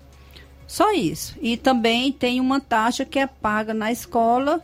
Só 0.67 0.93
isso. 0.93 1.37
E 1.41 1.57
também 1.57 2.13
tem 2.13 2.41
uma 2.41 2.61
taxa 2.61 3.05
que 3.05 3.19
é 3.19 3.27
paga 3.27 3.73
na 3.73 3.93
escola 3.93 4.61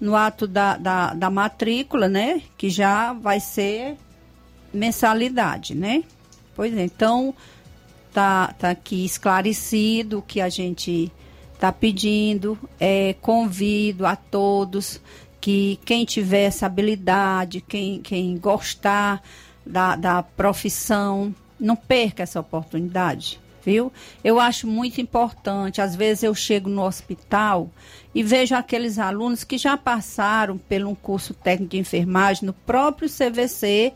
no 0.00 0.14
ato 0.14 0.46
da, 0.46 0.76
da, 0.76 1.14
da 1.14 1.30
matrícula, 1.30 2.08
né? 2.08 2.42
Que 2.56 2.68
já 2.68 3.12
vai 3.12 3.40
ser 3.40 3.96
mensalidade, 4.72 5.74
né? 5.74 6.04
Pois 6.54 6.76
é, 6.76 6.84
então 6.84 7.34
tá, 8.12 8.54
tá 8.58 8.70
aqui 8.70 9.04
esclarecido 9.04 10.18
o 10.18 10.22
que 10.22 10.40
a 10.40 10.48
gente 10.48 11.12
está 11.54 11.72
pedindo. 11.72 12.58
É, 12.78 13.14
convido 13.20 14.06
a 14.06 14.16
todos 14.16 15.00
que 15.40 15.78
quem 15.84 16.04
tiver 16.04 16.44
essa 16.44 16.66
habilidade, 16.66 17.60
quem, 17.60 18.00
quem 18.00 18.36
gostar 18.36 19.22
da, 19.64 19.96
da 19.96 20.22
profissão, 20.22 21.34
não 21.58 21.76
perca 21.76 22.22
essa 22.22 22.40
oportunidade. 22.40 23.40
Viu? 23.66 23.92
Eu 24.22 24.38
acho 24.38 24.68
muito 24.68 25.00
importante. 25.00 25.82
Às 25.82 25.96
vezes 25.96 26.22
eu 26.22 26.34
chego 26.34 26.70
no 26.70 26.82
hospital 26.82 27.68
e 28.14 28.22
vejo 28.22 28.54
aqueles 28.54 28.96
alunos 28.96 29.42
que 29.42 29.58
já 29.58 29.76
passaram 29.76 30.56
pelo 30.56 30.88
um 30.88 30.94
curso 30.94 31.34
técnico 31.34 31.72
de 31.72 31.78
enfermagem 31.78 32.46
no 32.46 32.52
próprio 32.52 33.08
CVC, 33.10 33.92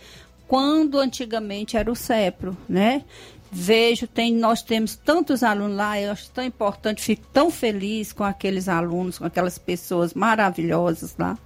quando 0.48 0.98
antigamente 0.98 1.76
era 1.76 1.90
o 1.90 1.94
CEPRO, 1.94 2.56
né? 2.68 3.04
Vejo, 3.52 4.06
tem, 4.06 4.32
nós 4.32 4.62
temos 4.62 4.94
tantos 4.94 5.42
alunos 5.42 5.76
lá, 5.76 6.00
eu 6.00 6.12
acho 6.12 6.30
tão 6.30 6.44
importante, 6.44 7.02
fico 7.02 7.26
tão 7.32 7.50
feliz 7.50 8.12
com 8.12 8.22
aqueles 8.22 8.68
alunos, 8.68 9.18
com 9.18 9.24
aquelas 9.24 9.58
pessoas 9.58 10.14
maravilhosas 10.14 11.16
lá, 11.18 11.36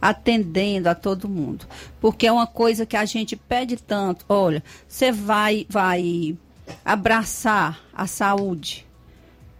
atendendo 0.00 0.88
a 0.88 0.94
todo 0.94 1.28
mundo. 1.28 1.64
Porque 2.00 2.26
é 2.26 2.32
uma 2.32 2.48
coisa 2.48 2.84
que 2.84 2.96
a 2.96 3.04
gente 3.04 3.36
pede 3.36 3.76
tanto. 3.76 4.24
Olha, 4.28 4.62
você 4.88 5.12
vai, 5.12 5.64
vai 5.68 6.36
abraçar 6.84 7.80
a 7.92 8.06
saúde. 8.06 8.86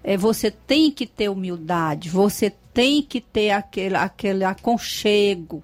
É, 0.05 0.17
você 0.17 0.51
tem 0.51 0.91
que 0.91 1.07
ter 1.07 1.29
humildade, 1.29 2.09
você 2.09 2.53
tem 2.73 3.03
que 3.03 3.21
ter 3.21 3.51
aquele, 3.51 3.97
aquele 3.97 4.45
aconchego 4.45 5.63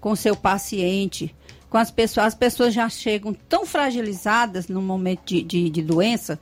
com 0.00 0.14
seu 0.16 0.36
paciente 0.36 1.34
com 1.70 1.78
as 1.78 1.90
pessoas. 1.90 2.26
As 2.26 2.34
pessoas 2.34 2.74
já 2.74 2.88
chegam 2.88 3.32
tão 3.32 3.64
fragilizadas 3.64 4.68
no 4.68 4.82
momento 4.82 5.22
de, 5.24 5.42
de, 5.42 5.70
de 5.70 5.80
doença. 5.80 6.38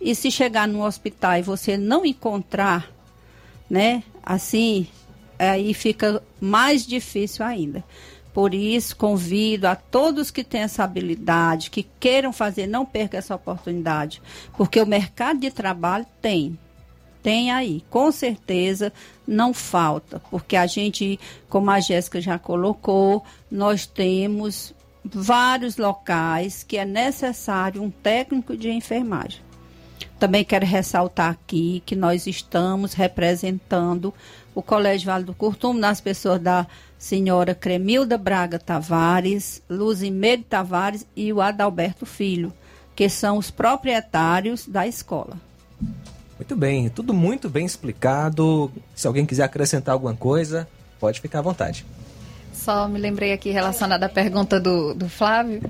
E 0.00 0.14
se 0.14 0.30
chegar 0.30 0.66
no 0.66 0.84
hospital 0.84 1.38
e 1.38 1.42
você 1.42 1.76
não 1.76 2.04
encontrar, 2.04 2.90
né, 3.70 4.02
assim, 4.22 4.86
aí 5.38 5.72
fica 5.74 6.22
mais 6.40 6.86
difícil 6.86 7.44
ainda. 7.44 7.84
Por 8.34 8.52
isso, 8.52 8.96
convido 8.96 9.68
a 9.68 9.76
todos 9.76 10.32
que 10.32 10.42
têm 10.42 10.62
essa 10.62 10.82
habilidade, 10.82 11.70
que 11.70 11.84
queiram 12.00 12.32
fazer, 12.32 12.66
não 12.66 12.84
perca 12.84 13.16
essa 13.16 13.34
oportunidade, 13.34 14.20
porque 14.56 14.80
o 14.80 14.86
mercado 14.86 15.38
de 15.38 15.50
trabalho 15.50 16.04
tem 16.20 16.58
tem 17.22 17.50
aí, 17.50 17.82
com 17.88 18.12
certeza 18.12 18.92
não 19.26 19.54
falta, 19.54 20.20
porque 20.30 20.56
a 20.56 20.66
gente, 20.66 21.18
como 21.48 21.70
a 21.70 21.80
Jéssica 21.80 22.20
já 22.20 22.38
colocou, 22.38 23.24
nós 23.50 23.86
temos 23.86 24.74
vários 25.02 25.78
locais 25.78 26.62
que 26.62 26.76
é 26.76 26.84
necessário 26.84 27.82
um 27.82 27.90
técnico 27.90 28.54
de 28.54 28.70
enfermagem. 28.70 29.40
Também 30.18 30.44
quero 30.44 30.66
ressaltar 30.66 31.30
aqui 31.30 31.82
que 31.86 31.96
nós 31.96 32.26
estamos 32.26 32.92
representando 32.92 34.12
o 34.54 34.62
Colégio 34.62 35.06
Vale 35.06 35.24
do 35.24 35.34
Curtume 35.34 35.80
nas 35.80 36.02
pessoas 36.02 36.40
da 36.40 36.66
senhora 37.04 37.54
Cremilda 37.54 38.16
Braga 38.16 38.58
Tavares, 38.58 39.62
Luzimeire 39.68 40.42
Tavares 40.42 41.06
e 41.14 41.30
o 41.34 41.42
Adalberto 41.42 42.06
Filho, 42.06 42.50
que 42.96 43.10
são 43.10 43.36
os 43.36 43.50
proprietários 43.50 44.66
da 44.66 44.86
escola. 44.86 45.36
Muito 46.38 46.56
bem, 46.56 46.88
tudo 46.88 47.12
muito 47.12 47.50
bem 47.50 47.66
explicado. 47.66 48.72
Se 48.94 49.06
alguém 49.06 49.26
quiser 49.26 49.42
acrescentar 49.42 49.92
alguma 49.92 50.14
coisa, 50.14 50.66
pode 50.98 51.20
ficar 51.20 51.40
à 51.40 51.42
vontade. 51.42 51.84
Só 52.54 52.88
me 52.88 52.98
lembrei 52.98 53.34
aqui 53.34 53.50
relacionada 53.50 54.06
à 54.06 54.08
pergunta 54.08 54.58
do, 54.58 54.94
do 54.94 55.06
Flávio 55.06 55.60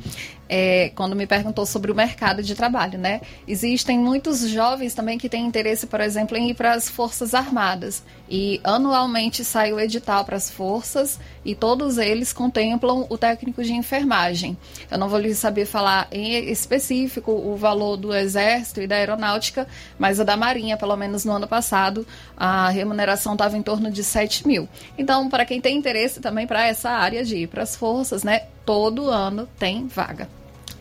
é, 0.48 0.90
quando 0.94 1.16
me 1.16 1.26
perguntou 1.26 1.64
sobre 1.64 1.90
o 1.90 1.94
mercado 1.94 2.42
de 2.42 2.54
trabalho, 2.54 2.98
né? 2.98 3.20
Existem 3.48 3.98
muitos 3.98 4.48
jovens 4.48 4.94
também 4.94 5.18
que 5.18 5.28
têm 5.28 5.46
interesse, 5.46 5.86
por 5.86 6.00
exemplo, 6.00 6.36
em 6.36 6.50
ir 6.50 6.54
para 6.54 6.74
as 6.74 6.88
Forças 6.88 7.34
Armadas. 7.34 8.02
E 8.28 8.60
anualmente 8.64 9.44
sai 9.44 9.72
o 9.72 9.78
edital 9.78 10.24
para 10.24 10.36
as 10.36 10.50
forças 10.50 11.20
e 11.44 11.54
todos 11.54 11.98
eles 11.98 12.32
contemplam 12.32 13.06
o 13.10 13.18
técnico 13.18 13.62
de 13.62 13.74
enfermagem. 13.74 14.56
Eu 14.90 14.96
não 14.96 15.08
vou 15.08 15.18
lhe 15.18 15.34
saber 15.34 15.66
falar 15.66 16.08
em 16.10 16.50
específico 16.50 17.30
o 17.30 17.54
valor 17.56 17.96
do 17.96 18.14
Exército 18.14 18.80
e 18.80 18.86
da 18.86 18.96
Aeronáutica, 18.96 19.68
mas 19.98 20.18
a 20.18 20.24
da 20.24 20.36
Marinha, 20.36 20.76
pelo 20.76 20.96
menos 20.96 21.24
no 21.24 21.32
ano 21.32 21.46
passado, 21.46 22.06
a 22.36 22.70
remuneração 22.70 23.34
estava 23.34 23.58
em 23.58 23.62
torno 23.62 23.90
de 23.90 24.02
7 24.02 24.46
mil. 24.46 24.68
Então, 24.96 25.28
para 25.28 25.44
quem 25.44 25.60
tem 25.60 25.76
interesse 25.76 26.20
também 26.20 26.46
para 26.46 26.66
essa 26.66 26.90
área 26.90 27.24
de 27.24 27.36
ir 27.36 27.48
para 27.48 27.62
as 27.62 27.76
forças, 27.76 28.24
né? 28.24 28.44
todo 28.64 29.10
ano 29.10 29.48
tem 29.58 29.86
vaga. 29.86 30.28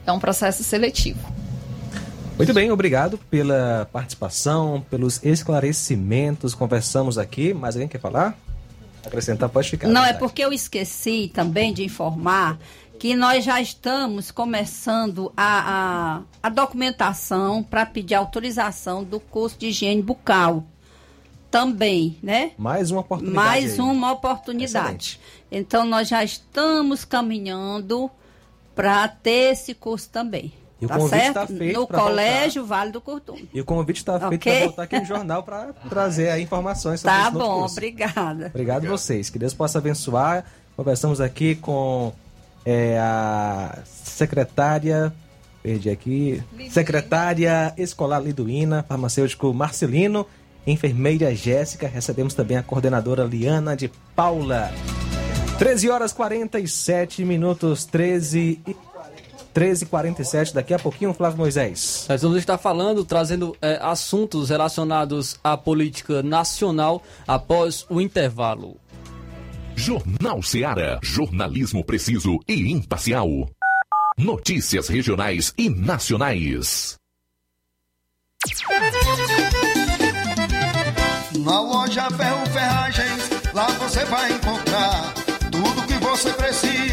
É 0.06 0.11
um 0.11 0.20
processo 0.20 0.64
seletivo. 0.64 1.33
Muito 2.38 2.54
bem, 2.54 2.72
obrigado 2.72 3.18
pela 3.30 3.88
participação, 3.92 4.84
pelos 4.90 5.24
esclarecimentos. 5.24 6.56
Conversamos 6.56 7.18
aqui. 7.18 7.54
Mais 7.54 7.76
alguém 7.76 7.88
quer 7.88 8.00
falar? 8.00 8.38
Acrescentar, 9.06 9.50
pode 9.50 9.70
ficar. 9.70 9.88
Não, 9.88 10.04
é 10.04 10.14
porque 10.14 10.44
eu 10.44 10.52
esqueci 10.52 11.32
também 11.34 11.74
de 11.74 11.84
informar 11.84 12.58
que 12.98 13.16
nós 13.16 13.44
já 13.44 13.62
estamos 13.62 14.32
começando 14.32 15.32
a, 15.38 16.22
a, 16.42 16.48
a 16.48 16.50
documentação 16.50 17.62
para 17.62 17.86
pedir 17.86 18.16
autorização 18.16 19.04
do 19.04 19.20
curso 19.20 19.60
de 19.60 19.68
higiene 19.68 20.02
bucal. 20.02 20.64
Também, 21.52 22.18
né? 22.24 22.52
Mais 22.58 22.90
uma 22.90 23.02
oportunidade. 23.02 23.46
Mais 23.46 23.74
aí. 23.74 23.80
uma 23.80 24.12
oportunidade. 24.12 25.20
Excelente. 25.20 25.20
Então, 25.52 25.86
nós 25.86 26.08
já 26.08 26.24
estamos 26.24 27.06
caminhando 27.06 28.10
para 28.74 29.08
ter 29.08 29.52
esse 29.52 29.76
curso 29.76 30.10
também. 30.10 30.52
E 30.84 30.88
tá 30.88 30.96
o 30.96 31.00
convite 31.00 31.28
está 31.28 31.48
feito 31.48 31.80
no 31.80 31.88
Colégio 31.88 32.62
voltar. 32.62 32.76
Vale 32.76 32.92
do 32.92 33.02
Curtume. 33.02 33.50
E 33.54 33.62
o 33.62 33.66
convite 33.66 33.98
está 33.98 34.20
feito 34.20 34.36
okay? 34.36 34.54
para 34.54 34.66
voltar 34.66 34.84
aqui 34.84 35.00
no 35.00 35.06
jornal 35.06 35.44
para 35.44 35.74
trazer 35.90 36.30
aí 36.30 36.44
informações 36.44 37.00
sobre 37.00 37.16
tá 37.16 37.24
esse 37.24 37.32
bom, 37.32 37.60
curso. 37.60 37.76
obrigada. 37.76 38.48
Obrigado 38.48 38.86
a 38.86 38.90
vocês. 38.90 39.30
Que 39.30 39.40
Deus 39.40 39.54
possa 39.54 39.78
abençoar. 39.80 40.46
Conversamos 40.76 41.22
aqui 41.22 41.56
com 41.56 42.12
é, 42.66 42.98
a 43.00 43.80
secretária, 43.86 45.14
perdi 45.62 45.90
aqui, 45.90 46.44
Liduína. 46.52 46.72
secretária 46.72 47.74
escolar 47.78 48.20
Liduína, 48.20 48.84
farmacêutico 48.84 49.54
Marcelino, 49.54 50.26
enfermeira 50.66 51.34
Jéssica. 51.36 51.88
Recebemos 51.88 52.34
também 52.34 52.58
a 52.58 52.64
coordenadora 52.64 53.24
Liana 53.24 53.76
de 53.76 53.90
Paula. 54.16 54.72
13 55.60 55.90
horas 55.90 56.12
47 56.12 57.24
minutos, 57.24 57.86
13 57.86 58.60
e 58.68 58.76
13h47, 59.54 60.54
daqui 60.54 60.74
a 60.74 60.80
pouquinho, 60.80 61.14
Flávio 61.14 61.38
Moisés. 61.38 62.06
Nós 62.10 62.22
vamos 62.22 62.38
estar 62.38 62.58
falando, 62.58 63.06
trazendo 63.06 63.56
é, 63.62 63.78
assuntos 63.82 64.50
relacionados 64.50 65.40
à 65.44 65.56
política 65.56 66.24
nacional 66.24 67.04
após 67.28 67.86
o 67.90 68.02
intervalo. 68.02 68.78
Jornal 69.76 70.42
Seara. 70.42 71.00
Jornalismo 71.02 71.84
preciso 71.84 72.40
e 72.48 72.72
imparcial. 72.72 73.28
Notícias 74.18 74.88
regionais 74.88 75.54
e 75.58 75.70
nacionais. 75.70 76.98
Na 81.40 81.62
loja 81.62 82.10
Ferro 82.12 82.46
Ferragens, 82.48 83.30
lá 83.54 83.68
você 83.68 84.06
vai 84.06 84.32
encontrar 84.34 85.14
tudo 85.52 85.88
que 85.88 85.94
você 85.96 86.32
precisa, 86.34 86.93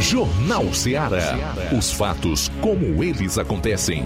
Jornal 0.00 0.72
Ceará. 0.74 1.54
Os 1.76 1.92
fatos 1.92 2.50
como 2.60 3.02
eles 3.02 3.38
acontecem. 3.38 4.04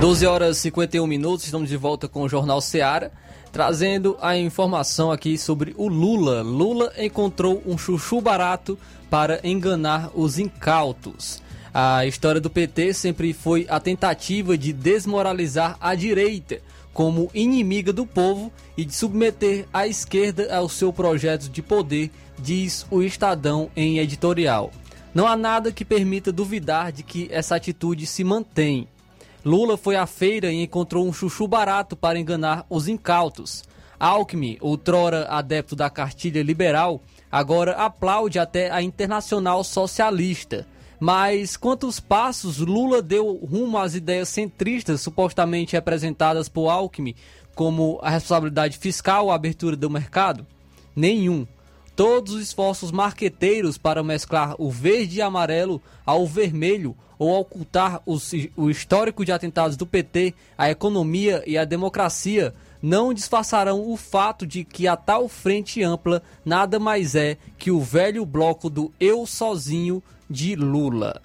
Doze 0.00 0.26
horas 0.26 0.58
e 0.58 0.60
51 0.62 1.06
minutos, 1.06 1.44
estamos 1.44 1.68
de 1.68 1.76
volta 1.76 2.08
com 2.08 2.22
o 2.22 2.28
Jornal 2.28 2.60
Ceará 2.60 3.10
trazendo 3.52 4.16
a 4.20 4.36
informação 4.36 5.10
aqui 5.10 5.38
sobre 5.38 5.74
o 5.76 5.88
Lula. 5.88 6.42
Lula 6.42 6.92
encontrou 6.98 7.62
um 7.66 7.76
chuchu 7.76 8.20
barato 8.20 8.78
para 9.10 9.40
enganar 9.42 10.10
os 10.14 10.38
incautos. 10.38 11.42
A 11.72 12.06
história 12.06 12.40
do 12.40 12.50
PT 12.50 12.94
sempre 12.94 13.32
foi 13.32 13.66
a 13.68 13.78
tentativa 13.78 14.56
de 14.56 14.72
desmoralizar 14.72 15.76
a 15.80 15.94
direita 15.94 16.60
como 16.92 17.30
inimiga 17.32 17.92
do 17.92 18.04
povo 18.04 18.52
e 18.76 18.84
de 18.84 18.92
submeter 18.92 19.66
a 19.72 19.86
esquerda 19.86 20.52
ao 20.52 20.68
seu 20.68 20.92
projeto 20.92 21.48
de 21.48 21.62
poder, 21.62 22.10
diz 22.36 22.84
o 22.90 23.02
Estadão 23.02 23.70
em 23.76 23.98
editorial. 23.98 24.72
Não 25.14 25.26
há 25.26 25.36
nada 25.36 25.70
que 25.70 25.84
permita 25.84 26.32
duvidar 26.32 26.90
de 26.90 27.02
que 27.02 27.28
essa 27.30 27.54
atitude 27.54 28.04
se 28.06 28.24
mantém. 28.24 28.88
Lula 29.48 29.78
foi 29.78 29.96
à 29.96 30.04
feira 30.04 30.52
e 30.52 30.62
encontrou 30.62 31.08
um 31.08 31.12
chuchu 31.12 31.48
barato 31.48 31.96
para 31.96 32.18
enganar 32.18 32.66
os 32.68 32.86
incautos. 32.86 33.64
Alckmin, 33.98 34.58
outrora 34.60 35.26
adepto 35.30 35.74
da 35.74 35.88
cartilha 35.88 36.42
liberal, 36.42 37.00
agora 37.32 37.72
aplaude 37.72 38.38
até 38.38 38.70
a 38.70 38.82
internacional 38.82 39.64
socialista. 39.64 40.66
Mas 41.00 41.56
quantos 41.56 41.98
passos 41.98 42.58
Lula 42.58 43.00
deu 43.00 43.36
rumo 43.36 43.78
às 43.78 43.94
ideias 43.94 44.28
centristas 44.28 45.00
supostamente 45.00 45.72
representadas 45.72 46.46
por 46.46 46.68
Alckmin, 46.68 47.14
como 47.54 47.98
a 48.02 48.10
responsabilidade 48.10 48.76
fiscal 48.76 49.30
a 49.30 49.34
abertura 49.34 49.76
do 49.76 49.88
mercado? 49.88 50.46
Nenhum. 50.94 51.46
Todos 51.96 52.34
os 52.34 52.42
esforços 52.42 52.92
marqueteiros 52.92 53.78
para 53.78 54.04
mesclar 54.04 54.54
o 54.58 54.70
verde 54.70 55.20
e 55.20 55.22
amarelo 55.22 55.80
ao 56.04 56.26
vermelho 56.26 56.94
ou 57.18 57.40
ocultar 57.40 58.00
o 58.06 58.70
histórico 58.70 59.24
de 59.24 59.32
atentados 59.32 59.76
do 59.76 59.86
PT, 59.86 60.34
a 60.56 60.70
economia 60.70 61.42
e 61.46 61.58
a 61.58 61.64
democracia 61.64 62.54
não 62.80 63.12
disfarçarão 63.12 63.90
o 63.90 63.96
fato 63.96 64.46
de 64.46 64.64
que 64.64 64.86
a 64.86 64.96
tal 64.96 65.28
frente 65.28 65.82
ampla 65.82 66.22
nada 66.44 66.78
mais 66.78 67.14
é 67.14 67.36
que 67.58 67.70
o 67.70 67.80
velho 67.80 68.24
bloco 68.24 68.70
do 68.70 68.92
eu 69.00 69.26
sozinho 69.26 70.02
de 70.30 70.54
Lula. 70.54 71.20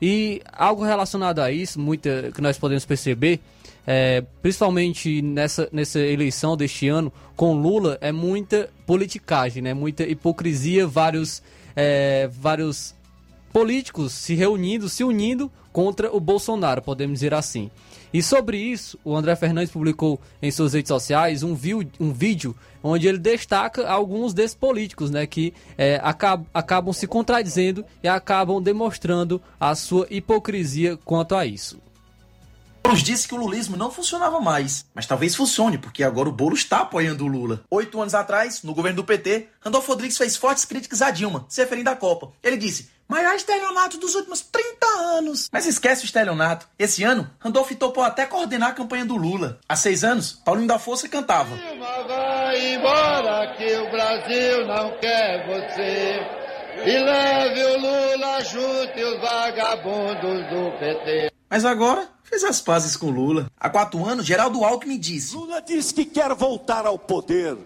E 0.00 0.42
algo 0.52 0.84
relacionado 0.84 1.40
a 1.40 1.50
isso, 1.50 1.80
muita 1.80 2.30
que 2.32 2.40
nós 2.40 2.58
podemos 2.58 2.84
perceber, 2.84 3.40
é, 3.86 4.22
principalmente 4.42 5.22
nessa, 5.22 5.68
nessa 5.72 5.98
eleição 5.98 6.56
deste 6.56 6.88
ano 6.88 7.12
com 7.34 7.54
Lula, 7.54 7.96
é 8.00 8.12
muita 8.12 8.68
politicagem, 8.86 9.62
né? 9.62 9.74
muita 9.74 10.04
hipocrisia, 10.04 10.86
vários, 10.86 11.42
é, 11.74 12.28
vários 12.28 12.94
políticos 13.52 14.12
se 14.12 14.34
reunindo, 14.34 14.88
se 14.88 15.04
unindo 15.04 15.50
contra 15.72 16.14
o 16.14 16.20
Bolsonaro, 16.20 16.82
podemos 16.82 17.14
dizer 17.14 17.34
assim. 17.34 17.70
E 18.12 18.22
sobre 18.22 18.56
isso, 18.56 18.98
o 19.04 19.14
André 19.14 19.36
Fernandes 19.36 19.70
publicou 19.70 20.20
em 20.40 20.50
suas 20.50 20.72
redes 20.72 20.88
sociais 20.88 21.42
um, 21.42 21.56
um 22.00 22.12
vídeo 22.12 22.56
onde 22.82 23.06
ele 23.06 23.18
destaca 23.18 23.88
alguns 23.88 24.32
desses 24.32 24.54
políticos, 24.54 25.10
né, 25.10 25.26
que 25.26 25.52
é, 25.76 26.00
acab 26.02 26.46
acabam 26.54 26.92
se 26.92 27.06
contradizendo 27.06 27.84
e 28.02 28.08
acabam 28.08 28.62
demonstrando 28.62 29.42
a 29.60 29.74
sua 29.74 30.06
hipocrisia 30.10 30.96
quanto 31.04 31.34
a 31.34 31.44
isso. 31.44 31.78
Boulos 32.82 33.02
disse 33.02 33.28
que 33.28 33.34
o 33.34 33.38
lulismo 33.38 33.76
não 33.76 33.90
funcionava 33.90 34.40
mais, 34.40 34.86
mas 34.94 35.04
talvez 35.04 35.34
funcione, 35.34 35.76
porque 35.76 36.02
agora 36.02 36.30
o 36.30 36.32
Bolo 36.32 36.54
está 36.54 36.78
apoiando 36.78 37.22
o 37.22 37.28
Lula. 37.28 37.62
Oito 37.70 38.00
anos 38.00 38.14
atrás, 38.14 38.62
no 38.62 38.72
governo 38.72 38.96
do 38.96 39.04
PT, 39.04 39.48
Randolfo 39.60 39.88
Rodrigues 39.92 40.16
fez 40.16 40.38
fortes 40.38 40.64
críticas 40.64 41.02
a 41.02 41.10
Dilma, 41.10 41.44
se 41.50 41.60
referindo 41.60 41.90
à 41.90 41.96
Copa. 41.96 42.32
Ele 42.42 42.56
disse: 42.56 42.88
maior 43.08 43.34
estelionato 43.34 43.96
dos 43.98 44.14
últimos 44.14 44.40
30 44.40 44.86
anos. 45.16 45.48
Mas 45.50 45.66
esquece 45.66 46.04
o 46.04 46.04
estelionato. 46.04 46.68
Esse 46.78 47.02
ano, 47.02 47.28
Randolph 47.40 47.72
topou 47.72 48.04
até 48.04 48.26
coordenar 48.26 48.70
a 48.70 48.74
campanha 48.74 49.04
do 49.04 49.16
Lula. 49.16 49.58
Há 49.68 49.74
seis 49.74 50.04
anos, 50.04 50.32
Paulinho 50.44 50.68
da 50.68 50.78
Força 50.78 51.08
cantava. 51.08 51.56
Vai 52.06 52.74
embora 52.74 53.56
que 53.56 53.76
o 53.76 53.90
Brasil 53.90 54.66
não 54.66 54.98
quer 54.98 55.46
você. 55.46 56.20
E 56.84 56.98
leve 56.98 57.64
o 57.64 57.80
Lula 57.80 58.44
junto 58.44 58.98
e 58.98 59.04
os 59.04 59.20
vagabundos 59.20 60.46
do 60.50 60.78
PT. 60.78 61.32
Mas 61.50 61.64
agora 61.64 62.08
fez 62.22 62.44
as 62.44 62.60
pazes 62.60 62.96
com 62.96 63.10
Lula. 63.10 63.50
Há 63.58 63.70
quatro 63.70 64.04
anos, 64.06 64.26
Geraldo 64.26 64.64
Alckmin 64.64 64.98
disse: 64.98 65.34
Lula 65.34 65.62
disse 65.62 65.94
que 65.94 66.04
quer 66.04 66.34
voltar 66.34 66.86
ao 66.86 66.98
poder. 66.98 67.56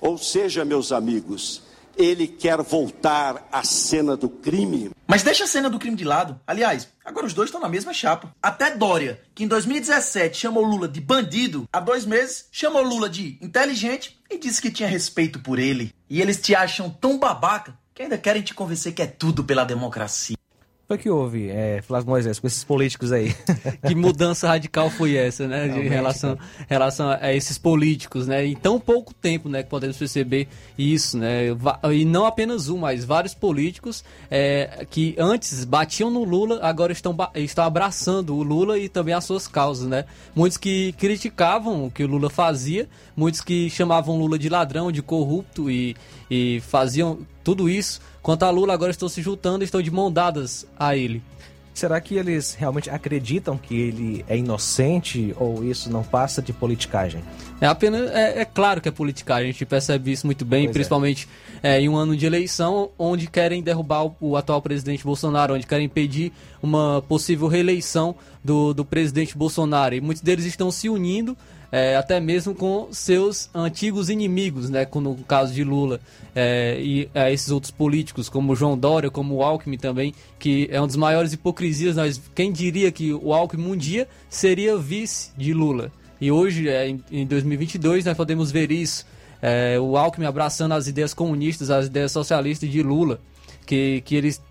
Ou 0.00 0.16
seja, 0.16 0.64
meus 0.64 0.92
amigos, 0.92 1.62
ele 1.98 2.28
quer 2.28 2.62
voltar 2.62 3.46
à 3.50 3.64
cena 3.64 4.16
do 4.16 4.28
crime. 4.28 4.90
Mas 5.06 5.24
deixa 5.24 5.44
a 5.44 5.46
cena 5.48 5.68
do 5.68 5.78
crime 5.78 5.96
de 5.96 6.04
lado. 6.04 6.40
Aliás, 6.46 6.88
agora 7.04 7.26
os 7.26 7.34
dois 7.34 7.48
estão 7.48 7.60
na 7.60 7.68
mesma 7.68 7.92
chapa. 7.92 8.32
Até 8.40 8.76
Dória, 8.76 9.20
que 9.34 9.42
em 9.42 9.48
2017 9.48 10.38
chamou 10.38 10.64
Lula 10.64 10.86
de 10.86 11.00
bandido, 11.00 11.68
há 11.72 11.80
dois 11.80 12.06
meses 12.06 12.46
chamou 12.52 12.82
Lula 12.82 13.10
de 13.10 13.36
inteligente 13.40 14.16
e 14.30 14.38
disse 14.38 14.62
que 14.62 14.70
tinha 14.70 14.88
respeito 14.88 15.40
por 15.40 15.58
ele. 15.58 15.92
E 16.08 16.22
eles 16.22 16.40
te 16.40 16.54
acham 16.54 16.88
tão 16.88 17.18
babaca 17.18 17.76
que 17.92 18.02
ainda 18.02 18.16
querem 18.16 18.42
te 18.42 18.54
convencer 18.54 18.94
que 18.94 19.02
é 19.02 19.06
tudo 19.06 19.42
pela 19.42 19.64
democracia. 19.64 20.37
Foi 20.88 20.96
que 20.96 21.10
houve, 21.10 21.50
é, 21.50 21.82
Flávio 21.82 22.08
Moisés, 22.08 22.40
com 22.40 22.46
esses 22.46 22.64
políticos 22.64 23.12
aí? 23.12 23.34
que 23.86 23.94
mudança 23.94 24.48
radical 24.48 24.88
foi 24.88 25.16
essa, 25.16 25.46
né? 25.46 25.66
Realmente, 25.66 25.86
em 25.86 25.90
relação, 25.90 26.38
relação 26.66 27.10
a 27.10 27.34
esses 27.34 27.58
políticos, 27.58 28.26
né? 28.26 28.46
Em 28.46 28.56
tão 28.56 28.80
pouco 28.80 29.12
tempo, 29.12 29.50
né? 29.50 29.62
Que 29.62 29.68
podemos 29.68 29.98
perceber 29.98 30.48
isso, 30.78 31.18
né? 31.18 31.48
E 31.92 32.06
não 32.06 32.24
apenas 32.24 32.70
um, 32.70 32.78
mas 32.78 33.04
vários 33.04 33.34
políticos 33.34 34.02
é, 34.30 34.86
que 34.88 35.14
antes 35.18 35.62
batiam 35.62 36.10
no 36.10 36.24
Lula, 36.24 36.58
agora 36.62 36.90
estão, 36.90 37.14
estão 37.34 37.64
abraçando 37.64 38.34
o 38.34 38.42
Lula 38.42 38.78
e 38.78 38.88
também 38.88 39.12
as 39.12 39.26
suas 39.26 39.46
causas, 39.46 39.86
né? 39.86 40.06
Muitos 40.34 40.56
que 40.56 40.92
criticavam 40.92 41.84
o 41.84 41.90
que 41.90 42.02
o 42.02 42.06
Lula 42.06 42.30
fazia, 42.30 42.88
muitos 43.14 43.42
que 43.42 43.68
chamavam 43.68 44.16
o 44.16 44.20
Lula 44.20 44.38
de 44.38 44.48
ladrão, 44.48 44.90
de 44.90 45.02
corrupto 45.02 45.70
e, 45.70 45.94
e 46.30 46.62
faziam 46.62 47.18
tudo 47.48 47.66
isso. 47.66 47.98
Quanto 48.20 48.42
a 48.42 48.50
Lula, 48.50 48.74
agora 48.74 48.90
estão 48.90 49.08
se 49.08 49.22
juntando 49.22 49.64
e 49.64 49.64
estão 49.64 49.80
de 49.80 49.90
mão 49.90 50.12
dadas 50.12 50.66
a 50.78 50.94
ele. 50.94 51.22
Será 51.72 51.98
que 51.98 52.14
eles 52.16 52.52
realmente 52.52 52.90
acreditam 52.90 53.56
que 53.56 53.74
ele 53.74 54.22
é 54.28 54.36
inocente 54.36 55.34
ou 55.38 55.64
isso 55.64 55.90
não 55.90 56.02
passa 56.02 56.42
de 56.42 56.52
politicagem? 56.52 57.22
É 57.58 57.66
apenas 57.66 58.10
é, 58.10 58.40
é 58.40 58.44
claro 58.44 58.82
que 58.82 58.88
é 58.90 58.92
politicagem, 58.92 59.48
a 59.48 59.52
gente 59.52 59.64
percebe 59.64 60.12
isso 60.12 60.26
muito 60.26 60.44
bem, 60.44 60.64
Pois 60.64 60.70
é. 60.70 60.72
principalmente 60.74 61.26
é, 61.62 61.80
em 61.80 61.88
um 61.88 61.96
ano 61.96 62.14
de 62.14 62.26
eleição, 62.26 62.90
onde 62.98 63.26
querem 63.28 63.62
derrubar 63.62 64.04
o, 64.04 64.16
o 64.20 64.36
atual 64.36 64.60
presidente 64.60 65.02
Bolsonaro, 65.02 65.54
onde 65.54 65.66
querem 65.66 65.86
impedir 65.86 66.30
uma 66.62 67.00
possível 67.08 67.48
reeleição 67.48 68.14
do, 68.44 68.74
do 68.74 68.84
presidente 68.84 69.38
Bolsonaro. 69.38 69.94
E 69.94 70.02
muitos 70.02 70.22
deles 70.22 70.44
estão 70.44 70.70
se 70.70 70.90
unindo, 70.90 71.34
é, 71.70 71.96
até 71.96 72.18
mesmo 72.18 72.54
com 72.54 72.88
seus 72.90 73.50
antigos 73.54 74.08
inimigos, 74.08 74.70
né? 74.70 74.84
como 74.84 75.10
no 75.10 75.24
caso 75.24 75.52
de 75.52 75.62
Lula 75.62 76.00
é, 76.34 76.78
e 76.80 77.08
é, 77.14 77.32
esses 77.32 77.50
outros 77.50 77.70
políticos, 77.70 78.28
como 78.28 78.56
João 78.56 78.76
Dória, 78.76 79.10
como 79.10 79.36
o 79.36 79.42
Alckmin 79.42 79.76
também, 79.76 80.14
que 80.38 80.68
é 80.70 80.80
uma 80.80 80.86
das 80.86 80.96
maiores 80.96 81.32
hipocrisias. 81.32 81.96
Nós, 81.96 82.20
quem 82.34 82.50
diria 82.50 82.90
que 82.90 83.12
o 83.12 83.32
Alckmin 83.34 83.72
um 83.72 83.76
dia 83.76 84.08
seria 84.28 84.76
vice 84.76 85.30
de 85.36 85.52
Lula? 85.52 85.92
E 86.20 86.32
hoje, 86.32 86.68
é, 86.68 86.88
em, 86.88 87.02
em 87.10 87.26
2022, 87.26 88.04
nós 88.04 88.16
podemos 88.16 88.50
ver 88.50 88.72
isso. 88.72 89.06
É, 89.40 89.78
o 89.78 89.96
Alckmin 89.96 90.26
abraçando 90.26 90.72
as 90.72 90.88
ideias 90.88 91.14
comunistas, 91.14 91.70
as 91.70 91.86
ideias 91.86 92.10
socialistas 92.10 92.68
de 92.68 92.82
Lula, 92.82 93.20
que, 93.64 94.00
que 94.04 94.16
eles 94.16 94.42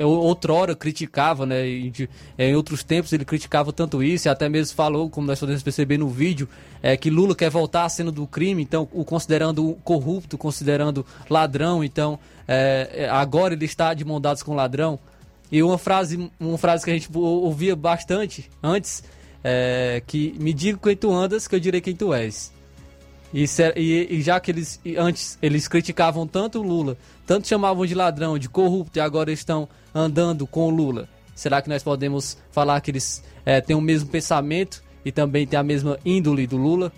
outrora 0.00 0.74
criticava, 0.74 1.46
né? 1.46 1.66
e 1.66 1.90
de- 1.90 2.08
em 2.38 2.54
outros 2.54 2.82
tempos 2.84 3.12
ele 3.12 3.24
criticava 3.24 3.72
tanto 3.72 4.02
isso, 4.02 4.28
e 4.28 4.30
até 4.30 4.48
mesmo 4.48 4.74
falou, 4.74 5.08
como 5.08 5.26
nós 5.26 5.40
podemos 5.40 5.62
perceber 5.62 5.98
no 5.98 6.08
vídeo, 6.08 6.48
é, 6.82 6.96
que 6.96 7.10
Lula 7.10 7.34
quer 7.34 7.50
voltar 7.50 7.84
à 7.84 7.88
cena 7.88 8.12
do 8.12 8.26
crime, 8.26 8.62
então 8.62 8.88
o 8.92 9.04
considerando 9.04 9.76
corrupto, 9.84 10.36
considerando 10.36 11.04
ladrão, 11.28 11.82
então 11.82 12.18
é, 12.46 13.08
agora 13.10 13.54
ele 13.54 13.64
está 13.64 13.94
de 13.94 14.04
mão 14.04 14.20
dadas 14.20 14.42
com 14.42 14.54
ladrão. 14.54 14.98
E 15.50 15.62
uma 15.62 15.78
frase, 15.78 16.30
uma 16.40 16.58
frase 16.58 16.84
que 16.84 16.90
a 16.90 16.94
gente 16.94 17.08
ouvia 17.14 17.76
bastante 17.76 18.50
antes, 18.62 19.04
é, 19.42 20.02
que 20.06 20.34
me 20.38 20.52
diga 20.52 20.78
quem 20.82 20.96
tu 20.96 21.12
andas, 21.12 21.46
que 21.46 21.54
eu 21.54 21.60
direi 21.60 21.80
quem 21.80 21.94
tu 21.94 22.12
és. 22.12 22.52
E, 23.36 23.44
e- 23.74 24.06
e 24.18 24.22
já 24.22 24.38
que 24.38 24.52
eles 24.52 24.80
antes 24.96 25.36
eles 25.42 25.66
criticavam 25.66 26.24
tanto 26.24 26.60
o 26.60 26.62
Lula, 26.62 26.96
tanto 27.26 27.48
chamavam 27.48 27.84
de 27.84 27.92
ladrão, 27.94 28.38
de 28.38 28.48
corrupto, 28.48 28.96
e 28.96 29.00
agora 29.00 29.32
estão 29.32 29.68
andando 29.92 30.46
com 30.46 30.68
o 30.68 30.70
Lula, 30.70 31.08
será 31.34 31.60
que 31.60 31.68
nós 31.68 31.82
podemos 31.82 32.38
falar 32.52 32.80
que 32.80 32.92
eles 32.92 33.24
eh, 33.44 33.60
têm 33.60 33.74
o 33.74 33.80
mesmo 33.80 34.08
pensamento 34.08 34.82
e 35.04 35.10
também 35.10 35.46
têm 35.48 35.58
a 35.58 35.64
mesma 35.64 35.98
índole 36.04 36.46
do 36.46 36.56
Lula? 36.56 36.92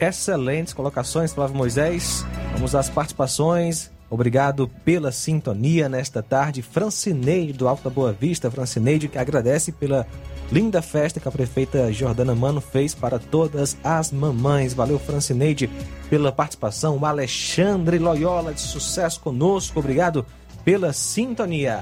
Excelentes 0.00 0.72
colocações, 0.72 1.32
Flávio 1.32 1.56
Moisés. 1.56 2.24
Vamos 2.52 2.74
às 2.76 2.88
participações. 2.88 3.90
Obrigado 4.08 4.68
pela 4.84 5.10
sintonia 5.10 5.88
nesta 5.88 6.22
tarde. 6.22 6.62
Francineide 6.62 7.52
do 7.52 7.66
Alto 7.66 7.82
da 7.84 7.90
Boa 7.90 8.12
Vista. 8.12 8.50
Francineide 8.50 9.08
que 9.08 9.18
agradece 9.18 9.72
pela 9.72 10.06
linda 10.50 10.80
festa 10.82 11.20
que 11.20 11.28
a 11.28 11.30
prefeita 11.30 11.92
Jordana 11.92 12.34
Mano 12.34 12.60
fez 12.60 12.94
para 12.94 13.18
todas 13.18 13.76
as 13.82 14.10
mamães. 14.10 14.74
Valeu, 14.74 14.98
Francineide, 14.98 15.70
pela 16.08 16.32
participação. 16.32 16.96
O 16.96 17.04
Alexandre 17.04 17.98
Loyola 17.98 18.52
de 18.52 18.60
sucesso 18.60 19.20
conosco. 19.20 19.78
Obrigado 19.78 20.24
pela 20.64 20.92
sintonia. 20.92 21.80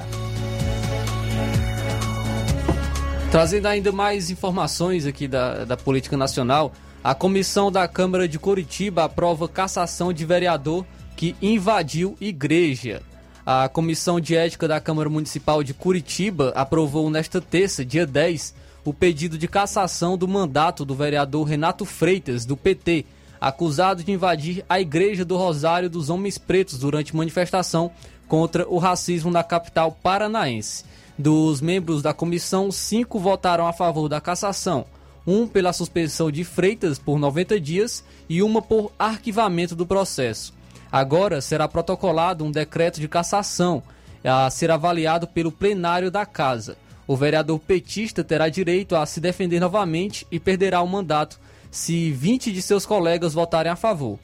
Trazendo 3.31 3.67
ainda 3.67 3.93
mais 3.93 4.31
informações 4.31 5.05
aqui 5.05 5.29
da, 5.29 5.65
da 5.65 5.77
política 5.77 6.17
nacional, 6.17 6.73
a 7.03 7.15
comissão 7.15 7.71
da 7.71 7.87
Câmara 7.87 8.27
de 8.27 8.39
Curitiba 8.39 9.05
aprova 9.05 9.49
cassação 9.49 10.13
de 10.13 10.25
vereador 10.25 10.87
que 11.17 11.37
invadiu 11.41 12.17
igreja. 12.21 13.03
A 13.48 13.68
Comissão 13.68 14.18
de 14.18 14.35
Ética 14.35 14.66
da 14.66 14.81
Câmara 14.81 15.09
Municipal 15.09 15.62
de 15.62 15.73
Curitiba 15.73 16.52
aprovou 16.56 17.09
nesta 17.09 17.40
terça, 17.40 17.85
dia 17.85 18.05
10, 18.05 18.52
o 18.85 18.93
pedido 18.93 19.39
de 19.39 19.47
cassação 19.47 20.18
do 20.18 20.27
mandato 20.27 20.85
do 20.85 20.97
vereador 20.97 21.47
Renato 21.47 21.85
Freitas, 21.85 22.44
do 22.44 22.56
PT, 22.56 23.06
acusado 23.40 24.02
de 24.02 24.10
invadir 24.10 24.64
a 24.68 24.81
Igreja 24.81 25.24
do 25.24 25.36
Rosário 25.36 25.89
dos 25.89 26.10
Homens 26.10 26.39
Pretos 26.39 26.81
durante 26.81 27.14
manifestação 27.14 27.93
contra 28.27 28.68
o 28.68 28.78
racismo 28.78 29.31
na 29.31 29.44
capital 29.44 29.93
paranaense. 29.93 30.85
Dos 31.16 31.60
membros 31.60 32.02
da 32.02 32.12
comissão, 32.12 32.73
cinco 32.73 33.20
votaram 33.20 33.68
a 33.68 33.73
favor 33.73 34.09
da 34.09 34.20
cassação, 34.20 34.85
um 35.24 35.47
pela 35.47 35.73
suspensão 35.73 36.32
de 36.32 36.43
Freitas 36.43 36.98
por 36.98 37.16
90 37.16 37.60
dias 37.60 38.02
e 38.28 38.43
uma 38.43 38.60
por 38.60 38.90
arquivamento 38.98 39.77
do 39.77 39.86
processo. 39.86 40.56
Agora 40.97 41.43
será 41.43 41.68
protocolado 41.68 42.43
um 42.43 42.51
decreto 42.51 42.98
de 42.98 43.06
cassação 43.06 43.82
a 44.24 44.48
ser 44.48 44.70
avaliado 44.70 45.27
pelo 45.27 45.52
plenário 45.52 46.10
da 46.10 46.24
casa. 46.24 46.78
O 47.06 47.14
vereador 47.14 47.59
petista 47.59 48.24
terá 48.24 48.48
direito 48.48 48.97
a 48.97 49.05
se 49.05 49.20
defender 49.20 49.60
novamente 49.60 50.27
e 50.32 50.40
perderá 50.40 50.81
o 50.81 50.89
mandato 50.89 51.39
se 51.70 52.10
20 52.12 52.51
de 52.51 52.62
seus 52.62 52.86
colegas 52.86 53.35
votarem 53.35 53.70
a 53.70 53.77
favor. 53.77 54.18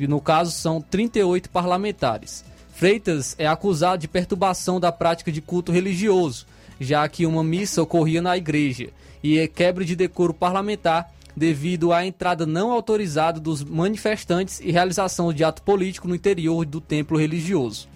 No 0.00 0.20
caso, 0.20 0.50
são 0.50 0.82
38 0.82 1.48
parlamentares. 1.48 2.44
Freitas 2.74 3.34
é 3.38 3.46
acusado 3.46 4.02
de 4.02 4.06
perturbação 4.06 4.78
da 4.78 4.92
prática 4.92 5.32
de 5.32 5.40
culto 5.40 5.72
religioso, 5.72 6.44
já 6.78 7.08
que 7.08 7.24
uma 7.24 7.42
missa 7.42 7.80
ocorria 7.80 8.20
na 8.20 8.36
igreja, 8.36 8.90
e 9.22 9.38
é 9.38 9.48
quebra 9.48 9.82
de 9.82 9.96
decoro 9.96 10.34
parlamentar 10.34 11.10
devido 11.36 11.92
à 11.92 12.04
entrada 12.04 12.46
não 12.46 12.70
autorizada 12.70 13.40
dos 13.40 13.64
manifestantes 13.64 14.60
e 14.60 14.70
realização 14.70 15.32
de 15.32 15.44
ato 15.44 15.62
político 15.62 16.08
no 16.08 16.14
interior 16.14 16.64
do 16.64 16.80
templo 16.80 17.18
religioso. 17.18 17.88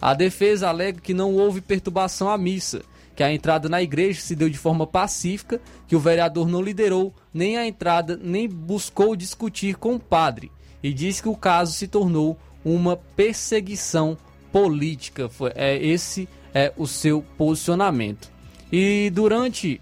A 0.00 0.14
defesa 0.14 0.68
alega 0.68 1.00
que 1.00 1.14
não 1.14 1.34
houve 1.34 1.60
perturbação 1.60 2.28
à 2.28 2.36
missa, 2.36 2.82
que 3.14 3.22
a 3.22 3.32
entrada 3.32 3.68
na 3.68 3.82
igreja 3.82 4.20
se 4.20 4.34
deu 4.34 4.48
de 4.48 4.58
forma 4.58 4.86
pacífica, 4.86 5.60
que 5.86 5.94
o 5.94 6.00
vereador 6.00 6.48
não 6.48 6.62
liderou 6.62 7.14
nem 7.32 7.56
a 7.56 7.66
entrada 7.66 8.18
nem 8.20 8.48
buscou 8.48 9.14
discutir 9.14 9.76
com 9.76 9.94
o 9.94 10.00
padre, 10.00 10.50
e 10.82 10.92
diz 10.92 11.20
que 11.20 11.28
o 11.28 11.36
caso 11.36 11.72
se 11.72 11.86
tornou 11.86 12.38
uma 12.64 12.96
perseguição 12.96 14.16
política. 14.50 15.28
Foi, 15.28 15.52
é, 15.54 15.76
esse 15.76 16.28
é 16.54 16.72
o 16.76 16.86
seu 16.86 17.24
posicionamento. 17.36 18.30
E 18.70 19.10
durante 19.10 19.80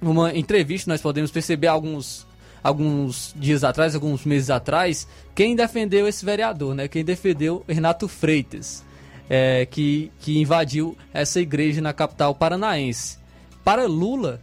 uma 0.00 0.36
entrevista 0.36 0.90
nós 0.90 1.00
podemos 1.00 1.30
perceber 1.30 1.68
alguns 1.68 2.26
alguns 2.62 3.34
dias 3.36 3.64
atrás, 3.64 3.94
alguns 3.94 4.24
meses 4.24 4.50
atrás, 4.50 5.06
quem 5.34 5.56
defendeu 5.56 6.06
esse 6.06 6.24
vereador, 6.24 6.74
né? 6.74 6.88
Quem 6.88 7.04
defendeu 7.04 7.64
Renato 7.68 8.06
Freitas, 8.06 8.84
é, 9.28 9.66
que, 9.66 10.10
que 10.20 10.38
invadiu 10.38 10.96
essa 11.12 11.40
igreja 11.40 11.80
na 11.80 11.92
capital 11.92 12.34
paranaense. 12.34 13.18
Para 13.64 13.86
Lula, 13.86 14.40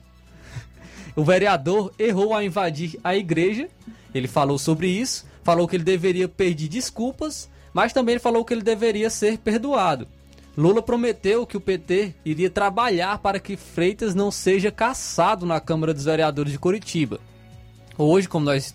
o 1.16 1.24
vereador 1.24 1.94
errou 1.98 2.34
ao 2.34 2.44
invadir 2.44 3.00
a 3.04 3.16
igreja. 3.16 3.70
Ele 4.14 4.28
falou 4.28 4.58
sobre 4.58 4.88
isso, 4.88 5.26
falou 5.44 5.68
que 5.68 5.76
ele 5.76 5.84
deveria 5.84 6.28
pedir 6.28 6.68
desculpas, 6.68 7.50
mas 7.74 7.94
também 7.94 8.20
falou 8.20 8.44
que 8.44 8.54
ele 8.54 8.62
deveria 8.62 9.10
ser 9.10 9.38
perdoado. 9.38 10.08
Lula 10.58 10.82
prometeu 10.82 11.46
que 11.46 11.56
o 11.56 11.62
PT 11.62 12.16
iria 12.26 12.50
trabalhar 12.50 13.20
para 13.20 13.40
que 13.40 13.56
Freitas 13.56 14.14
não 14.14 14.30
seja 14.30 14.70
caçado 14.70 15.46
na 15.46 15.60
Câmara 15.62 15.94
dos 15.94 16.04
Vereadores 16.04 16.52
de 16.52 16.60
Curitiba. 16.60 17.20
Hoje, 18.02 18.30
como 18.30 18.46
nós 18.46 18.74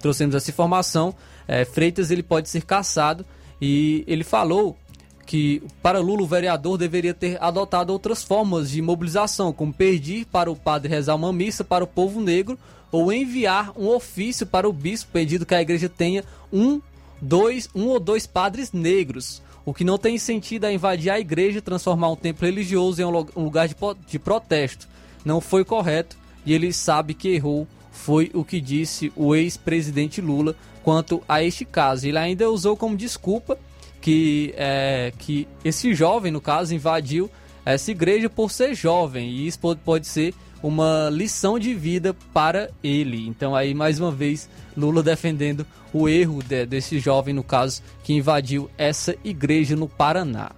trouxemos 0.00 0.34
essa 0.34 0.50
informação, 0.50 1.14
é, 1.46 1.64
Freitas 1.64 2.10
ele 2.10 2.24
pode 2.24 2.48
ser 2.48 2.64
caçado 2.64 3.24
e 3.60 4.02
ele 4.08 4.24
falou 4.24 4.76
que 5.24 5.62
para 5.80 6.00
Lula 6.00 6.22
o 6.22 6.26
vereador 6.26 6.76
deveria 6.76 7.14
ter 7.14 7.42
adotado 7.42 7.92
outras 7.92 8.24
formas 8.24 8.70
de 8.70 8.82
mobilização, 8.82 9.52
como 9.52 9.72
pedir 9.72 10.26
para 10.26 10.50
o 10.50 10.56
padre 10.56 10.88
rezar 10.88 11.14
uma 11.14 11.32
missa 11.32 11.62
para 11.62 11.84
o 11.84 11.86
povo 11.86 12.20
negro 12.20 12.58
ou 12.90 13.12
enviar 13.12 13.72
um 13.78 13.86
ofício 13.88 14.44
para 14.44 14.68
o 14.68 14.72
bispo 14.72 15.12
pedindo 15.12 15.46
que 15.46 15.54
a 15.54 15.62
igreja 15.62 15.88
tenha 15.88 16.24
um, 16.52 16.80
dois, 17.22 17.68
um 17.74 17.86
ou 17.86 18.00
dois 18.00 18.26
padres 18.26 18.72
negros. 18.72 19.40
O 19.64 19.72
que 19.72 19.84
não 19.84 19.96
tem 19.96 20.18
sentido 20.18 20.66
é 20.66 20.74
invadir 20.74 21.10
a 21.10 21.18
igreja, 21.20 21.62
transformar 21.62 22.10
um 22.10 22.16
templo 22.16 22.44
religioso 22.44 23.00
em 23.00 23.04
um 23.04 23.44
lugar 23.44 23.68
de 24.06 24.18
protesto. 24.18 24.88
Não 25.24 25.40
foi 25.40 25.64
correto 25.64 26.16
e 26.44 26.52
ele 26.52 26.72
sabe 26.72 27.14
que 27.14 27.28
errou. 27.28 27.68
Foi 27.94 28.30
o 28.34 28.44
que 28.44 28.60
disse 28.60 29.10
o 29.16 29.34
ex-presidente 29.34 30.20
Lula 30.20 30.54
quanto 30.82 31.22
a 31.26 31.42
este 31.42 31.64
caso. 31.64 32.06
Ele 32.06 32.18
ainda 32.18 32.50
usou 32.50 32.76
como 32.76 32.96
desculpa 32.96 33.56
que, 34.00 34.52
é, 34.58 35.12
que 35.18 35.48
esse 35.64 35.94
jovem, 35.94 36.30
no 36.30 36.40
caso, 36.40 36.74
invadiu 36.74 37.30
essa 37.64 37.90
igreja 37.90 38.28
por 38.28 38.50
ser 38.50 38.74
jovem 38.74 39.30
e 39.30 39.46
isso 39.46 39.58
pode, 39.58 40.06
ser 40.06 40.34
uma 40.62 41.08
lição 41.10 41.58
de 41.58 41.72
vida 41.72 42.14
para 42.32 42.70
ele. 42.82 43.26
Então 43.26 43.54
aí 43.54 43.72
mais 43.72 43.98
uma 43.98 44.10
vez 44.10 44.48
Lula 44.76 45.02
defendendo 45.02 45.66
o 45.92 46.08
erro 46.08 46.42
de, 46.42 46.66
desse 46.66 46.98
jovem 46.98 47.32
no 47.32 47.42
caso 47.42 47.82
que 48.02 48.12
invadiu 48.12 48.68
essa 48.76 49.16
igreja 49.24 49.74
no 49.76 49.88
Paraná. 49.88 50.50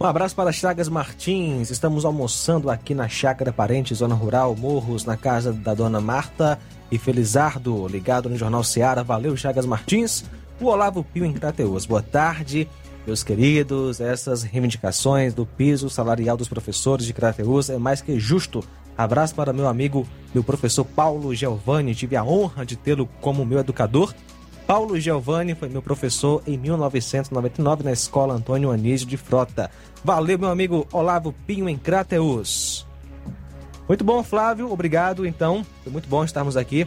Um 0.00 0.06
abraço 0.06 0.34
para 0.34 0.52
Chagas 0.52 0.88
Martins. 0.88 1.70
Estamos 1.70 2.04
almoçando 2.04 2.70
aqui 2.70 2.94
na 2.94 3.08
Chácara 3.08 3.52
Parente, 3.52 3.94
Zona 3.94 4.14
Rural, 4.14 4.56
Morros, 4.56 5.04
na 5.04 5.16
casa 5.16 5.52
da 5.52 5.74
dona 5.74 6.00
Marta 6.00 6.58
e 6.90 6.98
Felizardo, 6.98 7.86
ligado 7.86 8.28
no 8.28 8.36
Jornal 8.36 8.64
Seara. 8.64 9.04
Valeu, 9.04 9.36
Chagas 9.36 9.66
Martins. 9.66 10.24
O 10.60 10.66
Olavo 10.66 11.04
Pio 11.04 11.24
em 11.24 11.32
Crateus. 11.32 11.86
Boa 11.86 12.02
tarde, 12.02 12.68
meus 13.06 13.22
queridos. 13.22 14.00
Essas 14.00 14.42
reivindicações 14.42 15.34
do 15.34 15.46
piso 15.46 15.88
salarial 15.88 16.36
dos 16.36 16.48
professores 16.48 17.06
de 17.06 17.12
Crateus 17.12 17.70
é 17.70 17.78
mais 17.78 18.02
que 18.02 18.18
justo. 18.18 18.64
Abraço 18.96 19.34
para 19.34 19.52
meu 19.52 19.68
amigo, 19.68 20.06
meu 20.34 20.44
professor 20.44 20.84
Paulo 20.84 21.34
Giovanni. 21.34 21.94
Tive 21.94 22.16
a 22.16 22.24
honra 22.24 22.66
de 22.66 22.76
tê-lo 22.76 23.08
como 23.20 23.46
meu 23.46 23.58
educador. 23.58 24.14
Paulo 24.70 24.94
Giovanni 25.00 25.56
foi 25.56 25.68
meu 25.68 25.82
professor 25.82 26.44
em 26.46 26.56
1999 26.56 27.82
na 27.82 27.90
Escola 27.90 28.34
Antônio 28.34 28.70
Anísio 28.70 29.04
de 29.04 29.16
Frota. 29.16 29.68
Valeu, 30.04 30.38
meu 30.38 30.48
amigo 30.48 30.86
Olavo 30.92 31.34
Pinho 31.44 31.68
em 31.68 31.76
Crateus. 31.76 32.86
Muito 33.88 34.04
bom, 34.04 34.22
Flávio. 34.22 34.70
Obrigado, 34.70 35.26
então. 35.26 35.66
Foi 35.82 35.90
muito 35.90 36.08
bom 36.08 36.22
estarmos 36.22 36.56
aqui 36.56 36.86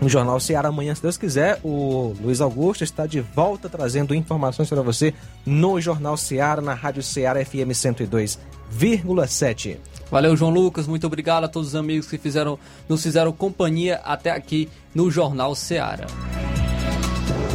no 0.00 0.08
Jornal 0.08 0.40
Ceará 0.40 0.70
amanhã, 0.70 0.94
se 0.94 1.02
Deus 1.02 1.18
quiser. 1.18 1.60
O 1.62 2.14
Luiz 2.22 2.40
Augusto 2.40 2.84
está 2.84 3.06
de 3.06 3.20
volta 3.20 3.68
trazendo 3.68 4.14
informações 4.14 4.70
para 4.70 4.80
você 4.80 5.12
no 5.44 5.78
Jornal 5.78 6.16
Ceará, 6.16 6.62
na 6.62 6.72
Rádio 6.72 7.02
Ceará 7.02 7.44
FM 7.44 7.74
102,7. 7.74 9.76
Valeu, 10.10 10.34
João 10.34 10.50
Lucas. 10.50 10.86
Muito 10.86 11.06
obrigado 11.06 11.44
a 11.44 11.48
todos 11.48 11.68
os 11.68 11.74
amigos 11.74 12.08
que 12.08 12.16
fizeram, 12.16 12.58
nos 12.88 13.02
fizeram 13.02 13.30
companhia 13.30 14.00
até 14.04 14.30
aqui 14.30 14.70
no 14.94 15.10
Jornal 15.10 15.54
Ceará. 15.54 16.06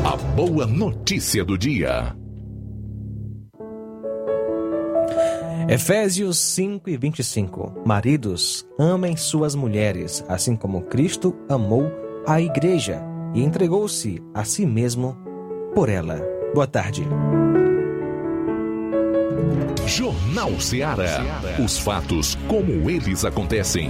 A 0.04 0.16
boa 0.36 0.66
notícia 0.66 1.44
do 1.44 1.58
dia. 1.58 2.16
Efésios 5.68 6.38
5 6.38 6.90
e 6.90 6.98
25. 6.98 7.82
Maridos, 7.86 8.66
amem 8.80 9.18
suas 9.18 9.56
mulheres, 9.56 10.24
assim 10.28 10.56
como 10.56 10.84
Cristo 10.84 11.36
amou 11.50 11.92
a 12.28 12.40
igreja 12.40 13.02
e 13.34 13.44
entregou-se 13.44 14.22
a 14.34 14.44
si 14.44 14.66
mesmo 14.66 15.18
por 15.74 15.90
ela. 15.90 16.22
Boa 16.54 16.68
tarde. 16.68 17.04
Jornal 19.88 20.60
Ceará. 20.60 21.22
Os 21.64 21.78
fatos 21.78 22.36
como 22.48 22.90
eles 22.90 23.26
acontecem. 23.26 23.90